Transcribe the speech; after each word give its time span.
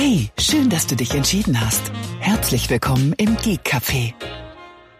Hey, 0.00 0.30
schön, 0.38 0.70
dass 0.70 0.86
du 0.86 0.94
dich 0.94 1.12
entschieden 1.16 1.60
hast. 1.60 1.90
Herzlich 2.20 2.70
willkommen 2.70 3.14
im 3.14 3.36
Geek 3.36 3.62
Café, 3.64 4.14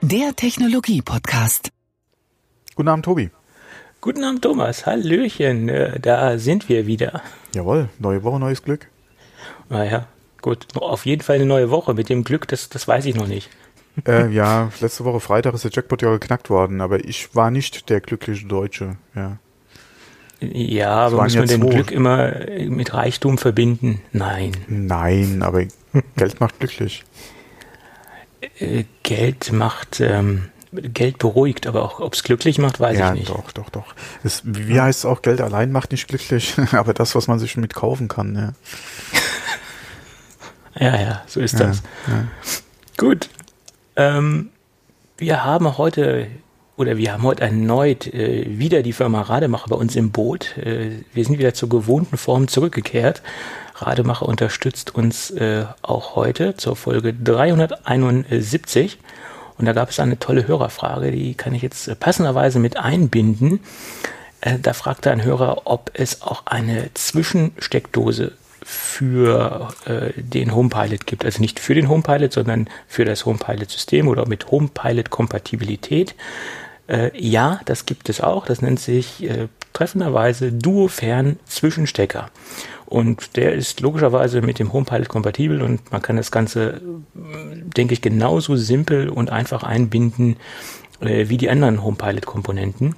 der 0.02 0.34
Technologie-Podcast. 0.34 1.71
Guten 2.75 2.89
Abend, 2.89 3.05
Tobi. 3.05 3.30
Guten 4.00 4.25
Abend, 4.25 4.42
Thomas. 4.42 4.87
Hallöchen, 4.87 5.69
äh, 5.69 6.00
da 6.00 6.37
sind 6.39 6.69
wir 6.69 6.89
wieder. 6.89 7.23
Jawohl, 7.55 7.91
neue 8.00 8.25
Woche, 8.25 8.41
neues 8.41 8.64
Glück. 8.64 8.89
Naja, 9.69 10.09
gut. 10.43 10.66
Auf 10.75 11.07
jeden 11.07 11.23
Fall 11.23 11.37
eine 11.37 11.46
neue 11.46 11.71
Woche. 11.71 11.95
Mit 11.95 12.09
dem 12.09 12.25
Glück, 12.25 12.49
das, 12.49 12.69
das 12.69 12.89
weiß 12.89 13.07
ich 13.07 13.15
noch 13.15 13.29
nicht. 13.29 13.51
Äh, 14.05 14.33
ja, 14.33 14.73
letzte 14.80 15.05
Woche 15.05 15.21
Freitag 15.21 15.55
ist 15.55 15.62
der 15.62 15.71
Jackpot 15.71 16.03
ja 16.03 16.11
geknackt 16.11 16.51
worden, 16.51 16.80
aber 16.80 17.05
ich 17.05 17.37
war 17.37 17.53
nicht 17.53 17.89
der 17.89 18.01
glückliche 18.01 18.49
Deutsche. 18.49 18.96
Ja, 19.15 19.39
Ja, 20.41 20.91
aber 20.91 21.23
muss 21.25 21.34
man 21.34 21.46
ja 21.48 21.57
denn 21.57 21.62
zwei. 21.62 21.75
Glück 21.75 21.91
immer 21.91 22.32
mit 22.68 22.95
Reichtum 22.95 23.39
verbinden? 23.39 24.00
Nein. 24.12 24.53
Nein, 24.68 25.43
aber 25.43 25.64
Geld 26.17 26.40
macht 26.40 26.58
glücklich. 26.61 27.04
Äh, 28.58 28.85
Geld 29.03 29.53
macht, 29.53 30.00
ähm, 30.00 30.50
Geld 30.72 31.18
beruhigt, 31.18 31.66
aber 31.66 31.82
auch 31.82 31.99
ob 31.99 32.14
es 32.14 32.22
glücklich 32.22 32.58
macht, 32.58 32.78
weiß 32.78 32.96
ja, 32.98 33.12
ich 33.12 33.20
nicht. 33.20 33.30
doch, 33.30 33.50
doch, 33.52 33.68
doch. 33.70 33.94
Es, 34.22 34.42
wie 34.44 34.80
heißt 34.80 35.00
es 35.00 35.04
auch, 35.06 35.22
Geld 35.22 35.40
allein 35.40 35.72
macht 35.72 35.90
nicht 35.90 36.06
glücklich, 36.06 36.55
aber 36.72 36.94
das, 36.94 37.14
was 37.14 37.27
man 37.27 37.38
sich 37.38 37.56
mit 37.56 37.74
kaufen 37.74 38.08
kann, 38.08 38.34
ja. 38.36 38.52
Ja, 40.80 41.00
ja, 41.00 41.22
so 41.27 41.41
ist 41.41 41.58
Ja, 41.58 41.66
das. 41.66 41.82
ja. 42.06 42.24
Gut. 42.96 43.28
Ähm, 43.96 44.50
wir 45.16 45.44
haben 45.44 45.77
heute 45.77 46.28
oder 46.78 46.96
wir 46.96 47.12
haben 47.12 47.24
heute 47.24 47.42
erneut 47.42 48.06
äh, 48.06 48.46
wieder 48.46 48.82
die 48.82 48.92
Firma 48.92 49.23
Rademacher 49.23 49.69
bei 49.69 49.77
uns 49.77 49.96
im 49.96 50.12
Boot. 50.12 50.56
Äh, 50.59 50.91
wir 51.12 51.24
sind 51.24 51.38
wieder 51.38 51.52
zur 51.52 51.69
gewohnten 51.69 52.16
Form 52.16 52.46
zurückgekehrt. 52.46 53.20
Rademacher 53.74 54.27
unterstützt 54.27 54.95
uns 54.95 55.30
äh, 55.33 55.64
auch 55.83 56.14
heute 56.14 56.56
zur 56.56 56.77
Folge 56.77 57.12
371. 57.12 58.98
Und 59.58 59.67
da 59.67 59.72
gab 59.72 59.91
es 59.91 59.98
eine 59.98 60.20
tolle 60.20 60.47
Hörerfrage, 60.47 61.11
die 61.11 61.34
kann 61.34 61.52
ich 61.52 61.62
jetzt 61.62 61.89
äh, 61.89 61.97
passenderweise 61.97 62.61
mit 62.61 62.77
einbinden. 62.77 63.58
Äh, 64.41 64.61
da 64.61 64.72
fragte 64.72 65.11
ein 65.11 65.24
Hörer, 65.24 65.62
ob 65.64 65.91
es 65.95 66.22
auch 66.22 66.47
eine 66.47 66.91
Zwischensteckdose 66.95 68.33
für 68.62 69.70
äh, 69.84 70.12
den 70.14 70.55
HomePilot 70.55 71.06
gibt. 71.06 71.24
Also 71.24 71.41
nicht 71.41 71.58
für 71.58 71.74
den 71.74 71.89
HomePilot, 71.89 72.33
sondern 72.33 72.69
für 72.86 73.05
das 73.05 73.27
HomePilot-System 73.27 74.06
oder 74.06 74.28
mit 74.28 74.52
HomePilot-Kompatibilität. 74.52 76.14
Äh, 76.89 77.11
ja, 77.19 77.61
das 77.67 77.86
gibt 77.86 78.08
es 78.08 78.20
auch. 78.20 78.47
Das 78.47 78.62
nennt 78.62 78.81
sich 78.81 79.22
äh, 79.22 79.48
treffenderweise 79.72 80.50
Duo-Fern-Zwischenstecker. 80.53 82.30
Und 82.86 83.36
der 83.36 83.53
ist 83.53 83.80
logischerweise 83.80 84.41
mit 84.41 84.58
dem 84.58 84.72
HomePilot 84.72 85.08
kompatibel 85.08 85.61
und 85.62 85.92
man 85.92 86.00
kann 86.00 86.17
das 86.17 86.30
Ganze, 86.30 86.80
äh, 87.14 87.56
denke 87.77 87.92
ich, 87.92 88.00
genauso 88.00 88.56
simpel 88.56 89.11
und 89.11 89.30
einfach 89.30 89.62
einbinden 89.62 90.36
äh, 91.00 91.28
wie 91.28 91.36
die 91.36 91.50
anderen 91.50 91.83
HomePilot-Komponenten. 91.84 92.97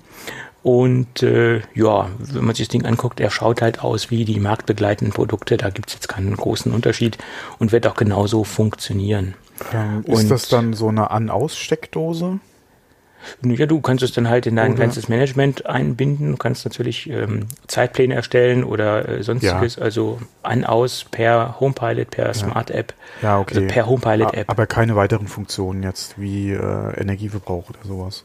Und 0.62 1.22
äh, 1.22 1.62
ja, 1.74 2.10
wenn 2.18 2.44
man 2.44 2.54
sich 2.54 2.66
das 2.68 2.72
Ding 2.72 2.84
anguckt, 2.84 3.18
er 3.18 3.30
schaut 3.30 3.62
halt 3.62 3.82
aus 3.82 4.10
wie 4.10 4.24
die 4.26 4.40
marktbegleitenden 4.40 5.12
Produkte. 5.14 5.56
Da 5.56 5.70
gibt 5.70 5.88
es 5.88 5.94
jetzt 5.94 6.08
keinen 6.08 6.36
großen 6.36 6.72
Unterschied 6.72 7.16
und 7.58 7.72
wird 7.72 7.86
auch 7.86 7.94
genauso 7.94 8.44
funktionieren. 8.44 9.34
Ähm, 9.72 10.04
Und- 10.06 10.12
ist 10.20 10.30
das 10.30 10.48
dann 10.48 10.74
so 10.74 10.88
eine 10.88 11.10
An-Aus-Steckdose? 11.10 12.40
Ja, 13.44 13.66
du 13.66 13.80
kannst 13.80 14.02
es 14.02 14.12
dann 14.12 14.28
halt 14.28 14.46
in 14.46 14.56
dein 14.56 14.72
Oder- 14.72 14.80
ganzes 14.80 15.08
Management 15.08 15.66
einbinden. 15.66 16.30
Du 16.32 16.36
kannst 16.36 16.64
natürlich 16.64 17.08
ähm, 17.10 17.46
Zeitpläne 17.66 18.14
erstellen 18.14 18.64
oder 18.64 19.08
äh, 19.08 19.22
sonstiges, 19.22 19.78
also 19.78 20.20
an, 20.42 20.64
aus 20.64 21.04
per 21.10 21.60
HomePilot, 21.60 22.10
per 22.10 22.34
Smart 22.34 22.70
App, 22.70 22.94
Ja, 23.22 23.38
okay. 23.38 23.54
also 23.56 23.66
per 23.68 23.86
HomePilot 23.86 24.34
App. 24.34 24.50
Aber 24.50 24.66
keine 24.66 24.96
weiteren 24.96 25.26
Funktionen 25.26 25.82
jetzt, 25.82 26.20
wie 26.20 26.52
äh, 26.52 27.00
Energieverbrauch 27.00 27.68
oder 27.70 27.78
sowas. 27.84 28.24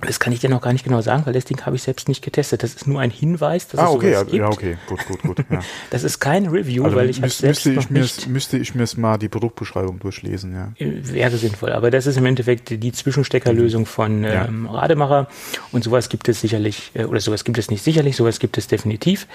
Das 0.00 0.20
kann 0.20 0.32
ich 0.32 0.38
dir 0.38 0.48
noch 0.48 0.60
gar 0.60 0.72
nicht 0.72 0.84
genau 0.84 1.00
sagen, 1.00 1.26
weil 1.26 1.32
das 1.32 1.44
Ding 1.44 1.60
habe 1.66 1.74
ich 1.74 1.82
selbst 1.82 2.08
nicht 2.08 2.22
getestet. 2.22 2.62
Das 2.62 2.74
ist 2.74 2.86
nur 2.86 3.00
ein 3.00 3.10
Hinweis, 3.10 3.66
dass 3.66 3.80
ah, 3.80 3.84
es 3.84 3.90
okay, 3.90 4.12
sowas 4.12 4.12
ja, 4.12 4.22
gibt. 4.22 4.34
ja, 4.34 4.48
okay, 4.48 4.76
gut, 4.86 5.06
gut, 5.06 5.22
gut. 5.22 5.38
Ja. 5.50 5.60
Das 5.90 6.04
ist 6.04 6.20
kein 6.20 6.46
Review, 6.46 6.84
Also 6.84 6.96
weil 6.96 7.10
ich 7.10 7.20
müß, 7.20 7.38
selbst 7.38 7.66
müsste, 7.66 7.80
ich 7.80 7.90
mir, 7.90 8.00
nicht 8.00 8.28
müsste 8.28 8.58
ich 8.58 8.74
mir 8.74 8.86
mal 8.96 9.18
die 9.18 9.28
Produktbeschreibung 9.28 9.98
durchlesen, 9.98 10.54
ja. 10.54 10.72
wäre 10.78 11.36
sinnvoll. 11.36 11.72
Aber 11.72 11.90
das 11.90 12.06
ist 12.06 12.16
im 12.16 12.26
Endeffekt 12.26 12.70
die 12.70 12.92
Zwischensteckerlösung 12.92 13.86
von 13.86 14.22
Ja. 14.22 14.44
ähm, 14.44 14.66
Rademacher. 14.66 15.26
Und 15.72 15.82
sowas 15.82 16.08
gibt 16.08 16.28
es 16.28 16.40
sicherlich, 16.40 16.92
äh, 16.94 17.04
oder 17.04 17.20
sowas 17.20 17.44
gibt 17.44 17.58
es 17.58 17.70
nicht 17.70 17.82
sicherlich, 17.82 18.14
sowas 18.16 18.38
gibt 18.38 18.56
es 18.56 18.68
definitiv. 18.68 19.26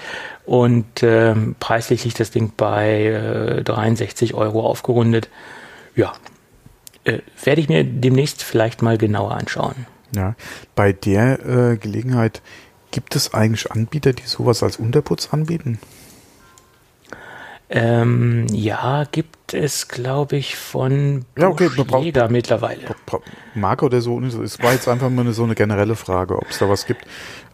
Und 0.46 0.86
ähm, 1.02 1.56
preislich 1.60 2.06
liegt 2.06 2.20
das 2.20 2.32
Ding 2.32 2.54
bei 2.56 3.04
äh, 3.60 3.64
63 3.64 4.34
Euro 4.34 4.66
aufgerundet. 4.66 5.28
Ja, 5.96 6.14
äh, 7.04 7.20
werde 7.44 7.60
ich 7.60 7.68
mir 7.68 7.84
demnächst 7.84 8.44
vielleicht 8.44 8.82
mal 8.82 8.98
genauer 8.98 9.32
anschauen. 9.32 9.88
Ja, 10.16 10.36
bei 10.76 10.94
der 10.94 11.46
äh, 11.46 11.78
Gelegenheit 11.78 12.42
gibt 12.92 13.16
es 13.16 13.34
eigentlich 13.34 13.72
Anbieter, 13.72 14.14
die 14.14 14.26
sowas 14.26 14.64
als 14.64 14.78
Unterputz 14.78 15.30
anbieten? 15.32 15.80
Ähm, 17.76 18.46
ja, 18.52 19.06
gibt 19.12 19.56
es, 19.56 19.88
glaube 19.88 20.36
ich, 20.36 20.56
von 20.58 21.26
Ja, 21.36 21.48
okay, 21.48 21.70
Busch 21.76 22.30
mittlerweile. 22.30 22.82
Marke 23.56 23.86
oder 23.86 24.00
so? 24.00 24.20
Es 24.22 24.62
war 24.62 24.74
jetzt 24.74 24.88
einfach 24.88 25.10
mal 25.10 25.22
eine, 25.22 25.34
so 25.34 25.44
eine 25.44 25.56
generelle 25.56 25.96
Frage, 25.96 26.38
ob 26.38 26.48
es 26.52 26.60
da 26.60 26.70
was 26.70 26.86
gibt. 26.86 27.06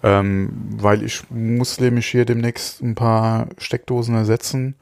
Ähm, 0.03 0.49
weil 0.77 1.03
ich 1.03 1.23
muss 1.29 1.79
nämlich 1.79 2.07
hier 2.07 2.25
demnächst 2.25 2.81
ein 2.81 2.95
paar 2.95 3.47
Steckdosen 3.57 4.15
ersetzen. 4.15 4.75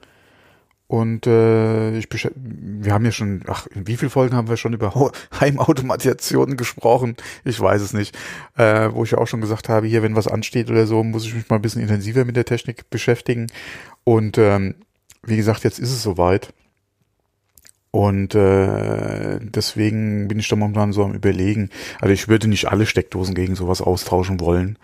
Und 0.87 1.27
äh, 1.27 1.97
ich 1.97 2.07
wir 2.09 2.93
haben 2.93 3.03
ja 3.03 3.11
schon, 3.11 3.41
ach, 3.47 3.67
in 3.67 3.87
wie 3.87 3.97
vielen 3.97 4.09
Folgen 4.09 4.35
haben 4.35 4.47
wir 4.47 4.55
schon 4.55 4.73
über 4.73 4.93
Heimautomatisationen 5.39 6.55
gesprochen? 6.55 7.17
Ich 7.43 7.59
weiß 7.59 7.81
es 7.81 7.93
nicht. 7.93 8.17
Äh, 8.55 8.89
wo 8.93 9.03
ich 9.03 9.11
ja 9.11 9.17
auch 9.17 9.27
schon 9.27 9.41
gesagt 9.41 9.67
habe, 9.67 9.87
hier, 9.87 10.01
wenn 10.01 10.15
was 10.15 10.27
ansteht 10.27 10.69
oder 10.69 10.87
so, 10.87 11.03
muss 11.03 11.25
ich 11.25 11.35
mich 11.35 11.49
mal 11.49 11.57
ein 11.57 11.61
bisschen 11.61 11.81
intensiver 11.81 12.23
mit 12.23 12.37
der 12.37 12.45
Technik 12.45 12.89
beschäftigen. 12.89 13.47
Und 14.05 14.37
ähm, 14.37 14.75
wie 15.23 15.35
gesagt, 15.35 15.65
jetzt 15.65 15.79
ist 15.79 15.91
es 15.91 16.01
soweit. 16.01 16.53
Und 17.91 18.35
äh, 18.35 19.39
deswegen 19.41 20.27
bin 20.27 20.39
ich 20.39 20.47
da 20.47 20.55
momentan 20.55 20.93
so 20.93 21.03
am 21.03 21.13
überlegen. 21.13 21.69
Also 21.99 22.13
ich 22.13 22.27
würde 22.27 22.47
nicht 22.47 22.69
alle 22.69 22.85
Steckdosen 22.85 23.35
gegen 23.35 23.55
sowas 23.55 23.81
austauschen 23.81 24.39
wollen, 24.39 24.77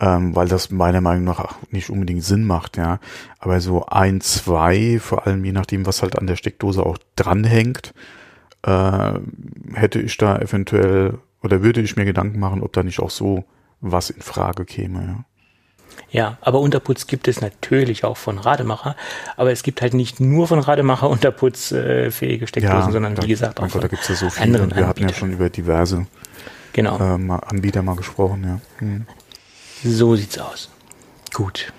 ähm, 0.00 0.36
weil 0.36 0.48
das 0.48 0.70
meiner 0.70 1.00
Meinung 1.00 1.24
nach 1.24 1.40
auch 1.40 1.54
nicht 1.70 1.90
unbedingt 1.90 2.22
Sinn 2.22 2.44
macht, 2.44 2.76
ja. 2.76 2.98
Aber 3.38 3.60
so 3.60 3.86
ein, 3.86 4.20
zwei, 4.20 4.98
vor 5.00 5.26
allem 5.26 5.44
je 5.44 5.52
nachdem, 5.52 5.86
was 5.86 6.02
halt 6.02 6.18
an 6.18 6.26
der 6.26 6.36
Steckdose 6.36 6.84
auch 6.84 6.98
dranhängt, 7.16 7.94
äh, 8.62 9.12
hätte 9.74 10.00
ich 10.00 10.16
da 10.16 10.38
eventuell 10.38 11.18
oder 11.42 11.62
würde 11.62 11.80
ich 11.80 11.96
mir 11.96 12.04
Gedanken 12.04 12.38
machen, 12.38 12.62
ob 12.62 12.72
da 12.72 12.82
nicht 12.82 13.00
auch 13.00 13.10
so 13.10 13.44
was 13.80 14.10
in 14.10 14.22
Frage 14.22 14.64
käme, 14.64 15.02
ja. 15.02 15.24
Ja, 16.10 16.38
aber 16.40 16.60
Unterputz 16.60 17.06
gibt 17.06 17.26
es 17.26 17.40
natürlich 17.40 18.04
auch 18.04 18.16
von 18.16 18.38
Rademacher. 18.38 18.96
Aber 19.36 19.50
es 19.50 19.62
gibt 19.62 19.82
halt 19.82 19.94
nicht 19.94 20.20
nur 20.20 20.46
von 20.46 20.58
Rademacher 20.58 21.08
unterputzfähige 21.10 22.46
Steckdosen, 22.46 22.92
sondern 22.92 23.14
da, 23.14 23.22
wie 23.22 23.28
gesagt 23.28 23.58
auch 23.58 23.64
Gott, 23.64 23.76
da 23.76 23.80
von 23.80 23.88
gibt's 23.88 24.08
ja 24.08 24.14
so 24.14 24.30
viele. 24.30 24.44
anderen 24.44 24.76
Wir 24.76 24.86
hatten 24.86 25.02
ja 25.02 25.14
schon 25.14 25.32
über 25.32 25.50
diverse 25.50 26.06
Genau, 26.72 26.98
äh, 26.98 27.16
mal 27.16 27.38
Anbieter 27.38 27.82
mal 27.82 27.96
gesprochen, 27.96 28.44
ja. 28.44 28.60
Hm. 28.78 29.06
So 29.84 30.16
sieht's 30.16 30.38
aus. 30.38 30.70
Gut. 31.34 31.72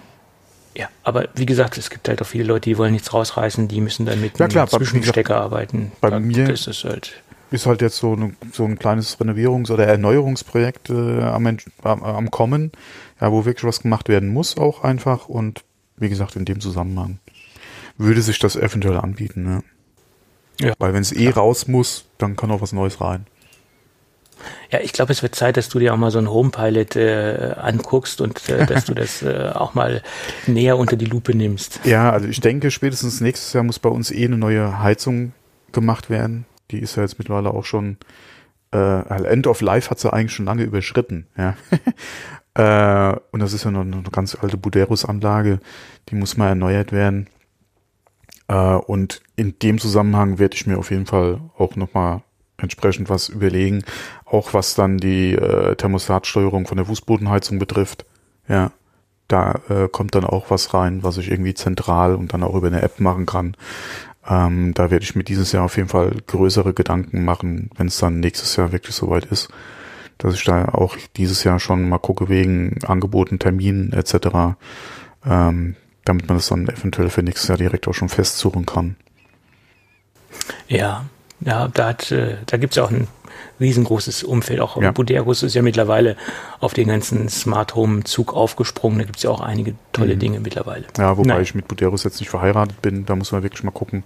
Ja, 0.76 0.90
aber 1.04 1.30
wie 1.36 1.46
gesagt, 1.48 1.78
es 1.78 1.90
gibt 1.90 2.08
halt 2.08 2.22
auch 2.22 2.26
viele 2.28 2.44
Leute, 2.44 2.70
die 2.70 2.78
wollen 2.78 2.94
nichts 2.94 3.12
rausreißen, 3.14 3.68
die 3.68 3.82
müssen 3.82 4.06
dann 4.06 4.22
mit 4.22 4.38
Ja, 4.38 4.48
klar, 4.48 4.68
einem 4.72 4.80
Zwischenstecker 4.80 5.36
arbeiten. 5.42 5.92
bei 6.02 6.10
Da- 6.12 6.20
mir- 6.20 6.50
ist 6.50 6.68
halt. 6.84 7.14
ist 7.50 7.66
halt 7.66 7.82
jetzt 7.82 7.98
so, 7.98 8.14
eine, 8.14 8.34
so 8.54 8.66
ein 8.66 8.78
kleines 8.78 9.18
Renovierungs- 9.20 9.72
oder 9.72 9.88
Erneuerungsprojekt 9.88 10.92
äh, 10.92 11.22
am, 11.22 11.48
am 11.84 12.30
Kommen, 12.32 12.72
ja, 13.20 13.32
wo 13.32 13.46
wirklich 13.46 13.64
was 13.64 13.82
gemacht 13.82 14.08
werden 14.10 14.30
muss 14.30 14.58
auch 14.58 14.84
einfach 14.84 15.28
und 15.30 15.64
wie 15.96 16.10
gesagt, 16.10 16.36
in 16.36 16.46
dem 16.46 16.60
Zusammenhang 16.60 17.18
würde 17.98 18.22
sich 18.22 18.38
das 18.38 18.56
eventuell 18.56 18.98
anbieten, 18.98 19.44
ne? 19.44 19.64
Ja. 20.62 20.74
Weil 20.78 20.94
wenn 20.94 21.02
es 21.02 21.12
eh 21.12 21.30
raus 21.30 21.68
muss, 21.68 22.06
dann 22.20 22.36
kann 22.36 22.52
auch 22.52 22.62
was 22.62 22.74
Neues 22.74 23.02
rein. 23.02 23.26
Ja, 24.72 24.80
ich 24.80 24.94
glaube, 24.94 25.12
es 25.12 25.24
wird 25.24 25.36
Zeit, 25.36 25.58
dass 25.58 25.70
du 25.70 25.80
dir 25.80 25.94
auch 25.94 25.98
mal 25.98 26.12
so 26.12 26.18
einen 26.18 26.30
Homepilot 26.30 26.96
äh, 26.96 27.54
anguckst 27.58 28.22
und 28.22 28.50
äh, 28.50 28.66
dass 28.66 28.86
du 28.86 28.94
das 28.94 29.22
äh, 29.22 29.52
auch 29.54 29.74
mal 29.74 30.02
näher 30.46 30.78
unter 30.78 30.96
die 30.96 31.06
Lupe 31.06 31.36
nimmst. 31.36 31.80
Ja, 31.84 32.12
also 32.12 32.28
ich 32.28 32.42
denke, 32.42 32.72
spätestens 32.72 33.22
nächstes 33.22 33.54
Jahr 33.54 33.64
muss 33.64 33.80
bei 33.80 33.90
uns 33.90 34.12
eh 34.12 34.26
eine 34.26 34.38
neue 34.38 34.80
Heizung 34.80 35.34
gemacht 35.72 36.10
werden. 36.10 36.46
Die 36.72 36.80
ist 36.80 36.96
ja 36.96 37.04
jetzt 37.04 37.18
mittlerweile 37.18 37.52
auch 37.52 37.66
schon, 37.66 37.98
äh, 38.72 38.78
also 38.78 39.26
End 39.26 39.48
of 39.48 39.62
Life 39.62 39.90
hat 39.90 40.00
sie 40.00 40.12
eigentlich 40.12 40.34
schon 40.34 40.46
lange 40.46 40.64
überschritten, 40.64 41.28
ja. 41.38 41.56
äh, 43.14 43.18
und 43.32 43.40
das 43.40 43.54
ist 43.54 43.64
ja 43.64 43.72
noch 43.72 43.82
eine 43.82 44.04
ganz 44.12 44.36
alte 44.36 44.58
Buderus-Anlage, 44.58 45.60
die 46.10 46.16
muss 46.16 46.38
mal 46.38 46.50
erneuert 46.50 46.92
werden. 46.92 47.28
Äh, 48.48 48.76
und 48.76 49.22
in 49.36 49.58
dem 49.60 49.80
Zusammenhang 49.80 50.40
werde 50.40 50.56
ich 50.56 50.68
mir 50.68 50.78
auf 50.78 50.92
jeden 50.92 51.06
Fall 51.06 51.40
auch 51.58 51.76
nochmal 51.76 52.22
entsprechend 52.58 53.10
was 53.10 53.30
überlegen, 53.30 53.84
auch 54.26 54.54
was 54.54 54.76
dann 54.76 54.98
die 54.98 55.34
äh, 55.34 55.76
Thermostatsteuerung 55.76 56.68
von 56.68 56.78
der 56.78 56.86
Fußbodenheizung 56.86 57.60
betrifft. 57.60 58.06
Ja, 58.48 58.72
da 59.28 59.60
äh, 59.70 59.88
kommt 59.90 60.16
dann 60.16 60.26
auch 60.26 60.50
was 60.50 60.74
rein, 60.74 61.04
was 61.04 61.18
ich 61.18 61.30
irgendwie 61.30 61.54
zentral 61.54 62.16
und 62.16 62.34
dann 62.34 62.44
auch 62.44 62.56
über 62.56 62.68
eine 62.68 62.82
App 62.82 63.00
machen 63.00 63.26
kann. 63.26 63.56
Ähm, 64.28 64.74
da 64.74 64.92
werde 64.92 65.04
ich 65.04 65.16
mir 65.16 65.24
dieses 65.24 65.52
Jahr 65.52 65.66
auf 65.66 65.78
jeden 65.78 65.90
Fall 65.90 66.12
größere 66.28 66.74
Gedanken 66.74 67.24
machen, 67.24 67.70
wenn 67.76 67.88
es 67.88 67.98
dann 67.98 68.20
nächstes 68.20 68.56
Jahr 68.56 68.72
wirklich 68.72 68.96
soweit 68.96 69.26
ist, 69.26 69.50
dass 70.18 70.34
ich 70.34 70.44
da 70.44 70.66
auch 70.70 70.98
dieses 71.16 71.44
Jahr 71.44 71.60
schon 71.60 71.88
mal 71.88 72.00
gucke 72.00 72.28
wegen 72.28 72.80
Angeboten, 72.86 73.40
Terminen 73.40 73.94
etc., 73.94 74.58
ähm, 75.26 75.76
damit 76.04 76.28
man 76.28 76.38
das 76.38 76.48
dann 76.48 76.68
eventuell 76.68 77.10
für 77.10 77.22
nächstes 77.22 77.50
Jahr 77.50 77.58
direkt 77.58 77.88
auch 77.88 77.94
schon 77.94 78.10
festsuchen 78.10 78.66
kann. 78.66 78.96
Ja, 80.68 81.06
ja, 81.40 81.68
da 81.68 81.88
hat, 81.90 82.12
äh, 82.12 82.38
da 82.46 82.58
gibt's 82.58 82.78
ja 82.78 82.84
auch 82.84 82.92
ein 82.92 83.08
riesengroßes 83.60 84.24
Umfeld. 84.24 84.60
Auch 84.60 84.82
ja. 84.82 84.92
Buderus 84.92 85.44
ist 85.44 85.54
ja 85.54 85.62
mittlerweile 85.62 86.16
auf 86.60 86.74
den 86.74 86.88
ganzen 86.88 87.30
Smart 87.30 87.76
Home 87.76 88.04
Zug 88.04 88.34
aufgesprungen. 88.34 89.00
Da 89.00 89.06
gibt's 89.06 89.24
ja 89.24 89.30
auch 89.30 89.42
einige 89.42 89.76
tolle 89.94 90.16
mhm. 90.16 90.20
Dinge 90.20 90.40
mittlerweile. 90.40 90.86
Ja, 90.98 91.18
wobei 91.18 91.30
Nein. 91.30 91.42
ich 91.42 91.56
mit 91.56 91.68
Buderus 91.68 92.04
jetzt 92.04 92.20
nicht 92.20 92.30
verheiratet 92.30 92.82
bin. 92.82 93.06
Da 93.06 93.16
muss 93.16 93.32
man 93.32 93.44
wirklich 93.44 93.64
mal 93.64 93.72
gucken, 93.72 94.04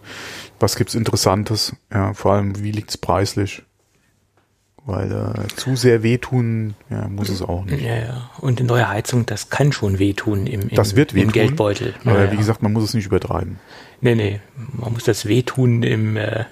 was 0.60 0.76
gibt's 0.76 0.96
Interessantes. 0.96 1.76
Ja, 1.92 2.14
vor 2.14 2.34
allem, 2.34 2.62
wie 2.64 2.72
liegt's 2.72 2.98
preislich? 2.98 3.64
Weil 4.84 5.12
äh, 5.12 5.48
zu 5.56 5.76
sehr 5.76 6.02
wehtun, 6.02 6.74
ja, 6.90 7.08
muss 7.08 7.30
es 7.30 7.44
auch 7.44 7.66
nicht. 7.66 7.84
Ja, 7.84 7.98
ja. 7.98 8.32
Und 8.40 8.60
eine 8.60 8.68
neue 8.68 8.90
Heizung, 8.90 9.28
das 9.28 9.52
kann 9.52 9.72
schon 9.72 10.00
wehtun 10.00 10.48
im, 10.48 10.62
im, 10.62 10.70
das 10.70 10.96
wird 10.96 11.14
wehtun, 11.14 11.28
im 11.28 11.34
Geldbeutel. 11.34 11.94
Aber 12.04 12.26
ja, 12.26 12.32
wie 12.32 12.38
gesagt, 12.38 12.64
man 12.64 12.74
muss 12.74 12.86
es 12.86 12.94
nicht 12.96 13.06
übertreiben. 13.06 13.60
Nee, 14.02 14.16
nee, 14.16 14.40
man 14.74 14.94
muss 14.94 15.04
das 15.04 15.28
wehtun 15.28 15.84
im, 15.84 16.18
äh, 16.18 16.46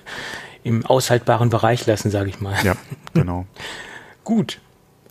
im 0.63 0.85
aushaltbaren 0.85 1.49
Bereich 1.49 1.85
lassen, 1.85 2.11
sage 2.11 2.29
ich 2.29 2.39
mal. 2.39 2.55
Ja, 2.63 2.75
genau. 3.13 3.45
Gut. 4.23 4.59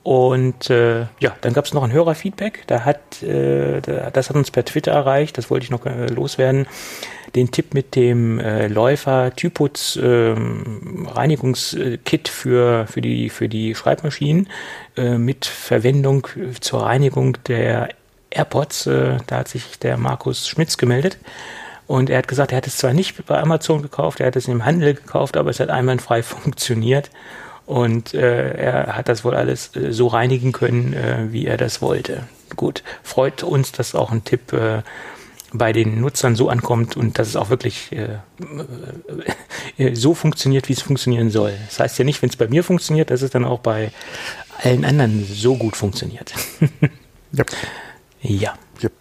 Und 0.09 0.71
äh, 0.71 1.01
ja, 1.21 1.37
dann 1.43 1.53
gab 1.53 1.67
es 1.67 1.75
noch 1.75 1.83
ein 1.83 1.93
Hörerfeedback. 1.93 2.65
Da 2.67 2.87
hat, 2.87 3.23
äh, 3.23 3.83
das 3.83 4.31
hat 4.31 4.37
uns 4.37 4.51
per 4.51 4.65
Twitter 4.65 4.93
erreicht. 4.93 5.37
Das 5.37 5.51
wollte 5.51 5.65
ich 5.65 5.71
noch 5.71 5.85
äh, 5.85 6.07
loswerden. 6.07 6.67
Den 7.35 7.51
Tipp 7.51 7.75
mit 7.75 7.95
dem 7.95 8.39
äh, 8.39 8.69
Läufer 8.69 9.37
Typutz 9.37 9.97
äh, 9.97 10.35
Reinigungskit 11.15 12.29
für 12.29 12.87
für 12.87 13.03
die 13.03 13.29
für 13.29 13.51
die 13.51 13.75
Schreibmaschinen 13.75 14.49
äh, 14.97 15.19
mit 15.19 15.45
Verwendung 15.45 16.27
zur 16.61 16.85
Reinigung 16.85 17.37
der 17.47 17.91
AirPods. 18.31 18.87
Äh, 18.87 19.19
da 19.27 19.39
hat 19.39 19.49
sich 19.49 19.79
der 19.79 19.99
Markus 19.99 20.49
Schmitz 20.49 20.79
gemeldet. 20.79 21.19
Und 21.89 22.11
er 22.11 22.19
hat 22.19 22.29
gesagt, 22.29 22.53
er 22.53 22.59
hat 22.59 22.67
es 22.67 22.77
zwar 22.77 22.93
nicht 22.93 23.27
bei 23.27 23.41
Amazon 23.41 23.83
gekauft, 23.83 24.21
er 24.21 24.27
hat 24.27 24.37
es 24.37 24.47
im 24.47 24.65
Handel 24.65 24.95
gekauft, 24.95 25.37
aber 25.37 25.51
es 25.51 25.59
hat 25.59 25.71
einwandfrei 25.71 26.23
funktioniert. 26.23 27.11
Und 27.67 28.15
äh, 28.15 28.53
er 28.53 28.97
hat 28.97 29.09
das 29.09 29.25
wohl 29.25 29.35
alles 29.35 29.75
äh, 29.75 29.93
so 29.93 30.07
reinigen 30.07 30.53
können, 30.53 30.93
äh, 30.93 31.33
wie 31.33 31.47
er 31.47 31.57
das 31.57 31.83
wollte. 31.83 32.25
Gut, 32.57 32.83
freut 33.03 33.43
uns, 33.43 33.73
dass 33.73 33.95
auch 33.95 34.11
ein 34.11 34.25
Tipp 34.25 34.53
äh, 34.53 34.83
bei 35.53 35.73
den 35.73 36.01
Nutzern 36.01 36.37
so 36.37 36.49
ankommt 36.49 36.97
und 36.97 37.19
dass 37.19 37.29
es 37.29 37.37
auch 37.37 37.49
wirklich 37.49 37.91
äh, 37.93 38.19
äh, 39.79 39.95
so 39.95 40.15
funktioniert, 40.15 40.69
wie 40.69 40.75
es 40.75 40.83
funktionieren 40.83 41.31
soll. 41.31 41.55
Das 41.67 41.81
heißt 41.81 41.99
ja 41.99 42.05
nicht, 42.05 42.21
wenn 42.21 42.29
es 42.29 42.37
bei 42.37 42.49
mir 42.49 42.65
funktioniert, 42.65 43.11
dass 43.11 43.23
es 43.23 43.31
dann 43.31 43.45
auch 43.45 43.61
bei 43.61 43.91
allen 44.63 44.85
anderen 44.85 45.27
so 45.27 45.57
gut 45.57 45.77
funktioniert. 45.77 46.35
yep. 47.33 47.51
Ja. 48.21 48.55
Yep. 48.83 48.93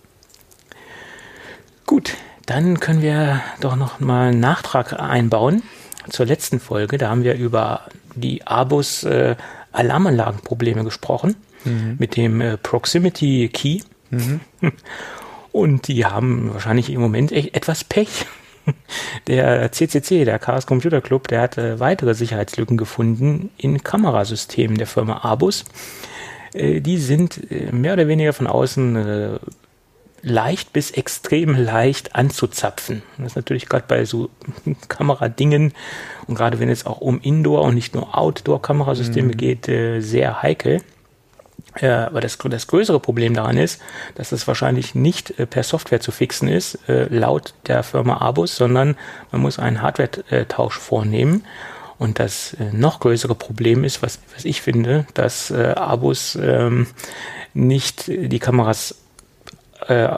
Dann 2.47 2.79
können 2.79 3.01
wir 3.01 3.41
doch 3.59 3.75
noch 3.75 3.99
mal 3.99 4.29
einen 4.29 4.39
Nachtrag 4.39 4.99
einbauen 4.99 5.63
zur 6.09 6.25
letzten 6.25 6.61
Folge. 6.61 6.97
Da 6.97 7.09
haben 7.09 7.23
wir 7.23 7.35
über 7.35 7.81
die 8.15 8.47
Abus 8.47 9.03
äh, 9.03 9.35
Alarmanlagenprobleme 9.73 10.85
gesprochen 10.85 11.35
mhm. 11.65 11.97
mit 11.99 12.15
dem 12.15 12.39
äh, 12.39 12.57
Proximity 12.57 13.49
Key. 13.51 13.81
Mhm. 14.11 14.39
Und 15.51 15.89
die 15.89 16.05
haben 16.05 16.53
wahrscheinlich 16.53 16.89
im 16.89 17.01
Moment 17.01 17.33
echt 17.33 17.53
etwas 17.53 17.83
Pech. 17.83 18.25
Der 19.27 19.71
CCC, 19.71 20.25
der 20.25 20.39
Chaos 20.39 20.65
Computer 20.65 20.99
Club, 20.99 21.29
der 21.29 21.41
hat 21.41 21.57
äh, 21.57 21.79
weitere 21.79 22.13
Sicherheitslücken 22.13 22.75
gefunden 22.75 23.49
in 23.57 23.81
Kamerasystemen 23.81 24.77
der 24.77 24.88
Firma 24.88 25.23
Abus. 25.23 25.63
Äh, 26.53 26.81
die 26.81 26.97
sind 26.97 27.49
äh, 27.49 27.71
mehr 27.71 27.94
oder 27.94 28.09
weniger 28.09 28.33
von 28.33 28.45
außen 28.45 28.95
äh, 28.95 29.39
leicht 30.27 30.74
bis 30.74 30.91
extrem 30.91 31.56
leicht 31.56 32.15
anzuzapfen. 32.15 33.01
Das 33.18 33.27
ist 33.27 33.35
natürlich 33.35 33.68
gerade 33.68 33.85
bei 33.88 34.06
so 34.06 34.29
Kameradingen 34.88 35.74
und 36.27 36.35
gerade 36.35 36.59
wenn 36.59 36.69
es 36.69 36.85
auch 36.85 37.01
um 37.01 37.19
Indoor- 37.21 37.63
und 37.63 37.75
nicht 37.75 37.95
nur 37.95 38.18
Outdoor-Kamerasysteme 38.18 39.33
mhm. 39.33 39.38
geht, 39.38 39.68
äh, 39.68 40.01
sehr 40.01 40.41
heikel. 40.41 40.81
Äh, 41.75 41.88
aber 41.88 42.21
das, 42.21 42.38
das 42.38 42.68
größere 42.68 43.00
Problem 43.00 43.33
daran 43.33 43.57
ist, 43.57 43.81
dass 44.15 44.29
das 44.29 44.47
wahrscheinlich 44.47 44.95
nicht 44.95 45.39
äh, 45.39 45.45
per 45.45 45.63
Software 45.63 46.01
zu 46.01 46.12
fixen 46.12 46.47
ist, 46.47 46.80
äh, 46.88 47.06
laut 47.06 47.53
der 47.68 47.83
Firma 47.83 48.18
Abus, 48.18 48.56
sondern 48.56 48.95
man 49.31 49.41
muss 49.41 49.59
einen 49.59 49.81
Hardware-Tausch 49.81 50.77
vornehmen. 50.77 51.44
Und 51.97 52.19
das 52.19 52.53
äh, 52.53 52.71
noch 52.73 53.00
größere 53.00 53.35
Problem 53.35 53.83
ist, 53.83 54.01
was, 54.01 54.19
was 54.35 54.45
ich 54.45 54.62
finde, 54.62 55.06
dass 55.13 55.51
äh, 55.51 55.73
Abus 55.75 56.38
ähm, 56.41 56.88
nicht 57.53 58.07
die 58.07 58.39
Kameras 58.39 58.95
äh, 59.88 60.10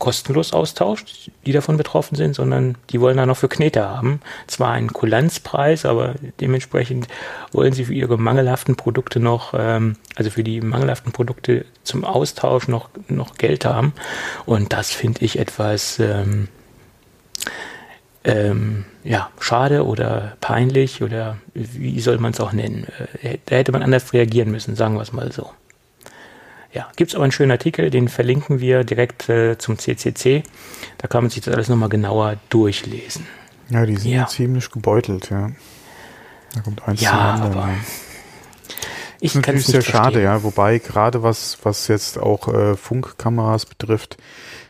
kostenlos 0.00 0.52
austauscht, 0.52 1.30
die 1.46 1.52
davon 1.52 1.76
betroffen 1.76 2.16
sind, 2.16 2.34
sondern 2.34 2.76
die 2.90 3.00
wollen 3.00 3.16
da 3.16 3.26
noch 3.26 3.36
für 3.36 3.48
Knete 3.48 3.88
haben. 3.88 4.20
Zwar 4.46 4.72
einen 4.72 4.92
Kulanzpreis, 4.92 5.84
aber 5.84 6.14
dementsprechend 6.40 7.06
wollen 7.52 7.72
sie 7.72 7.84
für 7.84 7.94
ihre 7.94 8.18
mangelhaften 8.18 8.76
Produkte 8.76 9.20
noch, 9.20 9.54
ähm, 9.56 9.96
also 10.16 10.30
für 10.30 10.42
die 10.42 10.60
mangelhaften 10.60 11.12
Produkte 11.12 11.66
zum 11.84 12.04
Austausch 12.04 12.66
noch, 12.66 12.88
noch 13.08 13.34
Geld 13.34 13.64
haben. 13.64 13.92
Und 14.46 14.72
das 14.72 14.90
finde 14.90 15.24
ich 15.24 15.38
etwas, 15.38 15.98
ähm, 15.98 16.48
ähm, 18.24 18.84
ja, 19.04 19.30
schade 19.38 19.84
oder 19.84 20.36
peinlich 20.40 21.02
oder 21.02 21.38
wie 21.54 22.00
soll 22.00 22.18
man 22.18 22.32
es 22.32 22.40
auch 22.40 22.52
nennen. 22.52 22.86
Äh, 23.22 23.38
da 23.46 23.56
hätte 23.56 23.72
man 23.72 23.82
anders 23.82 24.12
reagieren 24.12 24.50
müssen, 24.50 24.76
sagen 24.76 24.94
wir 24.94 25.02
es 25.02 25.12
mal 25.12 25.30
so. 25.30 25.50
Ja, 26.72 26.88
gibt 26.94 27.10
es 27.10 27.14
aber 27.16 27.24
einen 27.24 27.32
schönen 27.32 27.50
Artikel, 27.50 27.90
den 27.90 28.08
verlinken 28.08 28.60
wir 28.60 28.84
direkt 28.84 29.28
äh, 29.28 29.58
zum 29.58 29.78
CCC. 29.78 30.44
Da 30.98 31.08
kann 31.08 31.24
man 31.24 31.30
sich 31.30 31.42
das 31.42 31.54
alles 31.54 31.68
nochmal 31.68 31.88
genauer 31.88 32.36
durchlesen. 32.48 33.26
Ja, 33.70 33.84
die 33.86 33.96
sind 33.96 34.12
ja. 34.12 34.26
ziemlich 34.26 34.70
gebeutelt, 34.70 35.30
ja. 35.30 35.50
Da 36.54 36.60
kommt 36.60 36.86
eins 36.86 37.00
ja, 37.00 37.10
zum 37.10 37.18
anderen. 37.18 37.52
Aber 37.52 37.68
ja. 37.68 37.78
Ich 39.20 39.42
kann 39.42 39.56
es 39.56 39.66
sehr 39.66 39.82
schade, 39.82 40.22
ja. 40.22 40.42
Wobei 40.42 40.78
gerade 40.78 41.22
was, 41.22 41.58
was 41.62 41.88
jetzt 41.88 42.18
auch 42.18 42.48
äh, 42.48 42.76
Funkkameras 42.76 43.66
betrifft, 43.66 44.16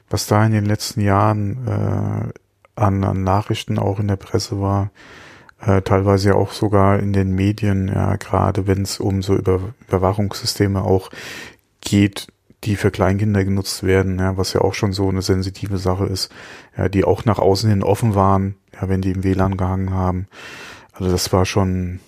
was 0.09 0.27
da 0.27 0.45
in 0.45 0.53
den 0.53 0.67
letzten 0.67 1.03
Jahren 1.03 1.67
äh, 1.69 2.81
an, 2.81 3.05
an 3.05 3.23
Nachrichten 3.23 3.79
auch 3.79 4.01
in 4.01 4.09
der 4.09 4.17
Presse 4.17 4.61
war, 4.61 4.91
äh, 5.61 5.83
teilweise 5.83 6.31
ja 6.31 6.35
auch 6.35 6.53
sogar 6.53 6.99
in 6.99 7.13
den 7.13 7.33
Medien, 7.35 7.89
ja, 7.89 8.17
gerade 8.17 8.67
wenn 8.67 8.83
es 8.83 8.99
um 8.99 9.23
so 9.23 9.35
Über 9.37 9.61
Überwachungssysteme 9.87 10.83
auch 10.83 11.11
geht, 11.81 12.29
die 12.65 12.77
für 12.77 12.91
Kleinkinder 12.91 13.45
genutzt 13.45 13.83
werden, 13.83 14.19
ja, 14.19 14.37
was 14.37 14.53
ja 14.53 14.61
auch 14.61 14.75
schon 14.75 14.93
so 14.93 15.09
eine 15.09 15.23
sensitive 15.23 15.79
Sache 15.79 16.05
ist, 16.05 16.31
ja, 16.77 16.89
die 16.89 17.05
auch 17.05 17.25
nach 17.25 17.39
außen 17.39 17.71
hin 17.71 17.83
offen 17.83 18.15
waren, 18.15 18.57
ja, 18.75 18.89
wenn 18.89 19.01
die 19.01 19.13
im 19.13 19.25
WLAN 19.25 19.57
gehangen 19.57 19.91
haben. 19.91 20.27
Also 20.93 21.11
das 21.11 21.33
war 21.33 21.47
schon, 21.47 22.01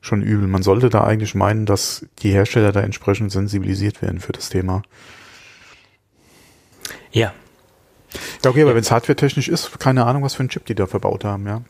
schon 0.00 0.22
übel. 0.22 0.46
Man 0.48 0.62
sollte 0.62 0.90
da 0.90 1.04
eigentlich 1.04 1.34
meinen, 1.34 1.64
dass 1.64 2.04
die 2.18 2.30
Hersteller 2.30 2.72
da 2.72 2.80
entsprechend 2.80 3.32
sensibilisiert 3.32 4.02
werden 4.02 4.20
für 4.20 4.32
das 4.32 4.50
Thema. 4.50 4.82
Ja. 7.10 7.32
Ja, 8.44 8.50
okay, 8.50 8.62
aber 8.62 8.74
wenn 8.74 8.82
es 8.82 8.90
hardware-technisch 8.90 9.48
ist, 9.48 9.78
keine 9.78 10.04
Ahnung, 10.04 10.22
was 10.22 10.34
für 10.34 10.40
einen 10.40 10.48
Chip 10.48 10.66
die 10.66 10.74
da 10.74 10.86
verbaut 10.86 11.24
haben, 11.24 11.46
ja. 11.46 11.62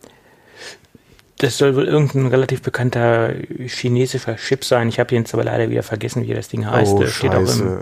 Das 1.41 1.57
soll 1.57 1.75
wohl 1.75 1.89
irgendein 1.89 2.27
relativ 2.27 2.61
bekannter 2.61 3.33
chinesischer 3.67 4.37
Chip 4.37 4.63
sein. 4.63 4.91
Ich 4.91 5.01
habe 5.01 5.15
jetzt 5.15 5.33
aber 5.33 5.43
leider 5.43 5.71
wieder 5.71 5.83
vergessen, 5.83 6.27
wie 6.27 6.35
das 6.35 6.49
Ding 6.49 6.71
heißt. 6.71 6.93
Oh, 6.93 7.07
steht 7.07 7.33
Scheiße. 7.33 7.79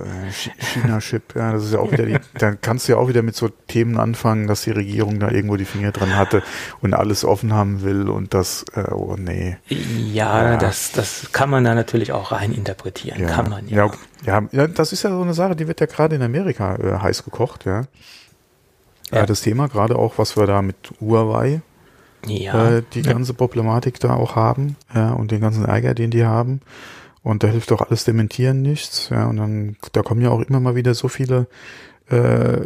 China-Chip, 0.61 1.35
ja, 1.35 1.51
das 1.51 1.65
ist 1.65 1.73
ja 1.73 1.81
auch 1.81 1.91
wieder 1.91 2.07
die, 2.07 2.19
dann 2.39 2.61
kannst 2.61 2.87
du 2.87 2.93
ja 2.93 2.99
auch 2.99 3.09
wieder 3.09 3.23
mit 3.23 3.35
so 3.35 3.49
Themen 3.49 3.99
anfangen, 3.99 4.47
dass 4.47 4.63
die 4.63 4.71
Regierung 4.71 5.19
da 5.19 5.33
irgendwo 5.33 5.57
die 5.57 5.65
Finger 5.65 5.91
dran 5.91 6.15
hatte 6.15 6.45
und 6.83 6.95
alles 6.95 7.25
offen 7.25 7.53
haben 7.53 7.83
will 7.83 8.09
und 8.09 8.33
das, 8.33 8.65
äh, 8.75 8.93
oh 8.93 9.17
nee. 9.19 9.57
Ja, 9.67 10.53
ja, 10.53 10.57
Das, 10.57 10.93
das 10.93 11.33
kann 11.33 11.51
man 11.51 11.65
da 11.65 11.75
natürlich 11.75 12.13
auch 12.13 12.31
rein 12.31 12.53
interpretieren, 12.53 13.21
ja. 13.21 13.27
kann 13.27 13.51
man 13.51 13.67
ja. 13.67 13.91
ja. 14.25 14.43
Ja, 14.53 14.69
das 14.69 14.93
ist 14.93 15.03
ja 15.03 15.11
so 15.11 15.21
eine 15.21 15.35
Sache, 15.35 15.57
die 15.57 15.67
wird 15.67 15.81
ja 15.81 15.87
gerade 15.87 16.15
in 16.15 16.23
Amerika 16.23 16.77
äh, 16.77 17.01
heiß 17.01 17.25
gekocht, 17.25 17.65
ja. 17.65 17.83
Ja. 19.11 19.27
das 19.27 19.41
Thema, 19.41 19.67
gerade 19.67 19.97
auch, 19.97 20.19
was 20.19 20.37
wir 20.37 20.47
da 20.47 20.63
mit 20.63 20.77
Huawei 21.01 21.61
ja. 22.27 22.77
äh, 22.77 22.83
die 22.95 23.03
ganze 23.03 23.35
Problematik 23.35 24.01
da 24.01 24.15
auch 24.15 24.37
haben 24.37 24.77
ja, 24.95 25.13
und 25.13 25.31
den 25.31 25.41
ganzen 25.41 25.65
Ärger, 25.65 25.95
den 25.95 26.11
die 26.11 26.25
haben. 26.25 26.61
Und 27.23 27.43
da 27.43 27.49
hilft 27.49 27.73
auch 27.73 27.83
alles 27.83 28.05
Dementieren 28.05 28.63
nichts. 28.63 29.09
Ja, 29.11 29.27
und 29.27 29.37
dann, 29.37 29.77
da 29.93 30.03
kommen 30.03 30.23
ja 30.23 30.31
auch 30.31 30.41
immer 30.41 30.61
mal 30.61 30.77
wieder 30.77 30.95
so 30.95 31.09
viele 31.09 31.47
äh, 32.09 32.59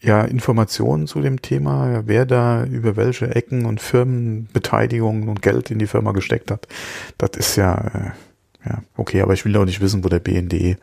ja, 0.00 0.22
Informationen 0.22 1.06
zu 1.06 1.20
dem 1.20 1.42
Thema, 1.42 1.92
ja, 1.92 2.02
wer 2.06 2.26
da 2.26 2.64
über 2.64 2.96
welche 2.96 3.34
Ecken 3.34 3.66
und 3.66 3.80
Firmenbeteiligungen 3.80 5.28
und 5.28 5.42
Geld 5.42 5.70
in 5.70 5.78
die 5.78 5.86
Firma 5.86 6.12
gesteckt 6.12 6.50
hat. 6.50 6.68
Das 7.18 7.30
ist 7.36 7.56
ja, 7.56 7.74
äh, 7.74 8.68
ja, 8.68 8.82
okay, 8.96 9.22
aber 9.22 9.34
ich 9.34 9.44
will 9.44 9.56
auch 9.56 9.64
nicht 9.64 9.80
wissen, 9.80 10.04
wo 10.04 10.08
der 10.08 10.20
BND, 10.20 10.78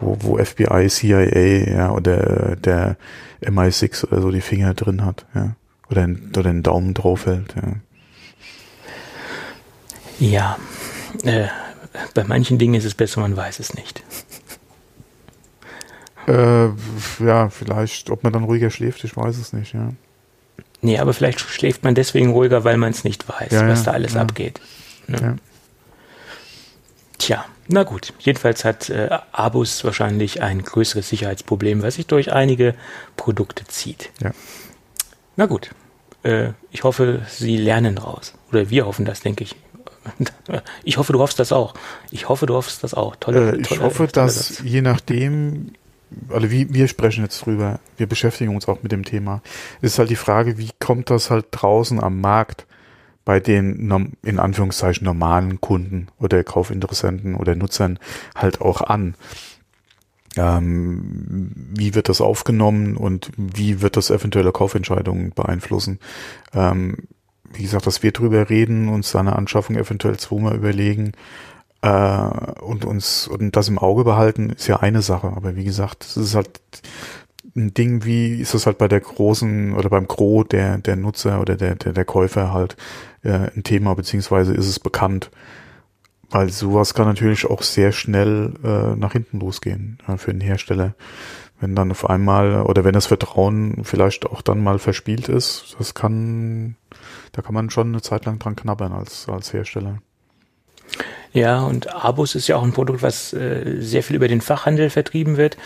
wo, 0.00 0.16
wo 0.20 0.36
FBI, 0.36 0.88
CIA, 0.88 1.70
ja, 1.70 1.92
oder 1.92 2.56
der 2.56 2.96
MI6 3.42 4.06
oder 4.06 4.20
so 4.20 4.30
die 4.30 4.40
Finger 4.40 4.74
drin 4.74 5.04
hat, 5.04 5.26
ja. 5.34 5.54
Oder, 5.90 6.02
ein, 6.02 6.32
oder 6.36 6.50
einen 6.50 6.62
Daumen 6.62 6.94
drauf 6.94 7.26
hält, 7.26 7.54
ja. 7.56 7.76
Ja, 10.20 10.58
äh, 11.24 11.48
bei 12.14 12.24
manchen 12.24 12.58
Dingen 12.58 12.74
ist 12.74 12.84
es 12.84 12.94
besser, 12.94 13.20
man 13.20 13.36
weiß 13.36 13.58
es 13.58 13.74
nicht. 13.74 14.02
Äh, 16.28 16.68
ja, 17.24 17.48
vielleicht, 17.48 18.10
ob 18.10 18.22
man 18.22 18.32
dann 18.32 18.44
ruhiger 18.44 18.70
schläft, 18.70 19.02
ich 19.04 19.16
weiß 19.16 19.38
es 19.38 19.52
nicht, 19.52 19.72
ja. 19.72 19.92
Nee, 20.82 20.98
aber 20.98 21.12
vielleicht 21.12 21.40
schläft 21.40 21.82
man 21.84 21.94
deswegen 21.94 22.30
ruhiger, 22.30 22.64
weil 22.64 22.76
man 22.76 22.90
es 22.90 23.04
nicht 23.04 23.28
weiß, 23.28 23.52
ja, 23.52 23.68
was 23.68 23.80
ja, 23.80 23.84
da 23.86 23.90
alles 23.92 24.14
ja. 24.14 24.22
abgeht. 24.22 24.60
Ne? 25.08 25.36
Tja, 27.18 27.44
na 27.68 27.82
gut. 27.82 28.14
Jedenfalls 28.18 28.64
hat 28.64 28.88
äh, 28.88 29.10
Abus 29.32 29.84
wahrscheinlich 29.84 30.42
ein 30.42 30.62
größeres 30.62 31.08
Sicherheitsproblem, 31.08 31.82
was 31.82 31.96
sich 31.96 32.06
durch 32.06 32.32
einige 32.32 32.74
Produkte 33.16 33.64
zieht. 33.64 34.10
Ja. 34.22 34.32
Na 35.36 35.46
gut. 35.46 35.70
Äh, 36.22 36.50
ich 36.70 36.84
hoffe, 36.84 37.22
Sie 37.28 37.56
lernen 37.56 37.98
raus. 37.98 38.34
Oder 38.50 38.70
wir 38.70 38.86
hoffen 38.86 39.04
das, 39.04 39.20
denke 39.20 39.44
ich. 39.44 39.56
Ich 40.82 40.96
hoffe, 40.96 41.12
du 41.12 41.18
hoffst 41.20 41.38
das 41.38 41.52
auch. 41.52 41.74
Ich 42.10 42.28
hoffe, 42.28 42.46
du 42.46 42.54
hoffst 42.54 42.82
das 42.82 42.94
auch. 42.94 43.16
Tolle, 43.16 43.52
äh, 43.52 43.56
ich 43.60 43.68
tolle, 43.68 43.82
hoffe, 43.82 43.98
tolle 43.98 44.12
dass 44.12 44.48
Satz. 44.48 44.62
je 44.64 44.80
nachdem, 44.82 45.72
also 46.30 46.50
wie, 46.50 46.72
wir 46.72 46.88
sprechen 46.88 47.22
jetzt 47.22 47.44
drüber, 47.44 47.80
wir 47.96 48.06
beschäftigen 48.06 48.54
uns 48.54 48.66
auch 48.66 48.82
mit 48.82 48.92
dem 48.92 49.04
Thema. 49.04 49.42
Es 49.82 49.92
ist 49.92 49.98
halt 49.98 50.10
die 50.10 50.16
Frage, 50.16 50.58
wie 50.58 50.70
kommt 50.78 51.10
das 51.10 51.30
halt 51.30 51.46
draußen 51.52 52.02
am 52.02 52.20
Markt 52.20 52.66
bei 53.24 53.38
den 53.38 54.16
in 54.22 54.38
Anführungszeichen 54.38 55.04
normalen 55.04 55.60
Kunden 55.60 56.08
oder 56.18 56.42
Kaufinteressenten 56.42 57.34
oder 57.34 57.54
Nutzern 57.54 57.98
halt 58.34 58.60
auch 58.60 58.80
an. 58.80 59.14
Ähm, 60.36 61.50
wie 61.74 61.94
wird 61.94 62.08
das 62.08 62.20
aufgenommen 62.20 62.96
und 62.96 63.30
wie 63.36 63.82
wird 63.82 63.96
das 63.96 64.10
eventuelle 64.10 64.52
Kaufentscheidungen 64.52 65.32
beeinflussen? 65.34 65.98
Ähm, 66.54 67.08
wie 67.52 67.62
gesagt, 67.62 67.86
dass 67.86 68.02
wir 68.02 68.12
drüber 68.12 68.48
reden, 68.48 68.88
uns 68.88 69.10
seine 69.10 69.34
Anschaffung 69.34 69.76
eventuell 69.76 70.18
zweimal 70.18 70.54
überlegen 70.54 71.12
äh, 71.82 71.90
und 72.60 72.84
uns 72.84 73.26
und 73.26 73.56
das 73.56 73.68
im 73.68 73.78
Auge 73.78 74.04
behalten, 74.04 74.50
ist 74.50 74.68
ja 74.68 74.76
eine 74.76 75.02
Sache. 75.02 75.32
Aber 75.34 75.56
wie 75.56 75.64
gesagt, 75.64 76.04
es 76.04 76.16
ist 76.16 76.34
halt 76.34 76.60
ein 77.56 77.74
Ding, 77.74 78.04
wie 78.04 78.40
ist 78.40 78.54
das 78.54 78.66
halt 78.66 78.78
bei 78.78 78.88
der 78.88 79.00
großen 79.00 79.74
oder 79.74 79.88
beim 79.88 80.06
Gros 80.06 80.46
der, 80.48 80.78
der 80.78 80.96
Nutzer 80.96 81.40
oder 81.40 81.56
der, 81.56 81.74
der, 81.74 81.92
der 81.92 82.04
Käufer 82.04 82.52
halt 82.52 82.76
äh, 83.22 83.50
ein 83.54 83.64
Thema, 83.64 83.94
beziehungsweise 83.94 84.54
ist 84.54 84.68
es 84.68 84.78
bekannt. 84.78 85.30
Weil 86.30 86.50
sowas 86.50 86.94
kann 86.94 87.06
natürlich 87.06 87.46
auch 87.46 87.62
sehr 87.62 87.92
schnell 87.92 88.54
äh, 88.62 88.96
nach 88.96 89.12
hinten 89.12 89.40
losgehen 89.40 89.98
äh, 90.06 90.16
für 90.16 90.32
den 90.32 90.40
Hersteller. 90.40 90.94
Wenn 91.58 91.74
dann 91.74 91.90
auf 91.90 92.08
einmal 92.08 92.62
oder 92.62 92.84
wenn 92.84 92.94
das 92.94 93.06
Vertrauen 93.06 93.84
vielleicht 93.84 94.24
auch 94.26 94.40
dann 94.40 94.62
mal 94.62 94.78
verspielt 94.78 95.28
ist, 95.28 95.76
das 95.78 95.92
kann, 95.92 96.76
da 97.32 97.42
kann 97.42 97.54
man 97.54 97.68
schon 97.68 97.88
eine 97.88 98.00
Zeit 98.00 98.24
lang 98.24 98.38
dran 98.38 98.56
knabbern 98.56 98.92
als, 98.92 99.28
als 99.28 99.52
Hersteller. 99.52 99.98
Ja, 101.32 101.62
und 101.62 101.94
Abus 101.94 102.34
ist 102.34 102.48
ja 102.48 102.56
auch 102.56 102.64
ein 102.64 102.72
Produkt, 102.72 103.02
was 103.02 103.32
äh, 103.32 103.76
sehr 103.78 104.02
viel 104.02 104.16
über 104.16 104.26
den 104.26 104.40
Fachhandel 104.40 104.90
vertrieben 104.90 105.36
wird. 105.36 105.56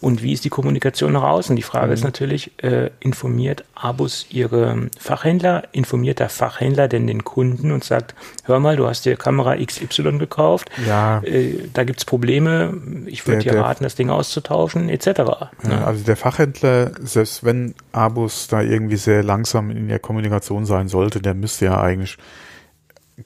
Und 0.00 0.22
wie 0.22 0.32
ist 0.32 0.44
die 0.44 0.48
Kommunikation 0.48 1.12
nach 1.12 1.24
außen? 1.24 1.56
Die 1.56 1.62
Frage 1.62 1.88
mhm. 1.88 1.92
ist 1.92 2.04
natürlich, 2.04 2.52
äh, 2.62 2.90
informiert 3.00 3.64
Abus 3.74 4.26
ihre 4.30 4.88
Fachhändler, 4.96 5.64
informiert 5.72 6.20
der 6.20 6.28
Fachhändler 6.28 6.86
denn 6.86 7.08
den 7.08 7.24
Kunden 7.24 7.72
und 7.72 7.82
sagt, 7.82 8.14
hör 8.44 8.60
mal, 8.60 8.76
du 8.76 8.86
hast 8.86 9.06
dir 9.06 9.16
Kamera 9.16 9.56
XY 9.56 10.18
gekauft, 10.18 10.70
ja. 10.86 11.20
äh, 11.24 11.68
da 11.72 11.82
gibt's 11.82 12.04
Probleme, 12.04 12.74
ich 13.06 13.26
würde 13.26 13.42
dir 13.42 13.58
raten, 13.58 13.82
das 13.82 13.96
Ding 13.96 14.10
auszutauschen, 14.10 14.88
etc. 14.88 15.06
Ja, 15.06 15.50
ne? 15.64 15.84
Also 15.84 16.04
der 16.04 16.16
Fachhändler, 16.16 16.92
selbst 17.00 17.42
wenn 17.42 17.74
Abus 17.90 18.46
da 18.46 18.62
irgendwie 18.62 18.96
sehr 18.96 19.24
langsam 19.24 19.70
in 19.70 19.88
der 19.88 19.98
Kommunikation 19.98 20.64
sein 20.64 20.86
sollte, 20.86 21.20
der 21.20 21.34
müsste 21.34 21.64
ja 21.64 21.80
eigentlich 21.80 22.18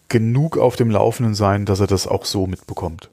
genug 0.08 0.58
auf 0.58 0.76
dem 0.76 0.90
Laufenden 0.90 1.34
sein, 1.34 1.64
dass 1.64 1.80
er 1.80 1.86
das 1.86 2.06
auch 2.06 2.24
so 2.24 2.46
mitbekommt. 2.46 3.10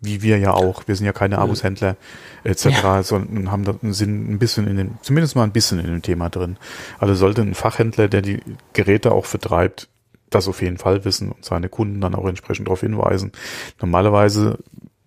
Wie 0.00 0.22
wir 0.22 0.38
ja 0.38 0.52
auch. 0.54 0.86
Wir 0.86 0.94
sind 0.94 1.06
ja 1.06 1.12
keine 1.12 1.38
Abus-Händler 1.38 1.96
etc., 2.44 2.66
ja. 2.66 3.02
sondern 3.02 3.50
haben 3.50 3.64
da 3.64 3.74
Sinn 3.82 4.32
ein 4.32 4.38
bisschen 4.38 4.68
in 4.68 4.76
dem, 4.76 4.98
zumindest 5.02 5.34
mal 5.34 5.42
ein 5.42 5.52
bisschen 5.52 5.80
in 5.80 5.86
dem 5.86 6.02
Thema 6.02 6.28
drin. 6.28 6.56
Also 6.98 7.14
sollte 7.14 7.42
ein 7.42 7.54
Fachhändler, 7.54 8.08
der 8.08 8.22
die 8.22 8.40
Geräte 8.74 9.10
auch 9.10 9.26
vertreibt, 9.26 9.88
das 10.30 10.46
auf 10.46 10.62
jeden 10.62 10.78
Fall 10.78 11.04
wissen 11.04 11.32
und 11.32 11.44
seine 11.44 11.68
Kunden 11.68 12.00
dann 12.00 12.14
auch 12.14 12.26
entsprechend 12.26 12.68
darauf 12.68 12.80
hinweisen. 12.80 13.32
Normalerweise 13.80 14.58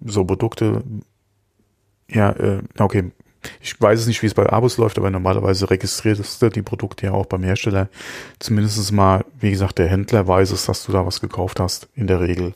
so 0.03 0.25
Produkte, 0.25 0.83
ja, 2.09 2.31
äh, 2.31 2.61
okay, 2.77 3.11
ich 3.61 3.79
weiß 3.79 3.99
es 3.99 4.07
nicht, 4.07 4.21
wie 4.21 4.27
es 4.27 4.33
bei 4.33 4.47
Abos 4.47 4.77
läuft, 4.77 4.97
aber 4.97 5.09
normalerweise 5.09 5.69
registrierst 5.69 6.41
du 6.41 6.49
die 6.49 6.61
Produkte 6.61 7.07
ja 7.07 7.13
auch 7.13 7.25
beim 7.25 7.43
Hersteller. 7.43 7.89
Zumindest 8.39 8.91
mal, 8.91 9.25
wie 9.39 9.51
gesagt, 9.51 9.79
der 9.79 9.87
Händler 9.87 10.27
weiß 10.27 10.51
es, 10.51 10.65
dass 10.65 10.85
du 10.85 10.91
da 10.91 11.05
was 11.05 11.21
gekauft 11.21 11.59
hast, 11.59 11.89
in 11.95 12.07
der 12.07 12.19
Regel. 12.19 12.53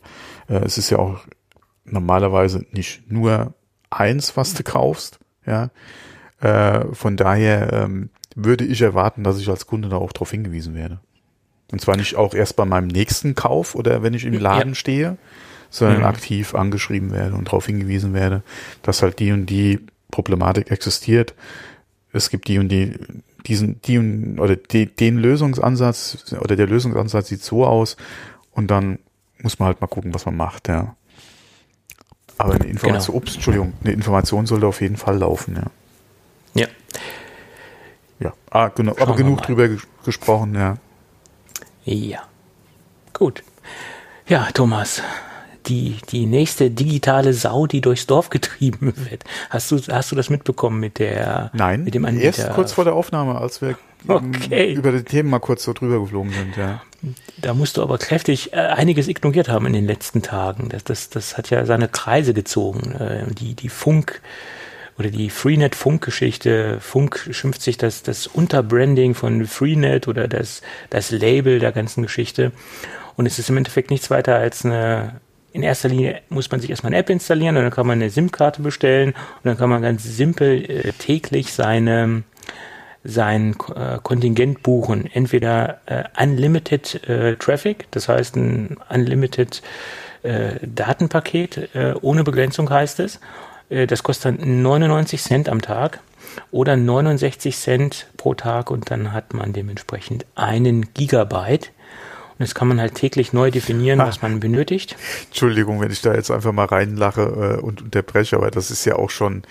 Äh, 0.47 0.59
es 0.65 0.77
ist 0.77 0.89
ja 0.89 0.99
auch 0.99 1.21
normalerweise 1.85 2.65
nicht 2.71 3.11
nur 3.11 3.53
eins, 3.89 4.37
was 4.37 4.53
du 4.53 4.63
kaufst, 4.63 5.19
ja. 5.45 5.69
Äh, 6.41 6.85
von 6.93 7.15
daher 7.15 7.71
ähm, 7.71 8.09
würde 8.35 8.65
ich 8.65 8.81
erwarten, 8.81 9.23
dass 9.23 9.39
ich 9.39 9.49
als 9.49 9.67
Kunde 9.67 9.89
da 9.89 9.97
auch 9.97 10.11
darauf 10.11 10.31
hingewiesen 10.31 10.75
werde. 10.75 10.99
Und 11.71 11.81
zwar 11.81 11.97
nicht 11.97 12.15
auch 12.15 12.33
erst 12.33 12.55
bei 12.55 12.65
meinem 12.65 12.87
nächsten 12.87 13.35
Kauf 13.35 13.73
oder 13.73 14.03
wenn 14.03 14.13
ich 14.13 14.25
im 14.25 14.33
Laden 14.33 14.69
ja. 14.69 14.75
stehe, 14.75 15.17
sondern 15.69 15.99
mhm. 15.99 16.05
aktiv 16.05 16.53
angeschrieben 16.53 17.11
werde 17.11 17.35
und 17.35 17.47
darauf 17.47 17.65
hingewiesen 17.65 18.13
werde, 18.13 18.43
dass 18.83 19.01
halt 19.01 19.19
die 19.19 19.31
und 19.31 19.47
die 19.47 19.79
Problematik 20.11 20.71
existiert. 20.71 21.33
Es 22.11 22.29
gibt 22.29 22.47
die 22.47 22.59
und 22.59 22.69
die, 22.69 22.93
diesen, 23.45 23.81
die 23.81 23.97
und, 23.97 24.39
oder 24.39 24.55
die, 24.55 24.85
den 24.87 25.17
Lösungsansatz 25.17 26.33
oder 26.39 26.55
der 26.55 26.67
Lösungsansatz 26.67 27.27
sieht 27.27 27.43
so 27.43 27.65
aus 27.65 27.97
und 28.51 28.71
dann 28.71 28.99
muss 29.41 29.59
man 29.59 29.67
halt 29.67 29.81
mal 29.81 29.87
gucken, 29.87 30.13
was 30.13 30.25
man 30.25 30.37
macht, 30.37 30.67
ja. 30.67 30.95
Aber 32.37 32.53
eine 32.55 32.65
Information, 32.65 33.13
genau. 33.13 33.17
ups, 33.17 33.35
Entschuldigung, 33.35 33.73
eine 33.83 33.93
Information 33.93 34.45
sollte 34.45 34.67
auf 34.67 34.81
jeden 34.81 34.97
Fall 34.97 35.17
laufen, 35.17 35.55
ja. 35.55 36.61
Ja. 36.61 36.67
Ja, 38.19 38.33
ah, 38.49 38.69
genau, 38.69 38.93
Schauen 38.93 39.07
aber 39.07 39.15
genug 39.15 39.41
drüber 39.41 39.69
gesprochen, 40.03 40.55
ja. 40.55 40.77
Ja. 41.83 42.23
Gut. 43.13 43.43
Ja, 44.27 44.47
Thomas, 44.53 45.01
die, 45.67 45.97
die 46.09 46.25
nächste 46.25 46.71
digitale 46.71 47.33
Sau, 47.33 47.67
die 47.67 47.81
durchs 47.81 48.07
Dorf 48.07 48.29
getrieben 48.29 48.93
wird. 49.09 49.23
Hast 49.49 49.71
du, 49.71 49.79
hast 49.89 50.11
du 50.11 50.15
das 50.15 50.29
mitbekommen 50.29 50.79
mit 50.79 50.99
der, 50.99 51.51
Nein, 51.53 51.83
mit 51.83 51.93
dem 51.93 52.05
Anbieter? 52.05 52.25
erst 52.25 52.51
kurz 52.51 52.71
vor 52.73 52.83
der 52.83 52.93
Aufnahme, 52.93 53.39
als 53.39 53.61
wir 53.61 53.77
okay. 54.07 54.73
über 54.73 54.91
die 54.91 55.03
Themen 55.03 55.29
mal 55.29 55.39
kurz 55.39 55.63
so 55.63 55.73
drüber 55.73 55.99
geflogen 55.99 56.31
sind, 56.31 56.57
ja. 56.57 56.81
Da 57.37 57.53
musst 57.53 57.77
du 57.77 57.83
aber 57.83 57.97
kräftig 57.97 58.53
äh, 58.53 58.57
einiges 58.57 59.07
ignoriert 59.07 59.47
haben 59.47 59.67
in 59.67 59.73
den 59.73 59.85
letzten 59.85 60.21
Tagen. 60.21 60.69
Das, 60.69 60.83
das, 60.83 61.09
das 61.09 61.37
hat 61.37 61.49
ja 61.51 61.65
seine 61.65 61.87
Kreise 61.87 62.33
gezogen. 62.33 62.93
Äh, 62.93 63.31
die, 63.33 63.53
die 63.53 63.69
Funk, 63.69 64.21
oder 64.97 65.09
die 65.09 65.29
Freenet-Funk-Geschichte. 65.29 66.79
Funk 66.79 67.29
schimpft 67.31 67.61
sich 67.61 67.77
das, 67.77 68.03
das 68.03 68.27
Unterbranding 68.27 69.13
von 69.13 69.45
Freenet 69.45 70.07
oder 70.07 70.27
das, 70.27 70.61
das 70.89 71.11
Label 71.11 71.59
der 71.59 71.71
ganzen 71.71 72.01
Geschichte. 72.01 72.51
Und 73.17 73.25
es 73.25 73.39
ist 73.39 73.49
im 73.49 73.57
Endeffekt 73.57 73.91
nichts 73.91 74.09
weiter 74.09 74.35
als 74.35 74.65
eine 74.65 75.19
in 75.55 75.63
erster 75.63 75.87
Linie 75.87 76.21
muss 76.27 76.51
man 76.51 76.59
sich 76.59 76.69
erstmal 76.69 76.91
eine 76.91 76.99
App 76.99 77.09
installieren 77.09 77.55
und 77.55 77.63
dann 77.63 77.71
kann 77.71 77.87
man 77.87 77.99
eine 77.99 78.09
SIM-Karte 78.09 78.61
bestellen 78.61 79.11
und 79.11 79.45
dann 79.45 79.57
kann 79.57 79.69
man 79.69 79.81
ganz 79.81 80.03
simpel 80.03 80.69
äh, 80.69 80.91
täglich 80.91 81.53
seine 81.53 82.23
sein 83.05 83.55
äh, 83.73 83.99
Kontingent 84.03 84.63
buchen. 84.63 85.09
Entweder 85.13 85.79
äh, 85.85 86.03
Unlimited 86.21 87.07
äh, 87.07 87.35
Traffic, 87.37 87.87
das 87.91 88.09
heißt 88.09 88.35
ein 88.35 88.77
Unlimited 88.89 89.61
äh, 90.23 90.55
Datenpaket 90.61 91.73
äh, 91.73 91.93
ohne 92.01 92.23
Begrenzung 92.23 92.69
heißt 92.69 92.99
es. 92.99 93.19
Das 93.67 94.03
kostet 94.03 94.39
dann 94.39 94.61
99 94.61 95.23
Cent 95.23 95.49
am 95.49 95.59
Tag 95.59 95.99
oder 96.51 96.77
69 96.77 97.57
Cent 97.57 98.05
pro 98.15 98.35
Tag 98.35 98.69
und 98.69 98.91
dann 98.91 99.11
hat 99.11 99.33
man 99.33 99.53
dementsprechend 99.53 100.27
einen 100.35 100.93
Gigabyte 100.93 101.71
und 102.37 102.43
das 102.43 102.53
kann 102.53 102.67
man 102.67 102.81
halt 102.81 102.95
täglich 102.95 103.31
neu 103.31 103.49
definieren, 103.49 103.99
was 103.99 104.21
man 104.21 104.41
benötigt. 104.41 104.97
Entschuldigung, 105.27 105.79
wenn 105.79 105.91
ich 105.91 106.01
da 106.01 106.13
jetzt 106.13 106.31
einfach 106.31 106.51
mal 106.51 106.65
reinlache 106.65 107.57
äh, 107.59 107.61
und 107.61 107.81
unterbreche, 107.81 108.35
aber 108.35 108.51
das 108.51 108.71
ist 108.71 108.83
ja 108.83 108.95
auch 108.97 109.09
schon 109.09 109.43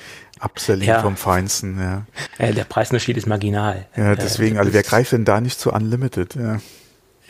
Upselling 0.42 0.88
ja. 0.88 1.00
vom 1.00 1.16
Feinsten. 1.16 1.80
Ja. 1.80 2.06
Äh, 2.36 2.52
der 2.52 2.64
Preisunterschied 2.64 3.16
ist 3.16 3.26
marginal. 3.26 3.86
Ja, 3.96 4.14
deswegen, 4.14 4.56
äh, 4.56 4.58
also 4.58 4.72
wer 4.74 4.82
greift 4.82 5.12
denn 5.12 5.24
da 5.24 5.40
nicht 5.40 5.58
zu 5.58 5.72
Unlimited? 5.72 6.34
Ja. 6.34 6.60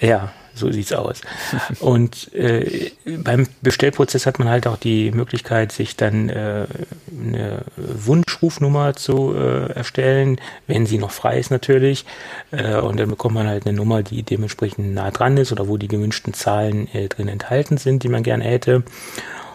Ja, 0.04 0.32
so 0.54 0.70
sieht's 0.70 0.92
aus. 0.92 1.20
Und 1.80 2.32
äh, 2.34 2.92
beim 3.04 3.46
Bestellprozess 3.62 4.26
hat 4.26 4.38
man 4.38 4.48
halt 4.48 4.66
auch 4.66 4.76
die 4.76 5.10
Möglichkeit, 5.10 5.72
sich 5.72 5.96
dann 5.96 6.28
äh, 6.28 6.66
eine 7.10 7.62
Wunschrufnummer 7.76 8.94
zu 8.94 9.34
äh, 9.34 9.72
erstellen, 9.72 10.38
wenn 10.66 10.86
sie 10.86 10.98
noch 10.98 11.10
frei 11.10 11.38
ist 11.38 11.50
natürlich. 11.50 12.04
Äh, 12.50 12.76
und 12.76 13.00
dann 13.00 13.08
bekommt 13.08 13.34
man 13.34 13.48
halt 13.48 13.66
eine 13.66 13.76
Nummer, 13.76 14.02
die 14.02 14.22
dementsprechend 14.22 14.94
nah 14.94 15.10
dran 15.10 15.36
ist 15.36 15.52
oder 15.52 15.68
wo 15.68 15.76
die 15.76 15.88
gewünschten 15.88 16.34
Zahlen 16.34 16.88
äh, 16.94 17.08
drin 17.08 17.28
enthalten 17.28 17.78
sind, 17.78 18.02
die 18.02 18.08
man 18.08 18.22
gerne 18.22 18.44
hätte. 18.44 18.84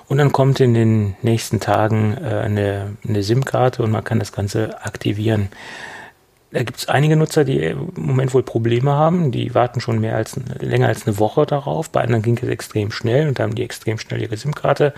Und 0.08 0.18
dann 0.18 0.32
kommt 0.32 0.60
in 0.60 0.74
den 0.74 1.16
nächsten 1.22 1.60
Tagen 1.60 2.18
äh, 2.18 2.28
eine, 2.28 2.98
eine 3.08 3.22
SIM-Karte 3.22 3.84
und 3.84 3.92
man 3.92 4.04
kann 4.04 4.18
das 4.18 4.32
Ganze 4.32 4.84
aktivieren. 4.84 5.50
Da 6.52 6.64
gibt 6.64 6.80
es 6.80 6.90
einige 6.90 7.16
Nutzer, 7.16 7.46
die 7.46 7.60
im 7.60 7.92
Moment 7.96 8.34
wohl 8.34 8.42
Probleme 8.42 8.92
haben. 8.92 9.32
Die 9.32 9.54
warten 9.54 9.82
schon 9.82 10.00
mehr 10.00 10.16
als 10.16 10.40
länger 10.60 10.88
als 10.88 11.06
eine 11.06 11.20
Woche 11.20 11.46
darauf. 11.46 11.92
Bei 11.92 12.02
anderen 12.02 12.24
ging 12.24 12.40
es 12.42 12.48
extrem 12.50 12.92
schnell 12.92 13.28
und 13.28 13.40
haben 13.40 13.54
die 13.54 13.64
extrem 13.64 14.00
schnell 14.00 14.22
ihre 14.22 14.36
SIM-Karte 14.36 14.94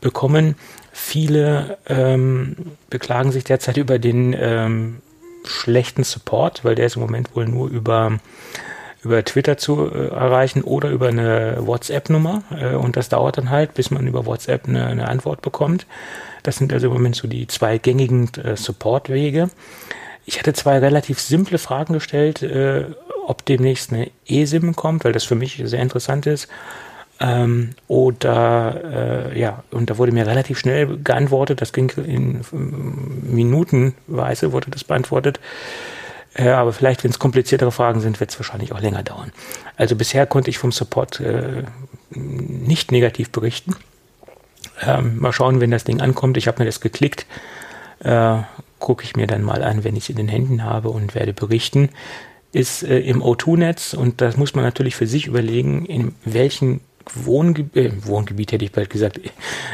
bekommen. 0.00 0.56
Viele 0.92 1.78
ähm, 1.86 2.56
beklagen 2.90 3.30
sich 3.30 3.44
derzeit 3.44 3.76
über 3.78 4.00
den 4.00 4.34
ähm, 4.38 4.96
schlechten 5.44 6.02
Support, 6.02 6.64
weil 6.64 6.74
der 6.74 6.86
ist 6.86 6.96
im 6.96 7.02
Moment 7.02 7.34
wohl 7.36 7.46
nur 7.46 7.68
über 7.68 8.18
über 9.04 9.24
Twitter 9.24 9.56
zu 9.56 9.90
äh, 9.90 10.08
erreichen 10.08 10.62
oder 10.62 10.90
über 10.90 11.08
eine 11.08 11.58
WhatsApp-Nummer. 11.60 12.42
Äh, 12.50 12.74
und 12.74 12.96
das 12.96 13.08
dauert 13.08 13.38
dann 13.38 13.50
halt, 13.50 13.74
bis 13.74 13.90
man 13.92 14.06
über 14.06 14.26
WhatsApp 14.26 14.66
eine, 14.66 14.86
eine, 14.86 15.08
Antwort 15.08 15.40
bekommt. 15.40 15.86
Das 16.42 16.56
sind 16.56 16.72
also 16.72 16.88
im 16.88 16.94
Moment 16.94 17.14
so 17.14 17.28
die 17.28 17.46
zwei 17.46 17.78
gängigen 17.78 18.28
äh, 18.42 18.56
Support-Wege. 18.56 19.50
Ich 20.28 20.38
hatte 20.38 20.52
zwei 20.52 20.78
relativ 20.78 21.20
simple 21.20 21.56
Fragen 21.56 21.94
gestellt, 21.94 22.42
äh, 22.42 22.84
ob 23.26 23.46
demnächst 23.46 23.94
eine 23.94 24.10
eSIM 24.26 24.76
kommt, 24.76 25.06
weil 25.06 25.12
das 25.12 25.24
für 25.24 25.34
mich 25.34 25.58
sehr 25.64 25.80
interessant 25.80 26.26
ist. 26.26 26.48
Ähm, 27.18 27.70
oder 27.86 29.30
äh, 29.32 29.40
ja, 29.40 29.64
und 29.70 29.88
da 29.88 29.96
wurde 29.96 30.12
mir 30.12 30.26
relativ 30.26 30.58
schnell 30.58 30.98
geantwortet, 30.98 31.62
das 31.62 31.72
ging 31.72 31.90
in 32.04 32.42
Minutenweise 32.52 34.52
wurde 34.52 34.70
das 34.70 34.84
beantwortet. 34.84 35.40
Äh, 36.34 36.50
aber 36.50 36.74
vielleicht, 36.74 37.04
wenn 37.04 37.10
es 37.10 37.18
kompliziertere 37.18 37.72
Fragen 37.72 38.02
sind, 38.02 38.20
wird 38.20 38.28
es 38.28 38.38
wahrscheinlich 38.38 38.72
auch 38.72 38.82
länger 38.82 39.02
dauern. 39.02 39.32
Also 39.78 39.96
bisher 39.96 40.26
konnte 40.26 40.50
ich 40.50 40.58
vom 40.58 40.72
Support 40.72 41.20
äh, 41.20 41.62
nicht 42.10 42.92
negativ 42.92 43.30
berichten. 43.30 43.76
Ähm, 44.82 45.20
mal 45.20 45.32
schauen, 45.32 45.62
wenn 45.62 45.70
das 45.70 45.84
Ding 45.84 46.02
ankommt. 46.02 46.36
Ich 46.36 46.48
habe 46.48 46.58
mir 46.58 46.66
das 46.66 46.82
geklickt. 46.82 47.24
Äh, 48.00 48.42
Gucke 48.78 49.04
ich 49.04 49.16
mir 49.16 49.26
dann 49.26 49.42
mal 49.42 49.62
an, 49.62 49.84
wenn 49.84 49.96
ich 49.96 50.04
es 50.04 50.10
in 50.10 50.16
den 50.16 50.28
Händen 50.28 50.64
habe 50.64 50.90
und 50.90 51.14
werde 51.14 51.32
berichten. 51.32 51.90
Ist 52.52 52.82
äh, 52.82 53.00
im 53.00 53.22
O2-Netz 53.22 53.94
und 53.94 54.20
das 54.20 54.36
muss 54.36 54.54
man 54.54 54.64
natürlich 54.64 54.96
für 54.96 55.06
sich 55.06 55.26
überlegen, 55.26 55.84
in 55.84 56.14
welchen 56.24 56.80
Wohngebiet, 57.14 57.76
äh, 57.76 58.06
Wohngebiet 58.06 58.52
hätte 58.52 58.64
ich 58.64 58.72
bald 58.72 58.90
gesagt, 58.90 59.20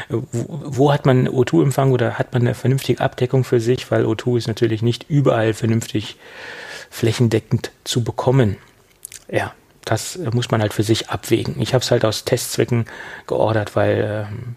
wo, 0.09 0.23
wo 0.31 0.93
hat 0.93 1.05
man 1.05 1.27
O2-Empfang 1.27 1.91
oder 1.91 2.17
hat 2.19 2.33
man 2.33 2.41
eine 2.43 2.53
vernünftige 2.53 3.01
Abdeckung 3.01 3.43
für 3.43 3.59
sich, 3.59 3.89
weil 3.91 4.05
O2 4.05 4.37
ist 4.37 4.47
natürlich 4.47 4.81
nicht 4.81 5.09
überall 5.09 5.53
vernünftig 5.53 6.17
flächendeckend 6.89 7.71
zu 7.83 8.03
bekommen. 8.03 8.57
Ja, 9.29 9.53
das 9.85 10.17
muss 10.33 10.51
man 10.51 10.61
halt 10.61 10.73
für 10.73 10.83
sich 10.83 11.09
abwägen. 11.09 11.61
Ich 11.61 11.73
habe 11.73 11.83
es 11.83 11.91
halt 11.91 12.05
aus 12.05 12.25
Testzwecken 12.25 12.85
geordert, 13.27 13.75
weil 13.75 14.27
ähm, 14.29 14.55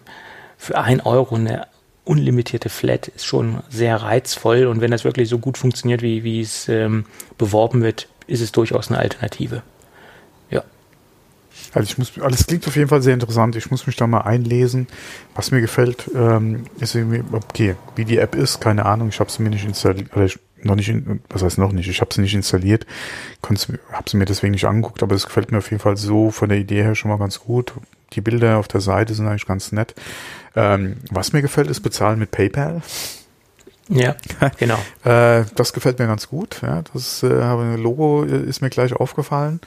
für 0.57 0.79
ein 0.79 1.01
Euro 1.01 1.37
eine 1.37 1.67
unlimitierte 2.09 2.69
Flat 2.69 3.09
ist 3.09 3.27
schon 3.27 3.63
sehr 3.69 3.97
reizvoll 3.97 4.67
und 4.67 4.81
wenn 4.81 4.91
das 4.91 5.05
wirklich 5.05 5.29
so 5.29 5.39
gut 5.39 5.59
funktioniert, 5.59 6.03
wie, 6.03 6.25
wie 6.25 6.41
es 6.41 6.69
ähm, 6.69 7.05
beworben 7.37 7.83
wird, 7.83 8.09
ist 8.27 8.41
es 8.41 8.53
durchaus 8.53 8.89
eine 8.89 8.99
Alternative. 8.99 9.63
Also 11.75 11.91
ich 11.91 11.99
muss, 11.99 12.13
alles 12.21 12.47
klingt 12.47 12.67
auf 12.67 12.77
jeden 12.77 12.89
Fall 12.89 13.03
sehr 13.03 13.15
interessant. 13.15 13.57
Ich 13.57 13.71
muss 13.71 13.87
mich 13.87 13.97
da 13.97 14.07
mal 14.07 14.23
einlesen. 14.23 14.87
Was 15.35 15.51
mir 15.51 15.61
gefällt, 15.61 16.11
ähm, 16.15 16.65
ist 16.81 16.95
irgendwie, 16.95 17.23
okay, 17.33 17.77
wie 17.97 18.05
die 18.05 18.19
App 18.19 18.35
ist, 18.35 18.61
keine 18.61 18.87
Ahnung. 18.87 19.09
Ich 19.09 19.21
habe 19.21 19.31
sie 19.31 19.43
mir 19.43 19.51
nicht 19.51 19.65
installiert, 19.65 20.09
ich, 20.17 20.39
noch 20.63 20.75
nicht, 20.75 20.89
in, 20.89 21.21
was 21.29 21.43
heißt 21.43 21.59
noch 21.59 21.73
nicht? 21.73 21.89
Ich 21.89 22.01
habe 22.01 22.13
sie 22.13 22.21
nicht 22.21 22.35
installiert, 22.35 22.87
habe 23.43 24.11
sie 24.11 24.17
mir 24.17 24.25
deswegen 24.25 24.53
nicht 24.53 24.65
angeguckt, 24.65 25.03
aber 25.03 25.15
es 25.15 25.27
gefällt 25.27 25.53
mir 25.53 25.59
auf 25.59 25.71
jeden 25.71 25.83
Fall 25.83 25.97
so 25.97 26.31
von 26.31 26.49
der 26.49 26.59
Idee 26.59 26.83
her 26.83 26.95
schon 26.95 27.11
mal 27.11 27.19
ganz 27.19 27.41
gut. 27.41 27.75
Die 28.15 28.21
Bilder 28.21 28.59
auf 28.59 28.69
der 28.69 28.81
Seite 28.81 29.15
sind 29.15 29.27
eigentlich 29.29 29.47
ganz 29.47 29.73
nett. 29.73 29.95
Ähm, 30.57 30.97
was 31.11 31.33
mir 31.33 31.43
gefällt, 31.43 31.71
ist 31.71 31.81
bezahlen 31.81 32.19
mit 32.19 32.31
PayPal. 32.31 32.83
Ja, 33.89 34.17
genau. 34.59 34.79
äh, 35.05 35.45
das 35.55 35.73
gefällt 35.73 35.99
mir 35.99 36.07
ganz 36.07 36.29
gut. 36.29 36.61
Ja, 36.63 36.83
das 36.93 37.23
äh, 37.23 37.77
Logo 37.77 38.23
ist 38.23 38.61
mir 38.61 38.71
gleich 38.71 38.93
aufgefallen. 38.93 39.61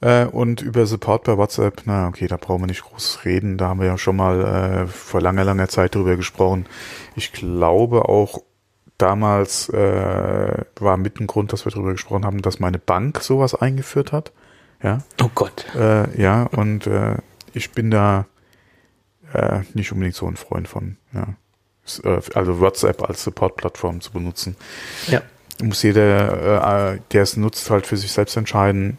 Äh, 0.00 0.24
und 0.26 0.62
über 0.62 0.86
Support 0.86 1.24
bei 1.24 1.36
WhatsApp, 1.36 1.82
na 1.84 2.08
okay, 2.08 2.26
da 2.26 2.36
brauchen 2.36 2.62
wir 2.62 2.66
nicht 2.66 2.84
groß 2.84 3.24
reden. 3.24 3.58
Da 3.58 3.68
haben 3.68 3.80
wir 3.80 3.86
ja 3.86 3.98
schon 3.98 4.16
mal 4.16 4.40
äh, 4.40 4.86
vor 4.86 5.20
langer, 5.20 5.44
langer 5.44 5.68
Zeit 5.68 5.94
drüber 5.94 6.16
gesprochen. 6.16 6.66
Ich 7.16 7.32
glaube 7.32 8.08
auch 8.08 8.42
damals 8.98 9.68
äh, 9.70 10.64
war 10.78 10.96
mit 10.96 11.20
ein 11.20 11.26
Grund, 11.26 11.52
dass 11.52 11.64
wir 11.64 11.72
drüber 11.72 11.92
gesprochen 11.92 12.24
haben, 12.24 12.42
dass 12.42 12.60
meine 12.60 12.78
Bank 12.78 13.22
sowas 13.22 13.54
eingeführt 13.54 14.12
hat. 14.12 14.32
Ja. 14.82 15.02
Oh 15.22 15.30
Gott. 15.34 15.66
Äh, 15.74 16.20
ja, 16.20 16.44
und 16.44 16.86
äh, 16.86 17.16
ich 17.52 17.72
bin 17.72 17.90
da 17.90 18.26
äh, 19.32 19.60
nicht 19.74 19.92
unbedingt 19.92 20.16
so 20.16 20.26
ein 20.26 20.36
Freund 20.36 20.68
von. 20.68 20.96
Ja. 21.12 21.34
Äh, 22.04 22.20
also 22.34 22.60
WhatsApp 22.60 23.02
als 23.02 23.22
Support-Plattform 23.22 24.00
zu 24.00 24.12
benutzen. 24.12 24.56
Ja. 25.08 25.22
Muss 25.62 25.82
jeder, 25.82 26.94
äh, 26.94 26.98
der 27.12 27.22
es 27.22 27.36
nutzt, 27.36 27.68
halt 27.70 27.86
für 27.86 27.96
sich 27.96 28.12
selbst 28.12 28.36
entscheiden. 28.36 28.98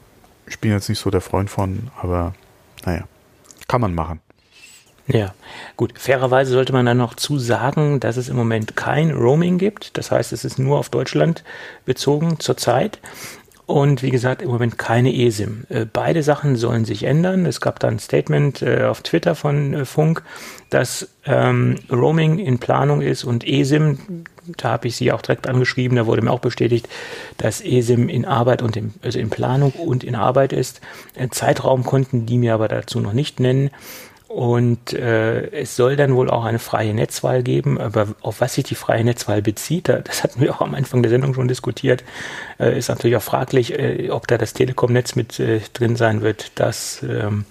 Ich 0.51 0.59
bin 0.59 0.71
jetzt 0.71 0.89
nicht 0.89 0.99
so 0.99 1.09
der 1.09 1.21
Freund 1.21 1.49
von, 1.49 1.89
aber 2.01 2.33
naja, 2.85 3.05
kann 3.69 3.79
man 3.79 3.95
machen. 3.95 4.19
Ja, 5.07 5.33
gut. 5.77 5.97
Fairerweise 5.97 6.51
sollte 6.51 6.73
man 6.73 6.85
dann 6.85 6.97
noch 6.97 7.15
zu 7.15 7.39
sagen, 7.39 8.01
dass 8.01 8.17
es 8.17 8.27
im 8.27 8.35
Moment 8.35 8.75
kein 8.75 9.11
Roaming 9.11 9.57
gibt. 9.57 9.97
Das 9.97 10.11
heißt, 10.11 10.33
es 10.33 10.43
ist 10.43 10.59
nur 10.59 10.77
auf 10.77 10.89
Deutschland 10.89 11.45
bezogen 11.85 12.37
zurzeit. 12.41 12.99
Und 13.71 14.03
wie 14.03 14.09
gesagt, 14.09 14.41
im 14.41 14.49
Moment 14.49 14.77
keine 14.77 15.15
eSIM. 15.15 15.63
Äh, 15.69 15.85
beide 15.85 16.23
Sachen 16.23 16.57
sollen 16.57 16.83
sich 16.83 17.03
ändern. 17.03 17.45
Es 17.45 17.61
gab 17.61 17.79
da 17.79 17.87
ein 17.87 17.99
Statement 17.99 18.61
äh, 18.61 18.83
auf 18.83 19.01
Twitter 19.01 19.33
von 19.33 19.73
äh, 19.73 19.85
Funk, 19.85 20.23
dass 20.69 21.07
ähm, 21.25 21.75
Roaming 21.89 22.37
in 22.37 22.59
Planung 22.59 23.01
ist 23.01 23.23
und 23.23 23.47
eSIM, 23.47 24.25
da 24.57 24.71
habe 24.71 24.89
ich 24.89 24.97
sie 24.97 25.13
auch 25.13 25.21
direkt 25.21 25.47
angeschrieben, 25.47 25.95
da 25.95 26.05
wurde 26.05 26.21
mir 26.21 26.31
auch 26.31 26.39
bestätigt, 26.39 26.89
dass 27.37 27.61
eSIM 27.61 28.09
in 28.09 28.25
Arbeit 28.25 28.61
und 28.61 28.75
im, 28.75 28.93
also 29.03 29.19
in 29.19 29.29
Planung 29.29 29.71
und 29.71 30.03
in 30.03 30.15
Arbeit 30.15 30.51
ist. 30.51 30.81
Zeitraum 31.29 31.83
konnten 31.83 32.25
die 32.25 32.37
mir 32.37 32.53
aber 32.53 32.67
dazu 32.67 32.99
noch 32.99 33.13
nicht 33.13 33.39
nennen. 33.39 33.69
Und 34.31 34.93
äh, 34.93 35.51
es 35.51 35.75
soll 35.75 35.97
dann 35.97 36.15
wohl 36.15 36.29
auch 36.29 36.45
eine 36.45 36.59
freie 36.59 36.93
Netzwahl 36.93 37.43
geben, 37.43 37.77
aber 37.77 38.07
auf 38.21 38.39
was 38.39 38.53
sich 38.53 38.63
die 38.63 38.75
freie 38.75 39.03
Netzwahl 39.03 39.41
bezieht, 39.41 39.89
das 39.89 40.23
hatten 40.23 40.39
wir 40.39 40.55
auch 40.55 40.61
am 40.61 40.73
Anfang 40.73 41.03
der 41.03 41.09
Sendung 41.09 41.33
schon 41.33 41.49
diskutiert, 41.49 42.05
äh, 42.57 42.77
ist 42.77 42.87
natürlich 42.87 43.17
auch 43.17 43.21
fraglich, 43.21 43.77
äh, 43.77 44.09
ob 44.09 44.27
da 44.27 44.37
das 44.37 44.53
Telekom-Netz 44.53 45.15
mit 45.15 45.37
äh, 45.41 45.59
drin 45.73 45.97
sein 45.97 46.21
wird. 46.21 46.53
Das, 46.55 47.03
ähm, 47.03 47.43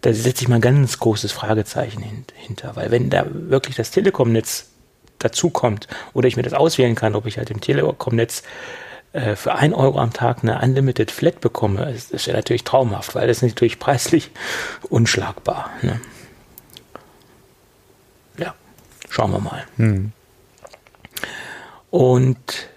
da 0.00 0.14
setze 0.14 0.44
ich 0.44 0.48
mal 0.48 0.54
ein 0.54 0.60
ganz 0.62 0.98
großes 0.98 1.30
Fragezeichen 1.30 2.02
hinter, 2.36 2.74
weil 2.74 2.90
wenn 2.90 3.10
da 3.10 3.26
wirklich 3.30 3.76
das 3.76 3.90
Telekom-Netz 3.90 4.70
dazukommt 5.18 5.88
oder 6.14 6.26
ich 6.26 6.38
mir 6.38 6.42
das 6.42 6.54
auswählen 6.54 6.94
kann, 6.94 7.16
ob 7.16 7.26
ich 7.26 7.36
halt 7.36 7.50
im 7.50 7.60
Telekom-Netz 7.60 8.44
äh, 9.18 9.36
für 9.36 9.54
ein 9.54 9.74
Euro 9.74 9.98
am 9.98 10.12
Tag 10.12 10.38
eine 10.42 10.60
Unlimited 10.60 11.10
Flat 11.10 11.40
bekomme, 11.40 11.92
das 11.92 12.10
ist 12.10 12.26
ja 12.26 12.34
natürlich 12.34 12.62
traumhaft, 12.62 13.14
weil 13.14 13.26
das 13.26 13.38
ist 13.38 13.50
natürlich 13.50 13.78
preislich 13.78 14.30
unschlagbar. 14.88 15.70
Ne? 15.82 16.00
Ja, 18.38 18.54
schauen 19.08 19.32
wir 19.32 19.40
mal. 19.40 19.64
Hm. 19.76 20.12
Und 21.90 22.68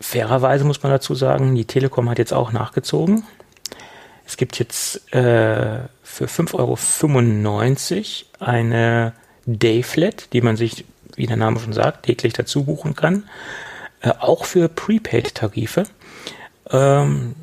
fairerweise 0.00 0.64
muss 0.64 0.82
man 0.82 0.90
dazu 0.90 1.14
sagen, 1.14 1.54
die 1.54 1.66
Telekom 1.66 2.10
hat 2.10 2.18
jetzt 2.18 2.32
auch 2.32 2.50
nachgezogen. 2.50 3.24
Es 4.26 4.36
gibt 4.36 4.58
jetzt 4.58 5.12
äh, 5.12 5.80
für 6.02 6.26
5,95 6.26 6.54
Euro 6.54 6.76
eine 8.50 9.12
Dayflat, 9.46 10.32
die 10.32 10.40
man 10.40 10.56
sich, 10.56 10.84
wie 11.14 11.26
der 11.26 11.36
Name 11.36 11.60
schon 11.60 11.74
sagt, 11.74 12.06
täglich 12.06 12.32
dazu 12.32 12.64
buchen 12.64 12.96
kann 12.96 13.24
äh, 14.04 14.12
auch 14.20 14.44
für 14.44 14.68
Prepaid-Tarife, 14.68 15.84
ähm, 16.70 17.34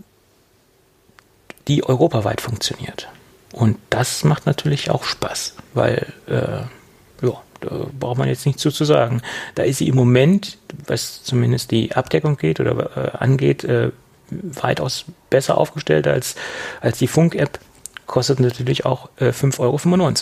die 1.68 1.84
europaweit 1.84 2.42
funktioniert. 2.42 3.10
Und 3.52 3.78
das 3.90 4.24
macht 4.24 4.46
natürlich 4.46 4.92
auch 4.92 5.04
Spaß, 5.04 5.56
weil, 5.74 6.14
äh, 6.28 7.26
ja, 7.26 7.42
da 7.60 7.86
braucht 8.00 8.18
man 8.18 8.28
jetzt 8.28 8.46
nichts 8.46 8.62
zu, 8.62 8.72
zu 8.72 8.86
sagen. 8.86 9.22
Da 9.56 9.64
ist 9.64 9.80
sie 9.80 9.88
im 9.88 9.96
Moment, 9.96 10.58
was 10.88 11.24
zumindest 11.24 11.72
die 11.72 11.96
Abdeckung 11.96 12.38
geht 12.38 12.60
oder 12.60 12.98
äh, 12.98 13.18
angeht, 13.18 13.64
äh, 13.64 13.92
weitaus 14.30 15.06
besser 15.30 15.58
aufgestellt 15.58 16.08
als, 16.08 16.36
als 16.80 16.98
die 17.00 17.08
Funk-App. 17.08 17.60
Kostet 18.06 18.40
natürlich 18.40 18.86
auch 18.86 19.10
äh, 19.18 19.30
5,95 19.30 19.60
Euro. 19.60 20.16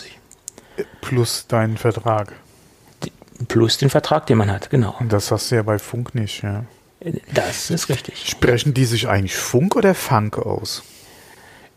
Plus 1.00 1.46
deinen 1.46 1.76
Vertrag. 1.76 2.32
Plus 3.48 3.78
den 3.78 3.90
Vertrag, 3.90 4.26
den 4.26 4.38
man 4.38 4.50
hat, 4.50 4.70
genau. 4.70 4.96
Das 5.08 5.30
hast 5.30 5.50
du 5.50 5.56
ja 5.56 5.62
bei 5.62 5.78
Funk 5.78 6.14
nicht, 6.14 6.42
ja. 6.42 6.64
Das 7.32 7.70
ist 7.70 7.88
richtig. 7.88 8.28
Sprechen 8.28 8.74
die 8.74 8.84
sich 8.84 9.08
eigentlich 9.08 9.34
Funk 9.34 9.76
oder 9.76 9.94
Funk 9.94 10.38
aus? 10.38 10.82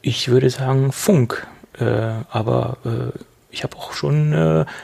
Ich 0.02 0.28
würde 0.28 0.50
sagen 0.50 0.92
Funk, 0.92 1.48
äh, 1.80 1.86
aber 1.86 2.78
äh, 2.84 3.18
ich 3.54 3.64
habe 3.64 3.78
auch 3.78 3.94
schon 3.94 4.34
äh, 4.34 4.36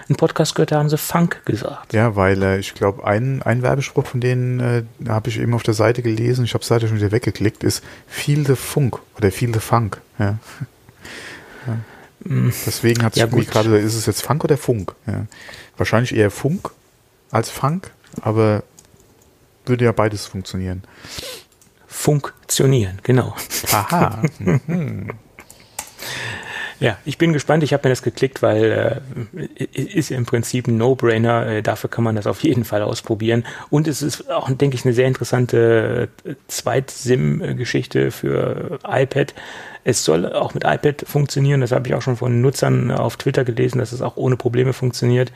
einen 0.07 0.15
Podcast 0.15 0.55
gehört, 0.55 0.71
da 0.71 0.77
haben 0.77 0.89
sie 0.89 0.97
Funk 0.97 1.41
gesagt. 1.43 1.91
Ja, 1.91 2.15
weil 2.15 2.41
äh, 2.41 2.59
ich 2.59 2.73
glaube, 2.75 3.03
ein, 3.03 3.41
ein 3.41 3.63
Werbespruch 3.63 4.05
von 4.05 4.21
denen 4.21 4.59
äh, 4.59 4.83
habe 5.09 5.29
ich 5.29 5.39
eben 5.39 5.53
auf 5.55 5.63
der 5.63 5.73
Seite 5.73 6.01
gelesen, 6.03 6.45
ich 6.45 6.53
habe 6.53 6.63
Seite 6.63 6.87
schon 6.87 6.97
wieder 6.97 7.11
weggeklickt, 7.11 7.63
ist 7.63 7.83
Feel 8.07 8.45
the 8.45 8.55
Funk 8.55 8.99
oder 9.17 9.31
Feel 9.31 9.53
the 9.53 9.59
Funk. 9.59 9.99
Ja. 10.19 10.37
ja. 11.67 11.77
Deswegen 12.65 13.03
hat 13.03 13.15
sich 13.15 13.21
Ja, 13.21 13.27
irgendwie 13.27 13.45
gerade, 13.45 13.77
ist 13.77 13.95
es 13.95 14.05
jetzt 14.05 14.21
Funk 14.21 14.43
oder 14.43 14.57
Funk? 14.57 14.93
Ja. 15.07 15.25
Wahrscheinlich 15.79 16.13
eher 16.13 16.29
Funk 16.29 16.71
als 17.31 17.49
Funk, 17.49 17.91
aber 18.21 18.63
würde 19.65 19.85
ja 19.85 19.93
beides 19.93 20.25
funktionieren. 20.25 20.83
Funktionieren, 21.87 22.99
genau. 23.01 23.33
Aha. 23.71 24.21
Ja, 26.79 26.97
ich 27.03 27.17
bin 27.17 27.33
gespannt. 27.33 27.63
Ich 27.63 27.73
habe 27.73 27.87
mir 27.87 27.91
das 27.91 28.01
geklickt, 28.03 28.41
weil 28.41 29.01
äh, 29.55 29.63
ist 29.73 30.11
im 30.11 30.25
Prinzip 30.25 30.67
ein 30.67 30.77
No-Brainer. 30.77 31.47
Äh, 31.47 31.61
dafür 31.61 31.89
kann 31.89 32.03
man 32.03 32.15
das 32.15 32.25
auf 32.25 32.41
jeden 32.41 32.63
Fall 32.63 32.81
ausprobieren. 32.81 33.45
Und 33.69 33.87
es 33.87 34.01
ist 34.01 34.31
auch, 34.31 34.49
denke 34.49 34.75
ich, 34.75 34.85
eine 34.85 34.93
sehr 34.93 35.07
interessante 35.07 36.09
äh, 36.23 36.35
Zweit-SIM-Geschichte 36.47 38.11
für 38.11 38.79
iPad. 38.87 39.33
Es 39.83 40.05
soll 40.05 40.31
auch 40.31 40.53
mit 40.53 40.63
iPad 40.63 41.03
funktionieren. 41.05 41.61
Das 41.61 41.71
habe 41.71 41.87
ich 41.87 41.93
auch 41.95 42.01
schon 42.01 42.15
von 42.15 42.41
Nutzern 42.41 42.91
auf 42.91 43.17
Twitter 43.17 43.43
gelesen, 43.43 43.79
dass 43.79 43.91
es 43.91 44.01
auch 44.01 44.15
ohne 44.15 44.37
Probleme 44.37 44.71
funktioniert. 44.71 45.33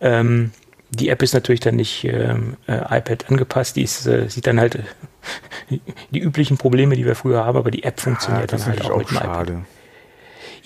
Ähm, 0.00 0.52
die 0.90 1.08
App 1.08 1.22
ist 1.22 1.34
natürlich 1.34 1.60
dann 1.60 1.76
nicht 1.76 2.04
ähm, 2.04 2.56
äh, 2.68 2.76
iPad 2.98 3.28
angepasst. 3.28 3.74
Die 3.74 3.82
ist, 3.82 4.06
äh, 4.06 4.28
sieht 4.28 4.46
dann 4.46 4.60
halt 4.60 4.76
äh, 4.76 5.78
die 6.10 6.20
üblichen 6.20 6.58
Probleme, 6.58 6.94
die 6.94 7.04
wir 7.04 7.16
früher 7.16 7.44
haben, 7.44 7.58
aber 7.58 7.72
die 7.72 7.82
App 7.82 7.96
Ah, 7.98 8.02
funktioniert 8.02 8.52
das 8.52 8.60
ist 8.60 8.66
dann 8.68 8.78
halt 8.78 8.84
auch 8.84 8.90
auch 8.90 8.98
mit 8.98 9.10
dem 9.10 9.16
iPad. 9.16 9.52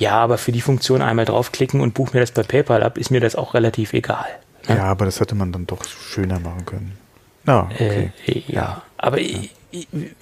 Ja, 0.01 0.13
aber 0.13 0.37
für 0.39 0.51
die 0.51 0.61
Funktion 0.63 1.03
einmal 1.03 1.27
draufklicken 1.27 1.81
und 1.81 1.95
buch 1.95 2.13
mir 2.13 2.21
das 2.21 2.33
bei 2.33 2.43
PayPal 2.43 2.83
ab, 2.83 2.99
ist 2.99 3.11
mir 3.11 3.21
das 3.21 3.37
auch 3.37 3.55
relativ 3.55 3.93
egal. 3.93 4.27
Ja, 4.69 4.85
aber 4.85 5.05
das 5.05 5.21
hätte 5.21 5.35
man 5.35 5.53
dann 5.53 5.67
doch 5.67 5.85
schöner 5.85 6.41
machen 6.41 6.65
können. 6.67 6.99
Na, 7.45 7.69
okay. 7.73 8.11
Äh, 8.27 8.43
ja, 8.49 8.83
aber 8.97 9.21
i- 9.21 9.51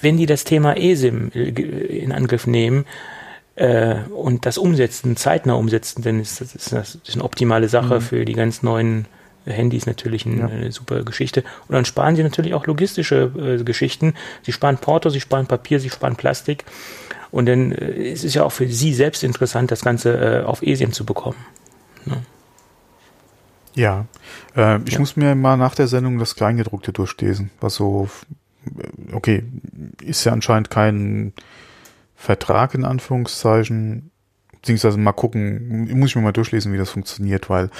wenn 0.00 0.16
die 0.18 0.26
das 0.26 0.44
Thema 0.44 0.76
eSIM 0.76 1.30
äh, 1.34 1.48
in 1.48 2.12
Angriff 2.12 2.46
nehmen 2.46 2.84
äh, 3.56 3.94
und 4.14 4.46
das 4.46 4.58
umsetzen, 4.58 5.16
zeitnah 5.16 5.54
umsetzen, 5.54 6.02
dann 6.02 6.20
ist 6.20 6.40
das, 6.40 6.54
ist 6.54 6.72
das 6.72 6.94
ist 6.96 7.14
eine 7.14 7.24
optimale 7.24 7.68
Sache 7.68 8.00
für 8.00 8.24
die 8.24 8.34
ganz 8.34 8.62
neuen 8.62 9.06
Handys 9.46 9.86
natürlich 9.86 10.26
ein, 10.26 10.38
Ja. 10.40 10.46
eine 10.48 10.70
super 10.72 11.02
Geschichte. 11.04 11.42
Und 11.68 11.74
dann 11.74 11.84
sparen 11.84 12.16
sie 12.16 12.22
natürlich 12.22 12.52
auch 12.54 12.66
logistische 12.66 13.30
äh, 13.60 13.64
Geschichten. 13.64 14.14
Sie 14.42 14.52
sparen 14.52 14.76
Porto, 14.78 15.08
sie 15.08 15.20
sparen 15.20 15.46
Papier, 15.46 15.80
sie 15.80 15.88
sparen 15.90 16.16
Plastik. 16.16 16.64
Und 17.30 17.46
dann 17.46 17.72
äh, 17.72 18.10
es 18.10 18.24
ist 18.24 18.34
ja 18.34 18.44
auch 18.44 18.52
für 18.52 18.68
sie 18.68 18.94
selbst 18.94 19.22
interessant, 19.24 19.70
das 19.70 19.82
Ganze 19.82 20.40
äh, 20.40 20.44
auf 20.44 20.62
eSIM 20.62 20.92
zu 20.92 21.04
bekommen. 21.04 21.36
Ja. 23.74 24.06
Äh, 24.56 24.80
ich 24.86 24.94
Ja. 24.94 24.98
muss 25.00 25.16
mir 25.16 25.34
mal 25.34 25.56
nach 25.56 25.74
der 25.74 25.88
Sendung 25.88 26.18
das 26.18 26.34
Kleingedruckte 26.34 26.92
durchlesen. 26.92 27.50
Was 27.60 27.74
so, 27.76 28.08
okay, 29.12 29.44
ist 30.02 30.24
ja 30.24 30.32
anscheinend 30.32 30.70
kein 30.70 31.32
Vertrag 32.16 32.74
in 32.74 32.84
Anführungszeichen. 32.84 34.10
Beziehungsweise 34.52 34.98
mal 34.98 35.12
gucken, 35.12 35.88
muss 35.96 36.10
ich 36.10 36.16
mir 36.16 36.22
mal 36.22 36.32
durchlesen, 36.32 36.72
wie 36.72 36.78
das 36.78 36.90
funktioniert, 36.90 37.48
weil, 37.48 37.70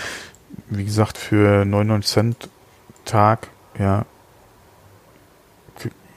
wie 0.71 0.85
gesagt, 0.85 1.19
für 1.19 1.65
99 1.65 2.11
Cent 2.13 2.49
Tag, 3.05 3.49
ja, 3.79 4.07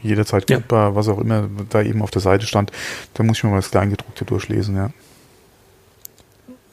jederzeit 0.01 0.49
Ja. 0.49 0.57
kündbar, 0.57 0.95
was 0.95 1.07
auch 1.07 1.19
immer 1.19 1.49
da 1.69 1.81
eben 1.81 2.01
auf 2.01 2.11
der 2.11 2.21
Seite 2.21 2.45
stand, 2.45 2.71
da 3.13 3.23
muss 3.23 3.37
ich 3.37 3.43
mir 3.43 3.49
mal 3.51 3.57
das 3.57 3.71
Kleingedruckte 3.71 4.25
durchlesen, 4.25 4.75
ja. 4.75 4.89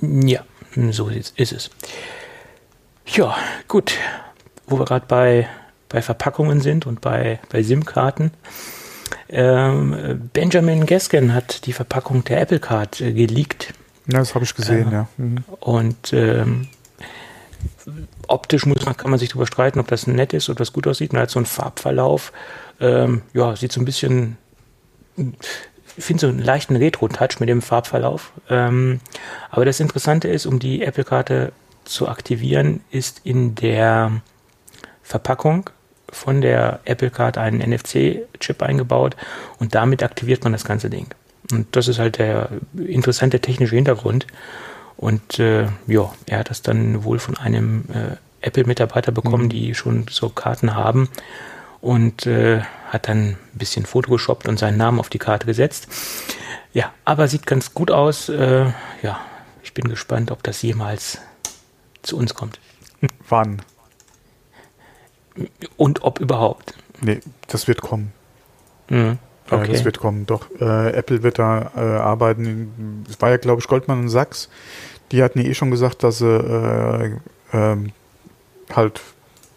Ja, 0.00 0.44
so 0.92 1.08
ist 1.08 1.38
ist 1.38 1.52
es. 1.52 1.70
Ja, 3.06 3.36
gut. 3.66 3.94
Wo 4.66 4.78
wir 4.78 4.84
gerade 4.84 5.06
bei, 5.08 5.48
bei 5.88 6.02
Verpackungen 6.02 6.60
sind 6.60 6.86
und 6.86 7.00
bei, 7.00 7.40
bei 7.50 7.62
SIM-Karten. 7.62 8.32
Ähm, 9.30 10.28
Benjamin 10.32 10.84
Gaskin 10.86 11.34
hat 11.34 11.66
die 11.66 11.72
Verpackung 11.72 12.22
der 12.24 12.40
Apple 12.42 12.60
Card 12.60 13.00
äh, 13.00 13.12
geleakt. 13.12 13.72
Ja, 14.06 14.18
das 14.18 14.34
habe 14.34 14.44
ich 14.44 14.54
gesehen, 14.54 14.90
Ja. 14.90 14.92
ja. 14.92 15.08
Mhm. 15.16 15.44
Und 15.60 16.12
ähm, 16.12 16.68
optisch 18.26 18.66
muss 18.66 18.84
man, 18.84 18.96
kann 18.96 19.10
man 19.10 19.18
sich 19.18 19.30
darüber 19.30 19.46
streiten, 19.46 19.80
ob 19.80 19.88
das 19.88 20.06
nett 20.06 20.32
ist 20.34 20.48
oder 20.48 20.58
das 20.58 20.72
gut 20.72 20.86
aussieht. 20.86 21.12
Man 21.12 21.22
hat 21.22 21.30
so 21.30 21.38
einen 21.38 21.46
Farbverlauf. 21.46 22.32
Ähm, 22.80 23.22
ja, 23.34 23.56
sieht 23.56 23.72
so 23.72 23.80
ein 23.80 23.84
bisschen, 23.84 24.36
ich 25.16 26.04
finde 26.04 26.20
so 26.20 26.28
einen 26.28 26.38
leichten 26.38 26.76
Retro-Touch 26.76 27.40
mit 27.40 27.48
dem 27.48 27.62
Farbverlauf. 27.62 28.32
Ähm, 28.48 29.00
aber 29.50 29.64
das 29.64 29.80
Interessante 29.80 30.28
ist, 30.28 30.46
um 30.46 30.58
die 30.58 30.82
Apple-Karte 30.82 31.52
zu 31.84 32.08
aktivieren, 32.08 32.80
ist 32.90 33.22
in 33.24 33.54
der 33.54 34.20
Verpackung 35.02 35.70
von 36.10 36.40
der 36.40 36.80
Apple-Card 36.84 37.38
ein 37.38 37.58
NFC-Chip 37.58 38.62
eingebaut 38.62 39.16
und 39.58 39.74
damit 39.74 40.02
aktiviert 40.02 40.44
man 40.44 40.52
das 40.52 40.64
ganze 40.64 40.88
Ding. 40.90 41.06
Und 41.50 41.74
das 41.76 41.88
ist 41.88 41.98
halt 41.98 42.18
der 42.18 42.50
interessante 42.76 43.40
technische 43.40 43.74
Hintergrund. 43.74 44.26
Und 44.96 45.38
äh, 45.38 45.66
ja, 45.86 46.12
er 46.26 46.38
hat 46.40 46.50
das 46.50 46.62
dann 46.62 47.04
wohl 47.04 47.18
von 47.18 47.36
einem 47.36 47.84
äh, 47.92 48.16
Apple-Mitarbeiter 48.46 49.12
bekommen, 49.12 49.44
Mhm. 49.44 49.48
die 49.50 49.74
schon 49.74 50.06
so 50.10 50.28
Karten 50.28 50.74
haben 50.74 51.08
und 51.80 52.26
äh, 52.26 52.62
hat 52.88 53.08
dann 53.08 53.30
ein 53.30 53.38
bisschen 53.54 53.86
Photoshoppt 53.86 54.48
und 54.48 54.58
seinen 54.58 54.78
Namen 54.78 54.98
auf 54.98 55.08
die 55.08 55.18
Karte 55.18 55.46
gesetzt. 55.46 55.88
Ja, 56.72 56.92
aber 57.04 57.28
sieht 57.28 57.46
ganz 57.46 57.74
gut 57.74 57.90
aus. 57.90 58.28
Äh, 58.28 58.72
ja, 59.02 59.20
ich 59.62 59.74
bin 59.74 59.88
gespannt, 59.88 60.30
ob 60.30 60.42
das 60.42 60.62
jemals 60.62 61.18
zu 62.02 62.16
uns 62.16 62.34
kommt. 62.34 62.58
Wann? 63.28 63.62
Und 65.76 66.02
ob 66.02 66.20
überhaupt. 66.20 66.74
Nee, 67.00 67.20
das 67.46 67.68
wird 67.68 67.80
kommen. 67.80 68.12
Mhm. 68.88 69.18
Okay. 69.50 69.72
Das 69.72 69.84
wird 69.84 69.98
kommen, 69.98 70.26
doch. 70.26 70.50
Äh, 70.60 70.90
Apple 70.92 71.22
wird 71.22 71.38
da 71.38 71.72
äh, 71.74 71.80
arbeiten. 71.80 73.04
Es 73.08 73.20
war 73.20 73.30
ja, 73.30 73.38
glaube 73.38 73.60
ich, 73.62 73.68
Goldman 73.68 74.00
und 74.00 74.08
Sachs. 74.08 74.50
Die 75.10 75.22
hatten 75.22 75.40
ja 75.40 75.48
eh 75.48 75.54
schon 75.54 75.70
gesagt, 75.70 76.02
dass 76.02 76.18
sie 76.18 76.26
äh, 76.26 77.16
ähm, 77.52 77.92
halt 78.74 79.00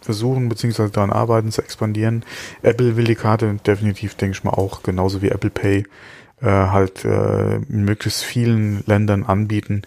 versuchen, 0.02 0.50
beziehungsweise 0.50 0.92
daran 0.92 1.12
arbeiten, 1.12 1.52
zu 1.52 1.62
expandieren. 1.62 2.26
Apple 2.64 2.98
will 2.98 3.06
die 3.06 3.16
Karte 3.16 3.54
definitiv, 3.66 4.16
denke 4.16 4.36
ich 4.38 4.44
mal, 4.44 4.52
auch, 4.52 4.84
genauso 4.84 5.22
wie 5.22 5.30
Apple 5.30 5.50
Pay, 5.52 5.86
äh, 6.42 6.46
halt 6.48 7.06
äh, 7.06 7.56
in 7.58 7.86
möglichst 7.86 8.24
vielen 8.24 8.84
Ländern 8.88 9.24
anbieten. 9.24 9.84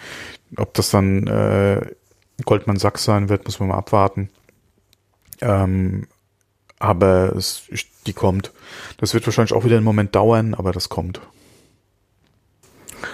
Ob 0.57 0.73
das 0.75 0.91
dann 0.91 1.27
äh, 1.27 1.81
Goldman 2.45 2.79
Sachs 2.79 3.05
sein 3.05 3.29
wird, 3.29 3.45
muss 3.45 3.59
man 3.61 3.71
mal 3.71 3.79
abwarten. 3.79 4.31
Ähm, 5.41 6.07
aber 6.79 7.35
es, 7.37 7.63
die 8.07 8.13
kommt. 8.13 8.53
Das 8.99 9.15
wird 9.15 9.27
wahrscheinlich 9.27 9.53
auch 9.53 9.65
wieder 9.65 9.77
einen 9.77 9.85
Moment 9.85 10.15
dauern, 10.15 10.55
aber 10.55 10.73
das 10.73 10.89
kommt. 10.89 11.21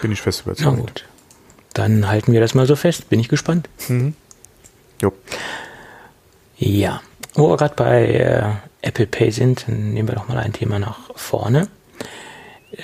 Bin 0.03 0.13
ich 0.13 0.21
fest 0.23 0.43
Na 0.45 0.53
überzeugt. 0.53 0.79
gut. 0.79 1.05
Dann 1.75 2.09
halten 2.09 2.33
wir 2.33 2.41
das 2.41 2.55
mal 2.55 2.67
so 2.67 2.77
fest. 2.77 3.09
Bin 3.09 3.21
ich 3.21 3.29
gespannt. 3.29 3.69
Mhm. 3.89 4.15
Jo. 5.01 5.13
Ja, 6.63 7.01
wo 7.37 7.49
wir 7.49 7.57
gerade 7.57 7.75
bei 7.75 8.07
äh, 8.07 8.43
Apple 8.83 9.07
Pay 9.07 9.31
sind, 9.31 9.65
nehmen 9.67 10.07
wir 10.07 10.15
doch 10.15 10.29
mal 10.29 10.37
ein 10.37 10.53
Thema 10.53 10.79
nach 10.79 10.99
vorne. 11.17 11.69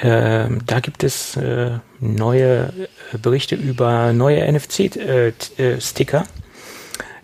Ähm, 0.00 0.62
da 0.64 0.80
gibt 0.80 1.04
es 1.04 1.36
äh, 1.36 1.72
neue 2.00 2.72
äh, 3.12 3.18
Berichte 3.18 3.54
über 3.54 4.14
neue 4.14 4.50
NFC-Sticker, 4.50 6.24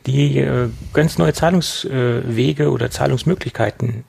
die 0.05 0.41
äh, 0.41 0.69
ganz 0.93 1.17
neue 1.17 1.33
Zahlungswege 1.33 2.71
oder 2.71 2.91
Zahlungsmöglichkeiten 2.91 4.05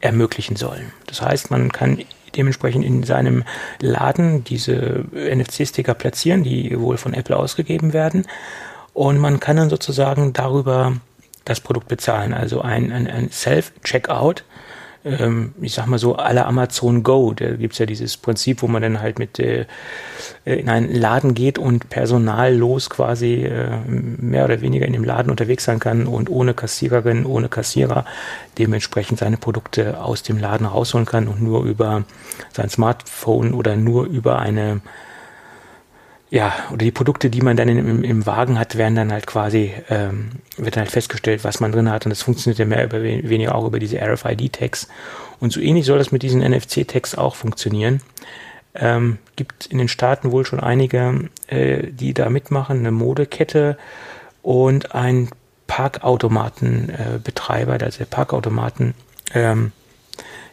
ermöglichen 0.00 0.56
sollen. 0.56 0.90
Das 1.06 1.22
heißt, 1.22 1.52
man 1.52 1.70
kann 1.70 2.00
dementsprechend 2.34 2.84
in 2.84 3.04
seinem 3.04 3.44
Laden 3.78 4.42
diese 4.42 5.04
NFC-Sticker 5.12 5.94
platzieren, 5.94 6.42
die 6.42 6.76
wohl 6.80 6.96
von 6.96 7.14
Apple 7.14 7.36
ausgegeben 7.36 7.92
werden. 7.92 8.26
Und 8.94 9.18
man 9.18 9.38
kann 9.38 9.56
dann 9.56 9.70
sozusagen 9.70 10.32
darüber 10.32 10.96
das 11.44 11.60
Produkt 11.60 11.88
bezahlen. 11.88 12.32
Also 12.32 12.60
ein, 12.60 12.92
ein, 12.92 13.06
ein 13.06 13.30
Self-Checkout. 13.30 14.44
Ähm, 15.04 15.54
ich 15.60 15.74
sag 15.74 15.86
mal 15.86 15.98
so, 15.98 16.16
alle 16.16 16.46
Amazon 16.46 17.02
Go. 17.02 17.34
Da 17.34 17.50
gibt's 17.50 17.78
ja 17.78 17.86
dieses 17.86 18.16
Prinzip, 18.16 18.62
wo 18.62 18.68
man 18.68 18.80
dann 18.80 19.00
halt 19.00 19.18
mit 19.18 19.38
äh, 19.38 19.66
in 20.44 20.68
einen 20.68 20.92
Laden 20.94 21.34
geht 21.34 21.58
und 21.58 21.90
personallos 21.90 22.88
quasi 22.88 23.44
äh, 23.44 23.76
mehr 23.86 24.44
oder 24.44 24.62
weniger 24.62 24.86
in 24.86 24.94
dem 24.94 25.04
Laden 25.04 25.30
unterwegs 25.30 25.64
sein 25.64 25.78
kann 25.78 26.06
und 26.06 26.30
ohne 26.30 26.54
Kassiererin, 26.54 27.26
ohne 27.26 27.48
Kassierer 27.48 28.06
dementsprechend 28.58 29.18
seine 29.18 29.36
Produkte 29.36 30.00
aus 30.00 30.22
dem 30.22 30.38
Laden 30.38 30.66
rausholen 30.66 31.06
kann 31.06 31.28
und 31.28 31.42
nur 31.42 31.64
über 31.64 32.04
sein 32.52 32.70
Smartphone 32.70 33.52
oder 33.52 33.76
nur 33.76 34.06
über 34.06 34.38
eine 34.38 34.80
ja, 36.30 36.52
oder 36.70 36.78
die 36.78 36.90
Produkte, 36.90 37.30
die 37.30 37.42
man 37.42 37.56
dann 37.56 37.68
im, 37.68 38.02
im 38.02 38.26
Wagen 38.26 38.58
hat, 38.58 38.76
werden 38.76 38.96
dann 38.96 39.12
halt 39.12 39.26
quasi, 39.26 39.72
ähm, 39.88 40.30
wird 40.56 40.74
dann 40.76 40.82
halt 40.82 40.90
festgestellt, 40.90 41.44
was 41.44 41.60
man 41.60 41.70
drin 41.72 41.90
hat. 41.90 42.06
Und 42.06 42.10
das 42.10 42.22
funktioniert 42.22 42.58
ja 42.58 42.64
mehr 42.64 42.86
oder 42.86 43.02
weniger 43.02 43.54
auch 43.54 43.66
über 43.66 43.78
diese 43.78 44.00
RFID-Tags. 44.00 44.88
Und 45.40 45.52
so 45.52 45.60
ähnlich 45.60 45.84
soll 45.86 45.98
das 45.98 46.12
mit 46.12 46.22
diesen 46.22 46.40
NFC-Tags 46.40 47.14
auch 47.14 47.36
funktionieren. 47.36 48.00
Ähm, 48.74 49.18
gibt 49.36 49.66
in 49.66 49.78
den 49.78 49.88
Staaten 49.88 50.32
wohl 50.32 50.44
schon 50.44 50.60
einige, 50.60 51.30
äh, 51.46 51.86
die 51.88 52.12
da 52.14 52.28
mitmachen, 52.30 52.80
eine 52.80 52.90
Modekette 52.90 53.78
und 54.42 54.94
ein 54.94 55.30
Parkautomatenbetreiber, 55.68 57.80
äh, 57.80 57.84
also 57.84 57.98
der 57.98 58.06
Parkautomaten 58.06 58.94
ähm, 59.32 59.70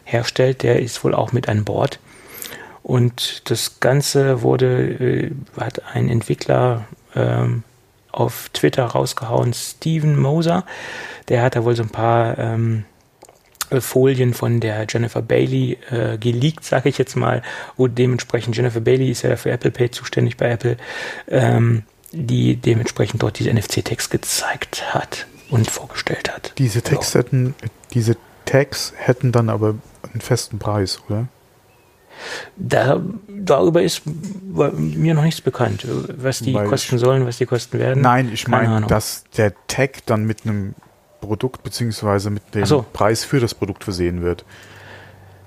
herstellt, 0.04 0.62
der 0.62 0.80
ist 0.80 1.02
wohl 1.02 1.14
auch 1.14 1.32
mit 1.32 1.48
an 1.48 1.64
Bord. 1.64 1.98
Und 2.82 3.50
das 3.50 3.80
Ganze 3.80 4.42
wurde, 4.42 4.66
äh, 4.66 5.30
hat 5.58 5.82
ein 5.94 6.08
Entwickler 6.08 6.86
ähm, 7.14 7.62
auf 8.10 8.50
Twitter 8.52 8.84
rausgehauen, 8.84 9.52
Steven 9.54 10.18
Moser. 10.20 10.64
Der 11.28 11.42
hat 11.42 11.56
da 11.56 11.64
wohl 11.64 11.76
so 11.76 11.82
ein 11.82 11.90
paar 11.90 12.38
ähm, 12.38 12.84
Folien 13.80 14.34
von 14.34 14.60
der 14.60 14.86
Jennifer 14.88 15.22
Bailey 15.22 15.78
äh, 15.90 16.18
geleakt, 16.18 16.64
sage 16.64 16.88
ich 16.88 16.98
jetzt 16.98 17.16
mal, 17.16 17.42
wo 17.76 17.88
dementsprechend 17.88 18.56
Jennifer 18.56 18.80
Bailey 18.80 19.10
ist 19.10 19.22
ja 19.22 19.36
für 19.36 19.50
Apple 19.50 19.70
Pay 19.70 19.90
zuständig 19.90 20.36
bei 20.36 20.50
Apple, 20.50 20.76
ähm, 21.28 21.84
die 22.12 22.56
dementsprechend 22.56 23.22
dort 23.22 23.38
diese 23.38 23.52
NFC-Text 23.52 24.10
gezeigt 24.10 24.94
hat 24.94 25.26
und 25.48 25.70
vorgestellt 25.70 26.30
hat. 26.32 26.52
Diese 26.58 26.82
Tags 26.82 27.14
hätten, 27.14 27.54
diese 27.94 28.16
Tags 28.44 28.92
hätten 28.96 29.32
dann 29.32 29.48
aber 29.48 29.76
einen 30.12 30.20
festen 30.20 30.58
Preis, 30.58 31.00
oder? 31.08 31.28
Da, 32.56 33.00
darüber 33.28 33.82
ist 33.82 34.02
mir 34.06 35.14
noch 35.14 35.22
nichts 35.22 35.40
bekannt, 35.40 35.86
was 36.16 36.40
die 36.40 36.54
Weil 36.54 36.66
kosten 36.66 36.98
sollen, 36.98 37.26
was 37.26 37.38
die 37.38 37.46
kosten 37.46 37.78
werden. 37.78 38.02
Nein, 38.02 38.30
ich 38.32 38.48
meine, 38.48 38.86
dass 38.86 39.24
der 39.36 39.52
Tag 39.66 40.06
dann 40.06 40.24
mit 40.24 40.44
einem 40.44 40.74
Produkt 41.20 41.62
beziehungsweise 41.62 42.30
mit 42.30 42.54
dem 42.54 42.66
so. 42.66 42.84
Preis 42.92 43.24
für 43.24 43.40
das 43.40 43.54
Produkt 43.54 43.84
versehen 43.84 44.22
wird. 44.22 44.44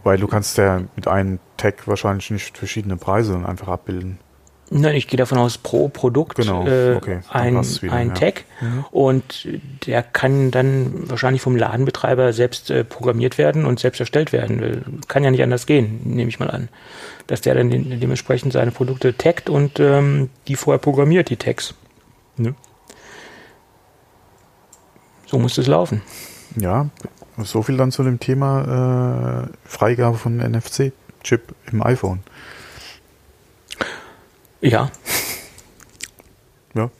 Weil 0.03 0.17
du 0.17 0.27
kannst 0.27 0.57
ja 0.57 0.83
mit 0.95 1.07
einem 1.07 1.39
Tag 1.57 1.88
wahrscheinlich 1.88 2.29
nicht 2.29 2.57
verschiedene 2.57 2.95
Preise 2.95 3.43
einfach 3.45 3.67
abbilden. 3.67 4.19
Nein, 4.71 4.95
ich 4.95 5.08
gehe 5.08 5.17
davon 5.17 5.38
aus, 5.38 5.60
pro 5.60 5.89
Produkt 5.89 6.38
genau. 6.38 6.65
äh, 6.65 6.95
okay. 6.95 7.19
ein, 7.30 7.56
wieder, 7.56 7.93
ein 7.93 8.10
ja. 8.10 8.13
Tag 8.15 8.45
mhm. 8.62 8.86
und 8.89 9.47
der 9.86 10.01
kann 10.01 10.49
dann 10.49 11.08
wahrscheinlich 11.08 11.43
vom 11.43 11.56
Ladenbetreiber 11.56 12.34
selbst 12.34 12.71
äh, 12.71 12.84
programmiert 12.84 13.38
werden 13.38 13.65
und 13.65 13.80
selbst 13.80 13.99
erstellt 13.99 14.34
werden. 14.34 15.01
Kann 15.08 15.23
ja 15.23 15.30
nicht 15.30 15.43
anders 15.43 15.67
gehen, 15.67 16.01
nehme 16.04 16.30
ich 16.30 16.39
mal 16.39 16.49
an. 16.49 16.69
Dass 17.28 17.41
der 17.41 17.54
dann 17.54 17.69
de 17.69 17.97
dementsprechend 17.97 18.54
seine 18.54 18.71
Produkte 18.71 19.15
taggt 19.15 19.51
und 19.51 19.80
ähm, 19.80 20.30
die 20.47 20.56
vorher 20.56 20.80
programmiert, 20.80 21.30
die 21.30 21.38
Tags. 21.38 21.75
Ne? 22.38 22.56
So 25.28 25.38
muss 25.38 25.58
es 25.60 25.67
laufen. 25.67 26.01
Ja, 26.56 26.89
so 27.38 27.62
viel 27.62 27.78
dann 27.78 27.91
zu 27.91 28.04
dem 28.04 28.19
Thema 28.19 29.45
äh, 29.45 29.67
Freigabe 29.67 30.17
von 30.17 30.38
NFC-Chip 30.38 31.54
im 31.71 31.84
iPhone. 31.84 32.23
Ja. 34.69 34.91
Ja. 36.73 36.91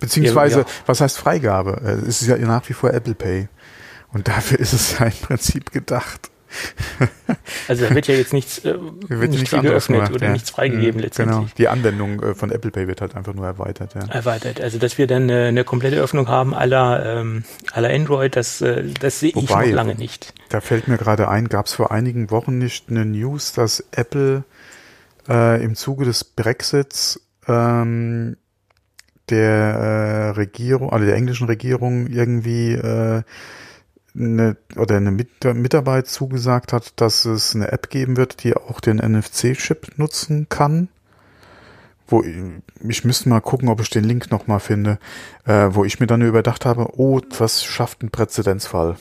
Beziehungsweise, 0.00 0.60
ja, 0.60 0.66
was 0.86 1.00
heißt 1.00 1.18
Freigabe? 1.18 1.80
Äh, 1.84 2.08
es 2.08 2.22
ist 2.22 2.28
ja 2.28 2.36
nach 2.38 2.68
wie 2.68 2.72
vor 2.72 2.92
Apple 2.92 3.14
Pay. 3.14 3.48
Und 4.12 4.28
dafür 4.28 4.58
ist 4.58 4.72
es 4.72 4.98
ja 4.98 5.06
im 5.06 5.12
Prinzip 5.12 5.72
gedacht. 5.72 6.30
Also 7.68 7.86
da 7.86 7.94
wird 7.94 8.08
ja 8.08 8.14
jetzt 8.14 8.32
nichts, 8.32 8.58
äh, 8.64 8.74
wird 9.08 9.30
nicht 9.30 9.48
viel 9.48 9.60
geöffnet 9.60 9.98
gemacht, 9.98 10.14
oder 10.14 10.26
ja. 10.26 10.32
nichts 10.32 10.50
freigegeben 10.50 10.96
mhm, 10.96 11.04
letztendlich. 11.04 11.38
Genau. 11.38 11.50
Die 11.56 11.68
Anwendung 11.68 12.20
äh, 12.22 12.34
von 12.34 12.50
Apple 12.50 12.72
Pay 12.72 12.88
wird 12.88 13.00
halt 13.00 13.14
einfach 13.14 13.34
nur 13.34 13.46
erweitert. 13.46 13.94
Ja. 13.94 14.06
Erweitert. 14.08 14.60
Also 14.60 14.78
dass 14.78 14.98
wir 14.98 15.06
dann 15.06 15.24
eine, 15.24 15.46
eine 15.46 15.62
komplette 15.64 15.96
Öffnung 15.96 16.28
haben 16.28 16.52
aller, 16.52 17.20
ähm, 17.20 17.44
aller 17.72 17.90
Android, 17.90 18.34
das, 18.34 18.60
äh, 18.62 18.82
das 19.00 19.20
sehe 19.20 19.28
ich 19.30 19.48
noch 19.48 19.64
lange 19.64 19.94
nicht. 19.94 20.34
Da 20.48 20.60
fällt 20.60 20.88
mir 20.88 20.98
gerade 20.98 21.28
ein, 21.28 21.48
gab 21.48 21.66
es 21.66 21.74
vor 21.74 21.92
einigen 21.92 22.30
Wochen 22.32 22.58
nicht 22.58 22.90
eine 22.90 23.04
News, 23.04 23.52
dass 23.52 23.84
Apple 23.92 24.42
äh, 25.28 25.62
im 25.62 25.74
Zuge 25.74 26.04
des 26.04 26.24
Brexits 26.24 27.20
ähm, 27.46 28.36
der 29.28 29.48
äh, 29.48 30.30
Regierung, 30.30 30.92
also 30.92 31.06
der 31.06 31.16
englischen 31.16 31.46
Regierung 31.46 32.06
irgendwie 32.06 32.72
äh, 32.72 33.22
eine, 34.14 34.56
oder 34.76 34.96
eine 34.96 35.10
Mit 35.10 35.44
Mitarbeit 35.44 36.08
zugesagt 36.08 36.72
hat, 36.72 37.00
dass 37.00 37.24
es 37.24 37.54
eine 37.54 37.70
App 37.72 37.90
geben 37.90 38.16
wird, 38.16 38.42
die 38.42 38.56
auch 38.56 38.80
den 38.80 38.96
NFC-Chip 38.96 39.98
nutzen 39.98 40.48
kann. 40.48 40.88
Wo 42.08 42.24
ich 42.24 43.04
müsste 43.04 43.28
mal 43.28 43.40
gucken, 43.40 43.68
ob 43.68 43.80
ich 43.80 43.90
den 43.90 44.02
Link 44.02 44.32
nochmal 44.32 44.58
finde, 44.58 44.98
äh, 45.44 45.68
wo 45.70 45.84
ich 45.84 46.00
mir 46.00 46.08
dann 46.08 46.22
überdacht 46.22 46.66
habe, 46.66 46.98
oh, 46.98 47.20
was 47.38 47.62
schafft 47.62 48.02
ein 48.02 48.10
Präzedenzfall? 48.10 48.96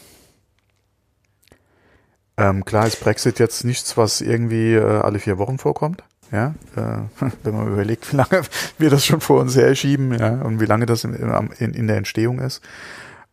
Ähm, 2.37 2.63
klar 2.65 2.85
ist 2.85 2.99
Brexit 3.01 3.39
jetzt 3.39 3.65
nichts, 3.65 3.97
was 3.97 4.21
irgendwie 4.21 4.75
äh, 4.75 4.99
alle 5.01 5.19
vier 5.19 5.39
Wochen 5.39 5.57
vorkommt. 5.57 6.03
Ja, 6.31 6.53
äh, 6.75 7.01
wenn 7.43 7.55
man 7.55 7.71
überlegt, 7.71 8.11
wie 8.11 8.17
lange 8.17 8.41
wir 8.77 8.89
das 8.89 9.05
schon 9.05 9.21
vor 9.21 9.41
uns 9.41 9.55
herschieben, 9.55 10.13
ja, 10.17 10.41
und 10.41 10.59
wie 10.59 10.65
lange 10.65 10.85
das 10.85 11.03
in, 11.03 11.13
in, 11.13 11.73
in 11.73 11.87
der 11.87 11.97
Entstehung 11.97 12.39
ist. 12.39 12.61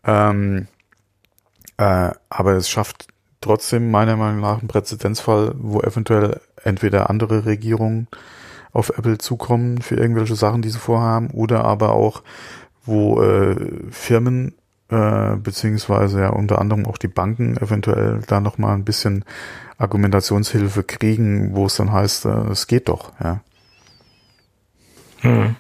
Ähm, 0.05 0.69
äh, 1.77 2.11
aber 2.31 2.53
es 2.53 2.69
schafft 2.69 3.09
trotzdem 3.41 3.91
meiner 3.91 4.17
Meinung 4.17 4.41
nach 4.41 4.59
einen 4.59 4.69
Präzedenzfall, 4.69 5.55
wo 5.59 5.81
eventuell 5.81 6.41
entweder 6.65 7.11
andere 7.11 7.45
Regierungen 7.45 8.09
auf 8.73 8.91
Apple 8.91 9.19
zukommen 9.19 9.81
für 9.81 9.97
irgendwelche 9.97 10.37
Sachen, 10.37 10.63
die 10.63 10.71
sie 10.71 10.79
vorhaben, 10.79 11.31
oder 11.31 11.65
aber 11.65 11.93
auch, 11.93 12.23
wo 12.85 13.23
äh, 13.23 13.57
Firmen 13.91 14.55
äh, 14.91 15.37
beziehungsweise 15.37 16.21
ja 16.21 16.29
unter 16.31 16.61
anderem 16.61 16.87
auch 16.87 16.99
die 16.99 17.09
Banken 17.09 17.57
eventuell 17.57 18.21
da 18.27 18.41
nochmal 18.41 18.75
ein 18.75 18.85
bisschen 18.85 19.25
Argumentationshilfe 19.79 20.85
kriegen, 20.85 21.55
wo 21.55 21.67
es 21.67 21.77
dann 21.77 21.93
heißt, 21.93 22.25
äh, 22.27 22.51
es 22.51 22.67
geht 22.67 22.89
doch, 22.89 23.13
ja. 23.23 23.41
Hm. 25.21 25.57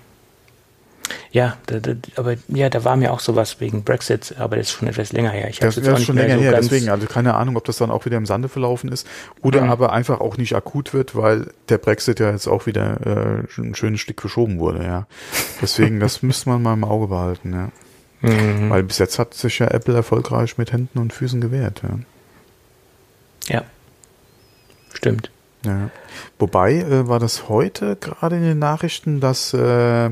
Ja, 1.30 1.56
da, 1.66 1.80
da, 1.80 1.92
aber 2.16 2.36
ja, 2.48 2.70
da 2.70 2.84
war 2.84 2.96
mir 2.96 3.12
auch 3.12 3.20
sowas 3.20 3.60
wegen 3.60 3.84
Brexit, 3.84 4.36
aber 4.38 4.56
das 4.56 4.68
ist 4.68 4.72
schon 4.72 4.88
etwas 4.88 5.12
länger 5.12 5.30
her. 5.30 5.48
Ich 5.50 5.58
das 5.58 5.76
ist 5.76 6.02
schon 6.04 6.16
länger 6.16 6.36
so 6.36 6.40
her, 6.40 6.52
deswegen, 6.52 6.88
also 6.88 7.06
keine 7.06 7.34
Ahnung, 7.34 7.56
ob 7.56 7.64
das 7.64 7.76
dann 7.76 7.90
auch 7.90 8.06
wieder 8.06 8.16
im 8.16 8.26
Sande 8.26 8.48
verlaufen 8.48 8.90
ist 8.90 9.06
oder 9.42 9.62
mhm. 9.62 9.70
aber 9.70 9.92
einfach 9.92 10.20
auch 10.20 10.36
nicht 10.38 10.54
akut 10.54 10.94
wird, 10.94 11.14
weil 11.14 11.52
der 11.68 11.78
Brexit 11.78 12.20
ja 12.20 12.30
jetzt 12.30 12.46
auch 12.46 12.66
wieder 12.66 13.44
äh, 13.46 13.60
ein 13.60 13.74
schönes 13.74 14.00
Stück 14.00 14.20
verschoben 14.20 14.58
wurde, 14.58 14.84
ja. 14.84 15.06
Deswegen, 15.60 16.00
das 16.00 16.22
müsste 16.22 16.48
man 16.48 16.62
mal 16.62 16.72
im 16.72 16.84
Auge 16.84 17.08
behalten, 17.08 17.52
ja. 17.52 17.68
Mhm. 18.20 18.70
Weil 18.70 18.82
bis 18.82 18.98
jetzt 18.98 19.18
hat 19.18 19.34
sich 19.34 19.58
ja 19.58 19.68
Apple 19.68 19.94
erfolgreich 19.94 20.58
mit 20.58 20.72
Händen 20.72 20.98
und 20.98 21.12
Füßen 21.12 21.40
gewehrt, 21.40 21.82
ja. 21.82 21.98
Ja. 23.48 23.64
Stimmt. 24.92 25.30
Ja. 25.64 25.90
Wobei 26.38 26.76
äh, 26.76 27.08
war 27.08 27.18
das 27.18 27.48
heute 27.48 27.96
gerade 27.96 28.36
in 28.36 28.42
den 28.42 28.58
Nachrichten, 28.58 29.20
dass 29.20 29.52
äh, 29.52 30.10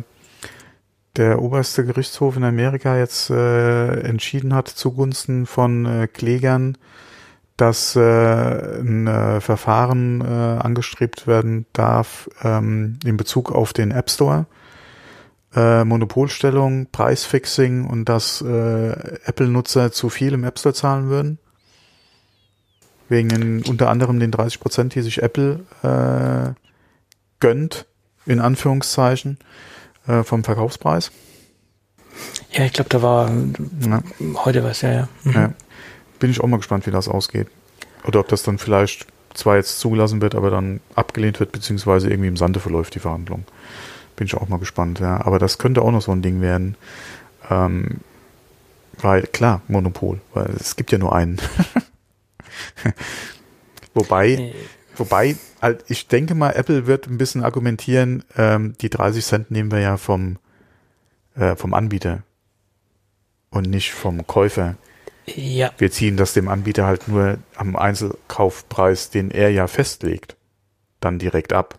der 1.16 1.40
oberste 1.40 1.84
Gerichtshof 1.84 2.36
in 2.36 2.44
Amerika 2.44 2.98
jetzt 2.98 3.30
äh, 3.30 4.00
entschieden 4.00 4.54
hat 4.54 4.68
zugunsten 4.68 5.46
von 5.46 5.86
äh, 5.86 6.06
Klägern, 6.08 6.76
dass 7.56 7.94
äh, 7.94 8.00
ein 8.00 9.06
äh, 9.06 9.40
Verfahren 9.40 10.22
angestrebt 10.22 11.26
werden 11.26 11.66
darf 11.72 12.28
ähm, 12.42 12.98
in 13.04 13.16
Bezug 13.16 13.52
auf 13.52 13.72
den 13.72 13.92
App 13.92 14.10
Store. 14.10 14.46
Äh, 15.54 15.84
Monopolstellung, 15.84 16.88
Preisfixing 16.90 17.86
und 17.86 18.08
dass 18.08 18.40
äh, 18.40 19.18
Apple-Nutzer 19.24 19.92
zu 19.92 20.08
viel 20.08 20.32
im 20.32 20.42
App 20.42 20.58
Store 20.58 20.74
zahlen 20.74 21.08
würden. 21.08 21.38
Wegen 23.08 23.28
den, 23.28 23.62
unter 23.62 23.90
anderem 23.90 24.18
den 24.18 24.32
30 24.32 24.58
Prozent, 24.58 24.94
die 24.94 25.02
sich 25.02 25.22
Apple 25.22 25.60
äh, 25.82 26.58
gönnt, 27.38 27.86
in 28.26 28.40
Anführungszeichen 28.40 29.38
äh, 30.08 30.24
vom 30.24 30.42
Verkaufspreis. 30.42 31.12
Ja, 32.50 32.64
ich 32.64 32.72
glaube, 32.72 32.90
da 32.90 33.02
war 33.02 33.30
ja. 33.30 34.02
heute 34.44 34.64
was, 34.64 34.80
ja, 34.80 34.92
ja. 34.92 35.08
Mhm. 35.24 35.32
ja. 35.32 35.52
Bin 36.18 36.30
ich 36.30 36.40
auch 36.40 36.46
mal 36.46 36.56
gespannt, 36.56 36.86
wie 36.86 36.90
das 36.90 37.08
ausgeht. 37.08 37.48
Oder 38.04 38.20
ob 38.20 38.28
das 38.28 38.42
dann 38.42 38.58
vielleicht 38.58 39.06
zwar 39.34 39.56
jetzt 39.56 39.80
zugelassen 39.80 40.20
wird, 40.20 40.34
aber 40.34 40.50
dann 40.50 40.80
abgelehnt 40.94 41.40
wird, 41.40 41.52
beziehungsweise 41.52 42.08
irgendwie 42.08 42.28
im 42.28 42.36
Sande 42.36 42.60
verläuft 42.60 42.94
die 42.94 43.00
Verhandlung. 43.00 43.44
Bin 44.16 44.26
ich 44.26 44.34
auch 44.34 44.48
mal 44.48 44.58
gespannt, 44.58 45.00
ja. 45.00 45.24
Aber 45.24 45.38
das 45.38 45.58
könnte 45.58 45.82
auch 45.82 45.90
noch 45.90 46.02
so 46.02 46.12
ein 46.12 46.22
Ding 46.22 46.40
werden. 46.40 46.76
Ähm, 47.50 48.00
weil, 48.98 49.22
klar, 49.22 49.62
Monopol, 49.68 50.20
weil 50.32 50.50
es 50.58 50.76
gibt 50.76 50.92
ja 50.92 50.98
nur 50.98 51.14
einen. 51.14 51.40
wobei, 53.94 54.54
Wobei, 54.96 55.36
halt, 55.60 55.84
ich 55.88 56.08
denke 56.08 56.34
mal, 56.34 56.50
Apple 56.50 56.86
wird 56.86 57.06
ein 57.06 57.18
bisschen 57.18 57.42
argumentieren, 57.42 58.24
ähm, 58.36 58.74
die 58.80 58.90
30 58.90 59.24
Cent 59.24 59.50
nehmen 59.50 59.70
wir 59.70 59.80
ja 59.80 59.96
vom, 59.96 60.38
äh, 61.34 61.56
vom 61.56 61.74
Anbieter 61.74 62.22
und 63.50 63.68
nicht 63.68 63.92
vom 63.92 64.26
Käufer. 64.26 64.76
Ja. 65.26 65.72
Wir 65.78 65.90
ziehen 65.90 66.16
das 66.16 66.34
dem 66.34 66.48
Anbieter 66.48 66.86
halt 66.86 67.08
nur 67.08 67.38
am 67.56 67.76
Einzelkaufpreis, 67.76 69.10
den 69.10 69.30
er 69.30 69.50
ja 69.50 69.66
festlegt, 69.66 70.36
dann 71.00 71.18
direkt 71.18 71.52
ab. 71.52 71.78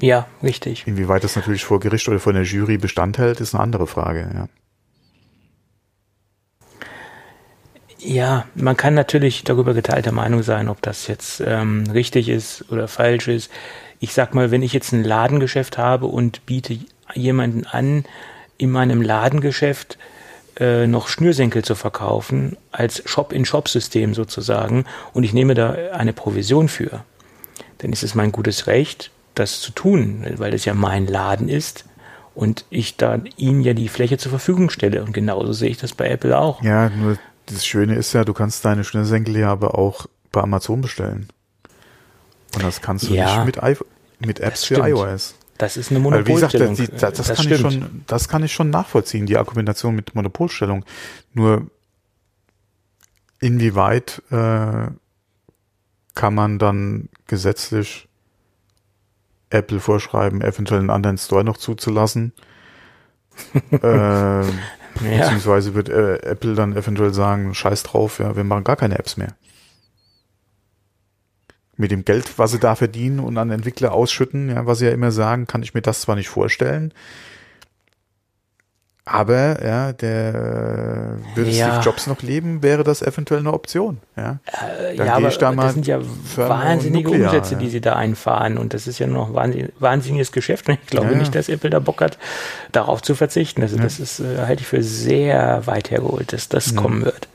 Ja, 0.00 0.26
richtig. 0.42 0.86
Inwieweit 0.86 1.24
das 1.24 1.36
natürlich 1.36 1.64
vor 1.64 1.80
Gericht 1.80 2.06
oder 2.08 2.18
vor 2.18 2.32
der 2.32 2.42
Jury 2.42 2.76
Bestand 2.76 3.18
hält, 3.18 3.40
ist 3.40 3.54
eine 3.54 3.62
andere 3.62 3.86
Frage, 3.86 4.30
ja. 4.34 4.48
Ja, 7.98 8.44
man 8.54 8.76
kann 8.76 8.94
natürlich 8.94 9.42
darüber 9.42 9.74
geteilter 9.74 10.12
Meinung 10.12 10.42
sein, 10.42 10.68
ob 10.68 10.80
das 10.82 11.06
jetzt 11.08 11.42
ähm, 11.44 11.84
richtig 11.92 12.28
ist 12.28 12.70
oder 12.70 12.88
falsch 12.88 13.26
ist. 13.26 13.50
Ich 13.98 14.12
sag 14.12 14.34
mal, 14.34 14.50
wenn 14.50 14.62
ich 14.62 14.72
jetzt 14.72 14.92
ein 14.92 15.02
Ladengeschäft 15.02 15.78
habe 15.78 16.06
und 16.06 16.44
biete 16.46 16.78
jemanden 17.14 17.66
an, 17.66 18.04
in 18.58 18.70
meinem 18.70 19.02
Ladengeschäft 19.02 19.98
äh, 20.58 20.86
noch 20.86 21.08
Schnürsenkel 21.08 21.64
zu 21.64 21.74
verkaufen, 21.74 22.56
als 22.70 23.02
Shop-in-Shop-System 23.06 24.14
sozusagen, 24.14 24.84
und 25.12 25.24
ich 25.24 25.32
nehme 25.32 25.54
da 25.54 25.72
eine 25.92 26.12
Provision 26.12 26.68
für, 26.68 27.04
dann 27.78 27.92
ist 27.92 28.02
es 28.02 28.14
mein 28.14 28.30
gutes 28.30 28.66
Recht, 28.66 29.10
das 29.36 29.60
zu 29.60 29.70
tun, 29.72 30.24
weil 30.36 30.50
das 30.50 30.64
ja 30.64 30.74
mein 30.74 31.06
Laden 31.06 31.48
ist 31.48 31.84
und 32.34 32.64
ich 32.70 32.96
da 32.96 33.20
ihnen 33.36 33.60
ja 33.62 33.72
die 33.74 33.88
Fläche 33.88 34.18
zur 34.18 34.30
Verfügung 34.30 34.70
stelle. 34.70 35.02
Und 35.04 35.12
genauso 35.12 35.52
sehe 35.52 35.70
ich 35.70 35.78
das 35.78 35.94
bei 35.94 36.08
Apple 36.08 36.36
auch. 36.38 36.62
Ja, 36.62 36.88
nur 36.90 37.16
das 37.46 37.64
Schöne 37.64 37.94
ist 37.94 38.12
ja, 38.12 38.24
du 38.24 38.34
kannst 38.34 38.64
deine 38.64 38.82
Schnürsenkel 38.84 39.36
ja 39.36 39.50
aber 39.52 39.78
auch 39.78 40.06
bei 40.32 40.40
Amazon 40.42 40.80
bestellen. 40.80 41.28
Und 42.54 42.62
das 42.64 42.80
kannst 42.80 43.08
du 43.08 43.14
Ja. 43.14 43.44
nicht 43.44 43.56
mit, 43.56 43.64
I 43.64 43.76
mit 44.26 44.40
Apps 44.40 44.64
für 44.64 44.76
iOS. 44.76 45.34
Das 45.58 45.76
ist 45.78 45.90
eine 45.90 46.04
Weil 46.04 46.26
wie 46.26 46.34
gesagt, 46.34 46.54
das, 46.54 46.60
Monopolstellung. 46.60 46.98
das, 46.98 47.16
das, 47.16 47.26
Das 47.28 47.36
kann 47.38 47.50
ich 47.52 47.60
schon, 47.60 48.04
das 48.06 48.28
kann 48.28 48.44
ich 48.44 48.52
schon 48.52 48.70
nachvollziehen, 48.70 49.24
die 49.26 49.38
Argumentation 49.38 49.94
mit 49.94 50.14
Monopolstellung. 50.14 50.84
Nur 51.32 51.70
inwieweit 53.40 54.22
äh, 54.30 54.88
kann 56.14 56.34
man 56.34 56.58
dann 56.58 57.08
gesetzlich 57.26 58.08
Apple 59.50 59.80
vorschreiben, 59.80 60.40
eventuell 60.42 60.80
einen 60.80 60.90
anderen 60.90 61.18
Store 61.18 61.44
noch 61.44 61.56
zuzulassen? 61.56 62.32
äh. 63.70 64.44
Beziehungsweise 65.00 65.74
wird 65.74 65.88
äh, 65.88 66.16
Apple 66.22 66.54
dann 66.54 66.76
eventuell 66.76 67.12
sagen, 67.12 67.54
scheiß 67.54 67.82
drauf, 67.82 68.18
ja, 68.18 68.36
wir 68.36 68.44
machen 68.44 68.64
gar 68.64 68.76
keine 68.76 68.98
Apps 68.98 69.16
mehr. 69.16 69.34
Mit 71.76 71.90
dem 71.90 72.04
Geld, 72.04 72.38
was 72.38 72.52
sie 72.52 72.58
da 72.58 72.74
verdienen 72.74 73.20
und 73.20 73.36
an 73.36 73.50
Entwickler 73.50 73.92
ausschütten, 73.92 74.48
ja, 74.48 74.64
was 74.64 74.78
sie 74.78 74.86
ja 74.86 74.92
immer 74.92 75.12
sagen, 75.12 75.46
kann 75.46 75.62
ich 75.62 75.74
mir 75.74 75.82
das 75.82 76.00
zwar 76.00 76.16
nicht 76.16 76.28
vorstellen. 76.28 76.94
Aber, 79.08 79.64
ja, 79.64 79.92
der 79.92 81.18
würde 81.36 81.50
Ja. 81.50 81.68
Steve 81.74 81.84
Jobs 81.84 82.08
noch 82.08 82.22
leben, 82.22 82.64
wäre 82.64 82.82
das 82.82 83.02
eventuell 83.02 83.38
eine 83.38 83.52
Option, 83.52 83.98
ja. 84.16 84.40
Äh, 84.82 84.96
ja, 84.96 85.14
aber 85.14 85.30
da 85.30 85.52
das 85.52 85.74
sind 85.74 85.86
ja 85.86 86.00
wahnsinnige 86.34 87.10
Nuclear, 87.10 87.30
Umsätze, 87.32 87.54
ja. 87.54 87.60
die 87.60 87.68
sie 87.70 87.80
da 87.80 87.94
einfahren. 87.94 88.58
Und 88.58 88.74
das 88.74 88.88
ist 88.88 88.98
ja 88.98 89.06
noch 89.06 89.32
ein 89.36 89.68
wahnsinniges 89.78 90.32
Geschäft. 90.32 90.68
Und 90.68 90.78
ich 90.82 90.88
glaube 90.88 91.06
Ja, 91.06 91.12
ja. 91.12 91.18
nicht, 91.18 91.34
dass 91.36 91.48
Apple 91.48 91.70
da 91.70 91.78
Bock 91.78 92.00
hat, 92.00 92.18
darauf 92.72 93.00
zu 93.00 93.14
verzichten. 93.14 93.62
Also 93.62 93.76
Ja. 93.76 93.84
das 93.84 94.00
ist, 94.00 94.18
äh, 94.18 94.38
halte 94.44 94.62
ich 94.62 94.66
für 94.66 94.82
sehr 94.82 95.64
weit 95.68 95.92
hergeholt, 95.92 96.32
dass 96.32 96.48
das 96.48 96.72
Ja. 96.72 96.80
kommen 96.80 97.04
wird. 97.04 97.28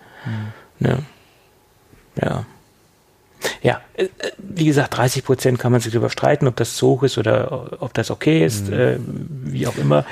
Ne? 0.79 0.97
Ja. 2.21 2.45
Ja, 3.63 3.81
äh, 3.95 4.03
äh, 4.03 4.09
wie 4.37 4.65
gesagt, 4.65 4.95
30 4.97 5.23
Prozent 5.23 5.57
kann 5.57 5.71
man 5.71 5.81
sich 5.81 5.91
darüber 5.93 6.09
streiten, 6.09 6.47
ob 6.47 6.55
das 6.57 6.75
zu 6.75 6.87
hoch 6.89 7.03
ist 7.03 7.17
oder 7.17 7.77
ob 7.81 7.93
das 7.93 8.11
okay 8.11 8.45
ist, 8.45 8.67
Mhm. 8.67 8.73
äh, 8.73 8.97
wie 9.45 9.67
auch 9.67 9.77
immer. 9.77 10.05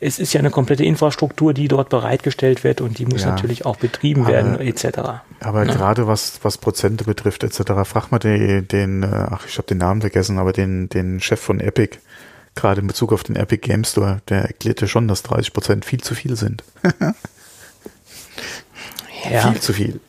Es 0.00 0.18
ist 0.18 0.32
ja 0.32 0.40
eine 0.40 0.50
komplette 0.50 0.84
Infrastruktur, 0.84 1.54
die 1.54 1.68
dort 1.68 1.88
bereitgestellt 1.88 2.64
wird 2.64 2.80
und 2.80 2.98
die 2.98 3.06
muss 3.06 3.22
Ja. 3.22 3.30
natürlich 3.30 3.64
auch 3.64 3.76
betrieben 3.76 4.22
Aber- 4.24 4.32
werden, 4.32 4.60
etc. 4.60 4.98
Aber 5.40 5.64
Ja. 5.64 5.72
gerade 5.72 6.06
was, 6.06 6.40
was 6.42 6.58
Prozente 6.58 7.04
betrifft, 7.04 7.42
etc., 7.44 7.84
frag 7.84 8.10
mal 8.10 8.18
den, 8.18 8.68
den 8.68 9.02
äh, 9.02 9.06
ach, 9.30 9.46
ich 9.46 9.56
habe 9.58 9.66
den 9.68 9.78
Namen 9.78 10.00
vergessen, 10.02 10.38
aber 10.38 10.52
den, 10.52 10.88
den 10.88 11.20
Chef 11.20 11.40
von 11.40 11.60
Epic, 11.60 11.98
gerade 12.54 12.80
in 12.80 12.86
Bezug 12.86 13.12
auf 13.12 13.22
den 13.24 13.36
Epic 13.36 13.66
Game 13.66 13.84
Store, 13.84 14.20
der 14.28 14.42
erklärte 14.42 14.88
schon, 14.88 15.08
dass 15.08 15.22
30 15.22 15.52
Prozent 15.52 15.84
viel 15.84 16.00
zu 16.00 16.14
viel 16.14 16.36
sind. 16.36 16.62
Ja. 19.30 19.50
Viel 19.50 19.60
zu 19.60 19.72
viel. 19.72 20.00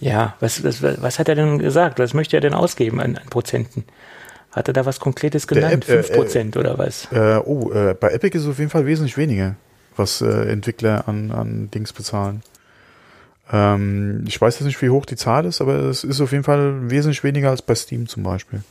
Ja, 0.00 0.34
was, 0.40 0.62
was, 0.64 0.82
was 0.82 1.18
hat 1.18 1.28
er 1.28 1.36
denn 1.36 1.58
gesagt? 1.58 1.98
Was 1.98 2.12
möchte 2.12 2.36
er 2.36 2.40
denn 2.40 2.54
ausgeben 2.54 3.00
an, 3.00 3.16
an 3.16 3.28
Prozenten? 3.30 3.84
Hat 4.52 4.68
er 4.68 4.74
da 4.74 4.84
was 4.84 5.00
Konkretes 5.00 5.46
genannt? 5.46 5.88
Äh, 5.88 6.02
5 6.02 6.12
Prozent 6.12 6.56
oder 6.56 6.78
was? 6.78 7.08
Äh, 7.10 7.40
oh, 7.44 7.72
äh, 7.72 7.94
bei 7.98 8.10
Epic 8.10 8.36
ist 8.36 8.44
es 8.44 8.50
auf 8.50 8.58
jeden 8.58 8.70
Fall 8.70 8.86
wesentlich 8.86 9.16
weniger, 9.16 9.56
was 9.96 10.20
äh, 10.20 10.50
Entwickler 10.50 11.08
an, 11.08 11.30
an 11.30 11.70
Dings 11.70 11.92
bezahlen. 11.92 12.42
Ähm, 13.50 14.24
ich 14.26 14.40
weiß 14.40 14.58
jetzt 14.58 14.66
nicht, 14.66 14.80
wie 14.82 14.90
hoch 14.90 15.06
die 15.06 15.16
Zahl 15.16 15.46
ist, 15.46 15.60
aber 15.60 15.74
es 15.74 16.04
ist 16.04 16.20
auf 16.20 16.32
jeden 16.32 16.44
Fall 16.44 16.90
wesentlich 16.90 17.24
weniger 17.24 17.50
als 17.50 17.62
bei 17.62 17.74
Steam 17.74 18.06
zum 18.08 18.22
Beispiel. 18.22 18.62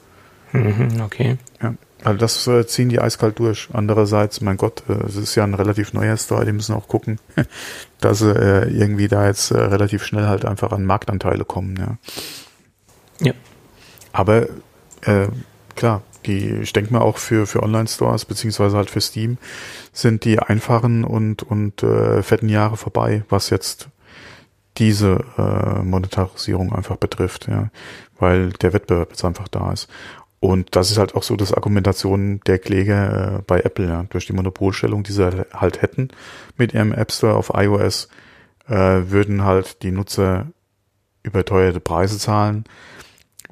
Mhm, 0.53 1.01
okay. 1.03 1.37
Ja, 1.61 1.73
also 2.03 2.17
das 2.17 2.47
äh, 2.47 2.65
ziehen 2.67 2.89
die 2.89 2.99
eiskalt 2.99 3.39
durch. 3.39 3.69
Andererseits, 3.73 4.41
mein 4.41 4.57
Gott, 4.57 4.83
äh, 4.89 4.93
es 5.05 5.15
ist 5.15 5.35
ja 5.35 5.43
ein 5.43 5.53
relativ 5.53 5.93
neuer 5.93 6.17
Store, 6.17 6.45
die 6.45 6.51
müssen 6.51 6.75
auch 6.75 6.87
gucken, 6.87 7.19
dass 8.01 8.19
sie 8.19 8.31
äh, 8.31 8.69
irgendwie 8.69 9.07
da 9.07 9.27
jetzt 9.27 9.51
äh, 9.51 9.57
relativ 9.57 10.03
schnell 10.03 10.27
halt 10.27 10.45
einfach 10.45 10.71
an 10.71 10.85
Marktanteile 10.85 11.45
kommen. 11.45 11.77
Ja. 11.77 11.97
Ja. 13.27 13.33
Aber 14.13 14.47
äh, 15.01 15.27
klar, 15.75 16.03
die, 16.25 16.49
ich 16.61 16.73
denke 16.73 16.93
mal 16.93 17.01
auch 17.01 17.17
für, 17.17 17.47
für 17.47 17.63
Online-Stores 17.63 18.25
beziehungsweise 18.25 18.77
halt 18.77 18.89
für 18.89 19.01
Steam 19.01 19.37
sind 19.91 20.25
die 20.25 20.39
einfachen 20.39 21.03
und, 21.03 21.43
und 21.43 21.83
äh, 21.83 22.21
fetten 22.23 22.49
Jahre 22.49 22.77
vorbei, 22.77 23.23
was 23.29 23.49
jetzt 23.49 23.89
diese 24.77 25.23
äh, 25.37 25.83
Monetarisierung 25.83 26.73
einfach 26.73 26.95
betrifft, 26.95 27.47
ja, 27.47 27.69
weil 28.19 28.49
der 28.49 28.73
Wettbewerb 28.73 29.09
jetzt 29.09 29.25
einfach 29.25 29.47
da 29.47 29.73
ist. 29.73 29.89
Und 30.39 30.75
das 30.75 30.89
ist 30.89 30.97
halt 30.97 31.13
auch 31.13 31.23
so 31.23 31.35
das 31.35 31.53
Argumentation 31.53 32.39
der 32.47 32.57
Kläger 32.57 33.37
äh, 33.37 33.41
bei 33.45 33.59
Apple, 33.59 33.87
ja, 33.87 34.03
durch 34.09 34.25
die 34.25 34.33
Monopolstellung, 34.33 35.03
die 35.03 35.11
sie 35.11 35.45
halt 35.53 35.81
hätten 35.81 36.09
mit 36.57 36.73
ihrem 36.73 36.93
App 36.93 37.11
Store 37.11 37.35
auf 37.35 37.51
iOS, 37.53 38.07
äh, 38.67 38.73
würden 38.75 39.43
halt 39.43 39.83
die 39.83 39.91
Nutzer 39.91 40.47
überteuerte 41.23 41.79
Preise 41.79 42.17
zahlen, 42.17 42.63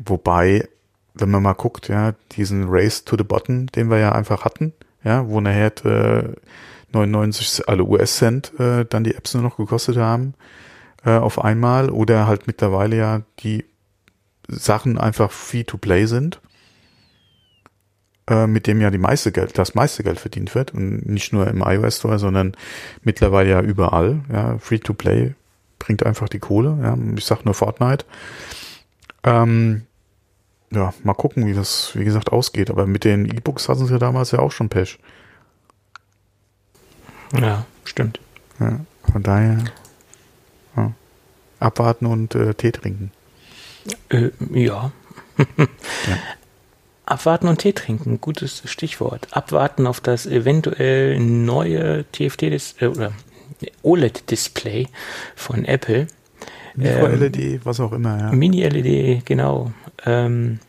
wobei 0.03 0.67
wenn 1.21 1.31
man 1.31 1.43
mal 1.43 1.53
guckt, 1.53 1.87
ja, 1.87 2.13
diesen 2.31 2.65
Race 2.67 3.05
to 3.05 3.17
the 3.17 3.23
Bottom, 3.23 3.67
den 3.67 3.89
wir 3.89 3.97
ja 3.97 4.11
einfach 4.11 4.45
hatten, 4.45 4.73
ja, 5.03 5.27
wo 5.27 5.41
nachher 5.41 5.71
äh, 5.85 6.33
99 6.91 7.67
alle 7.67 7.83
US-Cent 7.83 8.59
äh, 8.59 8.85
dann 8.85 9.03
die 9.03 9.15
Apps 9.15 9.33
nur 9.33 9.43
noch 9.43 9.57
gekostet 9.57 9.97
haben 9.97 10.33
äh, 11.05 11.11
auf 11.11 11.43
einmal 11.43 11.89
oder 11.89 12.27
halt 12.27 12.47
mittlerweile 12.47 12.97
ja 12.97 13.21
die 13.39 13.65
Sachen 14.47 14.97
einfach 14.97 15.31
free 15.31 15.63
to 15.63 15.77
play 15.77 16.05
sind, 16.05 16.41
äh, 18.27 18.47
mit 18.47 18.67
dem 18.67 18.81
ja 18.81 18.89
die 18.89 18.97
meiste 18.97 19.31
Geld, 19.31 19.57
das 19.57 19.75
meiste 19.75 20.03
Geld 20.03 20.19
verdient 20.19 20.55
wird 20.55 20.73
und 20.73 21.05
nicht 21.05 21.33
nur 21.33 21.47
im 21.47 21.61
iOS 21.61 21.97
Store, 21.97 22.19
sondern 22.19 22.55
mittlerweile 23.03 23.49
ja 23.49 23.61
überall, 23.61 24.21
ja, 24.31 24.57
free 24.57 24.79
to 24.79 24.93
play 24.93 25.35
bringt 25.77 26.05
einfach 26.05 26.27
die 26.27 26.39
Kohle, 26.39 26.77
ja, 26.81 26.97
ich 27.15 27.25
sag 27.25 27.45
nur 27.45 27.53
Fortnite. 27.53 28.05
Ähm, 29.23 29.83
ja, 30.71 30.93
mal 31.03 31.13
gucken, 31.13 31.47
wie 31.47 31.53
das, 31.53 31.91
wie 31.95 32.03
gesagt, 32.03 32.31
ausgeht. 32.31 32.69
Aber 32.69 32.85
mit 32.85 33.03
den 33.03 33.25
E-Books 33.25 33.69
hatten 33.69 33.85
sie 33.85 33.93
ja 33.93 33.99
damals 33.99 34.31
ja 34.31 34.39
auch 34.39 34.51
schon 34.51 34.69
Pech. 34.69 34.99
Ja, 37.39 37.65
stimmt. 37.83 38.19
Ja, 38.59 38.79
von 39.11 39.23
daher 39.23 39.63
ja, 40.75 40.93
abwarten 41.59 42.05
und 42.05 42.35
äh, 42.35 42.53
Tee 42.53 42.71
trinken. 42.71 43.11
Äh, 44.09 44.29
ja. 44.51 44.91
Abwarten 47.05 47.47
und 47.47 47.59
Tee 47.59 47.73
trinken, 47.73 48.21
gutes 48.21 48.61
Stichwort. 48.65 49.27
Abwarten 49.31 49.87
auf 49.87 49.99
das 49.99 50.27
eventuell 50.27 51.19
neue 51.19 52.05
TFT 52.11 52.43
äh, 52.43 52.87
oder 52.87 53.13
OLED-Display 53.81 54.87
von 55.35 55.65
Apple. 55.65 56.07
Micro-LED, 56.75 57.65
was 57.65 57.79
auch 57.79 57.91
immer, 57.91 58.17
ja. 58.19 58.31
Mini-LED, 58.31 59.25
genau. 59.25 59.71
Ähm, 60.05 60.59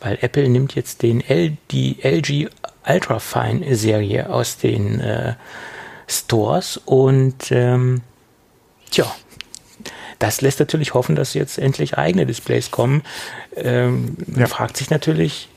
weil 0.00 0.18
Apple 0.20 0.48
nimmt 0.48 0.74
jetzt 0.74 1.02
den 1.02 1.20
L, 1.20 1.56
die 1.70 1.98
LG 2.02 2.48
Ultrafine-Serie 2.86 4.30
aus 4.30 4.56
den 4.58 5.00
äh, 5.00 5.34
Stores 6.06 6.76
und 6.84 7.50
ähm, 7.52 8.00
tja, 8.90 9.06
das 10.18 10.40
lässt 10.40 10.58
natürlich 10.60 10.94
hoffen, 10.94 11.16
dass 11.16 11.34
jetzt 11.34 11.58
endlich 11.58 11.96
eigene 11.98 12.26
Displays 12.26 12.70
kommen. 12.70 13.02
Ähm, 13.56 14.16
man 14.26 14.40
Ja. 14.40 14.46
fragt 14.46 14.76
sich 14.76 14.90
natürlich, 14.90 15.48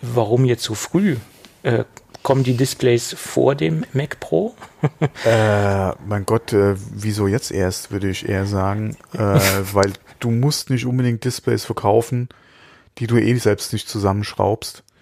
warum 0.00 0.44
jetzt 0.44 0.62
so 0.64 0.74
früh? 0.74 1.16
Äh, 1.62 1.84
kommen 2.22 2.42
die 2.42 2.56
Displays 2.56 3.14
vor 3.18 3.54
dem 3.54 3.84
Mac 3.92 4.18
Pro? 4.20 4.54
Äh, 5.24 5.90
mein 6.06 6.24
Gott, 6.24 6.52
äh, 6.54 6.74
wieso 6.76 7.26
jetzt 7.26 7.50
erst, 7.50 7.90
würde 7.90 8.08
ich 8.08 8.26
eher 8.28 8.46
sagen. 8.46 8.96
Äh, 9.12 9.18
weil 9.72 9.92
du 10.24 10.30
musst 10.30 10.70
nicht 10.70 10.86
unbedingt 10.86 11.24
Displays 11.24 11.64
verkaufen, 11.64 12.28
die 12.98 13.06
du 13.06 13.16
eh 13.18 13.34
selbst 13.36 13.72
nicht 13.72 13.88
zusammenschraubst. 13.88 14.82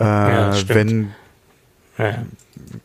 Äh, 0.00 0.04
Ja, 0.04 0.68
wenn, 0.68 1.12
Ja. 1.98 2.24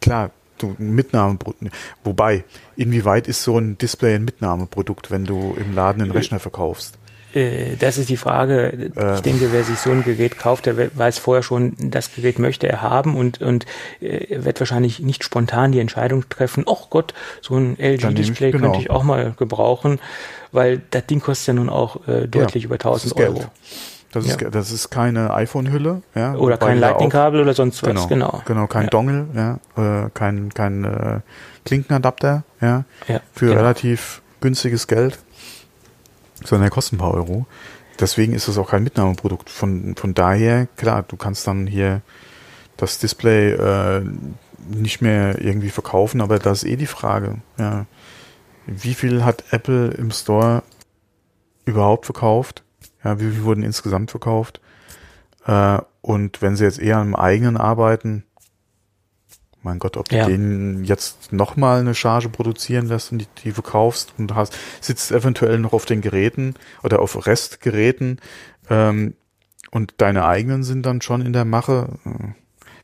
klar, 0.01 0.31
du 0.57 0.75
Mitnahmeprodukt. 0.79 1.71
Wobei, 2.03 2.43
inwieweit 2.75 3.27
ist 3.27 3.43
so 3.43 3.59
ein 3.59 3.77
Display 3.77 4.15
ein 4.15 4.25
Mitnahmeprodukt, 4.25 5.11
wenn 5.11 5.25
du 5.25 5.55
im 5.59 5.75
Laden 5.75 6.01
einen 6.01 6.09
Rechner 6.11 6.39
verkaufst? 6.39 6.97
Äh, 7.33 7.75
Das 7.79 7.97
ist 7.97 8.09
die 8.09 8.17
Frage. 8.17 8.91
Ich 8.93 9.01
Äh. 9.01 9.21
denke, 9.21 9.51
wer 9.51 9.63
sich 9.63 9.79
so 9.79 9.91
ein 9.91 10.03
Gerät 10.03 10.37
kauft, 10.37 10.65
der 10.65 10.77
we- 10.77 10.91
weiß 10.93 11.17
vorher 11.17 11.43
schon, 11.43 11.73
das 11.79 12.13
Gerät 12.13 12.39
möchte 12.39 12.67
er 12.67 12.81
haben 12.81 13.15
und, 13.15 13.41
und 13.41 13.65
äh, 14.01 14.43
wird 14.43 14.59
wahrscheinlich 14.59 14.99
nicht 14.99 15.23
spontan 15.23 15.71
die 15.71 15.79
Entscheidung 15.79 16.27
treffen, 16.29 16.65
ach 16.69 16.89
Gott, 16.89 17.13
so 17.41 17.55
ein 17.55 17.77
LG-Display 17.79 18.51
genau. 18.51 18.65
könnte 18.65 18.79
ich 18.79 18.89
auch 18.91 19.03
mal 19.03 19.33
gebrauchen, 19.37 19.99
weil 20.51 20.81
das 20.91 21.05
Ding 21.07 21.19
kostet 21.21 21.47
ja 21.47 21.53
nun 21.53 21.69
auch 21.69 22.07
äh, 22.07 22.27
deutlich 22.27 22.63
Ja, 22.63 22.67
über 22.67 22.77
das 22.77 22.85
1000 22.85 23.05
ist 23.11 23.15
Geld. 23.17 23.29
Euro. 23.29 23.43
Das 24.11 24.25
ist, 24.27 24.39
Ja. 24.41 24.49
das 24.51 24.71
ist 24.71 24.91
keine 24.91 25.33
iPhone-Hülle, 25.33 26.03
ja. 26.13 26.35
Oder 26.35 26.57
kein 26.57 26.79
Lightning-Kabel 26.79 27.41
oder 27.41 27.55
sonst 27.55 27.81
was, 27.81 27.89
Genau, 27.89 28.07
genau. 28.07 28.41
genau, 28.45 28.67
kein 28.67 28.83
Ja. 28.83 28.89
Dongle, 28.91 29.25
ja, 29.33 30.05
äh, 30.05 30.09
kein, 30.13 30.53
kein 30.53 30.83
äh, 30.83 31.19
Klinkenadapter, 31.65 32.43
ja, 32.61 32.83
Ja, 33.07 33.21
für 33.33 33.47
genau. 33.47 33.57
relativ 33.61 34.21
günstiges 34.41 34.85
Geld, 34.87 35.17
sondern 36.47 36.63
der 36.63 36.71
kostet 36.71 36.93
ein 36.93 36.99
paar 36.99 37.13
Euro. 37.13 37.45
deswegen 37.99 38.33
ist 38.33 38.47
es 38.47 38.57
auch 38.57 38.71
kein 38.71 38.83
Mitnahmeprodukt. 38.83 39.49
Von, 39.49 39.95
von 39.95 40.13
daher, 40.13 40.67
klar, 40.77 41.03
du 41.03 41.15
kannst 41.15 41.45
dann 41.47 41.67
hier 41.67 42.01
das 42.77 42.99
Display 42.99 43.51
äh, 43.51 44.03
nicht 44.67 45.01
mehr 45.01 45.41
irgendwie 45.41 45.69
verkaufen, 45.69 46.21
aber 46.21 46.39
das 46.39 46.63
ist 46.63 46.69
eh 46.69 46.75
die 46.75 46.87
Frage. 46.87 47.41
Ja. 47.57 47.85
Wie 48.65 48.93
viel 48.93 49.25
hat 49.25 49.43
Apple 49.51 49.89
im 49.91 50.11
Store 50.11 50.63
überhaupt 51.65 52.05
verkauft? 52.05 52.63
Ja, 53.03 53.19
wie 53.19 53.29
viel 53.29 53.43
wurden 53.43 53.63
insgesamt 53.63 54.11
verkauft? 54.11 54.61
Äh, 55.45 55.79
und 56.01 56.41
wenn 56.41 56.55
sie 56.55 56.63
jetzt 56.63 56.79
eher 56.79 56.97
am 56.97 57.15
eigenen 57.15 57.57
arbeiten, 57.57 58.23
mein 59.63 59.79
Gott, 59.79 59.97
ob 59.97 60.09
du 60.09 60.15
ja. 60.15 60.25
den 60.25 60.83
jetzt 60.83 61.31
nochmal 61.31 61.79
eine 61.79 61.95
Charge 61.95 62.29
produzieren 62.29 62.87
lässt 62.87 63.11
und 63.11 63.19
die, 63.19 63.27
die 63.43 63.51
verkaufst 63.51 64.13
und 64.17 64.35
hast, 64.35 64.57
sitzt 64.81 65.11
eventuell 65.11 65.59
noch 65.59 65.73
auf 65.73 65.85
den 65.85 66.01
Geräten 66.01 66.55
oder 66.83 66.99
auf 66.99 67.25
Restgeräten 67.25 68.19
ähm, 68.69 69.15
und 69.71 69.95
deine 69.97 70.25
eigenen 70.25 70.63
sind 70.63 70.85
dann 70.85 71.01
schon 71.01 71.21
in 71.21 71.33
der 71.33 71.45
Mache. 71.45 71.89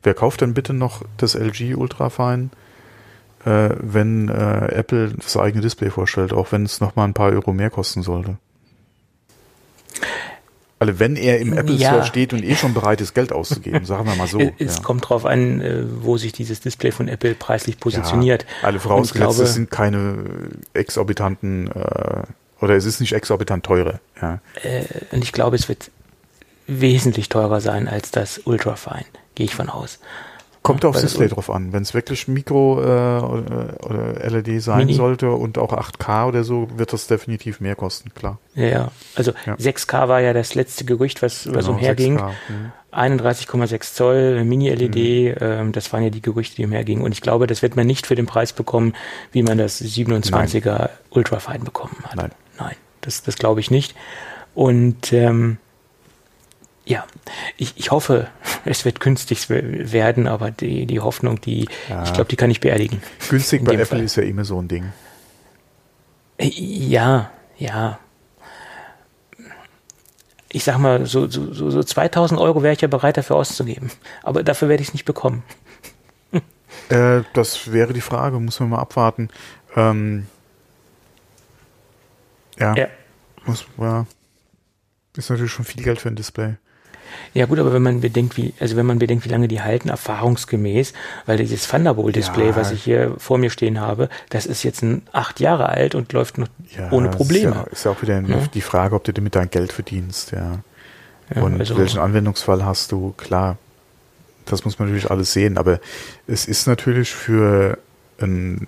Wer 0.02 0.14
kauft 0.14 0.40
denn 0.40 0.54
bitte 0.54 0.72
noch 0.72 1.02
das 1.18 1.34
LG 1.34 1.76
Ultrafine, 1.76 2.50
äh, 3.44 3.70
wenn 3.78 4.28
äh, 4.28 4.72
Apple 4.72 5.12
das 5.16 5.36
eigene 5.36 5.62
Display 5.62 5.90
vorstellt, 5.90 6.32
auch 6.32 6.52
wenn 6.52 6.64
es 6.64 6.80
nochmal 6.80 7.06
ein 7.06 7.14
paar 7.14 7.30
Euro 7.30 7.52
mehr 7.52 7.70
kosten 7.70 8.02
sollte? 8.02 8.38
Also 10.80 10.98
wenn 10.98 11.14
er 11.14 11.38
im 11.40 11.52
Apple 11.52 11.74
ja. 11.74 11.90
Store 11.90 12.06
steht 12.06 12.32
und 12.32 12.42
eh 12.42 12.56
schon 12.56 12.72
bereit 12.72 13.02
ist, 13.02 13.14
Geld 13.14 13.32
auszugeben, 13.32 13.84
sagen 13.84 14.06
wir 14.06 14.16
mal 14.16 14.26
so. 14.26 14.40
Es 14.58 14.76
ja. 14.76 14.82
kommt 14.82 15.08
drauf 15.08 15.26
an, 15.26 15.60
äh, 15.60 15.84
wo 16.02 16.16
sich 16.16 16.32
dieses 16.32 16.60
Display 16.60 16.90
von 16.90 17.06
Apple 17.06 17.34
preislich 17.34 17.78
positioniert. 17.78 18.46
Ja, 18.62 18.68
alle 18.68 18.80
vorausgesetzt, 18.80 19.40
es 19.40 19.54
sind 19.54 19.70
keine 19.70 20.24
exorbitanten 20.72 21.70
äh, 21.70 22.22
oder 22.60 22.76
es 22.76 22.86
ist 22.86 22.98
nicht 22.98 23.12
exorbitant 23.12 23.64
teure. 23.64 24.00
Ja. 24.22 24.40
Äh, 24.62 24.84
und 25.12 25.22
ich 25.22 25.32
glaube, 25.32 25.56
es 25.56 25.68
wird 25.68 25.90
wesentlich 26.66 27.28
teurer 27.28 27.60
sein 27.60 27.86
als 27.86 28.10
das 28.10 28.38
Ultrafine, 28.38 29.04
gehe 29.34 29.44
ich 29.44 29.54
von 29.54 29.68
aus. 29.68 29.98
Kommt 30.62 30.84
aufs 30.84 31.00
Display 31.00 31.28
drauf 31.28 31.48
an. 31.48 31.72
Wenn 31.72 31.82
es 31.82 31.94
wirklich 31.94 32.28
Mikro 32.28 32.80
äh, 32.82 32.84
oder, 32.84 34.30
LED 34.30 34.62
sein 34.62 34.78
Mini. 34.78 34.92
sollte 34.92 35.30
und 35.30 35.56
auch 35.56 35.72
8K 35.72 36.28
oder 36.28 36.44
so, 36.44 36.68
wird 36.76 36.92
das 36.92 37.06
definitiv 37.06 37.60
mehr 37.60 37.74
kosten, 37.74 38.12
klar. 38.14 38.38
Ja, 38.54 38.66
ja. 38.66 38.88
also 39.14 39.32
ja. 39.46 39.54
6K 39.54 40.08
war 40.08 40.20
ja 40.20 40.34
das 40.34 40.54
letzte 40.54 40.84
Gerücht, 40.84 41.22
was, 41.22 41.46
was 41.52 41.64
genau, 41.64 41.78
umherging. 41.78 42.14
Mhm. 42.14 42.72
31,6 42.92 43.94
Zoll 43.94 44.44
Mini-LED, 44.44 44.94
mhm. 44.94 45.34
ähm, 45.40 45.72
das 45.72 45.92
waren 45.92 46.02
ja 46.02 46.10
die 46.10 46.20
Gerüchte, 46.20 46.56
die 46.56 46.64
umhergingen. 46.66 47.04
Und 47.04 47.12
ich 47.12 47.22
glaube, 47.22 47.46
das 47.46 47.62
wird 47.62 47.76
man 47.76 47.86
nicht 47.86 48.06
für 48.06 48.14
den 48.14 48.26
Preis 48.26 48.52
bekommen, 48.52 48.94
wie 49.32 49.42
man 49.42 49.56
das 49.56 49.80
27er 49.80 50.78
Nein. 50.78 50.88
Ultrafine 51.10 51.64
bekommen 51.64 51.96
hat. 52.02 52.16
Nein. 52.16 52.32
Nein, 52.58 52.76
das, 53.00 53.22
das 53.22 53.36
glaube 53.36 53.60
ich 53.60 53.70
nicht. 53.70 53.94
Und 54.54 55.12
ähm, 55.12 55.56
ja, 56.84 57.06
ich, 57.56 57.74
ich 57.76 57.90
hoffe, 57.90 58.28
es 58.64 58.84
wird 58.84 59.00
günstig 59.00 59.48
werden, 59.48 60.26
aber 60.26 60.50
die, 60.50 60.86
die 60.86 61.00
Hoffnung, 61.00 61.40
die, 61.40 61.68
ja. 61.88 62.04
ich 62.04 62.12
glaube, 62.12 62.28
die 62.28 62.36
kann 62.36 62.50
ich 62.50 62.60
beerdigen. 62.60 63.02
Günstig 63.28 63.64
bei 63.64 63.72
Apple 63.72 63.86
Fall. 63.86 64.00
ist 64.02 64.16
ja 64.16 64.22
immer 64.22 64.44
so 64.44 64.60
ein 64.60 64.68
Ding. 64.68 64.92
Ja, 66.38 67.30
ja. 67.58 67.98
Ich 70.52 70.64
sag 70.64 70.78
mal, 70.78 71.06
so, 71.06 71.28
so, 71.28 71.52
so 71.52 71.82
2000 71.82 72.40
Euro 72.40 72.62
wäre 72.62 72.74
ich 72.74 72.80
ja 72.80 72.88
bereit 72.88 73.16
dafür 73.16 73.36
auszugeben. 73.36 73.90
Aber 74.22 74.42
dafür 74.42 74.68
werde 74.68 74.82
ich 74.82 74.88
es 74.88 74.94
nicht 74.94 75.04
bekommen. 75.04 75.42
Äh, 76.88 77.22
das 77.34 77.72
wäre 77.72 77.92
die 77.92 78.00
Frage, 78.00 78.40
muss 78.40 78.58
man 78.58 78.70
mal 78.70 78.78
abwarten. 78.78 79.28
Ähm, 79.76 80.26
ja, 82.58 82.74
ja. 82.74 82.88
Muss, 83.44 83.64
ja. 83.78 84.06
Ist 85.16 85.30
natürlich 85.30 85.52
schon 85.52 85.64
viel 85.64 85.84
Geld 85.84 86.00
für 86.00 86.08
ein 86.08 86.16
Display. 86.16 86.56
Ja 87.34 87.46
gut, 87.46 87.58
aber 87.58 87.72
wenn 87.72 87.82
man 87.82 88.00
bedenkt, 88.00 88.36
wie, 88.36 88.52
also 88.60 88.76
wenn 88.76 88.86
man 88.86 88.98
bedenkt, 88.98 89.24
wie 89.24 89.28
lange 89.28 89.48
die 89.48 89.60
halten, 89.60 89.88
erfahrungsgemäß, 89.88 90.92
weil 91.26 91.38
dieses 91.38 91.68
Thunderbolt-Display, 91.68 92.48
ja. 92.48 92.56
was 92.56 92.72
ich 92.72 92.82
hier 92.82 93.14
vor 93.18 93.38
mir 93.38 93.50
stehen 93.50 93.80
habe, 93.80 94.08
das 94.28 94.46
ist 94.46 94.62
jetzt 94.62 94.82
ein 94.82 95.02
acht 95.12 95.40
Jahre 95.40 95.68
alt 95.68 95.94
und 95.94 96.12
läuft 96.12 96.38
noch 96.38 96.48
ja, 96.76 96.90
ohne 96.90 97.08
Probleme. 97.08 97.50
Ist 97.50 97.56
ja, 97.56 97.66
ist 97.72 97.84
ja 97.84 97.90
auch 97.92 98.02
wieder 98.02 98.20
ja? 98.20 98.36
die 98.52 98.60
Frage, 98.60 98.94
ob 98.94 99.04
du 99.04 99.12
damit 99.12 99.34
dein 99.34 99.50
Geld 99.50 99.72
verdienst, 99.72 100.32
ja. 100.32 100.60
und 101.40 101.60
also, 101.60 101.76
welchen 101.76 102.00
Anwendungsfall 102.00 102.64
hast 102.64 102.92
du, 102.92 103.14
klar. 103.16 103.58
Das 104.46 104.64
muss 104.64 104.78
man 104.78 104.88
natürlich 104.88 105.10
alles 105.10 105.32
sehen, 105.32 105.58
aber 105.58 105.78
es 106.26 106.46
ist 106.46 106.66
natürlich 106.66 107.10
für 107.14 107.78
ein 108.20 108.66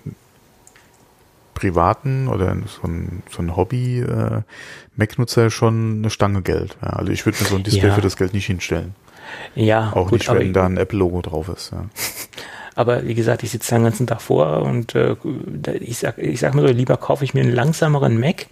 privaten 1.63 2.27
oder 2.27 2.57
so 2.67 2.85
ein, 2.85 3.23
so 3.29 3.41
ein 3.41 3.55
Hobby 3.55 4.01
äh, 4.01 5.49
schon 5.49 5.99
eine 5.99 6.09
Stange 6.09 6.41
Geld. 6.41 6.75
Ja, 6.81 6.89
also 6.89 7.09
ich 7.09 7.25
würde 7.25 7.37
mir 7.41 7.47
so 7.47 7.55
ein 7.55 7.63
Display 7.63 7.87
ja. 7.87 7.95
für 7.95 8.01
das 8.01 8.17
Geld 8.17 8.33
nicht 8.33 8.47
hinstellen. 8.47 8.95
Ja, 9.55 9.93
auch 9.95 10.09
gut, 10.09 10.19
nicht, 10.19 10.33
wenn 10.33 10.51
da 10.51 10.65
ein 10.65 10.75
Apple-Logo 10.75 11.21
drauf 11.21 11.47
ist. 11.47 11.71
Ja. 11.71 11.85
Aber 12.75 13.07
wie 13.07 13.13
gesagt, 13.13 13.43
ich 13.43 13.51
sitze 13.51 13.75
den 13.75 13.85
ganzen 13.85 14.07
Tag 14.07 14.21
vor 14.21 14.63
und 14.63 14.93
äh, 14.95 15.15
ich 15.79 15.99
sag, 15.99 16.17
ich 16.17 16.41
sag 16.41 16.53
mir 16.53 16.67
so, 16.67 16.73
lieber 16.73 16.97
kaufe 16.97 17.23
ich 17.23 17.33
mir 17.33 17.41
einen 17.41 17.53
langsameren 17.53 18.19
Mac, 18.19 18.47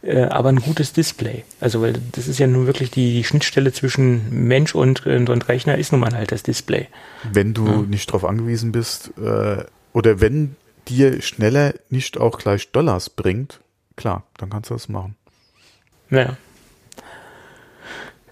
äh, 0.00 0.22
aber 0.22 0.48
ein 0.48 0.60
gutes 0.60 0.92
Display. 0.92 1.44
Also 1.60 1.82
weil 1.82 1.94
das 2.12 2.28
ist 2.28 2.38
ja 2.38 2.46
nun 2.46 2.66
wirklich 2.66 2.92
die, 2.92 3.12
die 3.12 3.24
Schnittstelle 3.24 3.72
zwischen 3.72 4.46
Mensch 4.46 4.76
und, 4.76 5.04
und, 5.06 5.28
und, 5.28 5.48
Rechner 5.48 5.76
ist 5.76 5.90
nun 5.90 6.00
mal 6.00 6.14
halt 6.14 6.30
das 6.30 6.44
Display. 6.44 6.86
Wenn 7.30 7.52
du 7.52 7.66
ja. 7.66 7.76
nicht 7.82 8.08
darauf 8.08 8.24
angewiesen 8.24 8.70
bist, 8.70 9.10
äh, 9.18 9.64
oder 9.92 10.20
wenn 10.20 10.54
dir 10.88 11.22
schneller 11.22 11.74
nicht 11.90 12.18
auch 12.18 12.38
gleich 12.38 12.70
Dollars 12.72 13.10
bringt, 13.10 13.60
klar, 13.96 14.24
dann 14.38 14.50
kannst 14.50 14.70
du 14.70 14.74
das 14.74 14.88
machen. 14.88 15.16
Naja. 16.10 16.36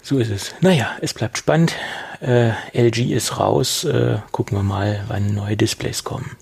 So 0.01 0.19
ist 0.19 0.31
es. 0.31 0.55
Naja, 0.61 0.95
es 1.01 1.13
bleibt 1.13 1.37
spannend. 1.37 1.75
Äh, 2.21 2.51
LG 2.73 3.11
ist 3.11 3.39
raus. 3.39 3.83
Äh, 3.83 4.19
gucken 4.31 4.57
wir 4.57 4.63
mal, 4.63 5.03
wann 5.07 5.33
neue 5.33 5.57
Displays 5.57 6.03
kommen. 6.03 6.37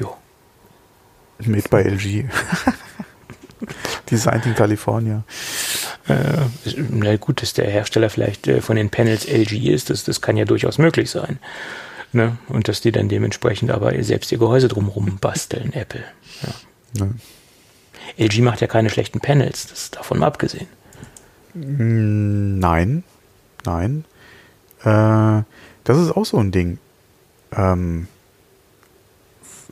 Jo. 0.00 0.16
Made 1.38 1.68
by 1.68 1.76
LG. 1.76 2.28
Designed 4.10 4.46
in 4.46 4.54
California. 4.54 5.22
Äh, 6.08 6.74
na 6.90 7.16
gut, 7.16 7.40
dass 7.40 7.54
der 7.54 7.70
Hersteller 7.70 8.10
vielleicht 8.10 8.46
äh, 8.46 8.60
von 8.60 8.76
den 8.76 8.90
Panels 8.90 9.26
LG 9.26 9.68
ist, 9.68 9.90
das, 9.90 10.04
das 10.04 10.20
kann 10.20 10.36
ja 10.36 10.44
durchaus 10.44 10.78
möglich 10.78 11.10
sein. 11.10 11.38
Ne? 12.14 12.38
Und 12.48 12.68
dass 12.68 12.80
die 12.80 12.92
dann 12.92 13.08
dementsprechend 13.08 13.72
aber 13.72 14.00
selbst 14.04 14.30
ihr 14.30 14.38
Gehäuse 14.38 14.68
drumherum 14.68 15.18
basteln, 15.20 15.72
Apple. 15.72 16.04
Ja. 16.42 17.04
Ne. 17.04 17.14
LG 18.16 18.38
macht 18.40 18.60
ja 18.60 18.68
keine 18.68 18.88
schlechten 18.88 19.18
Panels, 19.18 19.66
das 19.66 19.82
ist 19.82 19.96
davon 19.96 20.20
mal 20.20 20.28
abgesehen. 20.28 20.68
Mm, 21.54 22.60
nein, 22.60 23.02
nein. 23.64 24.04
Äh, 24.82 25.42
das 25.82 25.98
ist 25.98 26.12
auch 26.12 26.24
so 26.24 26.38
ein 26.38 26.52
Ding. 26.52 26.78
Ähm, 27.50 28.06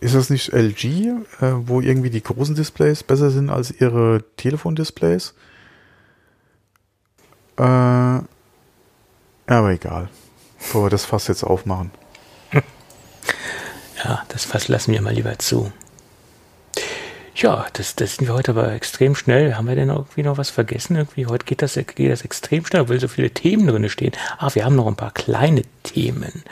ist 0.01 0.17
das 0.17 0.29
nicht 0.29 0.53
LG, 0.53 0.85
äh, 0.85 1.53
wo 1.69 1.81
irgendwie 1.81 2.11
die 2.11 2.25
großen 2.25 2.57
Displays 2.57 3.05
besser 3.05 3.31
sind 3.31 3.51
als 3.51 3.71
ihre 3.71 4.25
Telefondisplays? 4.37 5.35
Äh, 7.57 7.63
aber 7.63 8.27
egal. 9.47 10.09
Bevor 10.59 10.87
wir 10.87 10.91
das 10.91 11.05
Fass 11.05 11.29
jetzt 11.29 11.45
aufmachen. 11.45 11.93
Ja, 14.05 14.25
das 14.29 14.45
Fass 14.45 14.69
lassen 14.69 14.93
wir 14.93 15.03
mal 15.03 15.15
lieber 15.15 15.39
zu. 15.39 15.73
Ja, 17.35 17.67
das, 17.73 17.97
das 17.97 18.17
sind 18.17 18.27
wir 18.27 18.35
heute 18.35 18.51
aber 18.51 18.73
extrem 18.73 19.15
schnell. 19.15 19.55
Haben 19.55 19.67
wir 19.67 19.75
denn 19.75 19.89
irgendwie 19.89 20.23
noch 20.23 20.37
was 20.37 20.51
vergessen? 20.51 20.97
Irgendwie 20.97 21.27
heute 21.27 21.47
geht 21.47 21.63
das, 21.63 21.75
geht 21.75 22.11
das 22.11 22.23
extrem 22.23 22.67
schnell, 22.67 22.89
weil 22.89 23.01
so 23.01 23.09
viele 23.09 23.31
Themen 23.31 23.67
drin 23.67 23.89
stehen. 23.89 24.13
Ah, 24.39 24.51
wir 24.53 24.65
haben 24.65 24.77
noch 24.77 24.87
ein 24.87 24.97
paar 24.97 25.13
kleine 25.13 25.63
Themen. 25.83 26.43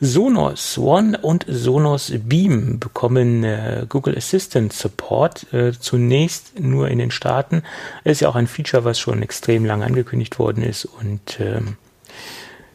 Sonos 0.00 0.76
One 0.78 1.18
und 1.18 1.46
Sonos 1.48 2.12
Beam 2.24 2.78
bekommen 2.78 3.44
äh, 3.44 3.86
Google 3.88 4.16
Assistant 4.16 4.72
Support. 4.72 5.52
Äh, 5.54 5.72
zunächst 5.72 6.58
nur 6.60 6.88
in 6.88 6.98
den 6.98 7.10
Staaten. 7.10 7.62
Ist 8.04 8.20
ja 8.20 8.28
auch 8.28 8.36
ein 8.36 8.46
Feature, 8.46 8.84
was 8.84 8.98
schon 8.98 9.22
extrem 9.22 9.64
lang 9.64 9.82
angekündigt 9.82 10.38
worden 10.38 10.62
ist 10.62 10.84
und 10.84 11.40
ähm, 11.40 11.76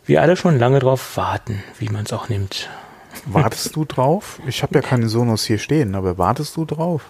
wir 0.06 0.22
alle 0.22 0.36
schon 0.36 0.60
lange 0.60 0.80
drauf 0.80 1.18
warten, 1.18 1.64
wie 1.80 1.90
man 1.90 2.06
es 2.06 2.14
auch 2.14 2.30
nimmt. 2.30 2.70
Wartest 3.26 3.76
du 3.76 3.86
drauf? 3.86 4.40
Ich 4.48 4.64
habe 4.64 4.76
ja 4.76 4.82
keine 4.82 5.10
Sonos 5.10 5.46
hier 5.46 5.58
stehen, 5.58 5.96
aber 5.96 6.18
wartest 6.18 6.56
du 6.58 6.66
drauf? 6.66 7.04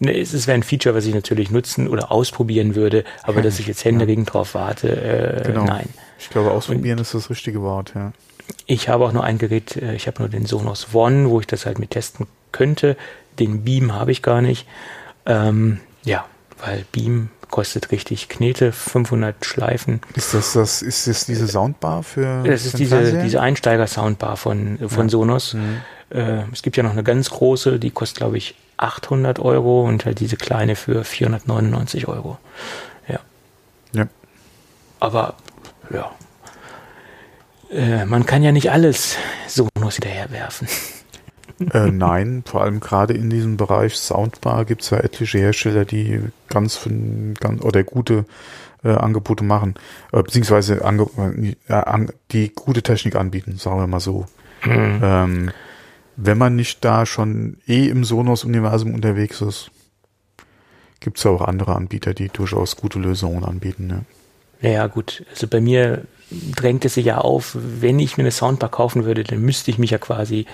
Ne, 0.00 0.16
es 0.16 0.46
wäre 0.46 0.54
ein 0.54 0.62
Feature, 0.62 0.94
was 0.94 1.06
ich 1.06 1.14
natürlich 1.14 1.50
nutzen 1.50 1.88
oder 1.88 2.12
ausprobieren 2.12 2.76
würde, 2.76 3.04
aber 3.24 3.42
dass 3.42 3.58
ich 3.58 3.66
jetzt 3.66 3.84
händeringend 3.84 4.28
ja. 4.28 4.32
drauf 4.32 4.54
warte, 4.54 4.88
äh, 4.88 5.42
genau. 5.44 5.64
nein. 5.64 5.88
Ich 6.20 6.30
glaube, 6.30 6.52
ausprobieren 6.52 6.98
Und 6.98 7.02
ist 7.02 7.14
das 7.14 7.30
richtige 7.30 7.62
Wort, 7.62 7.92
ja. 7.94 8.12
Ich 8.66 8.88
habe 8.88 9.04
auch 9.04 9.12
nur 9.12 9.24
ein 9.24 9.38
Gerät, 9.38 9.76
äh, 9.76 9.94
ich 9.94 10.06
habe 10.06 10.20
nur 10.20 10.28
den 10.28 10.46
Sonos 10.46 10.88
One, 10.94 11.30
wo 11.30 11.40
ich 11.40 11.46
das 11.46 11.66
halt 11.66 11.78
mit 11.78 11.90
testen 11.90 12.26
könnte. 12.52 12.96
Den 13.38 13.64
Beam 13.64 13.92
habe 13.92 14.12
ich 14.12 14.22
gar 14.22 14.40
nicht. 14.40 14.66
Ähm, 15.26 15.80
ja, 16.04 16.24
weil 16.64 16.84
Beam 16.92 17.30
kostet 17.50 17.90
richtig 17.90 18.28
Knete, 18.28 18.72
500 18.72 19.44
Schleifen. 19.44 20.00
Ist 20.14 20.34
das, 20.34 20.52
das, 20.52 20.82
ist 20.82 21.06
das 21.06 21.26
diese 21.26 21.48
Soundbar 21.48 22.02
für? 22.02 22.42
Das 22.44 22.66
ist 22.66 22.78
diese, 22.78 23.22
diese 23.22 23.40
Einsteiger-Soundbar 23.40 24.36
von, 24.36 24.78
von 24.88 25.06
ja. 25.06 25.10
Sonos. 25.10 25.54
Mhm. 25.54 25.80
Äh, 26.10 26.42
es 26.52 26.62
gibt 26.62 26.76
ja 26.76 26.82
noch 26.82 26.92
eine 26.92 27.04
ganz 27.04 27.30
große, 27.30 27.78
die 27.78 27.90
kostet, 27.90 28.18
glaube 28.18 28.38
ich, 28.38 28.54
800 28.76 29.38
Euro 29.40 29.84
und 29.84 30.04
halt 30.04 30.20
diese 30.20 30.36
kleine 30.36 30.76
für 30.76 31.04
499 31.04 32.08
Euro. 32.08 32.38
Ja. 33.08 33.20
Ja. 33.92 34.06
Aber 35.00 35.34
ja, 35.90 36.10
äh, 37.70 38.04
man 38.04 38.24
kann 38.26 38.42
ja 38.42 38.52
nicht 38.52 38.70
alles 38.70 39.16
Sonos 39.46 39.96
hinterherwerfen. 39.96 40.68
Äh, 41.72 41.90
nein, 41.90 42.42
vor 42.46 42.62
allem 42.62 42.80
gerade 42.80 43.14
in 43.14 43.30
diesem 43.30 43.56
Bereich 43.56 43.96
Soundbar 43.96 44.64
gibt 44.64 44.82
es 44.82 44.90
ja 44.90 44.98
etliche 44.98 45.38
Hersteller, 45.38 45.84
die 45.84 46.20
ganz, 46.48 46.88
ganz 47.40 47.62
oder 47.62 47.82
gute 47.82 48.24
äh, 48.84 48.90
Angebote 48.90 49.44
machen, 49.44 49.74
äh, 50.12 50.22
beziehungsweise 50.22 50.84
ange, 50.84 51.08
äh, 51.68 51.72
an, 51.72 52.10
die 52.30 52.52
gute 52.54 52.82
Technik 52.82 53.16
anbieten, 53.16 53.56
sagen 53.56 53.80
wir 53.80 53.86
mal 53.86 54.00
so. 54.00 54.26
Mhm. 54.64 55.00
Ähm, 55.02 55.50
wenn 56.16 56.38
man 56.38 56.56
nicht 56.56 56.84
da 56.84 57.06
schon 57.06 57.58
eh 57.66 57.88
im 57.88 58.04
Sonos-Universum 58.04 58.94
unterwegs 58.94 59.40
ist, 59.40 59.70
gibt 61.00 61.18
es 61.18 61.26
auch 61.26 61.42
andere 61.42 61.76
Anbieter, 61.76 62.14
die 62.14 62.28
durchaus 62.28 62.76
gute 62.76 62.98
Lösungen 62.98 63.44
anbieten. 63.44 63.86
Ne? 63.86 64.04
Ja, 64.60 64.86
gut. 64.88 65.24
Also 65.30 65.46
bei 65.46 65.60
mir 65.60 66.04
drängt 66.30 66.84
es 66.84 66.94
sich 66.94 67.06
ja 67.06 67.18
auf, 67.18 67.56
wenn 67.56 67.98
ich 67.98 68.16
mir 68.16 68.22
eine 68.22 68.30
Soundbar 68.30 68.70
kaufen 68.70 69.04
würde, 69.04 69.24
dann 69.24 69.40
müsste 69.40 69.70
ich 69.70 69.78
mich 69.78 69.90
ja 69.90 69.98
quasi 69.98 70.46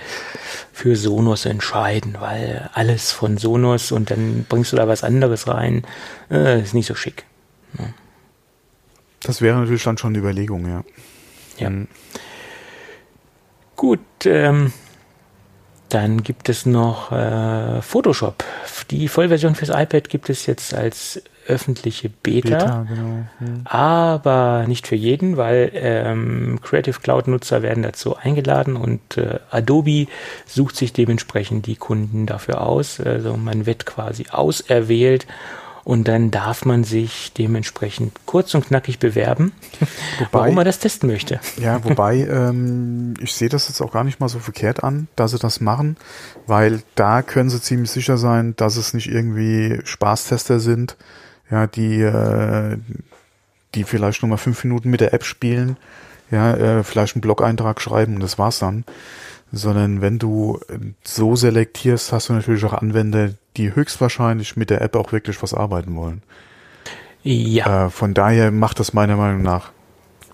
für 0.71 0.95
Sonos 0.95 1.45
entscheiden, 1.45 2.17
weil 2.19 2.69
alles 2.73 3.11
von 3.11 3.37
Sonos 3.37 3.91
und 3.91 4.11
dann 4.11 4.45
bringst 4.47 4.71
du 4.71 4.77
da 4.77 4.87
was 4.87 5.03
anderes 5.03 5.47
rein, 5.47 5.85
äh, 6.31 6.61
ist 6.61 6.73
nicht 6.73 6.87
so 6.87 6.95
schick. 6.95 7.25
Ja. 7.77 7.85
Das 9.21 9.41
wäre 9.41 9.57
natürlich 9.59 9.83
dann 9.83 9.97
schon 9.97 10.11
eine 10.11 10.19
Überlegung, 10.19 10.67
ja. 10.67 10.83
Ja. 11.57 11.69
Mhm. 11.69 11.87
Gut, 13.75 13.99
ähm, 14.25 14.71
dann 15.89 16.23
gibt 16.23 16.47
es 16.49 16.65
noch 16.65 17.11
äh, 17.11 17.81
Photoshop. 17.81 18.43
Die 18.91 19.07
Vollversion 19.07 19.55
fürs 19.55 19.69
iPad 19.69 20.09
gibt 20.09 20.29
es 20.29 20.45
jetzt 20.45 20.73
als 20.73 21.21
öffentliche 21.47 22.09
Beta, 22.09 22.49
Beta 22.49 22.85
genau. 22.87 23.25
hm. 23.39 23.61
aber 23.65 24.65
nicht 24.67 24.87
für 24.87 24.95
jeden, 24.95 25.37
weil 25.37 25.71
ähm, 25.73 26.59
Creative 26.61 26.99
Cloud-Nutzer 26.99 27.61
werden 27.61 27.83
dazu 27.83 28.15
eingeladen 28.15 28.75
und 28.75 29.17
äh, 29.17 29.39
Adobe 29.51 30.07
sucht 30.45 30.75
sich 30.75 30.93
dementsprechend 30.93 31.65
die 31.67 31.75
Kunden 31.75 32.25
dafür 32.25 32.61
aus. 32.61 32.99
Also 32.99 33.37
man 33.37 33.65
wird 33.65 33.85
quasi 33.85 34.25
auserwählt 34.31 35.27
und 35.85 36.07
dann 36.07 36.31
darf 36.31 36.65
man 36.65 36.83
sich 36.83 37.31
dementsprechend 37.37 38.11
kurz 38.25 38.55
und 38.55 38.65
knackig 38.65 38.97
bewerben, 38.97 39.53
wobei, 40.19 40.29
warum 40.31 40.55
man 40.55 40.65
das 40.65 40.79
testen 40.79 41.07
möchte. 41.07 41.39
Ja, 41.61 41.81
wobei 41.85 42.21
ähm, 42.21 43.13
ich 43.21 43.33
sehe 43.35 43.49
das 43.49 43.69
jetzt 43.69 43.81
auch 43.81 43.91
gar 43.91 44.03
nicht 44.03 44.19
mal 44.19 44.27
so 44.27 44.39
verkehrt 44.39 44.83
an, 44.83 45.07
dass 45.15 45.31
sie 45.31 45.39
das 45.39 45.61
machen, 45.61 45.95
weil 46.47 46.81
da 46.95 47.21
können 47.21 47.51
sie 47.51 47.61
ziemlich 47.61 47.91
sicher 47.91 48.17
sein, 48.17 48.55
dass 48.57 48.77
es 48.77 48.95
nicht 48.95 49.07
irgendwie 49.07 49.79
Spaßtester 49.83 50.59
sind, 50.59 50.97
ja, 51.49 51.67
die, 51.67 52.01
äh, 52.01 52.77
die 53.75 53.83
vielleicht 53.83 54.21
nur 54.21 54.29
mal 54.29 54.37
fünf 54.37 54.63
Minuten 54.63 54.89
mit 54.89 55.01
der 55.01 55.13
App 55.13 55.23
spielen, 55.23 55.77
ja, 56.31 56.53
äh, 56.53 56.83
vielleicht 56.83 57.15
einen 57.15 57.21
Blog-Eintrag 57.21 57.81
schreiben 57.81 58.15
und 58.15 58.21
das 58.21 58.39
war's 58.39 58.59
dann. 58.59 58.83
Sondern 59.51 60.01
wenn 60.01 60.17
du 60.19 60.59
so 61.03 61.35
selektierst, 61.35 62.11
hast 62.11 62.29
du 62.29 62.33
natürlich 62.33 62.65
auch 62.65 62.73
Anwender, 62.73 63.29
die 63.57 63.73
höchstwahrscheinlich 63.73 64.57
mit 64.57 64.69
der 64.69 64.81
App 64.81 64.95
auch 64.95 65.11
wirklich 65.11 65.41
was 65.41 65.53
arbeiten 65.53 65.95
wollen. 65.95 66.23
Ja. 67.23 67.85
Äh, 67.85 67.89
von 67.89 68.13
daher 68.13 68.51
macht 68.51 68.79
das 68.79 68.93
meiner 68.93 69.15
Meinung 69.15 69.43
nach 69.43 69.71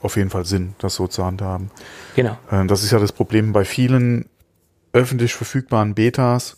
auf 0.02 0.16
jeden 0.18 0.30
Fall 0.30 0.46
Sinn, 0.46 0.76
das 0.80 0.96
so 0.96 1.08
zu 1.08 1.26
handhaben. 1.26 1.72
Genau. 2.16 2.38
Äh, 2.50 2.66
das 2.66 2.84
ist 2.84 2.92
ja 2.92 3.00
das 3.00 3.12
Problem 3.12 3.54
bei 3.54 3.66
vielen 3.66 4.26
öffentlich 4.94 5.34
verfügbaren 5.34 5.94
Betas, 5.94 6.58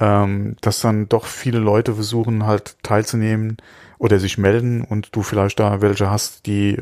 ähm, 0.00 0.56
dass 0.60 0.80
dann 0.80 1.08
doch 1.08 1.26
viele 1.26 1.58
Leute 1.58 1.94
versuchen 1.94 2.46
halt 2.46 2.76
teilzunehmen 2.82 3.56
oder 3.98 4.18
sich 4.18 4.38
melden 4.38 4.82
und 4.82 5.14
du 5.14 5.22
vielleicht 5.22 5.58
da 5.58 5.80
welche 5.80 6.10
hast, 6.10 6.46
die 6.46 6.80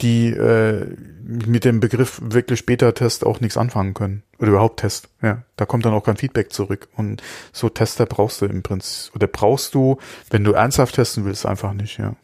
die 0.00 0.28
äh, 0.28 0.94
mit 1.22 1.64
dem 1.64 1.80
Begriff 1.80 2.20
wirklich 2.22 2.66
Beta-Test 2.66 3.26
auch 3.26 3.40
nichts 3.40 3.56
anfangen 3.56 3.94
können. 3.94 4.22
Oder 4.38 4.50
überhaupt 4.50 4.80
Test. 4.80 5.08
Ja, 5.22 5.42
da 5.56 5.66
kommt 5.66 5.84
dann 5.84 5.92
auch 5.92 6.04
kein 6.04 6.16
Feedback 6.16 6.52
zurück. 6.52 6.88
Und 6.96 7.22
so 7.52 7.68
Tester 7.68 8.06
brauchst 8.06 8.40
du 8.40 8.46
im 8.46 8.62
Prinzip. 8.62 9.14
Oder 9.16 9.26
brauchst 9.26 9.74
du, 9.74 9.98
wenn 10.30 10.44
du 10.44 10.52
ernsthaft 10.52 10.94
testen 10.94 11.24
willst, 11.24 11.46
einfach 11.46 11.72
nicht, 11.72 11.98
ja. 11.98 12.14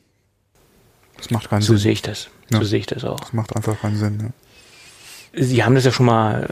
Das 1.17 1.31
macht 1.31 1.51
keinen 1.51 1.63
so 1.63 1.73
Sinn. 1.73 1.79
So 1.79 1.83
sehe 1.83 1.93
ich 1.93 2.03
das. 2.03 2.29
Ja. 2.51 2.59
So 2.59 2.65
sehe 2.65 2.79
ich 2.79 2.87
das 2.87 3.05
auch. 3.05 3.19
Das 3.19 3.33
macht 3.33 3.57
einfach 3.57 3.81
keinen 3.81 3.97
Sinn, 3.97 4.19
ja. 4.23 4.29
Sie 5.37 5.65
haben 5.65 5.75
das 5.75 5.85
ja 5.85 5.91
schon 5.91 6.07
mal 6.07 6.49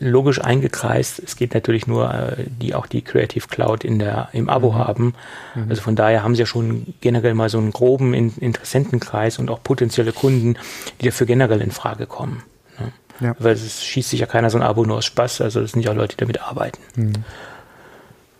äh, 0.00 0.04
logisch 0.04 0.40
eingekreist. 0.40 1.20
Es 1.24 1.36
geht 1.36 1.54
natürlich 1.54 1.86
nur, 1.86 2.12
äh, 2.12 2.44
die 2.46 2.74
auch 2.74 2.86
die 2.86 3.02
Creative 3.02 3.46
Cloud 3.48 3.84
in 3.84 3.98
der, 3.98 4.28
im 4.32 4.48
Abo 4.48 4.72
mhm. 4.72 4.78
haben. 4.78 5.14
Mhm. 5.54 5.70
Also 5.70 5.82
von 5.82 5.96
daher 5.96 6.22
haben 6.22 6.34
Sie 6.34 6.40
ja 6.40 6.46
schon 6.46 6.94
generell 7.00 7.34
mal 7.34 7.48
so 7.48 7.58
einen 7.58 7.72
groben 7.72 8.14
Interessentenkreis 8.14 9.38
und 9.38 9.50
auch 9.50 9.62
potenzielle 9.62 10.12
Kunden, 10.12 10.56
die 11.00 11.06
dafür 11.06 11.26
generell 11.26 11.60
in 11.60 11.70
Frage 11.70 12.06
kommen. 12.06 12.42
Ne? 12.78 12.92
Ja. 13.20 13.36
Weil 13.38 13.52
es 13.52 13.84
schießt 13.84 14.10
sich 14.10 14.20
ja 14.20 14.26
keiner 14.26 14.50
so 14.50 14.58
ein 14.58 14.62
Abo 14.62 14.84
nur 14.84 14.98
aus 14.98 15.04
Spaß. 15.04 15.40
Also 15.40 15.60
das 15.60 15.72
sind 15.72 15.82
ja 15.82 15.92
auch 15.92 15.96
Leute, 15.96 16.16
die 16.16 16.20
damit 16.20 16.40
arbeiten. 16.40 16.78
Mhm. 16.96 17.12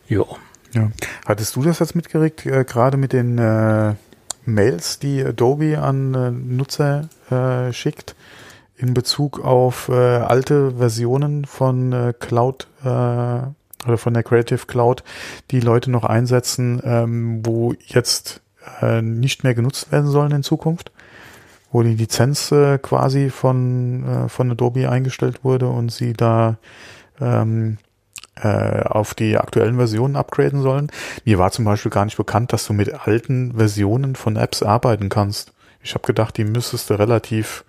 Jo. 0.09 0.37
Ja. 0.75 0.91
Hattest 1.27 1.57
du 1.57 1.63
das 1.63 1.79
jetzt 1.79 1.95
mitgeregt, 1.95 2.47
äh, 2.47 2.65
gerade 2.65 2.97
mit 2.97 3.13
den 3.13 3.39
äh, 3.39 3.95
Mails, 4.45 4.99
die 4.99 5.23
Adobe 5.23 5.79
an 5.79 6.15
äh, 6.15 6.31
Nutzer 6.31 7.09
äh, 7.31 7.73
schickt? 7.73 8.15
In 8.77 8.95
Bezug 8.95 9.45
auf 9.45 9.89
äh, 9.89 9.93
alte 9.93 10.77
Versionen 10.77 11.45
von 11.45 11.93
äh, 11.93 12.15
Cloud 12.19 12.69
äh, 12.85 12.89
oder 12.89 13.99
von 13.99 14.15
der 14.15 14.23
Creative 14.23 14.67
Cloud, 14.67 15.03
die 15.51 15.61
Leute 15.61 15.91
noch 15.91 16.05
einsetzen, 16.05 16.81
ähm, 16.85 17.41
wo 17.45 17.75
jetzt 17.87 18.41
äh, 18.81 19.03
nicht 19.03 19.45
mehr 19.45 19.55
genutzt 19.55 19.91
werden 19.93 20.11
sollen 20.11 20.33
in 20.33 20.43
Zukunft, 20.43 20.93
wo 21.71 21.83
die 21.83 21.95
Lizenz 21.95 22.53
äh, 22.53 22.79
quasi 22.79 23.31
von, 23.31 24.05
äh, 24.07 24.29
von 24.29 24.51
Adobe 24.51 24.89
eingestellt 24.89 25.45
wurde 25.45 25.69
und 25.69 25.91
sie 25.91 26.13
da 26.13 26.57
ähm, 27.21 27.79
äh, 28.37 28.83
auf 28.83 29.15
die 29.15 29.37
aktuellen 29.37 29.77
Versionen 29.77 30.17
upgraden 30.17 30.63
sollen. 30.63 30.91
Mir 31.25 31.39
war 31.39 31.51
zum 31.51 31.65
Beispiel 31.65 31.91
gar 31.91 32.05
nicht 32.05 32.17
bekannt, 32.17 32.53
dass 32.53 32.67
du 32.67 32.73
mit 32.73 33.07
alten 33.07 33.55
Versionen 33.57 34.17
von 34.17 34.37
Apps 34.37 34.63
arbeiten 34.63 35.09
kannst. 35.09 35.53
Ich 35.83 35.95
habe 35.95 36.07
gedacht, 36.07 36.37
die 36.37 36.45
müsstest 36.45 36.91
du 36.91 36.95
relativ 36.95 37.65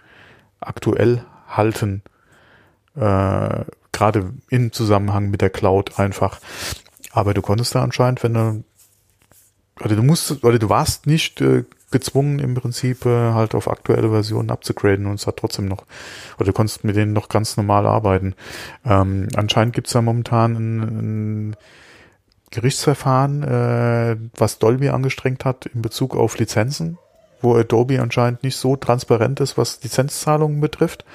aktuell 0.67 1.25
halten. 1.47 2.01
Äh, 2.95 3.65
Gerade 3.91 4.33
im 4.49 4.71
Zusammenhang 4.71 5.29
mit 5.29 5.41
der 5.41 5.49
Cloud 5.49 5.99
einfach. 5.99 6.39
Aber 7.11 7.33
du 7.33 7.41
konntest 7.41 7.75
da 7.75 7.83
anscheinend, 7.83 8.23
wenn 8.23 8.33
du, 8.33 8.63
oder 9.83 9.95
du 9.95 10.03
musst, 10.03 10.43
oder 10.43 10.57
du 10.57 10.69
warst 10.69 11.05
nicht 11.05 11.41
äh, 11.41 11.63
gezwungen 11.91 12.39
im 12.39 12.55
Prinzip 12.55 13.05
äh, 13.05 13.33
halt 13.33 13.55
auf 13.55 13.69
aktuelle 13.69 14.09
Versionen 14.09 14.49
abzugraden 14.49 15.05
und 15.05 15.13
es 15.13 15.27
hat 15.27 15.37
trotzdem 15.37 15.65
noch, 15.65 15.85
oder 16.37 16.47
du 16.47 16.53
konntest 16.53 16.83
mit 16.83 16.95
denen 16.95 17.13
noch 17.13 17.29
ganz 17.29 17.55
normal 17.55 17.85
arbeiten. 17.85 18.35
Ähm, 18.83 19.27
anscheinend 19.35 19.73
gibt 19.75 19.87
es 19.87 19.93
da 19.93 20.01
momentan 20.01 20.55
ein, 20.55 20.79
ein 20.81 21.55
Gerichtsverfahren, 22.49 23.43
äh, 23.43 24.17
was 24.37 24.59
Dolby 24.59 24.89
angestrengt 24.89 25.45
hat 25.45 25.67
in 25.67 25.81
Bezug 25.81 26.15
auf 26.15 26.37
Lizenzen 26.37 26.97
wo 27.43 27.55
Adobe 27.55 28.01
anscheinend 28.01 28.43
nicht 28.43 28.57
so 28.57 28.75
transparent 28.75 29.39
ist, 29.39 29.57
was 29.57 29.83
Lizenzzahlungen 29.83 30.61
betrifft. 30.61 31.05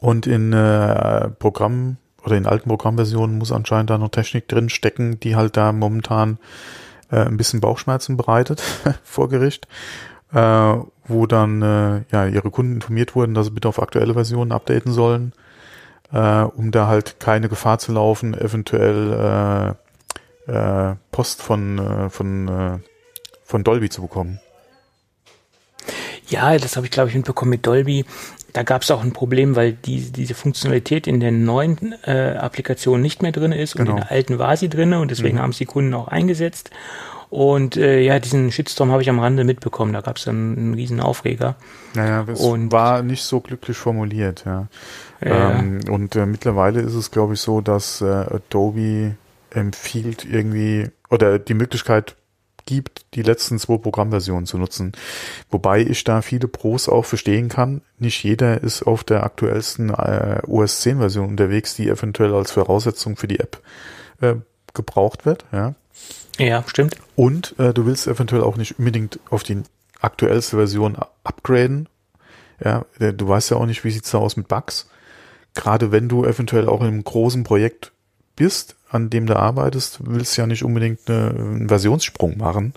Und 0.00 0.26
in 0.26 0.52
äh, 0.52 1.28
Programmen 1.30 1.98
oder 2.24 2.36
in 2.36 2.46
alten 2.46 2.68
Programmversionen 2.68 3.38
muss 3.38 3.52
anscheinend 3.52 3.90
da 3.90 3.98
noch 3.98 4.10
Technik 4.10 4.48
drin 4.48 4.68
stecken, 4.68 5.20
die 5.20 5.36
halt 5.36 5.56
da 5.56 5.72
momentan 5.72 6.38
äh, 7.10 7.20
ein 7.20 7.36
bisschen 7.36 7.60
Bauchschmerzen 7.60 8.16
bereitet 8.16 8.62
vor 9.04 9.28
Gericht, 9.28 9.68
äh, 10.32 10.74
wo 11.06 11.26
dann 11.26 11.62
äh, 11.62 12.02
ja 12.12 12.26
ihre 12.26 12.50
Kunden 12.50 12.74
informiert 12.74 13.14
wurden, 13.14 13.34
dass 13.34 13.46
sie 13.46 13.52
bitte 13.52 13.68
auf 13.68 13.80
aktuelle 13.80 14.14
Versionen 14.14 14.52
updaten 14.52 14.92
sollen, 14.92 15.32
äh, 16.12 16.42
um 16.42 16.70
da 16.70 16.86
halt 16.86 17.20
keine 17.20 17.48
Gefahr 17.48 17.78
zu 17.78 17.92
laufen, 17.92 18.34
eventuell 18.34 19.76
äh, 20.48 20.90
äh, 20.90 20.96
Post 21.10 21.42
von 21.42 21.78
äh, 21.78 22.10
von 22.10 22.48
äh, 22.48 22.78
von 23.44 23.64
Dolby 23.64 23.88
zu 23.90 24.02
bekommen. 24.02 24.40
Ja, 26.30 26.56
das 26.56 26.76
habe 26.76 26.86
ich, 26.86 26.92
glaube 26.92 27.10
ich, 27.10 27.14
mitbekommen 27.14 27.50
mit 27.50 27.66
Dolby. 27.66 28.04
Da 28.52 28.62
gab 28.62 28.82
es 28.82 28.90
auch 28.90 29.02
ein 29.02 29.12
Problem, 29.12 29.54
weil 29.54 29.72
die, 29.72 30.10
diese 30.10 30.34
Funktionalität 30.34 31.06
in 31.06 31.20
den 31.20 31.44
neuen 31.44 31.94
äh, 32.04 32.36
Applikationen 32.36 33.02
nicht 33.02 33.22
mehr 33.22 33.32
drin 33.32 33.52
ist 33.52 33.76
genau. 33.76 33.92
und 33.92 33.96
in 33.96 34.02
der 34.02 34.10
alten 34.10 34.38
war 34.38 34.56
sie 34.56 34.68
drin 34.68 34.92
und 34.94 35.10
deswegen 35.10 35.36
mhm. 35.36 35.42
haben 35.42 35.50
es 35.50 35.58
die 35.58 35.66
Kunden 35.66 35.94
auch 35.94 36.08
eingesetzt. 36.08 36.70
Und 37.30 37.76
äh, 37.76 38.00
ja, 38.00 38.18
diesen 38.18 38.50
Shitstorm 38.50 38.90
habe 38.90 39.02
ich 39.02 39.08
am 39.08 39.20
Rande 39.20 39.44
mitbekommen. 39.44 39.92
Da 39.92 40.00
gab 40.00 40.16
es 40.16 40.24
dann 40.24 40.56
einen 40.56 40.74
riesen 40.74 40.98
Aufreger. 40.98 41.54
Naja, 41.94 42.26
es 42.26 42.40
und 42.40 42.72
war 42.72 43.02
nicht 43.02 43.22
so 43.22 43.40
glücklich 43.40 43.76
formuliert, 43.76 44.42
ja. 44.44 44.66
ja. 45.24 45.60
Ähm, 45.60 45.80
und 45.88 46.16
äh, 46.16 46.26
mittlerweile 46.26 46.80
ist 46.80 46.94
es, 46.94 47.12
glaube 47.12 47.34
ich, 47.34 47.40
so, 47.40 47.60
dass 47.60 48.00
äh, 48.00 48.06
Adobe 48.06 49.14
empfiehlt 49.50 50.24
irgendwie 50.24 50.90
oder 51.08 51.38
die 51.38 51.54
Möglichkeit 51.54 52.16
gibt, 52.70 53.04
die 53.14 53.22
letzten 53.22 53.58
zwei 53.58 53.78
Programmversionen 53.78 54.46
zu 54.46 54.56
nutzen. 54.56 54.92
Wobei 55.50 55.80
ich 55.80 56.04
da 56.04 56.22
viele 56.22 56.46
Pros 56.46 56.88
auch 56.88 57.04
verstehen 57.04 57.48
kann. 57.48 57.82
Nicht 57.98 58.22
jeder 58.22 58.62
ist 58.62 58.84
auf 58.84 59.02
der 59.02 59.24
aktuellsten 59.24 59.90
äh, 59.90 60.40
OS 60.46 60.80
10 60.80 60.98
Version 60.98 61.28
unterwegs, 61.28 61.74
die 61.74 61.88
eventuell 61.88 62.32
als 62.32 62.52
Voraussetzung 62.52 63.16
für 63.16 63.26
die 63.26 63.40
App 63.40 63.60
äh, 64.20 64.36
gebraucht 64.72 65.26
wird. 65.26 65.44
Ja. 65.52 65.74
Ja, 66.38 66.64
stimmt. 66.66 66.94
Und 67.16 67.58
äh, 67.58 67.74
du 67.74 67.86
willst 67.86 68.06
eventuell 68.06 68.42
auch 68.42 68.56
nicht 68.56 68.78
unbedingt 68.78 69.18
auf 69.28 69.42
die 69.42 69.62
aktuellste 70.00 70.56
Version 70.56 70.96
upgraden. 71.24 71.88
Ja, 72.62 72.84
du 72.98 73.26
weißt 73.26 73.50
ja 73.50 73.56
auch 73.56 73.66
nicht, 73.66 73.84
wie 73.84 73.90
sieht's 73.90 74.10
da 74.10 74.18
aus 74.18 74.36
mit 74.36 74.46
Bugs. 74.46 74.88
Gerade 75.54 75.92
wenn 75.92 76.08
du 76.08 76.24
eventuell 76.24 76.68
auch 76.68 76.82
in 76.82 76.86
einem 76.86 77.04
großen 77.04 77.42
Projekt 77.42 77.92
bist, 78.36 78.76
an 78.90 79.10
dem 79.10 79.26
du 79.26 79.36
arbeitest, 79.36 79.98
willst 80.02 80.36
du 80.36 80.42
ja 80.42 80.46
nicht 80.46 80.64
unbedingt 80.64 81.08
eine, 81.08 81.30
einen 81.30 81.68
Versionssprung 81.68 82.38
machen, 82.38 82.74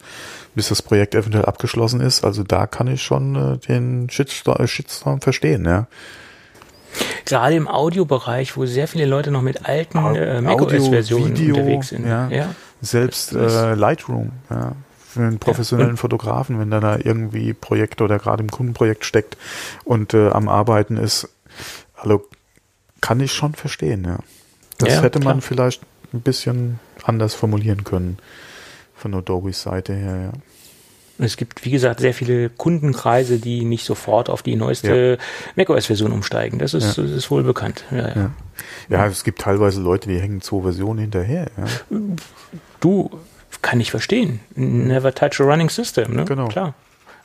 bis 0.55 0.69
das 0.69 0.81
Projekt 0.81 1.15
eventuell 1.15 1.45
abgeschlossen 1.45 2.01
ist. 2.01 2.23
Also 2.23 2.43
da 2.43 2.67
kann 2.67 2.87
ich 2.87 3.01
schon 3.01 3.35
äh, 3.35 3.57
den 3.57 4.09
Shitstorm, 4.09 4.63
äh, 4.63 4.67
Shitstorm 4.67 5.21
verstehen, 5.21 5.65
ja. 5.65 5.87
Gerade 7.25 7.55
im 7.55 7.67
Audiobereich, 7.67 8.55
wo 8.55 8.67
sehr 8.67 8.87
viele 8.87 9.05
Leute 9.05 9.31
noch 9.31 9.41
mit 9.41 9.65
alten 9.65 9.97
äh, 10.15 10.41
macOS-Versionen 10.41 11.31
unterwegs 11.31 11.89
sind. 11.89 12.05
Ja. 12.05 12.29
ja. 12.29 12.53
Selbst 12.81 13.33
äh, 13.33 13.73
Lightroom, 13.73 14.31
ja. 14.49 14.73
Für 15.07 15.21
einen 15.21 15.37
professionellen 15.37 15.91
ja. 15.91 15.97
Fotografen, 15.97 16.59
wenn 16.59 16.71
der 16.71 16.81
da 16.81 16.97
irgendwie 16.97 17.53
Projekt 17.53 18.01
oder 18.01 18.17
gerade 18.17 18.41
im 18.41 18.49
Kundenprojekt 18.49 19.05
steckt 19.05 19.37
und 19.83 20.15
äh, 20.15 20.29
am 20.29 20.49
Arbeiten 20.49 20.97
ist, 20.97 21.29
also 21.95 22.23
kann 22.99 23.19
ich 23.19 23.31
schon 23.31 23.53
verstehen, 23.53 24.05
ja. 24.05 24.17
Das 24.83 24.95
ja, 24.95 25.01
hätte 25.01 25.19
man 25.19 25.41
vielleicht 25.41 25.81
ein 26.13 26.21
bisschen 26.21 26.79
anders 27.03 27.33
formulieren 27.33 27.83
können 27.83 28.17
von 28.95 29.13
Adobes 29.13 29.61
Seite 29.61 29.93
her, 29.93 30.31
ja. 30.31 30.31
Es 31.19 31.37
gibt, 31.37 31.63
wie 31.63 31.69
gesagt, 31.69 31.99
sehr 31.99 32.13
viele 32.13 32.49
Kundenkreise, 32.49 33.37
die 33.37 33.65
nicht 33.65 33.85
sofort 33.85 34.29
auf 34.29 34.41
die 34.41 34.55
neueste 34.55 35.17
ja. 35.19 35.25
macOS-Version 35.55 36.11
umsteigen. 36.11 36.57
Das 36.57 36.73
ist, 36.73 36.97
ja. 36.97 37.03
ist 37.03 37.29
wohl 37.29 37.43
bekannt. 37.43 37.83
Ja, 37.91 38.09
ja. 38.09 38.31
ja, 38.89 39.05
es 39.05 39.23
gibt 39.23 39.39
teilweise 39.39 39.79
Leute, 39.79 40.09
die 40.09 40.19
hängen 40.19 40.41
zwei 40.41 40.63
Versionen 40.63 40.99
hinterher. 40.99 41.51
Du, 42.79 43.11
kann 43.61 43.79
ich 43.79 43.91
verstehen. 43.91 44.39
Never 44.55 45.13
touch 45.13 45.39
a 45.39 45.43
running 45.43 45.69
system, 45.69 46.15
ne? 46.15 46.25
Genau. 46.25 46.47
Klar. 46.47 46.73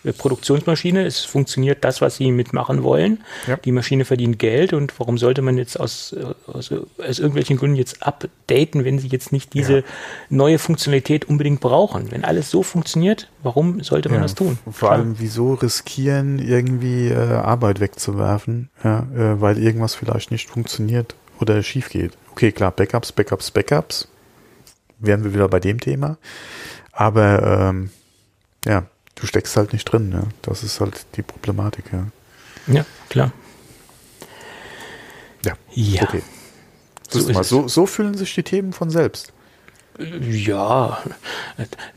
Produktionsmaschine, 0.05 1.05
es 1.05 1.25
funktioniert 1.25 1.85
das, 1.85 2.01
was 2.01 2.17
sie 2.17 2.31
mitmachen 2.31 2.83
wollen. 2.83 3.25
Ja. 3.47 3.57
Die 3.57 3.73
Maschine 3.73 4.05
verdient 4.05 4.39
Geld 4.39 4.73
und 4.73 4.99
warum 4.99 5.19
sollte 5.19 5.43
man 5.43 5.59
jetzt 5.59 5.79
aus, 5.79 6.15
aus, 6.47 6.73
aus 6.99 7.19
irgendwelchen 7.19 7.57
Gründen 7.57 7.77
jetzt 7.77 8.03
updaten, 8.07 8.85
wenn 8.85 8.99
sie 8.99 9.09
jetzt 9.09 9.33
nicht 9.33 9.55
diese 9.55 9.79
ja. 9.79 9.85
neue 10.31 10.59
Funktionalität 10.59 11.25
unbedingt 11.25 11.61
brauchen? 11.61 12.11
Wenn 12.11 12.25
alles 12.25 12.51
so 12.51 12.63
funktioniert, 12.63 13.29
warum 13.43 13.83
sollte 13.83 14.09
man 14.09 14.19
ja. 14.19 14.23
das 14.23 14.35
tun? 14.35 14.59
Vor 14.65 14.73
Klar. 14.73 14.93
allem, 14.93 15.17
wieso 15.19 15.55
riskieren, 15.55 16.39
irgendwie 16.39 17.09
äh, 17.09 17.17
Arbeit 17.17 17.81
wegzuwerfen, 17.81 18.71
ja, 18.85 19.01
äh, 19.15 19.41
weil 19.41 19.59
irgendwas 19.59 19.95
vielleicht 19.95 20.31
nicht 20.31 20.49
funktioniert 20.49 21.15
oder 21.41 21.63
schief 21.63 21.89
geht? 21.89 22.13
Okay, 22.33 22.53
klar, 22.53 22.71
Backups, 22.71 23.13
Backups, 23.13 23.51
Backups. 23.51 24.09
Wären 25.01 25.25
wir 25.25 25.33
wieder 25.33 25.49
bei 25.49 25.61
dem 25.61 25.81
Thema. 25.81 26.19
Aber 26.93 27.71
ähm, 27.71 27.91
ja, 28.65 28.87
du 29.21 29.27
steckst 29.27 29.57
halt 29.57 29.73
nicht 29.73 29.85
drin. 29.85 30.13
Ja. 30.13 30.23
Das 30.43 30.63
ist 30.63 30.81
halt 30.81 31.07
die 31.17 31.23
Problematik. 31.23 31.85
Ja, 31.93 32.07
ja 32.73 32.85
klar. 33.09 33.33
Ja, 35.45 35.55
ja. 35.73 36.03
okay. 36.03 36.23
So, 37.11 37.33
mal, 37.33 37.45
so, 37.45 37.69
so 37.69 37.87
fühlen 37.87 38.15
sich 38.15 38.35
die 38.35 38.43
Themen 38.43 38.73
von 38.73 38.91
selbst. 38.91 39.33
Ja, 40.31 40.99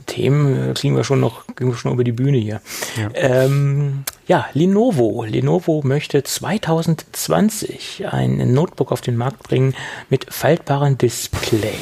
Themen 0.07 0.73
kriegen 0.73 0.95
wir 0.95 1.03
schon 1.03 1.19
noch, 1.19 1.45
kriegen 1.55 1.69
wir 1.69 1.77
schon 1.77 1.91
über 1.91 2.03
die 2.03 2.11
Bühne 2.11 2.37
hier. 2.37 2.59
Ja. 2.97 3.09
Ähm, 3.13 4.05
ja, 4.25 4.47
Lenovo. 4.53 5.23
Lenovo 5.23 5.81
möchte 5.83 6.23
2020 6.23 8.07
ein 8.09 8.53
Notebook 8.53 8.91
auf 8.91 9.01
den 9.01 9.17
Markt 9.17 9.43
bringen 9.43 9.75
mit 10.09 10.33
faltbarem 10.33 10.97
Display. 10.97 11.75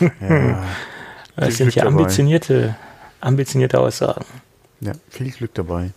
Ja, 0.00 0.64
das 1.36 1.56
sind 1.56 1.74
ja 1.74 1.84
ambitionierte, 1.84 2.76
ambitionierte 3.20 3.80
Aussagen. 3.80 4.24
Ja, 4.84 4.92
viel 5.08 5.30
Glück 5.30 5.54
dabei. 5.54 5.92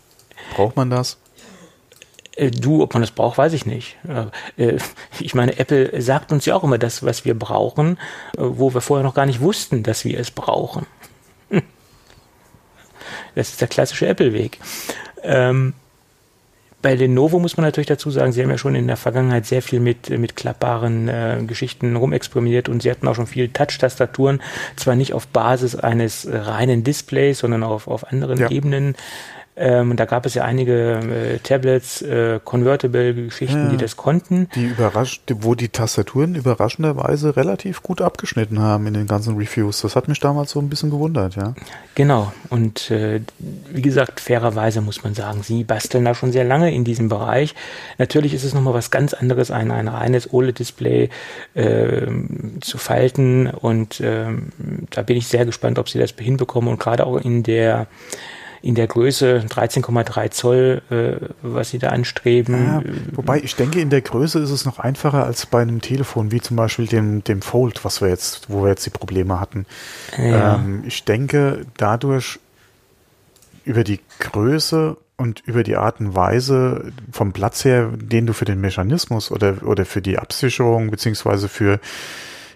Braucht 0.56 0.78
man 0.78 0.90
das? 0.90 1.18
Äh, 2.38 2.52
du, 2.52 2.84
ob 2.84 2.94
man 2.94 3.02
das 3.02 3.12
braucht, 3.12 3.38
weiß 3.38 3.52
ich 3.54 3.66
nicht. 3.66 3.98
Äh, 4.56 4.78
ich 5.20 5.36
meine, 5.36 5.60
Apple 5.60 6.02
sagt 6.02 6.32
uns 6.32 6.46
ja 6.46 6.56
auch 6.56 6.64
immer 6.64 6.78
das, 6.78 7.04
was 7.04 7.26
wir 7.26 7.38
brauchen, 7.38 7.98
äh, 8.38 8.42
wo 8.42 8.74
wir 8.74 8.82
vorher 8.82 9.04
noch 9.04 9.14
gar 9.14 9.26
nicht 9.26 9.42
wussten, 9.42 9.84
dass 9.84 10.06
wir 10.06 10.20
es 10.20 10.32
brauchen. 10.32 10.86
Das 13.36 13.50
ist 13.50 13.62
der 13.62 13.68
klassische 13.68 14.08
Apple-Weg. 14.08 14.58
Ähm, 15.22 15.76
bei 16.82 16.94
Lenovo 16.94 17.40
muss 17.40 17.58
man 17.58 17.66
natürlich 17.66 17.88
dazu 17.88 18.12
sagen, 18.12 18.32
sie 18.32 18.44
haben 18.44 18.52
ja 18.52 18.58
schon 18.58 18.76
in 18.76 18.88
der 18.88 18.98
Vergangenheit 18.98 19.46
sehr 19.46 19.62
viel 19.62 19.80
mit, 19.80 20.10
mit 20.10 20.36
klappbaren 20.36 21.08
äh, 21.08 21.44
Geschichten 21.48 21.96
rumexperimentiert 21.96 22.70
und 22.70 22.84
sie 22.84 22.92
hatten 22.92 23.08
auch 23.08 23.16
schon 23.16 23.28
viele 23.28 23.52
Touch-Tastaturen, 23.52 24.42
zwar 24.76 24.96
nicht 24.96 25.14
auf 25.14 25.28
Basis 25.28 25.76
eines 25.76 26.28
reinen 26.30 26.84
Displays, 26.84 27.40
sondern 27.40 27.64
auf, 27.64 27.88
auf 27.88 28.12
anderen 28.12 28.38
ja. 28.38 28.50
Ebenen. 28.52 28.96
Ähm, 29.60 29.96
da 29.96 30.06
gab 30.06 30.28
es 30.28 30.36
ja 30.36 30.44
einige 30.44 31.00
äh, 31.00 31.40
Tablets, 31.40 32.04
äh, 32.04 32.40
Convertible-Geschichten, 32.44 33.66
ja, 33.66 33.70
die 33.70 33.78
das 33.78 33.98
konnten. 33.98 34.50
Die 34.54 34.66
überrascht, 34.66 35.22
wo 35.34 35.56
die 35.56 35.70
Tastaturen 35.70 36.36
überraschenderweise 36.36 37.36
relativ 37.36 37.82
gut 37.82 38.02
abgeschnitten 38.02 38.60
haben 38.60 38.86
in 38.86 38.94
den 38.94 39.08
ganzen 39.08 39.36
Reviews. 39.36 39.82
Das 39.82 39.96
hat 39.96 40.08
mich 40.08 40.20
damals 40.20 40.52
so 40.52 40.60
ein 40.60 40.70
bisschen 40.70 40.92
gewundert, 40.92 41.36
ja. 41.36 41.56
Genau. 41.96 42.32
Und 42.52 42.92
äh, 42.92 43.22
wie 43.72 43.82
gesagt, 43.82 44.20
fairerweise 44.20 44.82
muss 44.82 45.04
man 45.04 45.16
sagen, 45.16 45.42
sie 45.42 45.64
basteln 45.64 46.06
da 46.06 46.14
schon 46.14 46.32
sehr 46.32 46.44
lange 46.44 46.72
in 46.72 46.84
diesem 46.84 47.10
Bereich. 47.10 47.56
Natürlich 47.98 48.36
ist 48.36 48.44
es 48.44 48.54
nochmal 48.54 48.76
was 48.76 48.92
ganz 48.92 49.16
anderes, 49.16 49.50
ein, 49.50 49.72
ein 49.72 49.88
reines 49.88 50.32
OLED-Display 50.32 51.10
äh, 51.56 52.08
zu 52.62 52.78
falten. 52.78 53.48
Und 53.48 54.02
ähm, 54.02 54.50
da 54.92 55.02
bin 55.02 55.18
ich 55.18 55.28
sehr 55.28 55.46
gespannt, 55.46 55.80
ob 55.80 55.90
sie 55.90 55.98
das 55.98 56.14
hinbekommen. 56.16 56.70
Und 56.70 56.80
gerade 56.80 57.08
auch 57.08 57.18
in 57.18 57.42
der 57.42 57.88
in 58.62 58.76
der 58.76 58.88
Größe 58.88 59.46
13,3 59.48 60.32
Zoll, 60.32 60.82
äh, 60.90 61.28
was 61.42 61.70
sie 61.70 61.80
da 61.80 61.90
anstreben. 61.90 62.66
Ja, 62.66 62.82
wobei 63.14 63.40
ich 63.40 63.56
denke, 63.56 63.80
in 63.80 63.90
der 63.90 64.02
Größe 64.02 64.40
ist 64.40 64.52
es 64.52 64.66
noch 64.66 64.80
einfacher 64.80 65.24
als 65.26 65.46
bei 65.46 65.62
einem 65.62 65.82
Telefon, 65.82 66.32
wie 66.32 66.42
zum 66.42 66.58
Beispiel 66.58 66.88
dem, 66.88 67.24
dem 67.24 67.42
Fold, 67.42 67.86
was 67.86 68.02
wir 68.02 68.10
jetzt, 68.10 68.50
wo 68.50 68.64
wir 68.64 68.70
jetzt 68.70 68.86
die 68.86 68.92
Probleme 68.92 69.40
hatten. 69.40 69.66
Ja. 70.18 70.56
Ähm, 70.56 70.84
ich 70.86 71.06
denke, 71.06 71.66
dadurch 71.78 72.40
über 73.66 73.84
die 73.84 74.00
Größe 74.20 74.98
und 75.18 75.42
über 75.46 75.64
die 75.64 75.76
Art 75.76 76.00
und 76.00 76.16
Weise 76.16 76.92
vom 77.12 77.34
Platz 77.34 77.66
her, 77.66 77.90
den 77.96 78.28
du 78.28 78.34
für 78.34 78.46
den 78.46 78.62
Mechanismus 78.62 79.32
oder, 79.32 79.64
oder 79.64 79.86
für 79.86 80.02
die 80.02 80.18
Absicherung 80.18 80.90
beziehungsweise 80.92 81.50
für 81.50 81.80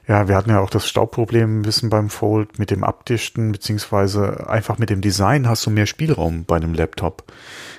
ja, 0.07 0.27
wir 0.27 0.35
hatten 0.35 0.49
ja 0.49 0.59
auch 0.59 0.69
das 0.69 0.87
Staubproblem 0.87 1.59
ein 1.59 1.61
bisschen 1.61 1.89
beim 1.89 2.09
Fold 2.09 2.59
mit 2.59 2.71
dem 2.71 2.83
Abdichten, 2.83 3.51
beziehungsweise 3.51 4.49
einfach 4.49 4.77
mit 4.77 4.89
dem 4.89 5.01
Design 5.01 5.47
hast 5.47 5.65
du 5.65 5.69
mehr 5.69 5.85
Spielraum 5.85 6.45
bei 6.45 6.55
einem 6.55 6.73
Laptop. 6.73 7.23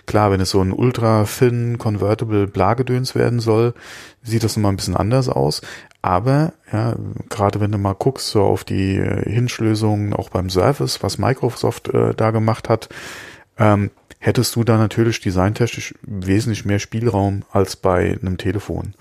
Klar, 0.06 0.30
wenn 0.30 0.40
es 0.40 0.50
so 0.50 0.60
ein 0.60 0.72
ultra 0.72 1.24
thin 1.24 1.78
convertible 1.78 2.46
Blagedöns 2.46 3.14
werden 3.14 3.40
soll, 3.40 3.74
sieht 4.22 4.44
das 4.44 4.56
nochmal 4.56 4.72
ein 4.72 4.76
bisschen 4.76 4.96
anders 4.96 5.28
aus. 5.28 5.62
Aber, 6.00 6.52
ja, 6.72 6.96
gerade 7.28 7.60
wenn 7.60 7.72
du 7.72 7.78
mal 7.78 7.94
guckst, 7.94 8.30
so 8.30 8.42
auf 8.42 8.64
die 8.64 8.96
äh, 8.96 9.30
Hinschlösungen 9.30 10.12
auch 10.12 10.30
beim 10.30 10.50
Surface, 10.50 11.02
was 11.02 11.18
Microsoft 11.18 11.88
äh, 11.88 12.14
da 12.14 12.30
gemacht 12.32 12.68
hat, 12.68 12.88
ähm, 13.58 13.90
hättest 14.18 14.56
du 14.56 14.64
da 14.64 14.78
natürlich 14.78 15.20
designtechnisch 15.20 15.94
wesentlich 16.02 16.64
mehr 16.64 16.78
Spielraum 16.78 17.42
als 17.50 17.76
bei 17.76 18.18
einem 18.20 18.38
Telefon. 18.38 18.94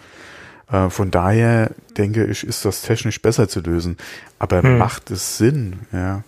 Äh, 0.71 0.89
von 0.89 1.11
daher 1.11 1.71
denke 1.97 2.25
ich, 2.25 2.45
ist 2.45 2.65
das 2.65 2.81
technisch 2.81 3.21
besser 3.21 3.47
zu 3.47 3.59
lösen. 3.61 3.97
Aber 4.39 4.63
hm. 4.63 4.77
macht 4.77 5.11
es 5.11 5.37
Sinn, 5.37 5.79
ja? 5.91 6.23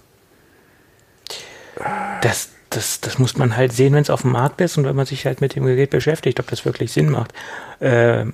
Das, 2.22 2.50
das, 2.70 3.02
das 3.02 3.18
muss 3.18 3.38
man 3.38 3.56
halt 3.56 3.74
sehen, 3.74 3.94
wenn 3.94 4.02
es 4.02 4.10
auf 4.10 4.22
dem 4.22 4.32
Markt 4.32 4.62
ist 4.62 4.78
und 4.78 4.86
wenn 4.86 4.96
man 4.96 5.06
sich 5.06 5.26
halt 5.26 5.42
mit 5.42 5.56
dem 5.56 5.66
Gerät 5.66 5.90
beschäftigt, 5.90 6.40
ob 6.40 6.48
das 6.48 6.66
wirklich 6.66 6.92
Sinn 6.92 7.10
macht. 7.10 7.34
Ähm, 7.82 8.34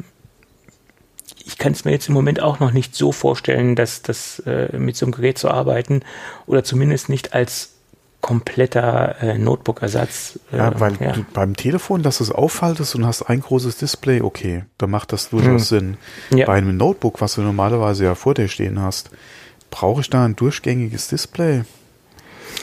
ich 1.46 1.58
kann 1.58 1.72
es 1.72 1.86
mir 1.86 1.92
jetzt 1.92 2.08
im 2.10 2.14
Moment 2.14 2.42
auch 2.42 2.60
noch 2.60 2.72
nicht 2.72 2.96
so 2.96 3.12
vorstellen, 3.12 3.76
dass 3.76 4.02
das 4.02 4.40
äh, 4.46 4.78
mit 4.78 4.96
so 4.96 5.06
einem 5.06 5.14
Gerät 5.14 5.38
zu 5.38 5.50
arbeiten 5.50 6.04
oder 6.46 6.64
zumindest 6.64 7.10
nicht 7.10 7.34
als 7.34 7.79
kompletter 8.22 9.22
äh, 9.22 9.38
Notebook-Ersatz. 9.38 10.40
Äh, 10.52 10.58
ja, 10.58 10.80
weil 10.80 10.96
ja. 11.00 11.14
Du, 11.14 11.26
beim 11.34 11.56
Telefon, 11.56 12.04
dass 12.04 12.18
du 12.18 12.26
es 12.26 12.32
auffaltest 12.32 12.96
und 12.96 13.06
hast 13.06 13.24
ein 13.24 13.42
großes 13.42 13.78
Display, 13.78 14.22
okay, 14.22 14.66
da 14.78 14.88
macht 14.88 15.14
das 15.14 15.30
durchaus 15.30 15.72
hm. 15.72 15.80
Sinn. 15.80 15.98
Ja. 16.38 16.46
Bei 16.46 16.54
einem 16.54 16.76
Notebook, 16.76 17.22
was 17.22 17.36
du 17.36 17.42
normalerweise 17.42 18.04
ja 18.04 18.16
vor 18.16 18.34
dir 18.34 18.48
stehen 18.48 18.82
hast, 18.82 19.10
brauche 19.70 20.02
ich 20.02 20.10
da 20.10 20.26
ein 20.26 20.36
durchgängiges 20.36 21.08
Display? 21.08 21.64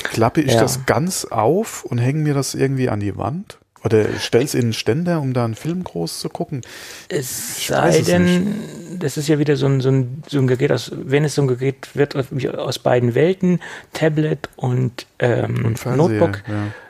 Klappe 0.03 0.43
ich 0.43 0.53
ja. 0.53 0.61
das 0.61 0.85
ganz 0.87 1.25
auf 1.25 1.85
und 1.85 1.99
hänge 1.99 2.21
mir 2.21 2.35
das 2.35 2.55
irgendwie 2.55 2.91
an 2.91 3.01
die 3.01 3.17
Wand? 3.17 3.59
Oder 3.87 4.07
stell's 4.19 4.55
in 4.55 4.73
Ständer, 4.73 5.21
um 5.21 5.33
da 5.33 5.45
einen 5.45 5.55
Film 5.55 5.85
groß 5.85 6.19
zu 6.19 6.29
gucken. 6.29 6.63
Es 7.09 7.59
ich 7.59 7.69
sei 7.69 8.03
denn, 8.03 8.57
das 8.99 9.17
ist 9.17 9.29
ja 9.29 9.39
wieder 9.39 9.55
so 9.55 9.67
ein, 9.67 9.81
so, 9.81 9.91
ein, 9.91 10.25
so 10.27 10.41
ein 10.41 10.49
Gerät 10.49 10.73
aus, 10.73 10.91
wenn 10.93 11.25
es 11.25 11.37
so 11.37 11.43
ein 11.43 11.47
Gerät 11.47 11.95
wird 11.95 12.17
aus 12.59 12.81
beiden 12.81 13.15
Welten, 13.15 13.61
Tablet 13.93 14.49
und, 14.57 15.07
ähm, 15.21 15.65
und 15.65 15.79
Fernseher, 15.79 16.09
Notebook 16.09 16.43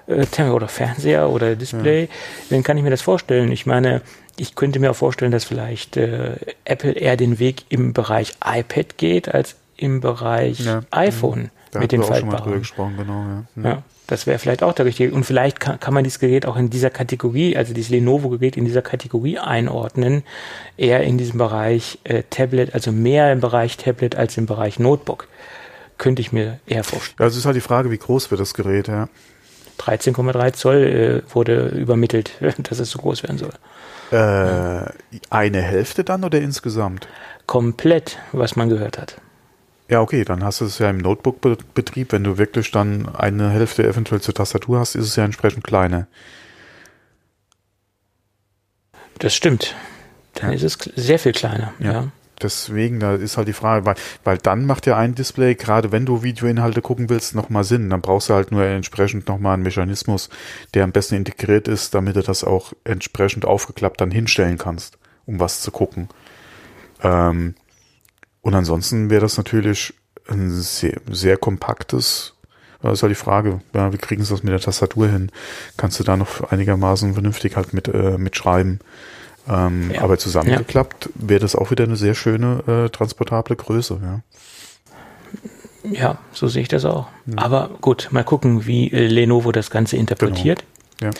ja. 0.09 0.47
äh, 0.47 0.51
oder 0.51 0.68
Fernseher 0.68 1.28
oder 1.28 1.55
Display, 1.55 2.05
ja. 2.05 2.09
dann 2.49 2.62
kann 2.62 2.78
ich 2.78 2.82
mir 2.82 2.88
das 2.88 3.03
vorstellen. 3.03 3.53
Ich 3.53 3.66
meine, 3.66 4.01
ich 4.38 4.55
könnte 4.55 4.78
mir 4.78 4.90
auch 4.90 4.97
vorstellen, 4.97 5.32
dass 5.32 5.44
vielleicht 5.44 5.99
äh, 5.99 6.36
Apple 6.64 6.92
eher 6.92 7.18
den 7.18 7.38
Weg 7.38 7.64
im 7.68 7.92
Bereich 7.92 8.32
iPad 8.42 8.97
geht 8.97 9.34
als 9.34 9.57
im 9.76 10.01
Bereich 10.01 10.61
ja. 10.61 10.80
iPhone. 10.92 11.51
Da 11.72 11.80
mit 11.80 11.92
den 11.92 12.01
wir 12.01 12.09
auch 12.09 12.16
schon 12.16 12.28
mal 12.28 12.30
faltbaren. 12.30 12.44
drüber 12.44 12.59
gesprochen, 12.61 12.94
genau. 12.97 13.24
Ja. 13.57 13.70
Ja, 13.70 13.82
das 14.07 14.26
wäre 14.26 14.38
vielleicht 14.38 14.62
auch 14.62 14.72
der 14.72 14.84
richtige. 14.84 15.12
Und 15.12 15.24
vielleicht 15.24 15.61
kann, 15.61 15.80
kann 15.80 15.94
man 15.94 16.04
dieses 16.04 16.18
Gerät 16.18 16.46
auch 16.46 16.57
in 16.57 16.70
dieser 16.70 16.90
Kategorie, 16.90 17.57
also 17.57 17.74
dieses 17.74 17.90
Lenovo-Gerät 17.90 18.57
in 18.57 18.64
dieser 18.64 18.82
Kategorie 18.82 19.38
einordnen, 19.38 20.22
eher 20.76 21.02
in 21.02 21.18
diesem 21.18 21.38
Bereich 21.38 21.98
äh, 22.04 22.22
Tablet, 22.30 22.74
also 22.74 22.92
mehr 22.92 23.32
im 23.32 23.40
Bereich 23.40 23.76
Tablet 23.76 24.16
als 24.16 24.36
im 24.36 24.46
Bereich 24.46 24.78
Notebook. 24.78 25.28
Könnte 25.98 26.20
ich 26.20 26.30
mir 26.30 26.61
eher 26.66 26.84
vorstellen. 26.84 27.28
Es 27.28 27.36
ist 27.36 27.46
halt 27.46 27.57
die 27.57 27.61
Frage, 27.61 27.90
wie 27.90 27.98
groß 27.98 28.30
wird 28.30 28.40
das 28.40 28.54
Gerät, 28.54 28.88
ja. 28.88 29.09
13,3 29.78 30.52
Zoll 30.52 31.22
äh, 31.28 31.34
wurde 31.34 31.68
übermittelt, 31.68 32.32
dass 32.62 32.78
es 32.78 32.90
so 32.90 32.98
groß 32.98 33.22
werden 33.22 33.38
soll. 33.38 33.52
Äh, 34.12 34.88
eine 35.30 35.62
Hälfte 35.62 36.04
dann 36.04 36.22
oder 36.22 36.38
insgesamt? 36.38 37.09
Komplett, 37.46 38.18
was 38.32 38.57
man 38.57 38.68
gehört 38.68 38.98
hat. 38.98 39.16
Ja, 39.89 40.01
okay, 40.01 40.24
dann 40.24 40.43
hast 40.43 40.61
du 40.61 40.64
es 40.64 40.78
ja 40.78 40.91
im 40.91 40.99
Notebook-Betrieb. 40.99 42.11
Wenn 42.12 42.24
du 42.24 42.39
wirklich 42.39 42.70
dann 42.72 43.14
eine 43.14 43.51
Hälfte 43.51 43.87
eventuell 43.87 44.20
zur 44.20 44.34
Tastatur 44.34 44.80
hast, 44.80 44.97
ist 44.97 45.05
es 45.07 45.16
ja 45.16 45.24
entsprechend 45.24 45.62
kleiner. 45.64 46.09
Das 49.18 49.34
stimmt. 49.34 49.74
Dann 50.34 50.51
Ja. 50.51 50.57
ist 50.57 50.62
es 50.62 50.78
sehr 50.97 51.18
viel 51.18 51.32
kleiner. 51.32 51.72
Ja. 51.78 51.93
Ja. 51.93 52.09
Deswegen, 52.43 53.01
da 53.01 53.14
ist 53.14 53.39
halt 53.39 53.49
die 53.49 53.55
Frage, 53.55 53.87
weil, 53.87 53.95
weil 54.22 54.37
dann 54.37 54.66
macht 54.66 54.87
ja 54.87 54.99
ein 54.99 55.14
Display, 55.14 55.55
gerade 55.55 55.91
wenn 55.91 56.05
du 56.05 56.22
Videoinhalte 56.22 56.82
gucken 56.82 57.09
willst, 57.09 57.34
nochmal 57.34 57.64
Sinn. 57.64 57.89
Dann 57.89 58.03
brauchst 58.03 58.28
du 58.28 58.34
halt 58.34 58.53
nur 58.53 58.62
entsprechend 58.62 59.26
nochmal 59.26 59.55
einen 59.55 59.62
Mechanismus, 59.62 60.28
der 60.74 60.84
am 60.84 60.93
besten 60.93 61.14
integriert 61.14 61.66
ist, 61.66 61.95
damit 61.95 62.14
du 62.16 62.22
das 62.22 62.45
auch 62.45 62.74
entsprechend 62.84 63.47
aufgeklappt 63.47 64.03
dann 64.03 64.11
hinstellen 64.11 64.59
kannst, 64.59 64.99
um 65.24 65.41
was 65.41 65.62
zu 65.62 65.70
gucken. 65.70 66.09
Ähm, 67.03 67.55
und 68.47 68.55
ansonsten 68.55 69.11
wäre 69.11 69.22
das 69.22 69.36
natürlich 69.38 69.92
ein 70.28 70.51
sehr, 70.53 71.01
sehr 71.11 71.36
kompaktes, 71.36 72.34
das 72.80 72.92
ist 72.92 73.03
halt 73.03 73.11
die 73.11 73.16
Frage, 73.16 73.61
ja, 73.74 73.92
wie 73.92 73.99
kriegen 73.99 74.22
sie 74.22 74.30
das 74.32 74.44
mit 74.44 74.53
der 74.53 74.61
Tastatur 74.61 75.09
hin? 75.09 75.32
Kannst 75.76 75.99
du 75.99 76.05
da 76.05 76.16
noch 76.16 76.53
einigermaßen 76.53 77.14
vernünftig 77.14 77.57
halt 77.57 77.74
mit, 77.74 77.88
äh, 77.88 78.16
mitschreiben? 78.18 78.78
Ähm, 79.49 79.90
Ja. 79.92 80.03
Aber 80.03 80.16
zusammengeklappt 80.16 81.11
wäre 81.16 81.40
das 81.40 81.57
auch 81.57 81.72
wieder 81.72 81.82
eine 81.82 81.97
sehr 81.97 82.14
schöne 82.14 82.62
äh, 82.86 82.88
transportable 82.90 83.57
Größe. 83.57 83.99
Ja. 84.01 84.20
Ja, 85.90 86.18
so 86.32 86.47
sehe 86.47 86.62
ich 86.62 86.68
das 86.68 86.84
auch. 86.84 87.09
Aber 87.34 87.70
gut, 87.80 88.09
mal 88.12 88.22
gucken, 88.22 88.64
wie 88.66 88.92
äh, 88.92 89.09
Lenovo 89.09 89.51
das 89.51 89.70
Ganze 89.70 89.97
interpretiert. 89.97 90.62
Ja. 91.01 91.11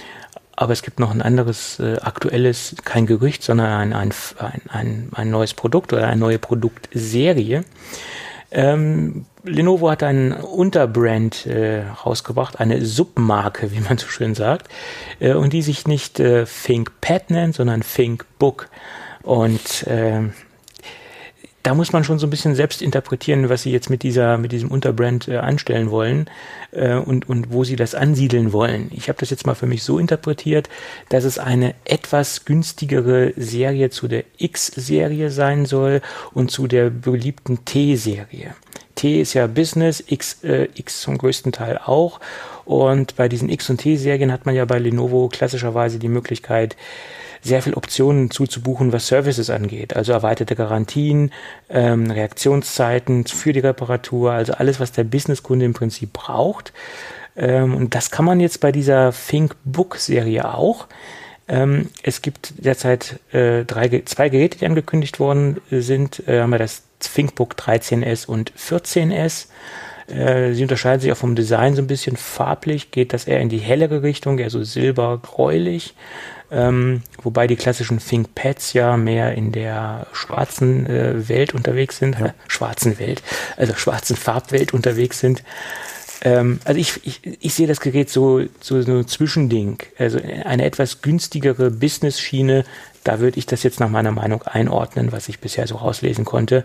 Aber 0.57 0.73
es 0.73 0.83
gibt 0.83 0.99
noch 0.99 1.11
ein 1.11 1.21
anderes 1.21 1.79
äh, 1.79 1.99
aktuelles, 2.01 2.77
kein 2.85 3.07
Gerücht, 3.07 3.43
sondern 3.43 3.93
ein, 3.93 3.93
ein, 3.93 4.13
ein, 4.69 5.11
ein, 5.15 5.31
neues 5.31 5.53
Produkt 5.53 5.93
oder 5.93 6.09
eine 6.09 6.17
neue 6.17 6.39
Produktserie. 6.39 7.65
Ähm, 8.51 9.27
Lenovo 9.45 9.91
hat 9.91 10.03
einen 10.03 10.33
Unterbrand 10.33 11.47
äh, 11.47 11.83
rausgebracht, 11.83 12.59
eine 12.59 12.85
Submarke, 12.85 13.71
wie 13.73 13.81
man 13.81 13.99
so 13.99 14.09
schön 14.09 14.35
sagt, 14.35 14.69
äh, 15.21 15.35
und 15.35 15.53
die 15.53 15.63
sich 15.63 15.87
nicht 15.87 16.21
äh, 16.21 16.47
ThinkPad 16.47 17.31
nennt, 17.31 17.55
sondern 17.55 17.83
ThinkBook. 17.83 18.69
Und 19.23 19.85
ähm, 19.89 20.33
da 21.67 21.75
muss 21.75 21.93
man 21.93 22.05
schon 22.05 22.21
so 22.21 22.29
ein 22.29 22.31
bisschen 22.31 22.55
selbst 22.55 22.81
interpretieren, 22.81 23.49
was 23.49 23.63
sie 23.63 23.73
jetzt 23.73 23.91
mit 23.91 24.05
dieser, 24.05 24.39
mit 24.39 24.53
diesem 24.53 24.71
Unterbrand 24.71 25.27
äh, 25.27 25.39
anstellen 25.39 25.91
wollen 25.91 26.31
äh, 26.71 26.95
und, 26.95 27.29
und 27.29 27.53
wo 27.53 27.65
sie 27.65 27.75
das 27.75 27.97
ansiedeln 27.97 28.53
wollen. 28.53 28.89
Ich 28.95 29.09
habe 29.09 29.19
das 29.19 29.31
jetzt 29.31 29.47
mal 29.47 29.57
für 29.57 29.67
mich 29.67 29.83
so 29.83 29.99
interpretiert, 29.99 30.69
dass 31.09 31.25
es 31.25 31.41
eine 31.41 31.75
etwas 31.85 32.45
günstigere 32.45 33.33
Serie 33.37 33.91
zu 33.91 34.07
der 34.07 34.23
X-Serie 34.39 35.31
sein 35.31 35.67
soll 35.67 36.03
und 36.33 36.53
zu 36.53 36.69
der 36.69 36.89
beliebten 36.89 37.65
T-Serie. 37.65 38.55
T 38.95 39.21
ist 39.21 39.35
ja 39.35 39.49
Business, 39.49 40.05
X, 40.07 40.45
äh, 40.45 40.69
X 40.77 41.01
zum 41.01 41.19
größten 41.19 41.51
Teil 41.51 41.81
auch. 41.85 42.21
Und 42.65 43.17
bei 43.17 43.29
diesen 43.29 43.49
X- 43.49 43.71
und 43.71 43.79
T-Serien 43.79 44.31
hat 44.31 44.47
man 44.47 44.55
ja 44.55 44.67
bei 44.67 44.79
Lenovo 44.79 45.29
klassischerweise 45.29 45.99
die 45.99 46.09
Möglichkeit, 46.09 46.77
sehr 47.47 47.63
viel 47.63 47.75
Optionen 47.75 48.31
zuzubuchen, 48.31 48.93
was 48.93 49.07
Services 49.07 49.51
angeht. 49.51 49.97
Also 49.97 50.13
erweiterte 50.13 50.57
Garantien, 50.57 51.33
ähm, 51.69 52.11
Reaktionszeiten 52.11 53.27
für 53.27 53.53
die 53.53 53.61
Reparatur, 53.61 54.33
also 54.33 54.55
alles, 54.55 54.81
was 54.81 54.93
der 54.93 55.05
Businesskunde 55.05 55.65
im 55.65 55.75
Prinzip 55.75 56.13
braucht. 56.13 56.73
Ähm, 57.37 57.75
und 57.75 57.95
das 57.95 58.11
kann 58.11 58.25
man 58.25 58.41
jetzt 58.41 58.61
bei 58.61 58.73
dieser 58.73 59.13
ThinkBook-Serie 59.13 60.53
auch. 60.55 60.87
Ähm, 61.49 61.91
es 62.03 62.23
gibt 62.23 62.65
derzeit 62.65 63.21
äh, 63.33 63.65
drei, 63.65 64.03
zwei 64.05 64.29
Geräte, 64.29 64.59
die 64.59 64.67
angekündigt 64.67 65.21
worden 65.21 65.61
sind. 65.71 66.27
Äh, 66.27 66.41
haben 66.41 66.51
wir 66.51 66.59
das 66.59 66.83
ThinkBook 67.01 67.55
13S 67.55 68.27
und 68.27 68.53
14S. 68.53 69.47
Äh, 70.09 70.55
sie 70.55 70.63
unterscheiden 70.63 71.01
sich 71.01 71.13
auch 71.13 71.17
vom 71.17 71.35
Design 71.35 71.75
so 71.75 71.83
ein 71.83 71.87
bisschen 71.87 72.17
farblich, 72.17 72.91
geht 72.91 73.13
das 73.13 73.27
eher 73.27 73.41
in 73.41 73.49
die 73.49 73.59
hellere 73.59 74.03
Richtung, 74.03 74.39
eher 74.39 74.51
so 74.51 74.63
silber-gräulich. 74.63 75.95
Ähm, 76.51 77.03
wobei 77.23 77.47
die 77.49 77.57
klassischen 77.57 77.99
ThinkPads 77.99 78.73
ja 78.73 78.97
mehr 78.97 79.35
in 79.35 79.51
der 79.51 80.07
schwarzen 80.13 80.87
äh, 80.87 81.29
Welt 81.29 81.55
unterwegs 81.55 81.99
sind, 81.99 82.21
äh, 82.21 82.33
schwarzen 82.47 82.99
Welt, 83.01 83.23
also 83.57 83.75
schwarzen 83.75 84.17
Farbwelt 84.17 84.73
unterwegs 84.73 85.19
sind. 85.19 85.43
Ähm, 86.23 86.61
also 86.65 86.81
ich, 86.81 87.05
ich, 87.05 87.21
ich 87.41 87.55
sehe 87.55 87.67
das 87.67 87.81
Gerät 87.81 88.11
so, 88.11 88.43
so, 88.61 88.81
so 88.81 88.99
ein 88.99 89.09
Zwischending, 89.09 89.79
also 89.99 90.21
eine 90.45 90.65
etwas 90.65 91.03
günstigere 91.03 91.71
Business-Schiene, 91.71 92.65
da 93.03 93.21
würde 93.21 93.39
ich 93.39 93.47
das 93.47 93.63
jetzt 93.63 93.81
nach 93.81 93.91
meiner 93.91 94.13
Meinung 94.13 94.43
einordnen, 94.43 95.13
was 95.13 95.29
ich 95.29 95.41
bisher 95.41 95.67
so 95.67 95.77
rauslesen 95.77 96.25
konnte. 96.25 96.65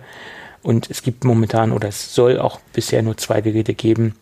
Und 0.63 0.89
es 0.91 1.01
gibt 1.01 1.23
momentan 1.23 1.71
oder 1.71 1.89
es 1.89 2.13
soll 2.13 2.39
auch 2.39 2.59
bisher 2.73 3.01
nur 3.01 3.17
zwei 3.17 3.41
Geräte 3.41 3.73
geben. 3.73 4.15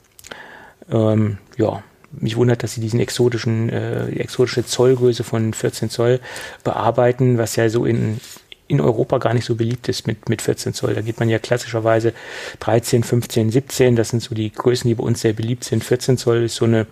Ähm, 0.90 1.38
ja, 1.58 1.84
mich 2.12 2.36
wundert, 2.36 2.64
dass 2.64 2.74
sie 2.74 2.82
diesen 2.82 3.00
exotischen, 3.00 3.70
äh, 3.70 4.12
die 4.12 4.20
exotische 4.20 4.66
Zollgröße 4.66 5.24
von 5.24 5.54
14 5.54 5.90
Zoll 5.90 6.20
bearbeiten, 6.64 7.38
was 7.38 7.56
ja 7.56 7.70
so 7.70 7.86
in, 7.86 8.20
in 8.68 8.82
Europa 8.82 9.18
gar 9.18 9.34
nicht 9.34 9.46
so 9.46 9.56
beliebt 9.56 9.90
ist 9.90 10.08
mit, 10.08 10.30
mit 10.30 10.42
14 10.42 10.74
Zoll. 10.74 10.94
Da 10.94 11.02
geht 11.02 11.20
man 11.20 11.30
ja 11.30 11.40
klassischerweise 11.40 12.14
13, 12.60 13.04
15, 13.04 13.52
17. 13.52 13.96
Das 13.96 14.10
sind 14.10 14.22
so 14.22 14.36
die 14.36 14.52
Größen, 14.52 14.88
die 14.88 14.96
bei 14.96 15.04
uns 15.04 15.22
sehr 15.22 15.34
beliebt 15.34 15.64
sind. 15.64 15.84
14 15.84 16.18
Zoll 16.18 16.44
ist 16.44 16.56
so 16.56 16.66
eine 16.66 16.88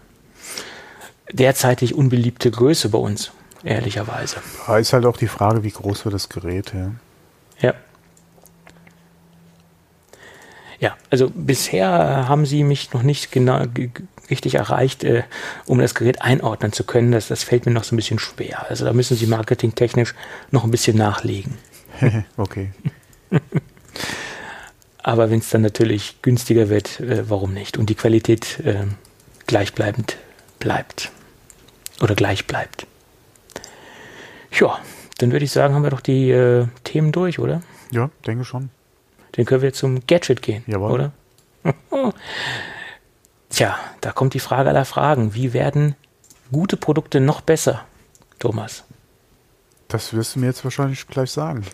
derzeitig 1.31 1.93
unbeliebte 1.93 2.51
Größe 2.51 2.89
bei 2.89 2.97
uns, 2.97 3.31
ehrlicherweise. 3.63 4.37
Da 4.65 4.77
ist 4.77 4.93
halt 4.93 5.05
auch 5.05 5.17
die 5.17 5.27
Frage, 5.27 5.63
wie 5.63 5.71
groß 5.71 6.05
wird 6.05 6.15
das 6.15 6.29
Gerät, 6.29 6.73
ja. 6.73 6.91
Ja. 7.59 7.73
Ja, 10.79 10.95
also 11.09 11.31
bisher 11.33 12.27
haben 12.27 12.45
sie 12.45 12.63
mich 12.63 12.93
noch 12.93 13.01
nicht 13.01 13.31
genau 13.31 13.65
richtig 14.29 14.55
erreicht, 14.55 15.03
äh, 15.03 15.23
um 15.65 15.79
das 15.79 15.95
Gerät 15.95 16.21
einordnen 16.21 16.71
zu 16.71 16.83
können. 16.83 17.11
Das, 17.11 17.27
das 17.27 17.43
fällt 17.43 17.65
mir 17.65 17.71
noch 17.71 17.83
so 17.83 17.95
ein 17.95 17.97
bisschen 17.97 18.19
schwer. 18.19 18.69
Also 18.69 18.85
da 18.85 18.93
müssen 18.93 19.17
sie 19.17 19.27
marketingtechnisch 19.27 20.13
noch 20.51 20.63
ein 20.63 20.71
bisschen 20.71 20.97
nachlegen. 20.97 21.57
okay. 22.37 22.71
Aber 25.03 25.29
wenn 25.29 25.39
es 25.39 25.49
dann 25.49 25.61
natürlich 25.61 26.21
günstiger 26.21 26.69
wird, 26.69 26.99
äh, 26.99 27.29
warum 27.29 27.53
nicht? 27.53 27.77
Und 27.77 27.89
die 27.89 27.95
Qualität 27.95 28.59
äh, 28.59 28.85
gleichbleibend 29.45 30.17
bleibt. 30.59 31.11
Oder 32.01 32.15
gleich 32.15 32.45
bleibt. 32.45 32.85
Ja, 34.51 34.79
dann 35.17 35.31
würde 35.31 35.45
ich 35.45 35.51
sagen, 35.51 35.73
haben 35.73 35.83
wir 35.83 35.89
doch 35.89 36.01
die 36.01 36.29
äh, 36.29 36.67
Themen 36.83 37.11
durch, 37.11 37.39
oder? 37.39 37.61
Ja, 37.91 38.09
denke 38.25 38.43
schon. 38.43 38.69
Dann 39.33 39.45
können 39.45 39.61
wir 39.61 39.73
zum 39.73 40.05
Gadget 40.05 40.41
gehen, 40.41 40.63
Jawohl. 40.67 40.91
oder? 40.91 41.11
Tja, 43.49 43.77
da 44.01 44.11
kommt 44.11 44.33
die 44.33 44.39
Frage 44.39 44.69
aller 44.69 44.85
Fragen. 44.85 45.33
Wie 45.33 45.53
werden 45.53 45.95
gute 46.51 46.77
Produkte 46.77 47.19
noch 47.19 47.41
besser, 47.41 47.83
Thomas? 48.39 48.83
Das 49.87 50.13
wirst 50.13 50.35
du 50.35 50.39
mir 50.39 50.47
jetzt 50.47 50.63
wahrscheinlich 50.63 51.07
gleich 51.07 51.31
sagen. 51.31 51.65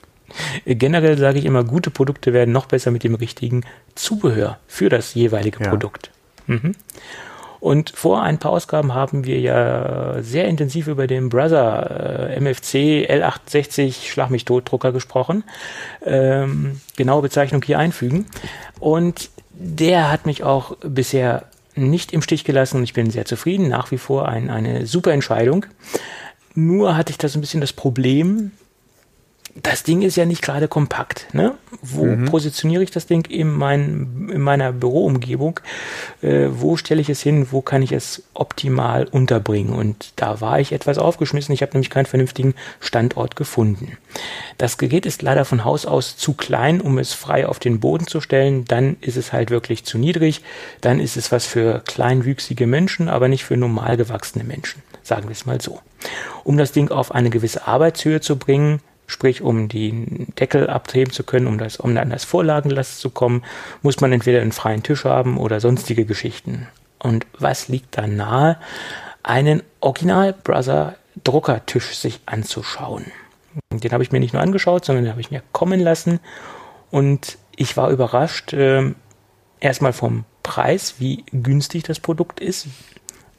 Generell 0.65 1.17
sage 1.17 1.39
ich 1.39 1.45
immer, 1.45 1.63
gute 1.63 1.91
Produkte 1.91 2.34
werden 2.34 2.51
noch 2.51 2.65
besser 2.65 2.91
mit 2.91 3.03
dem 3.03 3.15
richtigen 3.15 3.63
Zubehör 3.95 4.59
für 4.67 4.89
das 4.89 5.13
jeweilige 5.13 5.63
Ja. 5.63 5.69
Produkt. 5.69 6.11
Mhm. 6.47 6.74
Und 7.59 7.91
vor 7.91 8.21
ein 8.21 8.39
paar 8.39 8.51
Ausgaben 8.51 8.93
haben 8.93 9.24
wir 9.24 9.39
ja 9.39 10.21
sehr 10.21 10.45
intensiv 10.49 10.88
über 10.88 11.07
den 11.07 11.30
Brother 11.30 12.30
äh, 12.30 12.39
MFC 12.39 13.09
L68 13.09 14.09
Schlag 14.11 14.30
mich 14.30 14.43
tot 14.43 14.69
Drucker 14.69 14.91
gesprochen. 14.91 15.45
Ähm, 16.05 16.82
genaue 16.97 17.21
Bezeichnung 17.21 17.61
hier 17.63 17.80
einfügen. 17.80 18.26
Und 18.82 19.30
der 19.51 20.11
hat 20.11 20.26
mich 20.26 20.43
auch 20.43 20.76
bisher 20.82 21.45
nicht 21.76 22.13
im 22.13 22.21
Stich 22.21 22.43
gelassen 22.43 22.78
und 22.78 22.84
ich 22.84 22.93
bin 22.93 23.09
sehr 23.09 23.26
zufrieden. 23.26 23.67
Nach 23.67 23.91
wie 23.91 23.97
vor 23.97 24.28
ein, 24.28 24.49
eine 24.49 24.86
super 24.86 25.11
Entscheidung. 25.11 25.65
Nur 26.55 26.95
hatte 26.95 27.11
ich 27.11 27.17
da 27.17 27.28
so 27.28 27.39
ein 27.39 27.41
bisschen 27.41 27.61
das 27.61 27.74
Problem, 27.74 28.51
das 29.56 29.84
Ding 29.84 30.01
ist 30.01 30.16
ja 30.16 30.26
nicht 30.26 30.41
gerade 30.41 30.68
kompakt. 30.68 31.28
Ne? 31.34 31.56
Wo 31.82 32.06
mhm. 32.06 32.26
positioniere 32.26 32.82
ich 32.82 32.89
das 32.89 33.06
Ding 33.06 33.26
in, 33.30 33.51
mein, 33.51 34.30
in 34.34 34.41
meiner 34.41 34.72
Büroumgebung? 34.72 35.60
Äh, 36.24 36.47
wo 36.49 36.76
stelle 36.76 37.01
ich 37.01 37.10
es 37.10 37.22
hin? 37.22 37.47
Wo 37.51 37.62
kann 37.62 37.84
ich 37.84 37.91
es 37.91 38.24
optimal 38.34 39.06
unterbringen? 39.06 39.74
Und 39.74 40.14
da 40.16 40.41
war 40.41 40.60
ich 40.60 40.72
etwas 40.72 40.97
aufgeschmissen. 40.97 41.54
Ich 41.54 41.62
habe 41.62 41.74
nämlich 41.74 41.91
keinen 41.91 42.08
vernünftigen 42.08 42.56
Standort 42.80 43.36
gefunden. 43.36 43.97
Das 44.58 44.80
Gerät 44.80 45.06
ist 45.06 45.22
leider 45.22 45.45
von 45.45 45.64
Haus 45.64 45.86
aus 45.86 46.18
zu 46.18 46.34
klein, 46.34 46.82
um 46.82 46.97
es 46.97 47.14
frei 47.14 47.47
auf 47.47 47.60
den 47.60 47.80
Boden 47.80 48.08
zu 48.08 48.22
stellen. 48.22 48.66
Dann 48.66 48.97
ist 49.01 49.18
es 49.18 49.34
halt 49.34 49.51
wirklich 49.51 49.86
zu 49.86 49.99
niedrig. 49.99 50.41
Dann 50.82 50.99
ist 50.99 51.16
es 51.16 51.32
was 51.32 51.45
für 51.45 51.84
kleinwüchsige 51.86 52.66
Menschen, 52.66 53.08
aber 53.08 53.28
nicht 53.28 53.43
für 53.43 53.56
normal 53.56 53.97
gewachsene 53.97 54.43
Menschen. 54.43 54.82
Sagen 55.04 55.28
wir 55.28 55.34
es 55.34 55.45
mal 55.45 55.62
so. 55.62 55.80
Um 56.43 56.58
das 56.58 56.72
Ding 56.72 56.89
auf 56.89 57.14
eine 57.14 57.30
gewisse 57.30 57.68
Arbeitshöhe 57.68 58.20
zu 58.20 58.38
bringen, 58.38 58.82
Sprich, 59.08 59.41
um 59.41 59.68
die 59.68 60.28
Deckel 60.39 60.70
abheben 60.70 61.12
zu 61.12 61.24
können, 61.24 61.47
um, 61.47 61.58
das, 61.58 61.78
um 61.78 61.95
an 61.97 62.10
das 62.10 62.24
Vorlagenlast 62.24 62.99
zu 62.99 63.10
kommen, 63.10 63.43
muss 63.82 63.99
man 64.01 64.12
entweder 64.12 64.41
einen 64.41 64.51
freien 64.51 64.84
Tisch 64.84 65.06
haben 65.06 65.38
oder 65.38 65.60
sonstige 65.60 66.06
Geschichten. 66.06 66.68
Und 66.99 67.26
was 67.38 67.68
liegt 67.68 67.97
da 67.97 68.08
nahe? 68.08 68.58
Einen 69.22 69.62
Original 69.82 70.34
Brother 70.34 70.95
Druckertisch 71.24 71.95
sich 71.95 72.22
anzuschauen. 72.26 73.06
Den 73.72 73.91
habe 73.91 74.04
ich 74.04 74.12
mir 74.12 74.20
nicht 74.20 74.34
nur 74.34 74.41
angeschaut, 74.41 74.84
sondern 74.86 75.06
den 75.06 75.12
habe 75.12 75.22
ich 75.22 75.32
mir 75.32 75.43
kommen 75.51 75.80
lassen. 75.80 76.20
Und 76.89 77.38
ich 77.56 77.78
war 77.78 77.91
überrascht, 77.91 78.54
äh, 78.54 78.93
erstmal 79.60 79.93
vom 79.93 80.26
Preis, 80.41 80.95
wie 80.99 81.24
günstig 81.32 81.84
das 81.84 81.99
Produkt 81.99 82.39
ist, 82.39 82.68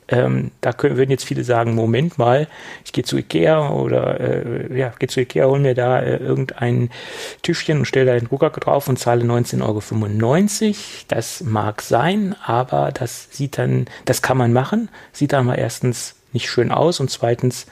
ähm, 0.09 0.51
da 0.61 0.73
können, 0.73 0.97
würden 0.97 1.11
jetzt 1.11 1.25
viele 1.25 1.45
sagen, 1.45 1.75
Moment 1.75 2.19
mal, 2.19 2.47
ich 2.85 2.93
gehe 2.93 3.05
zu 3.05 3.17
Ikea 3.17 3.71
oder 3.71 4.21
äh, 4.21 4.79
ja, 4.79 4.93
gehe 4.99 5.09
zu 5.09 5.21
Ikea, 5.21 5.47
hol 5.47 5.59
mir 5.59 5.75
da 5.75 6.01
äh, 6.01 6.17
irgendein 6.17 6.91
Tischchen 7.43 7.79
und 7.79 7.85
stelle 7.87 8.07
da 8.07 8.19
den 8.19 8.29
Drucker 8.29 8.51
drauf 8.51 8.89
und 8.89 8.99
zahle 8.99 9.25
19,95 9.25 10.67
Euro. 10.67 10.77
Das 11.09 11.43
mag 11.43 11.81
sein, 11.81 12.37
aber 12.45 12.93
das 12.93 13.29
sieht 13.31 13.57
dann, 13.57 13.87
das 14.05 14.21
kann 14.21 14.37
man 14.37 14.53
machen, 14.53 14.91
sieht 15.13 15.33
dann 15.33 15.47
mal 15.47 15.59
erstens 15.59 16.17
nicht 16.33 16.51
schön 16.51 16.71
aus 16.71 17.01
und 17.01 17.11
zweitens 17.11 17.67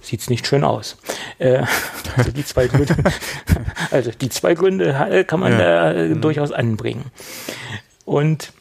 sieht 0.00 0.20
es 0.20 0.30
nicht 0.30 0.46
schön 0.46 0.64
aus. 0.64 0.96
Äh, 1.38 1.64
also 2.16 2.30
die 2.30 2.44
zwei 2.44 2.68
Gründe, 2.68 2.96
also 3.90 4.10
die 4.10 4.30
zwei 4.30 4.54
Gründe 4.54 5.24
kann 5.26 5.40
man 5.40 5.52
ja. 5.52 5.58
da 5.58 5.92
äh, 5.92 6.08
mhm. 6.08 6.20
durchaus 6.22 6.52
anbringen. 6.52 7.06
Und 8.06 8.52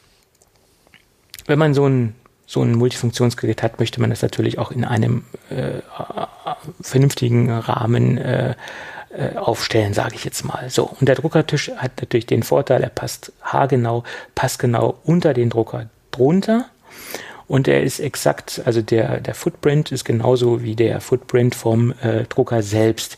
wenn 1.45 1.58
man 1.58 1.74
so 1.74 1.88
ein 1.88 2.16
so 2.47 2.61
ein 2.61 2.73
Multifunktionsgerät 2.75 3.61
hat, 3.61 3.79
möchte 3.79 3.99
man 4.01 4.09
das 4.09 4.21
natürlich 4.21 4.57
auch 4.57 4.71
in 4.71 4.85
einem 4.85 5.25
äh, 5.49 5.81
vernünftigen 6.81 7.51
Rahmen 7.51 8.17
äh, 8.17 8.55
äh, 9.09 9.35
aufstellen, 9.35 9.93
sage 9.93 10.15
ich 10.15 10.23
jetzt 10.23 10.45
mal. 10.45 10.69
So, 10.69 10.85
und 10.85 11.07
der 11.07 11.15
Druckertisch 11.15 11.71
hat 11.75 11.91
natürlich 11.99 12.25
den 12.25 12.43
Vorteil, 12.43 12.81
er 12.81 12.89
passt 12.89 13.33
haargenau, 13.41 14.03
passgenau 14.33 14.97
unter 15.03 15.33
den 15.33 15.49
Drucker 15.49 15.89
drunter. 16.11 16.65
Und 17.47 17.67
er 17.67 17.83
ist 17.83 17.99
exakt, 17.99 18.61
also 18.65 18.81
der, 18.81 19.19
der 19.19 19.35
Footprint 19.35 19.91
ist 19.91 20.05
genauso 20.05 20.63
wie 20.63 20.75
der 20.75 21.01
Footprint 21.01 21.53
vom 21.53 21.93
äh, 22.01 22.23
Drucker 22.25 22.61
selbst. 22.61 23.17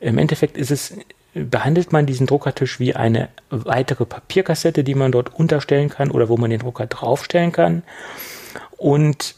Im 0.00 0.18
Endeffekt 0.18 0.56
ist 0.56 0.70
es 0.70 0.94
behandelt 1.34 1.92
man 1.92 2.06
diesen 2.06 2.26
Druckertisch 2.26 2.80
wie 2.80 2.96
eine 2.96 3.28
weitere 3.50 4.06
Papierkassette, 4.06 4.84
die 4.84 4.94
man 4.94 5.12
dort 5.12 5.34
unterstellen 5.34 5.90
kann 5.90 6.10
oder 6.10 6.28
wo 6.28 6.36
man 6.36 6.50
den 6.50 6.60
Drucker 6.60 6.86
draufstellen 6.86 7.52
kann. 7.52 7.82
Und 8.76 9.34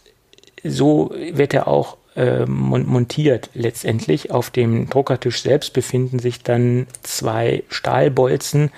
so 0.64 1.14
wird 1.32 1.54
er 1.54 1.68
auch 1.68 1.96
äh, 2.18 2.46
montiert 2.46 3.50
letztendlich. 3.54 4.30
Auf 4.32 4.50
dem 4.50 4.90
Druckertisch 4.90 5.40
selbst 5.42 5.72
befinden 5.72 6.18
sich 6.18 6.42
dann 6.42 6.88
zwei 7.02 7.62
Stahlbolzen, 7.68 8.70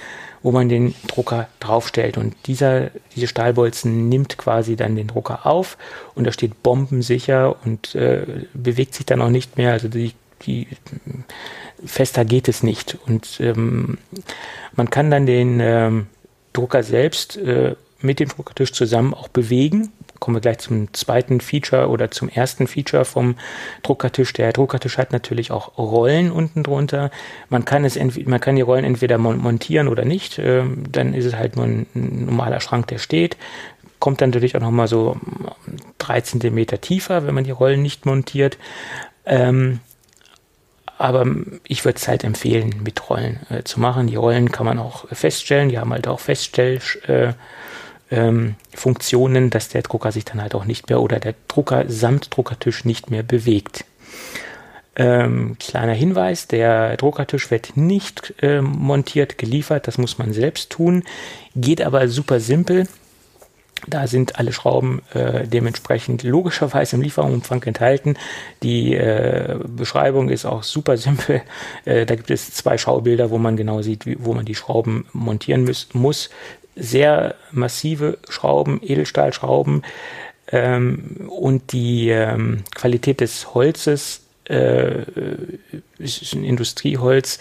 wo 0.43 0.53
man 0.53 0.69
den 0.69 0.95
Drucker 1.07 1.49
draufstellt. 1.59 2.19
Und 2.19 2.35
dieser, 2.47 2.91
diese 3.15 3.27
Stahlbolzen 3.27 4.09
nimmt 4.09 4.37
quasi 4.37 4.77
dann 4.77 4.97
den 4.97 5.07
Drucker 5.07 5.47
auf 5.47 5.79
und 6.15 6.27
da 6.27 6.33
steht 6.33 6.63
bombensicher 6.63 7.57
und 7.65 7.95
äh, 7.95 8.47
bewegt 8.53 8.95
sich 8.95 9.07
dann 9.07 9.23
auch 9.23 9.31
nicht 9.31 9.57
mehr. 9.57 9.73
Also 9.73 9.89
die, 9.89 10.13
die 10.43 10.69
fester 11.85 12.25
geht 12.25 12.49
es 12.49 12.63
nicht. 12.63 12.99
Und 13.07 13.41
ähm, 13.41 13.99
man 14.77 14.91
kann 14.91 15.11
dann 15.11 15.25
den 15.25 15.61
ähm, 15.61 16.07
Drucker 16.53 16.83
selbst 16.83 17.37
äh, 17.39 17.75
mit 18.03 18.21
dem 18.21 18.29
Druckertisch 18.29 18.73
zusammen 18.73 19.15
auch 19.15 19.29
bewegen 19.29 19.93
kommen 20.21 20.37
wir 20.37 20.41
gleich 20.41 20.59
zum 20.59 20.93
zweiten 20.95 21.41
Feature 21.41 21.89
oder 21.89 22.11
zum 22.11 22.29
ersten 22.29 22.67
Feature 22.67 23.05
vom 23.05 23.37
Druckertisch. 23.83 24.33
Der 24.35 24.53
Druckertisch 24.53 24.99
hat 24.99 25.13
natürlich 25.13 25.51
auch 25.51 25.77
Rollen 25.79 26.31
unten 26.31 26.63
drunter. 26.63 27.11
Man 27.49 27.65
kann 27.65 27.85
es 27.85 27.99
man 28.27 28.41
kann 28.41 28.57
die 28.57 28.63
Rollen 28.63 28.85
entweder 28.85 29.19
montieren 29.19 29.89
oder 29.89 30.05
nicht. 30.05 30.39
Ähm, 30.39 30.85
dann 30.91 31.15
ist 31.15 31.25
es 31.25 31.35
halt 31.35 31.57
nur 31.57 31.65
ein 31.65 31.87
normaler 31.95 32.61
Schrank, 32.61 32.87
der 32.89 32.99
steht. 32.99 33.37
Kommt 33.99 34.21
dann 34.21 34.31
natürlich 34.31 34.57
auch 34.57 34.61
nochmal 34.61 34.89
so 34.89 35.17
drei 35.99 36.21
Zentimeter 36.21 36.81
tiefer, 36.81 37.27
wenn 37.27 37.35
man 37.35 37.45
die 37.45 37.51
Rollen 37.51 37.83
nicht 37.83 38.07
montiert. 38.07 38.59
Ähm, 39.27 39.81
aber 41.01 41.25
ich 41.67 41.87
würde 41.87 41.97
es 41.97 42.09
halt 42.09 42.25
empfehlen, 42.25 42.83
mit 42.85 43.09
Rollen 43.09 43.41
äh, 43.49 43.63
zu 43.63 43.81
machen. 43.81 44.07
Die 44.07 44.17
Rollen 44.17 44.53
kann 44.53 44.67
man 44.67 44.79
auch 44.79 45.09
feststellen. 45.09 45.71
Die 45.71 45.79
haben 45.79 45.93
halt 45.95 46.07
auch 46.07 46.21
Feststell, 46.21 46.79
äh, 47.07 47.33
ähm, 48.11 48.57
Funktionen, 48.75 49.51
dass 49.51 49.69
der 49.69 49.83
Drucker 49.83 50.13
sich 50.13 50.25
dann 50.25 50.43
halt 50.43 50.55
auch 50.55 50.65
nicht 50.65 50.89
mehr 50.89 51.01
oder 51.01 51.21
der 51.21 51.35
Drucker 51.49 51.85
samt 51.89 52.35
Druckertisch 52.35 52.85
nicht 52.85 53.11
mehr 53.11 53.23
bewegt. 53.23 53.85
Ähm, 54.97 55.57
kleiner 55.59 55.95
Hinweis, 55.95 56.49
der 56.49 56.97
Druckertisch 56.97 57.51
wird 57.51 57.77
nicht 57.77 58.35
äh, 58.43 58.61
montiert, 58.61 59.39
geliefert, 59.39 59.87
das 59.87 59.99
muss 59.99 60.19
man 60.19 60.33
selbst 60.33 60.71
tun, 60.71 61.05
geht 61.55 61.81
aber 61.81 62.09
super 62.09 62.41
simpel. 62.41 62.89
Da 63.87 64.07
sind 64.07 64.39
alle 64.39 64.53
Schrauben 64.53 65.01
äh, 65.15 65.47
dementsprechend 65.47 66.23
logischerweise 66.23 66.97
im 66.97 67.03
Lieferumfang 67.03 67.63
enthalten. 67.63 68.17
Die 68.63 68.95
äh, 68.95 69.59
Beschreibung 69.65 70.29
ist 70.29 70.45
auch 70.45 70.65
super 70.65 70.97
simpel. 70.99 71.41
Äh, 71.87 72.05
da 72.05 72.15
gibt 72.15 72.31
es 72.31 72.53
zwei 72.53 72.77
Schaubilder, 72.77 73.31
wo 73.31 73.39
man 73.39 73.57
genau 73.57 73.81
sieht, 73.81 74.05
wie, 74.05 74.19
wo 74.21 74.35
man 74.35 74.45
die 74.45 74.55
Schrauben 74.55 75.07
montieren 75.15 75.65
muss. 75.65 75.89
muss 75.95 76.29
sehr 76.81 77.35
massive 77.53 78.19
Schrauben, 78.29 78.81
Edelstahlschrauben 78.83 79.83
ähm, 80.51 81.29
und 81.29 81.73
die 81.73 82.09
ähm, 82.09 82.65
Qualität 82.75 83.21
des 83.21 83.55
Holzes 83.55 84.23
äh, 84.49 85.03
ist 85.99 86.35
ein 86.35 86.45
Industrieholz 86.45 87.39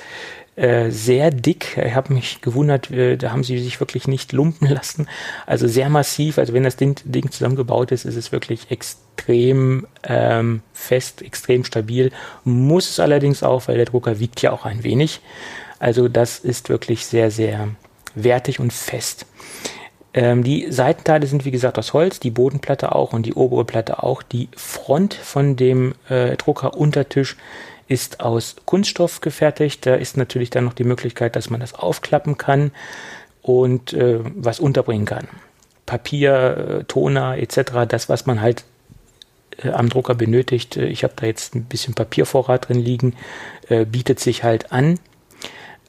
äh, 0.59 0.91
sehr 0.91 1.31
dick. 1.31 1.77
Ich 1.77 1.95
habe 1.95 2.13
mich 2.13 2.41
gewundert, 2.41 2.91
äh, 2.91 3.15
da 3.15 3.31
haben 3.31 3.45
sie 3.45 3.57
sich 3.59 3.79
wirklich 3.79 4.09
nicht 4.09 4.33
lumpen 4.33 4.67
lassen. 4.67 5.07
Also 5.45 5.67
sehr 5.67 5.89
massiv. 5.89 6.37
Also 6.37 6.51
wenn 6.53 6.63
das 6.63 6.75
Ding, 6.75 6.97
Ding 7.05 7.31
zusammengebaut 7.31 7.93
ist, 7.93 8.03
ist 8.03 8.17
es 8.17 8.33
wirklich 8.33 8.69
extrem 8.69 9.87
ähm, 10.03 10.61
fest, 10.73 11.21
extrem 11.21 11.63
stabil. 11.63 12.11
Muss 12.43 12.89
es 12.89 12.99
allerdings 12.99 13.41
auch, 13.41 13.69
weil 13.69 13.77
der 13.77 13.85
Drucker 13.85 14.19
wiegt 14.19 14.41
ja 14.41 14.51
auch 14.51 14.65
ein 14.65 14.83
wenig. 14.83 15.21
Also 15.79 16.09
das 16.09 16.39
ist 16.39 16.67
wirklich 16.67 17.05
sehr, 17.05 17.31
sehr 17.31 17.69
wertig 18.23 18.59
und 18.59 18.73
fest. 18.73 19.25
Ähm, 20.13 20.43
die 20.43 20.71
Seitenteile 20.71 21.27
sind 21.27 21.45
wie 21.45 21.51
gesagt 21.51 21.77
aus 21.77 21.93
Holz, 21.93 22.19
die 22.19 22.31
Bodenplatte 22.31 22.95
auch 22.95 23.13
und 23.13 23.25
die 23.25 23.33
obere 23.33 23.65
Platte 23.65 24.03
auch. 24.03 24.23
Die 24.23 24.49
Front 24.55 25.13
von 25.13 25.55
dem 25.55 25.93
äh, 26.09 26.35
Druckeruntertisch 26.35 27.37
ist 27.87 28.19
aus 28.19 28.55
Kunststoff 28.65 29.21
gefertigt. 29.21 29.85
Da 29.85 29.95
ist 29.95 30.17
natürlich 30.17 30.49
dann 30.49 30.65
noch 30.65 30.73
die 30.73 30.83
Möglichkeit, 30.83 31.35
dass 31.35 31.49
man 31.49 31.59
das 31.59 31.73
aufklappen 31.73 32.37
kann 32.37 32.71
und 33.41 33.93
äh, 33.93 34.19
was 34.23 34.59
unterbringen 34.59 35.05
kann. 35.05 35.27
Papier, 35.85 36.81
äh, 36.81 36.83
Toner 36.85 37.37
etc., 37.37 37.87
das, 37.87 38.09
was 38.09 38.25
man 38.25 38.41
halt 38.41 38.63
äh, 39.63 39.69
am 39.69 39.89
Drucker 39.89 40.15
benötigt. 40.15 40.77
Äh, 40.77 40.85
ich 40.85 41.03
habe 41.03 41.13
da 41.15 41.25
jetzt 41.25 41.55
ein 41.55 41.65
bisschen 41.65 41.93
Papiervorrat 41.93 42.69
drin 42.69 42.79
liegen, 42.79 43.15
äh, 43.67 43.85
bietet 43.85 44.19
sich 44.19 44.43
halt 44.43 44.71
an. 44.71 44.99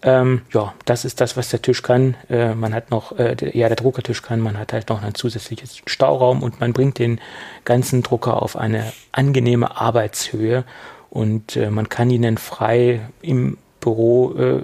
Ähm, 0.02 0.42
ja, 0.52 0.72
das 0.86 1.04
ist 1.04 1.20
das, 1.20 1.36
was 1.36 1.50
der 1.50 1.60
Tisch 1.60 1.82
kann. 1.82 2.16
Äh, 2.30 2.54
man 2.54 2.72
hat 2.72 2.90
noch, 2.90 3.18
äh, 3.18 3.36
ja, 3.52 3.68
der 3.68 3.76
Druckertisch 3.76 4.22
kann, 4.22 4.40
man 4.40 4.58
hat 4.58 4.72
halt 4.72 4.88
noch 4.88 5.02
ein 5.02 5.14
zusätzliches 5.14 5.82
Stauraum 5.86 6.42
und 6.42 6.58
man 6.58 6.72
bringt 6.72 6.98
den 6.98 7.20
ganzen 7.64 8.02
Drucker 8.02 8.42
auf 8.42 8.56
eine 8.56 8.92
angenehme 9.12 9.78
Arbeitshöhe. 9.78 10.64
Und 11.10 11.56
äh, 11.56 11.70
man 11.70 11.88
kann 11.88 12.08
ihn 12.08 12.22
dann 12.22 12.38
frei 12.38 13.00
im 13.20 13.58
Büro 13.80 14.34
äh, 14.36 14.62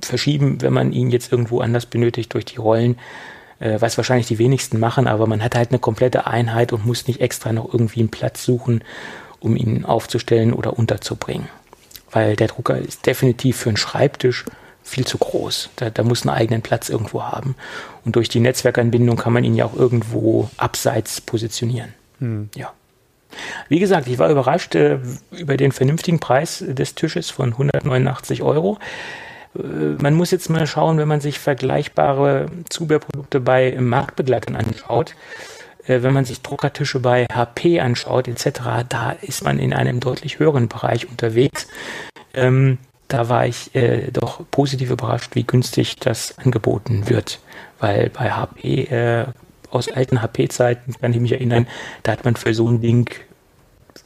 verschieben, 0.00 0.62
wenn 0.62 0.72
man 0.72 0.92
ihn 0.92 1.10
jetzt 1.10 1.30
irgendwo 1.30 1.60
anders 1.60 1.84
benötigt 1.84 2.32
durch 2.32 2.46
die 2.46 2.56
Rollen, 2.56 2.96
äh, 3.58 3.80
was 3.80 3.98
wahrscheinlich 3.98 4.28
die 4.28 4.38
wenigsten 4.38 4.78
machen, 4.78 5.06
aber 5.06 5.26
man 5.26 5.42
hat 5.42 5.54
halt 5.54 5.70
eine 5.70 5.80
komplette 5.80 6.26
Einheit 6.26 6.72
und 6.72 6.86
muss 6.86 7.08
nicht 7.08 7.20
extra 7.20 7.52
noch 7.52 7.72
irgendwie 7.72 8.00
einen 8.00 8.10
Platz 8.10 8.44
suchen, 8.44 8.84
um 9.40 9.56
ihn 9.56 9.84
aufzustellen 9.84 10.54
oder 10.54 10.78
unterzubringen 10.78 11.48
weil 12.14 12.36
der 12.36 12.46
Drucker 12.46 12.78
ist 12.78 13.06
definitiv 13.06 13.58
für 13.58 13.68
einen 13.68 13.76
Schreibtisch 13.76 14.44
viel 14.82 15.06
zu 15.06 15.18
groß. 15.18 15.70
Da, 15.76 15.90
da 15.90 16.02
muss 16.02 16.22
einen 16.22 16.36
eigenen 16.36 16.62
Platz 16.62 16.88
irgendwo 16.88 17.22
haben. 17.22 17.56
Und 18.04 18.16
durch 18.16 18.28
die 18.28 18.40
Netzwerkanbindung 18.40 19.16
kann 19.16 19.32
man 19.32 19.44
ihn 19.44 19.54
ja 19.54 19.64
auch 19.64 19.74
irgendwo 19.74 20.48
abseits 20.56 21.20
positionieren. 21.20 21.94
Hm. 22.20 22.50
Ja. 22.54 22.72
Wie 23.68 23.80
gesagt, 23.80 24.06
ich 24.06 24.18
war 24.18 24.30
überrascht 24.30 24.74
äh, 24.74 25.00
über 25.32 25.56
den 25.56 25.72
vernünftigen 25.72 26.20
Preis 26.20 26.64
des 26.66 26.94
Tisches 26.94 27.30
von 27.30 27.52
189 27.52 28.42
Euro. 28.42 28.78
Äh, 29.56 29.62
man 30.00 30.14
muss 30.14 30.30
jetzt 30.30 30.50
mal 30.50 30.66
schauen, 30.66 30.98
wenn 30.98 31.08
man 31.08 31.20
sich 31.20 31.38
vergleichbare 31.38 32.46
Zubehörprodukte 32.68 33.40
bei 33.40 33.76
Marktbegleitern 33.80 34.54
anschaut, 34.54 35.16
wenn 35.86 36.12
man 36.12 36.24
sich 36.24 36.42
Druckertische 36.42 37.00
bei 37.00 37.26
HP 37.26 37.80
anschaut 37.80 38.28
etc., 38.28 38.60
da 38.88 39.12
ist 39.20 39.44
man 39.44 39.58
in 39.58 39.72
einem 39.72 40.00
deutlich 40.00 40.38
höheren 40.38 40.68
Bereich 40.68 41.08
unterwegs. 41.08 41.66
Ähm, 42.32 42.78
da 43.08 43.28
war 43.28 43.46
ich 43.46 43.74
äh, 43.74 44.10
doch 44.10 44.40
positiv 44.50 44.90
überrascht, 44.90 45.34
wie 45.34 45.44
günstig 45.44 45.96
das 45.96 46.38
angeboten 46.38 47.08
wird, 47.08 47.40
weil 47.78 48.10
bei 48.10 48.30
HP 48.30 48.84
äh, 48.84 49.26
aus 49.70 49.88
alten 49.90 50.22
HP-Zeiten 50.22 50.94
kann 51.00 51.12
ich 51.12 51.20
mich 51.20 51.32
erinnern, 51.32 51.66
da 52.02 52.12
hat 52.12 52.24
man 52.24 52.36
für 52.36 52.54
so 52.54 52.68
ein 52.68 52.80
Ding 52.80 53.10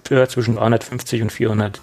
für 0.04 0.28
zwischen 0.28 0.56
350 0.56 1.22
und 1.22 1.30
400 1.32 1.80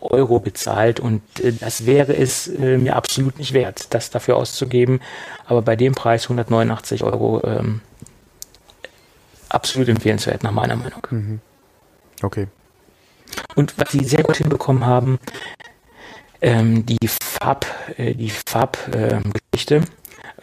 Euro 0.00 0.40
bezahlt 0.40 1.00
und 1.00 1.22
äh, 1.40 1.52
das 1.52 1.86
wäre 1.86 2.16
es 2.16 2.48
äh, 2.48 2.78
mir 2.78 2.96
absolut 2.96 3.38
nicht 3.38 3.52
wert, 3.52 3.86
das 3.90 4.10
dafür 4.10 4.36
auszugeben. 4.36 5.00
Aber 5.46 5.62
bei 5.62 5.76
dem 5.76 5.94
Preis 5.94 6.24
189 6.24 7.02
Euro 7.02 7.42
ähm, 7.44 7.80
absolut 9.48 9.88
empfehlenswert 9.88 10.42
nach 10.42 10.52
meiner 10.52 10.76
Meinung. 10.76 11.06
Mhm. 11.10 11.40
Okay. 12.22 12.48
Und 13.54 13.78
was 13.78 13.92
sie 13.92 14.04
sehr 14.04 14.22
gut 14.22 14.36
hinbekommen 14.36 14.86
haben, 14.86 15.18
ähm, 16.40 16.86
die 16.86 17.08
Farb, 17.08 17.66
äh, 17.96 18.14
die 18.14 18.30
Farbgeschichte, 18.30 19.76
äh, 19.76 19.82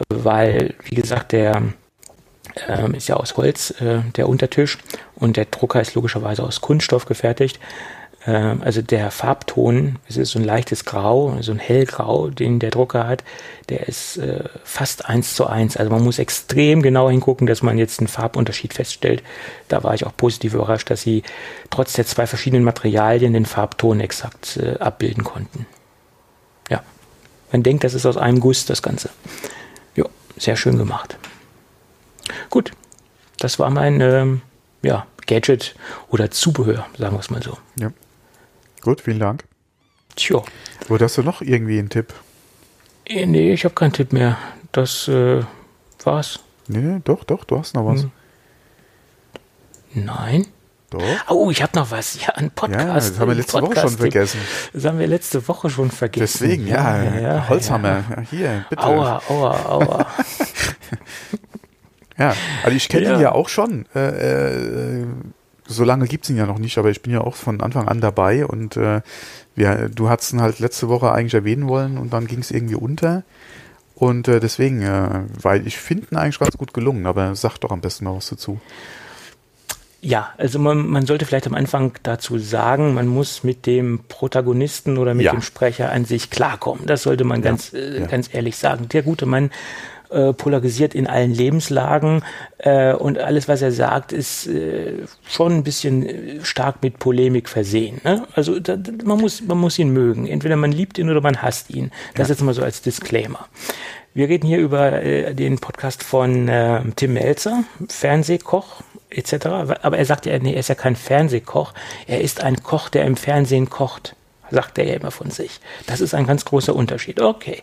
weil 0.08 0.74
wie 0.84 0.94
gesagt 0.94 1.32
der 1.32 1.62
ähm, 2.68 2.94
ist 2.94 3.08
ja 3.08 3.16
aus 3.16 3.36
Holz 3.36 3.70
äh, 3.80 4.00
der 4.16 4.28
Untertisch 4.28 4.78
und 5.14 5.36
der 5.36 5.46
Drucker 5.46 5.80
ist 5.80 5.94
logischerweise 5.94 6.42
aus 6.42 6.60
Kunststoff 6.60 7.06
gefertigt. 7.06 7.58
Ähm, 8.26 8.62
also 8.62 8.82
der 8.82 9.10
Farbton, 9.10 9.98
es 10.08 10.16
ist 10.16 10.32
so 10.32 10.38
ein 10.38 10.44
leichtes 10.44 10.84
Grau, 10.84 11.36
so 11.40 11.52
ein 11.52 11.58
hellgrau, 11.58 12.28
den 12.28 12.58
der 12.58 12.70
Drucker 12.70 13.06
hat, 13.06 13.22
der 13.68 13.88
ist 13.88 14.16
äh, 14.18 14.44
fast 14.64 15.06
eins 15.06 15.34
zu 15.34 15.46
eins. 15.46 15.76
Also 15.76 15.90
man 15.90 16.02
muss 16.02 16.18
extrem 16.18 16.82
genau 16.82 17.08
hingucken, 17.08 17.46
dass 17.46 17.62
man 17.62 17.78
jetzt 17.78 18.00
einen 18.00 18.08
Farbunterschied 18.08 18.74
feststellt. 18.74 19.22
Da 19.68 19.82
war 19.84 19.94
ich 19.94 20.04
auch 20.04 20.16
positiv 20.16 20.54
überrascht, 20.54 20.90
dass 20.90 21.02
sie 21.02 21.22
trotz 21.70 21.92
der 21.92 22.06
zwei 22.06 22.26
verschiedenen 22.26 22.64
Materialien 22.64 23.32
den 23.32 23.46
Farbton 23.46 24.00
exakt 24.00 24.56
äh, 24.56 24.78
abbilden 24.78 25.24
konnten. 25.24 25.66
Ja, 26.68 26.82
man 27.52 27.62
denkt, 27.62 27.84
das 27.84 27.94
ist 27.94 28.06
aus 28.06 28.16
einem 28.16 28.40
Guss 28.40 28.66
das 28.66 28.82
Ganze. 28.82 29.10
Ja, 29.94 30.04
sehr 30.36 30.56
schön 30.56 30.78
gemacht. 30.78 31.16
Gut, 32.50 32.72
das 33.38 33.58
war 33.60 33.70
mein 33.70 34.00
ähm, 34.00 34.42
ja, 34.82 35.06
Gadget 35.26 35.76
oder 36.08 36.30
Zubehör, 36.30 36.86
sagen 36.98 37.14
wir 37.14 37.20
es 37.20 37.30
mal 37.30 37.42
so. 37.42 37.56
Ja. 37.78 37.92
Gut, 38.86 39.00
vielen 39.00 39.18
Dank. 39.18 39.42
Tja. 40.14 40.40
Oder 40.88 41.06
hast 41.06 41.18
du 41.18 41.24
noch 41.24 41.42
irgendwie 41.42 41.80
einen 41.80 41.88
Tipp? 41.88 42.14
Äh, 43.04 43.26
nee, 43.26 43.52
ich 43.52 43.64
habe 43.64 43.74
keinen 43.74 43.92
Tipp 43.92 44.12
mehr. 44.12 44.38
Das 44.70 45.08
äh, 45.08 45.42
war's. 46.04 46.38
Nee, 46.68 47.00
doch, 47.02 47.24
doch, 47.24 47.42
du 47.42 47.58
hast 47.58 47.74
noch 47.74 47.84
was. 47.84 48.02
Hm. 48.02 50.04
Nein. 50.04 50.46
Doch. 50.90 51.02
Oh, 51.28 51.50
ich 51.50 51.64
habe 51.64 51.76
noch 51.76 51.90
was. 51.90 52.24
Ja, 52.24 52.34
ein 52.36 52.52
Podcast. 52.52 52.86
Ja, 52.86 52.94
das 52.94 53.18
haben 53.18 53.28
wir 53.28 53.34
letzte 53.34 53.60
Woche 53.60 53.80
schon 53.80 53.98
vergessen. 53.98 54.40
Das 54.72 54.84
haben 54.84 54.98
wir 55.00 55.06
letzte 55.08 55.48
Woche 55.48 55.68
schon 55.68 55.90
vergessen. 55.90 56.38
Deswegen, 56.40 56.68
ja, 56.68 57.02
ja, 57.02 57.20
ja 57.20 57.48
Holzhammer. 57.48 58.04
Ja. 58.08 58.20
Hier, 58.30 58.66
bitte. 58.70 58.84
Aua, 58.84 59.20
aua, 59.28 59.66
aua. 59.66 60.06
ja, 62.18 62.34
also 62.62 62.76
ich 62.76 62.88
kenne 62.88 63.14
ihn 63.14 63.20
ja 63.20 63.32
auch 63.32 63.48
schon. 63.48 63.86
Äh, 63.96 65.00
äh, 65.00 65.06
so 65.66 65.84
lange 65.84 66.06
gibt's 66.06 66.30
ihn 66.30 66.36
ja 66.36 66.46
noch 66.46 66.58
nicht, 66.58 66.78
aber 66.78 66.90
ich 66.90 67.02
bin 67.02 67.12
ja 67.12 67.20
auch 67.20 67.34
von 67.34 67.60
Anfang 67.60 67.88
an 67.88 68.00
dabei 68.00 68.46
und 68.46 68.76
äh, 68.76 69.02
wir, 69.54 69.88
du 69.88 70.08
hattest 70.08 70.32
ihn 70.32 70.40
halt 70.40 70.58
letzte 70.58 70.88
Woche 70.88 71.12
eigentlich 71.12 71.34
erwähnen 71.34 71.68
wollen 71.68 71.98
und 71.98 72.12
dann 72.12 72.26
ging 72.26 72.40
es 72.40 72.50
irgendwie 72.50 72.76
unter. 72.76 73.24
Und 73.94 74.28
äh, 74.28 74.40
deswegen, 74.40 74.82
äh, 74.82 75.22
weil 75.40 75.66
ich 75.66 75.78
finde 75.78 76.08
ihn 76.10 76.16
eigentlich 76.18 76.38
ganz 76.38 76.56
gut 76.56 76.74
gelungen, 76.74 77.06
aber 77.06 77.34
sag 77.34 77.58
doch 77.58 77.70
am 77.70 77.80
besten 77.80 78.04
mal 78.04 78.14
was 78.14 78.28
dazu. 78.28 78.60
Ja, 80.02 80.34
also 80.36 80.58
man, 80.58 80.86
man 80.86 81.06
sollte 81.06 81.24
vielleicht 81.24 81.46
am 81.46 81.54
Anfang 81.54 81.92
dazu 82.02 82.38
sagen, 82.38 82.94
man 82.94 83.08
muss 83.08 83.42
mit 83.42 83.66
dem 83.66 84.00
Protagonisten 84.06 84.98
oder 84.98 85.14
mit 85.14 85.24
ja. 85.24 85.32
dem 85.32 85.42
Sprecher 85.42 85.90
an 85.90 86.04
sich 86.04 86.30
klarkommen. 86.30 86.86
Das 86.86 87.02
sollte 87.02 87.24
man 87.24 87.40
ja. 87.40 87.50
ganz, 87.50 87.72
äh, 87.72 88.00
ja. 88.00 88.06
ganz 88.06 88.32
ehrlich 88.32 88.56
sagen. 88.56 88.88
Der 88.90 89.02
gute 89.02 89.26
Mann 89.26 89.50
äh, 90.10 90.32
polarisiert 90.32 90.94
in 90.94 91.06
allen 91.06 91.32
Lebenslagen 91.32 92.22
äh, 92.58 92.92
und 92.92 93.18
alles, 93.18 93.48
was 93.48 93.62
er 93.62 93.72
sagt, 93.72 94.12
ist 94.12 94.46
äh, 94.46 95.06
schon 95.28 95.52
ein 95.52 95.64
bisschen 95.64 96.06
äh, 96.06 96.44
stark 96.44 96.82
mit 96.82 96.98
Polemik 96.98 97.48
versehen. 97.48 98.00
Ne? 98.04 98.26
Also 98.34 98.58
da, 98.60 98.76
man, 99.04 99.18
muss, 99.18 99.42
man 99.42 99.58
muss 99.58 99.78
ihn 99.78 99.90
mögen. 99.90 100.26
Entweder 100.26 100.56
man 100.56 100.72
liebt 100.72 100.98
ihn 100.98 101.10
oder 101.10 101.20
man 101.20 101.42
hasst 101.42 101.70
ihn. 101.70 101.90
Das 102.14 102.28
ja. 102.28 102.34
jetzt 102.34 102.42
mal 102.42 102.54
so 102.54 102.62
als 102.62 102.82
Disclaimer. 102.82 103.48
Wir 104.14 104.28
reden 104.28 104.46
hier 104.46 104.58
über 104.58 104.92
äh, 105.02 105.34
den 105.34 105.58
Podcast 105.58 106.02
von 106.02 106.48
äh, 106.48 106.80
Tim 106.96 107.12
Melzer, 107.12 107.64
Fernsehkoch 107.88 108.82
etc. 109.10 109.46
Aber 109.82 109.98
er 109.98 110.04
sagt 110.04 110.26
ja, 110.26 110.38
nee, 110.38 110.54
er 110.54 110.60
ist 110.60 110.68
ja 110.68 110.74
kein 110.74 110.96
Fernsehkoch. 110.96 111.72
Er 112.06 112.20
ist 112.20 112.42
ein 112.42 112.62
Koch, 112.62 112.88
der 112.88 113.04
im 113.04 113.16
Fernsehen 113.16 113.70
kocht, 113.70 114.16
sagt 114.50 114.78
er 114.78 114.84
ja 114.84 114.94
immer 114.94 115.10
von 115.10 115.30
sich. 115.30 115.60
Das 115.86 116.00
ist 116.00 116.14
ein 116.14 116.26
ganz 116.26 116.44
großer 116.44 116.74
Unterschied. 116.74 117.20
Okay. 117.20 117.62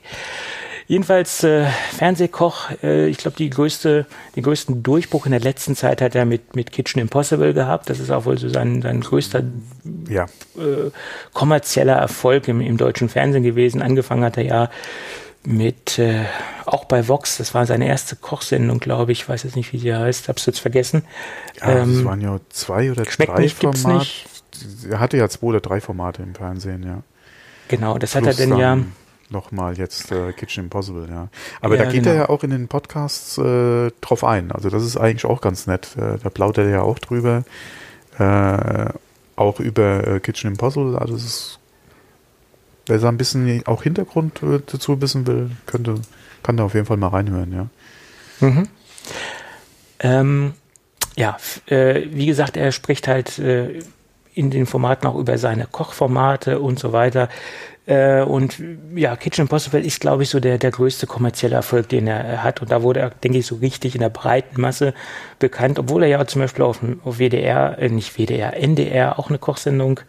Jedenfalls 0.87 1.43
äh, 1.43 1.65
Fernsehkoch, 1.91 2.71
äh, 2.83 3.07
ich 3.07 3.17
glaube, 3.17 3.37
die 3.37 3.49
größte, 3.49 4.05
den 4.35 4.43
größten 4.43 4.83
Durchbruch 4.83 5.25
in 5.25 5.31
der 5.31 5.39
letzten 5.39 5.75
Zeit 5.75 6.01
hat 6.01 6.15
er 6.15 6.25
mit, 6.25 6.55
mit 6.55 6.71
Kitchen 6.71 6.99
Impossible 6.99 7.53
gehabt. 7.53 7.89
Das 7.89 7.99
ist 7.99 8.11
auch 8.11 8.25
wohl 8.25 8.37
so 8.37 8.49
sein, 8.49 8.81
sein 8.81 9.01
größter 9.01 9.43
ja. 10.09 10.25
äh, 10.57 10.91
kommerzieller 11.33 11.95
Erfolg 11.95 12.47
im, 12.47 12.61
im 12.61 12.77
deutschen 12.77 13.09
Fernsehen 13.09 13.43
gewesen. 13.43 13.81
Angefangen 13.81 14.23
hat 14.23 14.37
er 14.37 14.43
ja 14.43 14.69
mit, 15.45 15.99
äh, 15.99 16.25
auch 16.65 16.85
bei 16.85 17.07
Vox, 17.07 17.37
das 17.37 17.53
war 17.53 17.65
seine 17.65 17.87
erste 17.87 18.15
Kochsendung, 18.15 18.79
glaube 18.79 19.11
ich, 19.11 19.21
ich 19.21 19.29
weiß 19.29 19.43
jetzt 19.43 19.55
nicht, 19.55 19.73
wie 19.73 19.77
sie 19.77 19.93
heißt, 19.93 20.29
hab's 20.29 20.45
jetzt 20.45 20.59
vergessen. 20.59 21.03
Ja, 21.59 21.79
ähm, 21.79 21.95
das 21.95 22.05
waren 22.05 22.21
ja 22.21 22.39
zwei 22.49 22.91
oder 22.91 23.03
drei 23.03 23.49
Formate. 23.49 24.07
Er 24.89 24.99
hatte 24.99 25.17
ja 25.17 25.27
zwei 25.27 25.47
oder 25.47 25.59
drei 25.59 25.81
Formate 25.81 26.21
im 26.23 26.35
Fernsehen, 26.35 26.83
ja. 26.83 27.01
Genau, 27.67 27.97
das 27.97 28.11
Plus 28.11 28.27
hat 28.27 28.39
er 28.39 28.45
denn 28.45 28.57
ja 28.57 28.77
nochmal 29.33 29.77
jetzt 29.77 30.11
äh, 30.11 30.31
Kitchen 30.31 30.65
Impossible, 30.65 31.09
ja. 31.09 31.27
Aber 31.59 31.75
ja, 31.75 31.83
da 31.83 31.91
geht 31.91 32.03
genau. 32.03 32.15
er 32.15 32.21
ja 32.21 32.29
auch 32.29 32.43
in 32.43 32.51
den 32.51 32.69
Podcasts 32.69 33.37
äh, 33.37 33.91
drauf 33.99 34.23
ein. 34.23 34.53
Also 34.53 34.69
das 34.69 34.85
ist 34.85 34.95
eigentlich 34.95 35.25
auch 35.25 35.41
ganz 35.41 35.67
nett. 35.67 35.97
Äh, 35.97 36.17
da 36.23 36.29
plaudert 36.29 36.67
er 36.67 36.71
ja 36.71 36.81
auch 36.81 36.99
drüber. 36.99 37.43
Äh, 38.17 38.85
auch 39.35 39.59
über 39.59 40.07
äh, 40.07 40.19
Kitchen 40.21 40.51
Impossible. 40.51 40.97
Also 40.97 41.15
es 41.15 41.25
ist, 41.25 41.59
wer 42.85 42.99
da 42.99 43.09
ein 43.09 43.17
bisschen 43.17 43.65
auch 43.65 43.83
Hintergrund 43.83 44.41
äh, 44.43 44.59
dazu 44.65 45.01
wissen 45.01 45.27
will, 45.27 45.51
könnte, 45.65 45.95
kann 46.43 46.55
da 46.55 46.63
auf 46.63 46.73
jeden 46.73 46.85
Fall 46.85 46.97
mal 46.97 47.09
reinhören, 47.09 47.51
ja. 47.51 47.67
Mhm. 48.47 48.67
Ähm, 49.99 50.53
ja, 51.15 51.37
wie 51.67 52.25
gesagt, 52.25 52.57
er 52.57 52.71
spricht 52.71 53.07
halt 53.07 53.37
in 54.33 54.51
den 54.51 54.65
Formaten 54.65 55.07
auch 55.07 55.15
über 55.15 55.37
seine 55.37 55.67
Kochformate 55.67 56.59
und 56.59 56.79
so 56.79 56.91
weiter. 56.91 57.29
Äh, 57.85 58.21
und 58.21 58.57
ja, 58.95 59.15
Kitchen 59.15 59.43
Impossible 59.43 59.85
ist, 59.85 59.99
glaube 59.99 60.23
ich, 60.23 60.29
so 60.29 60.39
der, 60.39 60.57
der 60.57 60.71
größte 60.71 61.05
kommerzielle 61.05 61.55
Erfolg, 61.55 61.89
den 61.89 62.07
er 62.07 62.43
hat. 62.43 62.61
Und 62.61 62.71
da 62.71 62.81
wurde 62.81 63.01
er, 63.01 63.09
denke 63.09 63.37
ich, 63.39 63.45
so 63.45 63.55
richtig 63.55 63.95
in 63.95 64.01
der 64.01 64.09
breiten 64.09 64.59
Masse 64.59 64.93
bekannt, 65.39 65.79
obwohl 65.79 66.03
er 66.03 66.09
ja 66.09 66.25
zum 66.25 66.41
Beispiel 66.41 66.63
auf, 66.63 66.79
auf 67.03 67.17
WDR, 67.17 67.77
äh, 67.79 67.89
nicht 67.89 68.17
WDR, 68.17 68.55
NDR 68.55 69.19
auch 69.19 69.29
eine 69.29 69.37
Kochsendung 69.37 69.99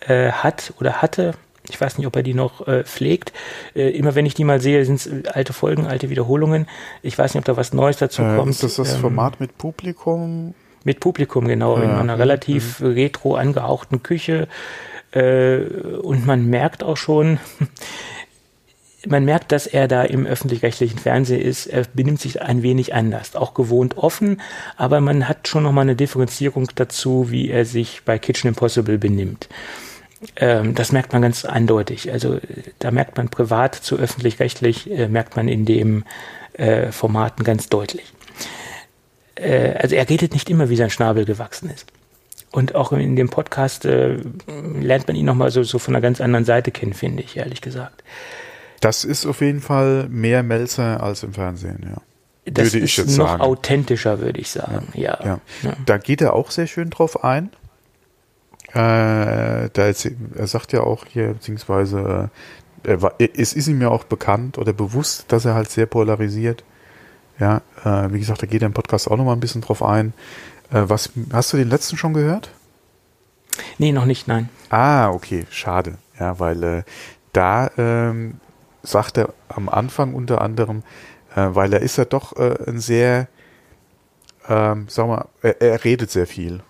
äh, 0.00 0.30
hat 0.30 0.72
oder 0.80 1.02
hatte. 1.02 1.34
Ich 1.70 1.78
weiß 1.78 1.98
nicht, 1.98 2.06
ob 2.06 2.16
er 2.16 2.22
die 2.22 2.32
noch 2.32 2.66
äh, 2.66 2.84
pflegt. 2.84 3.32
Äh, 3.74 3.90
immer 3.90 4.14
wenn 4.14 4.24
ich 4.24 4.32
die 4.32 4.44
mal 4.44 4.60
sehe, 4.60 4.82
sind 4.86 4.94
es 4.96 5.26
alte 5.26 5.52
Folgen, 5.52 5.86
alte 5.86 6.08
Wiederholungen. 6.08 6.66
Ich 7.02 7.18
weiß 7.18 7.34
nicht, 7.34 7.40
ob 7.40 7.44
da 7.44 7.56
was 7.58 7.74
Neues 7.74 7.98
dazu 7.98 8.22
äh, 8.22 8.36
kommt. 8.36 8.50
Ist 8.50 8.62
das 8.62 8.76
das 8.76 8.94
ähm, 8.94 9.00
Format 9.00 9.38
mit 9.38 9.58
Publikum? 9.58 10.54
Mit 10.84 11.00
Publikum, 11.00 11.46
genau, 11.46 11.76
ja, 11.76 11.84
in 11.84 11.90
einer 11.90 12.18
relativ 12.18 12.80
mhm. 12.80 12.92
retro 12.92 13.34
angehauchten 13.34 14.02
Küche. 14.02 14.48
Äh, 15.12 15.58
und 16.02 16.26
man 16.26 16.46
merkt 16.46 16.82
auch 16.82 16.96
schon, 16.96 17.38
man 19.06 19.24
merkt, 19.24 19.52
dass 19.52 19.66
er 19.66 19.88
da 19.88 20.02
im 20.02 20.26
öffentlich-rechtlichen 20.26 20.98
Fernsehen 20.98 21.40
ist. 21.40 21.66
Er 21.66 21.84
benimmt 21.92 22.20
sich 22.20 22.42
ein 22.42 22.62
wenig 22.62 22.94
anders, 22.94 23.36
auch 23.36 23.54
gewohnt 23.54 23.96
offen, 23.96 24.40
aber 24.76 25.00
man 25.00 25.28
hat 25.28 25.48
schon 25.48 25.62
nochmal 25.62 25.82
eine 25.82 25.96
Differenzierung 25.96 26.68
dazu, 26.74 27.30
wie 27.30 27.48
er 27.50 27.64
sich 27.64 28.02
bei 28.04 28.18
Kitchen 28.18 28.48
Impossible 28.48 28.98
benimmt. 28.98 29.48
Ähm, 30.36 30.74
das 30.74 30.92
merkt 30.92 31.12
man 31.12 31.22
ganz 31.22 31.44
eindeutig. 31.44 32.12
Also 32.12 32.40
da 32.80 32.90
merkt 32.90 33.16
man 33.16 33.28
privat 33.28 33.74
zu 33.74 33.96
öffentlich-rechtlich, 33.96 34.90
äh, 34.90 35.08
merkt 35.08 35.36
man 35.36 35.48
in 35.48 35.64
dem 35.64 36.04
äh, 36.54 36.90
Formaten 36.90 37.44
ganz 37.44 37.68
deutlich. 37.68 38.12
Äh, 39.36 39.74
also 39.74 39.94
er 39.94 40.08
redet 40.08 40.32
nicht 40.32 40.50
immer, 40.50 40.68
wie 40.68 40.76
sein 40.76 40.90
Schnabel 40.90 41.24
gewachsen 41.24 41.70
ist. 41.70 41.86
Und 42.50 42.74
auch 42.74 42.92
in 42.92 43.16
dem 43.16 43.28
Podcast 43.28 43.84
äh, 43.84 44.16
lernt 44.80 45.06
man 45.06 45.16
ihn 45.16 45.26
nochmal 45.26 45.50
so, 45.50 45.62
so 45.62 45.78
von 45.78 45.94
einer 45.94 46.00
ganz 46.00 46.20
anderen 46.20 46.44
Seite 46.44 46.70
kennen, 46.70 46.94
finde 46.94 47.22
ich, 47.22 47.36
ehrlich 47.36 47.60
gesagt. 47.60 48.02
Das 48.80 49.04
ist 49.04 49.26
auf 49.26 49.40
jeden 49.40 49.60
Fall 49.60 50.08
mehr 50.08 50.42
Melzer 50.42 51.02
als 51.02 51.22
im 51.22 51.34
Fernsehen, 51.34 51.80
ja. 51.84 52.00
Das 52.50 52.72
würde 52.72 52.86
ich 52.86 52.96
jetzt 52.96 53.18
noch 53.18 53.28
sagen. 53.28 53.42
authentischer, 53.42 54.20
würde 54.20 54.40
ich 54.40 54.50
sagen, 54.50 54.88
ja. 54.94 55.18
Ja. 55.22 55.40
ja. 55.62 55.72
Da 55.84 55.98
geht 55.98 56.22
er 56.22 56.32
auch 56.32 56.50
sehr 56.50 56.66
schön 56.66 56.88
drauf 56.88 57.22
ein. 57.22 57.50
Äh, 58.72 58.74
da 58.74 59.70
erzähl, 59.74 60.16
er 60.34 60.46
sagt 60.46 60.72
ja 60.72 60.80
auch 60.80 61.04
hier, 61.06 61.34
beziehungsweise 61.34 62.30
äh, 62.84 62.90
er 62.90 63.02
war, 63.02 63.14
es 63.18 63.52
ist 63.52 63.66
ihm 63.66 63.80
ja 63.80 63.88
auch 63.88 64.04
bekannt 64.04 64.58
oder 64.58 64.72
bewusst, 64.72 65.26
dass 65.28 65.44
er 65.44 65.54
halt 65.54 65.70
sehr 65.70 65.86
polarisiert. 65.86 66.64
Ja, 67.38 67.62
äh, 67.84 68.12
wie 68.12 68.18
gesagt, 68.18 68.42
da 68.42 68.46
geht 68.46 68.62
er 68.62 68.66
im 68.66 68.74
Podcast 68.74 69.10
auch 69.10 69.16
nochmal 69.16 69.36
ein 69.36 69.40
bisschen 69.40 69.60
drauf 69.60 69.82
ein. 69.82 70.12
Äh, 70.70 70.84
was, 70.88 71.10
hast 71.32 71.52
du 71.52 71.56
den 71.56 71.68
letzten 71.68 71.96
schon 71.96 72.14
gehört? 72.14 72.50
Nee, 73.78 73.92
noch 73.92 74.04
nicht, 74.04 74.28
nein. 74.28 74.48
Ah, 74.70 75.10
okay, 75.10 75.46
schade. 75.50 75.98
Ja, 76.18 76.38
weil 76.38 76.62
äh, 76.62 76.82
da 77.32 77.70
ähm, 77.76 78.40
sagt 78.82 79.18
er 79.18 79.34
am 79.48 79.68
Anfang 79.68 80.14
unter 80.14 80.40
anderem, 80.40 80.82
äh, 81.34 81.48
weil 81.50 81.72
er 81.72 81.80
ist 81.80 81.96
ja 81.96 82.04
doch 82.04 82.36
äh, 82.36 82.56
ein 82.66 82.80
sehr, 82.80 83.28
ähm, 84.48 84.86
sag 84.88 85.06
mal, 85.06 85.28
er, 85.42 85.60
er 85.60 85.84
redet 85.84 86.10
sehr 86.10 86.26
viel 86.26 86.62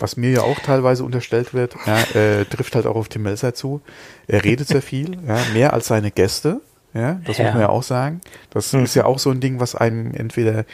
was 0.00 0.16
mir 0.16 0.30
ja 0.30 0.42
auch 0.42 0.60
teilweise 0.60 1.02
unterstellt 1.02 1.54
wird, 1.54 1.74
ja, 1.86 2.44
trifft 2.44 2.76
halt 2.76 2.86
auch 2.86 2.94
auf 2.94 3.08
Tim 3.08 3.22
Melzer 3.22 3.54
zu. 3.54 3.80
Er 4.28 4.44
redet 4.44 4.68
sehr 4.68 4.80
viel, 4.80 5.18
ja, 5.26 5.38
mehr 5.52 5.72
als 5.72 5.88
seine 5.88 6.12
Gäste. 6.12 6.60
Ja, 6.94 7.20
das 7.24 7.38
ja. 7.38 7.44
muss 7.44 7.54
man 7.54 7.62
ja 7.62 7.68
auch 7.68 7.82
sagen. 7.82 8.20
Das 8.50 8.72
hm. 8.72 8.84
ist 8.84 8.94
ja 8.94 9.04
auch 9.04 9.18
so 9.18 9.30
ein 9.30 9.40
Ding, 9.40 9.60
was 9.60 9.74
einem 9.74 10.14
entweder 10.14 10.64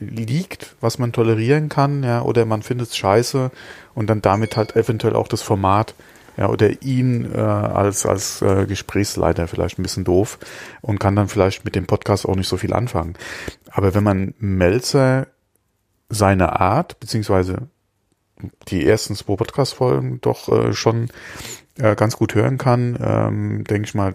liegt, 0.00 0.76
was 0.80 0.98
man 0.98 1.12
tolerieren 1.12 1.68
kann, 1.68 2.02
ja, 2.02 2.22
oder 2.22 2.44
man 2.44 2.62
findet 2.62 2.88
es 2.88 2.96
scheiße 2.96 3.50
und 3.94 4.08
dann 4.08 4.22
damit 4.22 4.56
halt 4.56 4.76
eventuell 4.76 5.14
auch 5.16 5.28
das 5.28 5.42
Format, 5.42 5.94
ja, 6.36 6.48
oder 6.48 6.82
ihn 6.82 7.32
äh, 7.34 7.38
als 7.38 8.04
als 8.04 8.42
äh, 8.42 8.66
Gesprächsleiter 8.66 9.48
vielleicht 9.48 9.78
ein 9.78 9.82
bisschen 9.82 10.04
doof 10.04 10.38
und 10.82 10.98
kann 10.98 11.16
dann 11.16 11.28
vielleicht 11.28 11.64
mit 11.64 11.74
dem 11.74 11.86
Podcast 11.86 12.26
auch 12.26 12.36
nicht 12.36 12.48
so 12.48 12.56
viel 12.58 12.74
anfangen. 12.74 13.14
Aber 13.70 13.94
wenn 13.94 14.04
man 14.04 14.34
Melzer 14.38 15.28
seine 16.08 16.60
Art 16.60 17.00
beziehungsweise 17.00 17.68
die 18.68 18.86
ersten 18.86 19.14
zwei 19.14 19.36
Podcast-Folgen 19.36 20.20
doch 20.20 20.48
äh, 20.48 20.72
schon 20.74 21.08
äh, 21.78 21.96
ganz 21.96 22.16
gut 22.16 22.34
hören 22.34 22.58
kann, 22.58 22.98
ähm, 23.00 23.64
denke 23.64 23.88
ich 23.88 23.94
mal, 23.94 24.14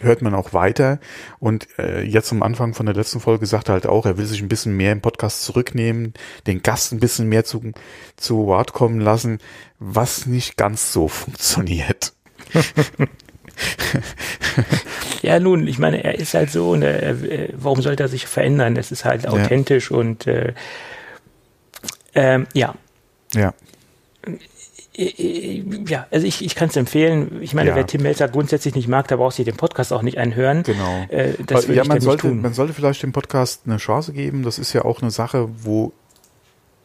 hört 0.00 0.22
man 0.22 0.34
auch 0.34 0.52
weiter. 0.52 1.00
Und 1.38 1.66
äh, 1.78 2.02
jetzt 2.02 2.30
am 2.32 2.42
Anfang 2.42 2.74
von 2.74 2.86
der 2.86 2.94
letzten 2.94 3.20
Folge 3.20 3.46
sagt 3.46 3.68
er 3.68 3.74
halt 3.74 3.86
auch, 3.86 4.06
er 4.06 4.18
will 4.18 4.26
sich 4.26 4.40
ein 4.42 4.48
bisschen 4.48 4.76
mehr 4.76 4.92
im 4.92 5.00
Podcast 5.00 5.42
zurücknehmen, 5.44 6.14
den 6.46 6.62
Gast 6.62 6.92
ein 6.92 7.00
bisschen 7.00 7.28
mehr 7.28 7.44
zu, 7.44 7.72
zu 8.16 8.46
Wort 8.46 8.72
kommen 8.72 9.00
lassen, 9.00 9.38
was 9.78 10.26
nicht 10.26 10.56
ganz 10.56 10.92
so 10.92 11.08
funktioniert. 11.08 12.12
ja, 15.22 15.40
nun, 15.40 15.66
ich 15.66 15.78
meine, 15.78 16.04
er 16.04 16.18
ist 16.18 16.34
halt 16.34 16.50
so 16.50 16.70
und 16.70 16.82
er, 16.82 17.22
er, 17.22 17.48
warum 17.54 17.82
sollte 17.82 18.04
er 18.04 18.08
sich 18.08 18.26
verändern? 18.26 18.76
Es 18.76 18.92
ist 18.92 19.04
halt 19.04 19.26
authentisch 19.26 19.90
ja. 19.90 19.96
und 19.96 20.26
äh, 20.26 20.54
ähm, 22.14 22.46
ja, 22.54 22.74
ja. 23.34 23.52
Ja, 24.98 26.06
also 26.10 26.26
ich, 26.26 26.44
ich 26.44 26.56
kann 26.56 26.70
es 26.70 26.76
empfehlen. 26.76 27.40
Ich 27.40 27.54
meine, 27.54 27.70
ja. 27.70 27.76
wer 27.76 27.86
Tim 27.86 28.02
Melzer 28.02 28.28
grundsätzlich 28.28 28.74
nicht 28.74 28.88
mag, 28.88 29.06
da 29.06 29.16
brauchst 29.16 29.38
du 29.38 29.44
den 29.44 29.56
Podcast 29.56 29.92
auch 29.92 30.02
nicht 30.02 30.18
anhören. 30.18 30.64
Genau. 30.64 31.06
Äh, 31.08 31.34
das 31.46 31.68
ja, 31.68 31.84
man 31.84 32.00
sollte, 32.00 32.28
man 32.28 32.52
sollte 32.52 32.74
vielleicht 32.74 33.02
dem 33.04 33.12
Podcast 33.12 33.62
eine 33.66 33.76
Chance 33.76 34.12
geben. 34.12 34.42
Das 34.42 34.58
ist 34.58 34.72
ja 34.72 34.84
auch 34.84 35.00
eine 35.00 35.12
Sache, 35.12 35.48
wo 35.62 35.92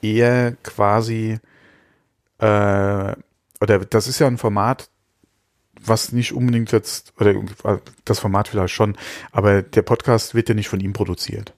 er 0.04 0.56
quasi 0.62 1.40
äh, 2.38 3.14
oder 3.64 3.80
das 3.80 4.08
ist 4.08 4.20
ja 4.20 4.28
ein 4.28 4.38
Format, 4.38 4.90
was 5.82 6.12
nicht 6.12 6.34
unbedingt 6.34 6.72
jetzt, 6.72 7.14
oder 7.20 7.36
das 8.06 8.20
Format 8.20 8.50
vielleicht 8.50 8.74
schon, 8.74 8.98
aber 9.32 9.62
der 9.62 9.82
Podcast 9.82 10.36
wird 10.36 10.50
ja 10.50 10.56
nicht 10.56 10.68
von 10.68 10.82
ihm 10.82 10.94
produziert. 10.94 11.54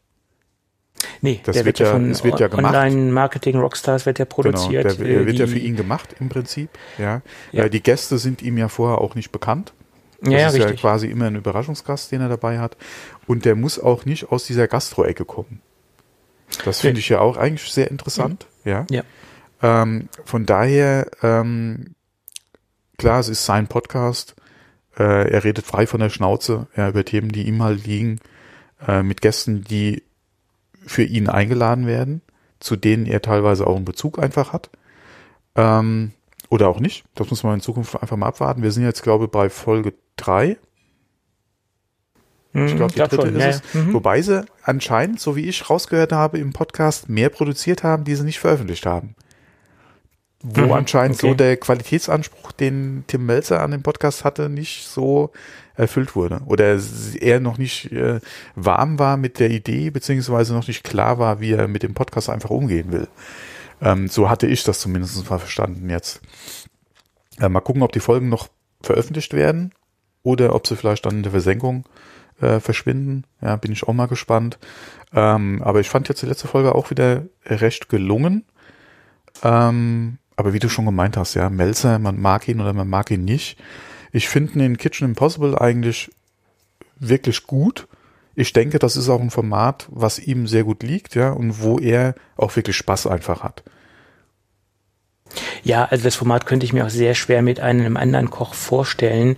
Nee, 1.22 1.42
das 1.44 1.56
der 1.56 1.66
wird, 1.66 1.80
ja, 1.80 1.92
von 1.92 2.24
wird 2.24 2.40
ja 2.40 2.48
gemacht. 2.48 2.74
Online-Marketing 2.74 3.58
Rockstars 3.58 4.06
wird 4.06 4.20
ja 4.20 4.26
produziert. 4.26 4.84
Genau, 4.84 4.96
der, 4.96 5.18
der 5.18 5.26
wird 5.26 5.38
ja 5.38 5.48
für 5.48 5.60
ihn 5.60 5.76
gemacht 5.76 6.16
im 6.20 6.30
Prinzip. 6.30 6.70
Ja. 6.98 7.22
ja. 7.52 7.70
Die 7.70 7.82
Gäste 7.82 8.18
sind 8.18 8.42
ihm 8.42 8.58
ja 8.58 8.68
vorher 8.68 9.00
auch 9.00 9.16
nicht 9.16 9.32
bekannt. 9.32 9.74
Das 10.22 10.34
ja, 10.34 10.48
ist 10.48 10.56
richtig. 10.56 10.72
ja 10.72 10.78
quasi 10.78 11.08
immer 11.08 11.26
ein 11.26 11.36
Überraschungsgast, 11.36 12.12
den 12.12 12.22
er 12.22 12.30
dabei 12.30 12.60
hat. 12.60 12.78
Und 13.28 13.46
der 13.46 13.56
muss 13.56 13.80
auch 13.80 14.06
nicht 14.06 14.32
aus 14.32 14.46
dieser 14.46 14.68
Gastro-Ecke 14.68 15.26
kommen. 15.26 15.62
Das 16.64 16.82
finde 16.82 17.00
ich 17.00 17.10
ja 17.10 17.20
auch 17.20 17.38
eigentlich 17.38 17.72
sehr 17.72 17.92
interessant. 17.92 18.46
Mhm. 18.64 18.72
Ja. 18.72 18.86
ja. 18.90 19.04
Ähm, 19.62 20.10
von 20.26 20.46
daher, 20.46 21.08
ähm, 21.22 21.96
klar, 22.98 23.20
es 23.20 23.30
ist 23.30 23.46
sein 23.46 23.68
Podcast. 23.68 24.36
Äh, 24.98 25.32
er 25.32 25.44
redet 25.44 25.66
frei 25.66 25.88
von 25.88 26.00
der 26.00 26.10
Schnauze 26.10 26.68
ja, 26.76 26.90
über 26.90 27.04
Themen, 27.04 27.30
die 27.30 27.48
ihm 27.48 27.62
halt 27.62 27.86
liegen, 27.86 28.20
äh, 28.88 29.04
mit 29.04 29.22
Gästen, 29.22 29.64
die 29.64 30.04
für 30.86 31.04
ihn 31.04 31.30
eingeladen 31.30 31.88
werden, 31.88 32.22
zu 32.60 32.76
denen 32.76 33.06
er 33.06 33.22
teilweise 33.22 33.68
auch 33.68 33.76
einen 33.76 33.86
Bezug 33.86 34.20
einfach 34.20 34.54
hat. 34.54 34.70
Ähm, 35.56 36.12
oder 36.50 36.70
auch 36.70 36.80
nicht. 36.80 37.06
Das 37.16 37.30
muss 37.30 37.44
man 37.44 37.56
in 37.56 37.62
Zukunft 37.62 38.02
einfach 38.02 38.18
mal 38.18 38.28
abwarten. 38.28 38.62
Wir 38.62 38.72
sind 38.72 38.84
jetzt, 38.84 39.04
glaube 39.04 39.26
ich, 39.26 39.32
bei 39.32 39.50
Folge 39.50 39.94
drei. 40.16 40.58
Ich 42.54 42.76
glaube, 42.76 42.94
die 42.94 42.96
glaub 42.96 43.10
dritte 43.10 43.28
schon, 43.28 43.36
ist 43.36 43.42
ja. 43.42 43.50
es. 43.50 43.74
Mhm. 43.74 43.94
Wobei 43.94 44.22
sie 44.22 44.46
anscheinend, 44.64 45.20
so 45.20 45.36
wie 45.36 45.46
ich 45.50 45.70
rausgehört 45.70 46.14
habe 46.14 46.38
im 46.38 46.54
Podcast, 46.54 47.10
mehr 47.10 47.30
produziert 47.30 47.84
haben, 47.84 48.06
die 48.06 48.16
sie 48.16 48.24
nicht 48.24 48.40
veröffentlicht 48.40 48.86
haben. 48.86 49.16
Wo 50.42 50.62
mhm, 50.62 50.72
anscheinend 50.72 51.18
okay. 51.18 51.28
so 51.28 51.34
der 51.34 51.58
Qualitätsanspruch, 51.58 52.54
den 52.54 53.04
Tim 53.08 53.26
Melzer 53.26 53.62
an 53.62 53.72
dem 53.72 53.84
Podcast 53.84 54.24
hatte, 54.24 54.48
nicht 54.48 54.88
so 54.88 55.32
erfüllt 55.78 56.16
wurde. 56.16 56.42
Oder 56.46 56.80
er 57.20 57.40
noch 57.40 57.58
nicht 57.58 57.92
äh, 57.92 58.20
warm 58.56 59.00
war 59.00 59.18
mit 59.18 59.40
der 59.40 59.50
Idee, 59.50 59.90
beziehungsweise 59.90 60.54
noch 60.54 60.68
nicht 60.68 60.84
klar 60.84 61.20
war, 61.20 61.40
wie 61.40 61.52
er 61.52 61.68
mit 61.68 61.84
dem 61.84 61.94
Podcast 61.94 62.30
einfach 62.30 62.50
umgehen 62.50 62.92
will. 62.92 63.08
Ähm, 63.82 64.08
so 64.08 64.30
hatte 64.30 64.48
ich 64.48 64.64
das 64.64 64.80
zumindest 64.80 65.30
mal 65.30 65.40
verstanden 65.40 65.90
jetzt. 65.90 66.22
Äh, 67.40 67.50
mal 67.50 67.62
gucken, 67.62 67.84
ob 67.84 67.92
die 67.92 68.00
Folgen 68.00 68.30
noch 68.30 68.50
veröffentlicht 68.82 69.34
werden 69.34 69.74
oder 70.24 70.56
ob 70.56 70.68
sie 70.68 70.76
vielleicht 70.76 71.06
dann 71.06 71.18
in 71.18 71.24
der 71.24 71.32
Versenkung 71.32 71.86
äh, 72.42 72.60
verschwinden. 72.60 73.26
Ja, 73.42 73.56
bin 73.56 73.72
ich 73.72 73.84
auch 73.88 73.94
mal 73.94 74.08
gespannt. 74.08 74.58
Ähm, 75.14 75.62
aber 75.64 75.80
ich 75.80 75.90
fand 75.90 76.10
jetzt 76.10 76.22
die 76.22 76.28
letzte 76.28 76.48
Folge 76.48 76.76
auch 76.76 76.90
wieder 76.90 77.24
recht 77.46 77.90
gelungen. 77.90 78.46
Ähm, 79.44 80.18
aber 80.36 80.54
wie 80.54 80.60
du 80.60 80.70
schon 80.70 80.86
gemeint 80.86 81.18
hast, 81.18 81.34
ja, 81.34 81.50
Melzer, 81.50 82.00
man 82.00 82.20
mag 82.20 82.48
ihn 82.48 82.60
oder 82.60 82.74
man 82.74 82.90
mag 82.90 83.12
ihn 83.12 83.24
nicht. 83.24 83.58
Ich 84.16 84.30
finde 84.30 84.60
den 84.60 84.78
Kitchen 84.78 85.10
Impossible 85.10 85.60
eigentlich 85.60 86.10
wirklich 86.98 87.48
gut. 87.48 87.86
Ich 88.34 88.54
denke, 88.54 88.80
das 88.80 88.96
ist 88.96 89.10
auch 89.10 89.20
ein 89.20 89.30
Format, 89.30 89.90
was 89.92 90.20
ihm 90.20 90.48
sehr 90.48 90.64
gut 90.64 90.84
liegt, 90.84 91.16
ja, 91.16 91.32
und 91.32 91.62
wo 91.62 91.80
er 91.80 92.16
auch 92.38 92.56
wirklich 92.56 92.78
Spaß 92.78 93.08
einfach 93.08 93.44
hat. 93.44 93.66
Ja, 95.64 95.86
also 95.86 96.04
das 96.04 96.16
Format 96.16 96.46
könnte 96.46 96.66
ich 96.66 96.74
mir 96.74 96.86
auch 96.86 96.90
sehr 96.90 97.16
schwer 97.16 97.42
mit 97.42 97.60
einem 97.60 97.98
anderen 97.98 98.30
Koch 98.30 98.54
vorstellen. 98.54 99.38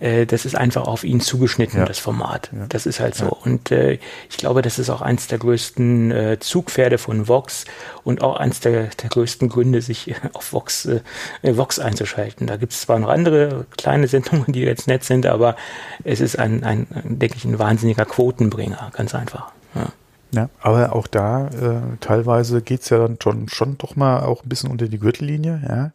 Äh, 0.00 0.26
das 0.26 0.44
ist 0.44 0.54
einfach 0.54 0.86
auf 0.86 1.04
ihn 1.04 1.20
zugeschnitten, 1.20 1.80
ja. 1.80 1.84
das 1.84 1.98
Format. 1.98 2.50
Ja. 2.52 2.66
Das 2.68 2.86
ist 2.86 3.00
halt 3.00 3.14
so. 3.14 3.26
Ja. 3.26 3.30
Und 3.30 3.70
äh, 3.70 3.98
ich 4.30 4.36
glaube, 4.36 4.62
das 4.62 4.78
ist 4.78 4.90
auch 4.90 5.00
eins 5.00 5.26
der 5.26 5.38
größten 5.38 6.10
äh, 6.10 6.38
Zugpferde 6.40 6.98
von 6.98 7.28
Vox 7.28 7.64
und 8.04 8.22
auch 8.22 8.36
eins 8.36 8.60
der, 8.60 8.88
der 8.88 9.08
größten 9.08 9.48
Gründe, 9.48 9.82
sich 9.82 10.14
auf 10.32 10.52
Vox, 10.52 10.86
äh, 10.86 11.00
Vox 11.42 11.78
einzuschalten. 11.78 12.46
Da 12.46 12.56
gibt 12.56 12.72
es 12.72 12.82
zwar 12.82 12.98
noch 12.98 13.08
andere 13.08 13.66
kleine 13.76 14.08
Sendungen, 14.08 14.52
die 14.52 14.60
jetzt 14.60 14.86
nett 14.86 15.04
sind, 15.04 15.26
aber 15.26 15.56
es 16.04 16.20
ist 16.20 16.38
ein, 16.38 16.64
ein 16.64 16.86
denke 17.04 17.36
ich, 17.36 17.44
ein 17.44 17.58
wahnsinniger 17.58 18.04
Quotenbringer, 18.04 18.90
ganz 18.94 19.14
einfach. 19.14 19.52
Ja. 19.74 19.92
Ja, 20.34 20.48
aber 20.60 20.94
auch 20.94 21.06
da 21.06 21.48
äh, 21.48 21.96
teilweise 22.00 22.62
geht's 22.62 22.90
ja 22.90 22.98
dann 22.98 23.18
schon, 23.22 23.48
schon 23.48 23.78
doch 23.78 23.96
mal 23.96 24.20
auch 24.20 24.42
ein 24.42 24.48
bisschen 24.48 24.70
unter 24.70 24.88
die 24.88 24.98
Gürtellinie, 24.98 25.62
ja. 25.66 25.92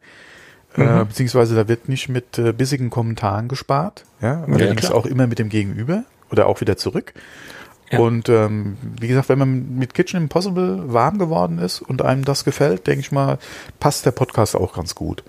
Äh, 0.75 0.87
mhm. 0.87 1.01
Äh, 1.01 1.05
beziehungsweise 1.05 1.55
da 1.55 1.67
wird 1.67 1.89
nicht 1.89 2.09
mit 2.09 2.37
äh, 2.37 2.53
bissigen 2.53 2.89
Kommentaren 2.89 3.47
gespart, 3.47 4.05
ja, 4.21 4.43
allerdings 4.43 4.89
ja, 4.89 4.91
auch 4.93 5.05
immer 5.05 5.27
mit 5.27 5.39
dem 5.39 5.49
Gegenüber 5.49 6.03
oder 6.31 6.47
auch 6.47 6.61
wieder 6.61 6.77
zurück. 6.77 7.13
Ja. 7.91 7.99
Und 7.99 8.29
ähm, 8.29 8.77
wie 8.99 9.07
gesagt, 9.07 9.29
wenn 9.29 9.39
man 9.39 9.75
mit 9.77 9.93
Kitchen 9.95 10.21
Impossible 10.21 10.93
warm 10.93 11.17
geworden 11.17 11.57
ist 11.57 11.81
und 11.81 12.03
einem 12.03 12.23
das 12.23 12.45
gefällt, 12.45 12.85
denke 12.85 12.99
ich 12.99 13.11
mal, 13.11 13.39
passt 13.79 14.05
der 14.05 14.11
Podcast 14.11 14.55
auch 14.55 14.73
ganz 14.73 14.93
gut. 14.93 15.23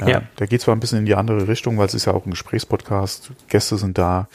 Ja, 0.00 0.08
ja. 0.08 0.22
Der 0.38 0.46
geht 0.46 0.62
zwar 0.62 0.74
ein 0.74 0.80
bisschen 0.80 1.00
in 1.00 1.06
die 1.06 1.14
andere 1.14 1.46
Richtung, 1.46 1.76
weil 1.76 1.86
es 1.86 1.94
ist 1.94 2.06
ja 2.06 2.14
auch 2.14 2.24
ein 2.24 2.30
Gesprächspodcast, 2.30 3.32
Gäste 3.48 3.76
sind 3.76 3.98
da, 3.98 4.28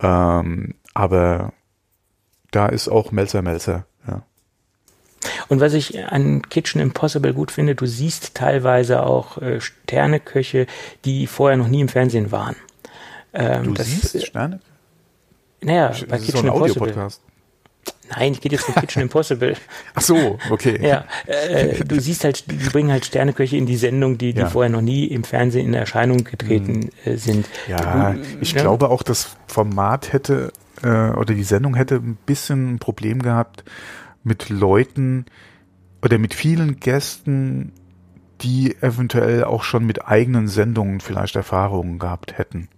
ähm, 0.00 0.74
aber 0.92 1.54
da 2.50 2.66
ist 2.66 2.88
auch 2.88 3.12
Melzer 3.12 3.42
Melzer, 3.42 3.86
ja. 4.06 4.22
Und 5.48 5.60
was 5.60 5.74
ich 5.74 6.04
an 6.04 6.42
Kitchen 6.42 6.80
Impossible 6.80 7.34
gut 7.34 7.50
finde, 7.50 7.74
du 7.74 7.86
siehst 7.86 8.34
teilweise 8.34 9.02
auch 9.02 9.38
äh, 9.38 9.60
Sterneköche, 9.60 10.66
die 11.04 11.26
vorher 11.26 11.56
noch 11.56 11.68
nie 11.68 11.80
im 11.80 11.88
Fernsehen 11.88 12.30
waren. 12.30 12.56
Ähm, 13.32 13.64
du 13.64 13.72
das, 13.74 13.86
siehst 13.86 14.26
Sterne? 14.26 14.60
Naja, 15.60 15.92
bei 16.08 16.18
Kitchen 16.18 16.46
so 16.46 16.46
Impossible. 16.46 17.08
Nein, 18.10 18.32
ich 18.32 18.40
gehe 18.40 18.50
jetzt 18.50 18.64
von 18.64 18.74
Kitchen 18.74 19.02
Impossible. 19.08 19.54
Ach 19.94 20.00
so, 20.00 20.38
okay. 20.50 20.78
Ja, 20.80 21.04
äh, 21.26 21.84
du 21.84 22.00
siehst 22.00 22.24
halt, 22.24 22.50
die 22.50 22.56
bringen 22.72 22.90
halt 22.90 23.04
Sterneköche 23.04 23.56
in 23.56 23.66
die 23.66 23.76
Sendung, 23.76 24.18
die, 24.18 24.32
die 24.32 24.40
ja. 24.40 24.48
vorher 24.48 24.70
noch 24.70 24.80
nie 24.80 25.06
im 25.06 25.24
Fernsehen 25.24 25.66
in 25.66 25.74
Erscheinung 25.74 26.24
getreten 26.24 26.90
mhm. 27.04 27.12
äh, 27.12 27.16
sind. 27.16 27.48
Ja, 27.66 28.14
ich 28.40 28.52
ja. 28.52 28.62
glaube 28.62 28.88
auch, 28.88 29.02
das 29.02 29.36
Format 29.46 30.12
hätte 30.12 30.52
äh, 30.82 31.10
oder 31.10 31.34
die 31.34 31.44
Sendung 31.44 31.74
hätte 31.74 31.96
ein 31.96 32.16
bisschen 32.26 32.74
ein 32.74 32.78
Problem 32.78 33.22
gehabt 33.22 33.64
mit 34.24 34.48
Leuten 34.48 35.26
oder 36.02 36.18
mit 36.18 36.34
vielen 36.34 36.80
Gästen, 36.80 37.72
die 38.40 38.76
eventuell 38.80 39.44
auch 39.44 39.64
schon 39.64 39.84
mit 39.84 40.06
eigenen 40.06 40.48
Sendungen 40.48 41.00
vielleicht 41.00 41.36
Erfahrungen 41.36 41.98
gehabt 41.98 42.38
hätten. 42.38 42.68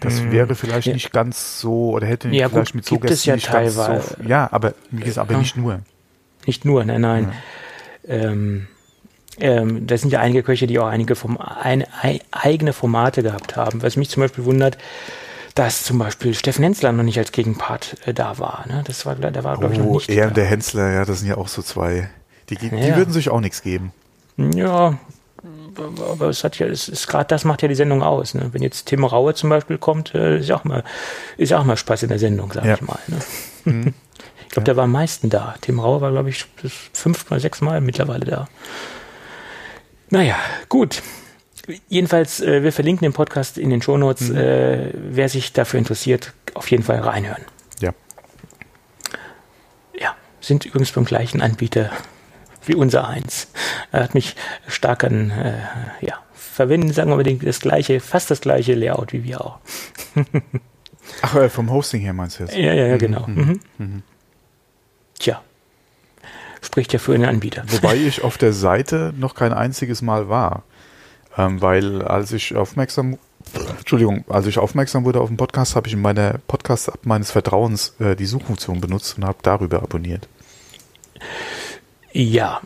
Das 0.00 0.18
Hm, 0.20 0.32
wäre 0.32 0.54
vielleicht 0.54 0.88
ja. 0.88 0.94
nicht 0.94 1.12
ganz 1.12 1.60
so 1.60 1.90
oder 1.90 2.06
hätte 2.06 2.28
Ja, 2.30 2.48
vielleicht 2.48 2.72
gut, 2.72 2.74
mit 2.76 2.84
so 2.86 2.98
gibt 2.98 3.10
es 3.10 3.24
ja 3.26 3.34
nicht 3.34 3.50
ganz 3.52 3.74
teilweise. 3.76 4.14
So, 4.18 4.24
ja, 4.24 4.48
aber 4.50 4.74
wie 4.90 5.02
gesagt, 5.02 5.18
aber 5.28 5.34
Ja. 5.34 5.38
nicht 5.40 5.56
nur. 5.56 5.80
Nicht 6.46 6.64
nur, 6.64 6.84
nein, 6.84 7.02
nein. 7.02 7.32
Ähm, 8.08 8.66
ähm, 9.38 9.86
da 9.86 9.96
sind 9.98 10.10
ja 10.10 10.20
einige 10.20 10.42
Köche, 10.42 10.66
die 10.66 10.78
auch 10.78 10.86
einige 10.86 11.14
vom, 11.14 11.38
ein, 11.38 11.84
ei- 12.02 12.20
eigene 12.30 12.72
Formate 12.72 13.22
gehabt 13.22 13.56
haben. 13.56 13.82
Was 13.82 13.96
mich 13.96 14.08
zum 14.08 14.22
Beispiel 14.22 14.44
wundert, 14.44 14.78
dass 15.54 15.82
zum 15.84 15.98
Beispiel 15.98 16.34
Steffen 16.34 16.62
Hensler 16.62 16.92
noch 16.92 17.02
nicht 17.02 17.18
als 17.18 17.32
Gegenpart 17.32 17.96
äh, 18.06 18.14
da 18.14 18.38
war. 18.38 18.64
Ne? 18.68 18.82
Das 18.86 19.04
war, 19.06 19.14
der 19.16 19.44
war, 19.44 19.58
glaube 19.58 19.74
ich, 19.74 19.80
noch 19.80 19.86
Oh, 19.86 19.94
nicht 19.94 20.08
er 20.08 20.28
und 20.28 20.36
der 20.36 20.44
Hensler, 20.46 20.90
ja, 20.92 21.04
das 21.04 21.20
sind 21.20 21.28
ja 21.28 21.36
auch 21.36 21.48
so 21.48 21.62
zwei. 21.62 22.08
Die, 22.48 22.56
die 22.56 22.68
Ja. 22.68 22.96
würden 22.96 23.12
sich 23.12 23.28
auch 23.30 23.40
nichts 23.40 23.62
geben. 23.62 23.92
Ja, 24.36 24.98
aber 26.10 26.28
es 26.28 26.44
hat 26.44 26.58
ja, 26.58 26.66
es 26.66 26.88
ist 26.88 27.06
gerade 27.06 27.26
das 27.28 27.44
macht 27.44 27.62
ja 27.62 27.68
die 27.68 27.74
Sendung 27.74 28.02
aus. 28.02 28.34
Ne? 28.34 28.48
Wenn 28.52 28.62
jetzt 28.62 28.86
Tim 28.86 29.04
Raue 29.04 29.34
zum 29.34 29.50
Beispiel 29.50 29.78
kommt, 29.78 30.14
äh, 30.14 30.38
ist 30.38 30.48
ja 30.48 30.56
auch 30.56 30.64
mal, 30.64 30.84
ist 31.36 31.50
ja 31.50 31.58
auch 31.58 31.64
mal 31.64 31.76
Spaß 31.76 32.02
in 32.04 32.08
der 32.10 32.18
Sendung, 32.18 32.52
sag 32.52 32.64
Ja. 32.64 32.74
ich 32.74 32.82
mal. 32.82 32.98
Ne? 33.64 33.92
Ich 34.46 34.52
glaube, 34.54 34.64
der 34.64 34.76
war 34.76 34.82
am 34.82 34.90
meisten 34.90 35.30
da. 35.30 35.54
Tim 35.60 35.78
Raue 35.78 36.00
war, 36.00 36.10
glaube 36.10 36.28
ich, 36.28 36.44
das 36.60 36.72
fünf 36.92 37.30
oder 37.30 37.38
sechs 37.38 37.60
Mal 37.60 37.80
mittlerweile 37.80 38.24
da. 38.24 38.48
Naja, 40.08 40.34
gut. 40.68 41.02
Jedenfalls, 41.88 42.40
äh, 42.40 42.62
wir 42.62 42.72
verlinken 42.72 43.04
den 43.04 43.12
Podcast 43.12 43.58
in 43.58 43.70
den 43.70 43.82
Shownotes. 43.82 44.30
Äh, 44.30 44.92
wer 44.94 45.28
sich 45.28 45.52
dafür 45.52 45.78
interessiert, 45.78 46.32
auf 46.54 46.70
jeden 46.70 46.82
Fall 46.82 47.00
reinhören. 47.00 47.44
Ja. 47.80 47.92
Ja, 49.98 50.14
sind 50.40 50.66
übrigens 50.66 50.92
beim 50.92 51.04
gleichen 51.04 51.40
Anbieter 51.40 51.90
wie 52.66 52.74
unser 52.74 53.08
eins. 53.08 53.48
Er 53.90 54.04
hat 54.04 54.14
mich 54.14 54.36
stark 54.68 55.04
an, 55.04 55.30
äh, 55.30 55.54
ja, 56.00 56.14
verwenden, 56.32 56.92
sagen 56.92 57.10
wir 57.10 57.16
mal, 57.16 57.36
das 57.36 57.60
gleiche, 57.60 58.00
fast 58.00 58.30
das 58.30 58.40
gleiche 58.40 58.74
Layout 58.74 59.12
wie 59.12 59.24
wir 59.24 59.44
auch. 59.44 59.58
Ach, 61.22 61.34
äh, 61.34 61.48
vom 61.48 61.70
Hosting 61.70 62.02
her 62.02 62.12
meinst 62.12 62.38
du 62.38 62.44
jetzt? 62.44 62.56
Ja, 62.56 62.72
ja, 62.72 62.86
ja, 62.86 62.96
genau. 62.96 63.26
Mhm. 63.26 64.02
Tja, 65.18 65.42
spricht 66.62 66.92
ja 66.92 66.98
für 66.98 67.14
einen 67.14 67.24
Anbieter. 67.24 67.64
Wobei 67.66 67.96
ich 68.06 68.22
auf 68.22 68.38
der 68.38 68.52
Seite 68.52 69.12
noch 69.16 69.34
kein 69.34 69.52
einziges 69.52 70.02
Mal 70.02 70.28
war. 70.28 70.64
Ähm, 71.36 71.60
weil 71.60 72.02
als 72.02 72.32
ich 72.32 72.56
aufmerksam, 72.56 73.18
Entschuldigung, 73.78 74.24
als 74.28 74.46
ich 74.46 74.58
aufmerksam 74.58 75.04
wurde 75.04 75.20
auf 75.20 75.28
den 75.28 75.36
Podcast, 75.36 75.76
habe 75.76 75.86
ich 75.88 75.94
in 75.94 76.02
meiner 76.02 76.38
Podcast-App 76.46 77.06
meines 77.06 77.30
Vertrauens 77.30 77.94
äh, 78.00 78.16
die 78.16 78.26
Suchfunktion 78.26 78.80
benutzt 78.80 79.16
und 79.18 79.24
habe 79.24 79.38
darüber 79.42 79.82
abonniert. 79.82 80.28
Ja, 82.12 82.60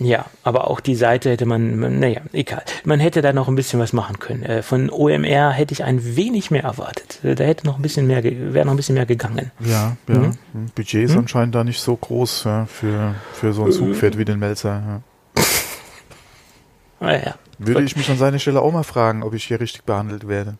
ja, 0.00 0.26
aber 0.42 0.68
auch 0.68 0.80
die 0.80 0.96
Seite 0.96 1.30
hätte 1.30 1.46
man, 1.46 2.00
naja, 2.00 2.20
egal. 2.32 2.64
Man 2.84 2.98
hätte 2.98 3.22
da 3.22 3.32
noch 3.32 3.46
ein 3.46 3.54
bisschen 3.54 3.78
was 3.78 3.92
machen 3.92 4.18
können. 4.18 4.42
Äh, 4.42 4.62
Von 4.62 4.90
OMR 4.90 5.52
hätte 5.52 5.72
ich 5.72 5.84
ein 5.84 6.16
wenig 6.16 6.50
mehr 6.50 6.64
erwartet. 6.64 7.20
Äh, 7.22 7.36
Da 7.36 7.44
hätte 7.44 7.64
noch 7.64 7.76
ein 7.76 7.82
bisschen 7.82 8.08
mehr, 8.08 8.24
wäre 8.24 8.66
noch 8.66 8.72
ein 8.72 8.76
bisschen 8.76 8.96
mehr 8.96 9.06
gegangen. 9.06 9.52
Ja, 9.60 9.96
ja. 10.08 10.14
Mhm. 10.14 10.36
Budget 10.74 11.04
ist 11.04 11.16
anscheinend 11.16 11.54
da 11.54 11.62
nicht 11.62 11.80
so 11.80 11.94
groß 11.94 12.44
ja, 12.44 12.66
für, 12.66 13.14
für 13.32 13.52
so 13.52 13.66
ein 13.66 13.72
Zugpferd 13.72 14.18
wie 14.18 14.24
den 14.24 14.40
Melzer. 14.40 15.02
Ja. 15.36 15.42
Naja. 17.00 17.34
Würde 17.58 17.82
ich 17.84 17.96
mich 17.96 18.08
an 18.10 18.18
seiner 18.18 18.38
Stelle 18.38 18.60
auch 18.60 18.72
mal 18.72 18.82
fragen, 18.84 19.22
ob 19.22 19.34
ich 19.34 19.44
hier 19.44 19.60
richtig 19.60 19.84
behandelt 19.84 20.28
werde. 20.28 20.54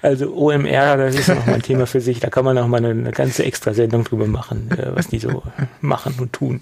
Also 0.00 0.34
OMR, 0.34 0.96
das 0.96 1.14
ist 1.14 1.28
noch 1.28 1.44
mal 1.46 1.56
ein 1.56 1.62
Thema 1.62 1.86
für 1.86 2.00
sich. 2.00 2.20
Da 2.20 2.30
kann 2.30 2.44
man 2.44 2.54
noch 2.56 2.66
mal 2.68 2.78
eine, 2.78 2.88
eine 2.90 3.10
ganze 3.10 3.44
Extra-Sendung 3.44 4.04
drüber 4.04 4.26
machen, 4.26 4.70
äh, 4.70 4.96
was 4.96 5.08
die 5.08 5.18
so 5.18 5.42
machen 5.82 6.14
und 6.18 6.32
tun. 6.32 6.60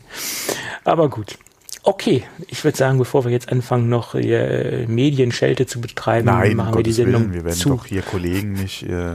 Aber 0.85 1.09
gut. 1.09 1.39
Okay, 1.85 2.25
ich 2.49 2.65
würde 2.65 2.77
sagen, 2.77 2.99
bevor 2.99 3.25
wir 3.25 3.31
jetzt 3.31 3.53
anfangen, 3.53 3.89
noch 3.89 4.17
äh, 4.17 4.87
Medienschelte 4.89 5.67
zu 5.67 5.81
betreiben, 5.81 6.27
Nein, 6.27 6.57
machen 6.57 6.75
wir 6.75 6.83
die 6.83 6.91
Gottes 6.91 6.97
Sendung 6.97 7.23
Willen, 7.23 7.33
wir 7.35 7.45
werden 7.45 7.57
zu. 7.57 7.69
doch 7.69 7.87
hier 7.87 8.03
Kollegen 8.03 8.55
nicht. 8.55 8.83
Äh, 8.83 9.15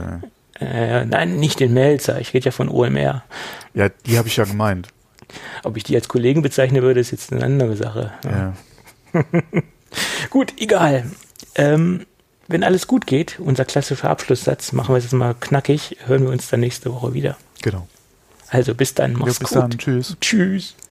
Äh, 0.60 1.04
nein, 1.06 1.36
nicht 1.40 1.60
den 1.60 1.74
Melzer. 1.74 2.18
Ich 2.20 2.32
rede 2.32 2.46
ja 2.46 2.50
von 2.50 2.68
OMR. 2.70 3.24
ja, 3.74 3.88
die 4.06 4.16
habe 4.16 4.28
ich 4.28 4.36
ja 4.36 4.44
gemeint. 4.44 4.88
Ob 5.64 5.76
ich 5.76 5.82
die 5.84 5.96
als 5.96 6.08
Kollegen 6.08 6.40
bezeichne 6.40 6.82
würde, 6.82 7.00
ist 7.00 7.10
jetzt 7.10 7.32
eine 7.32 7.44
andere 7.44 7.76
Sache. 7.76 8.12
Ja. 8.24 8.54
Gut, 10.30 10.54
egal. 10.58 11.10
Ähm, 11.54 12.06
wenn 12.48 12.64
alles 12.64 12.86
gut 12.86 13.06
geht, 13.06 13.38
unser 13.40 13.64
klassischer 13.64 14.10
Abschlusssatz, 14.10 14.72
machen 14.72 14.94
wir 14.94 14.98
es 14.98 15.04
jetzt 15.04 15.12
mal 15.12 15.34
knackig, 15.38 15.96
hören 16.06 16.22
wir 16.24 16.30
uns 16.30 16.48
dann 16.48 16.60
nächste 16.60 16.92
Woche 16.92 17.14
wieder. 17.14 17.36
Genau. 17.62 17.86
Also 18.48 18.74
bis 18.74 18.94
dann, 18.94 19.12
Ja, 19.12 19.18
mach's 19.18 19.38
bis 19.38 19.48
gut. 19.48 19.58
dann. 19.58 19.70
Tschüss. 19.78 20.16
Tschüss. 20.20 20.74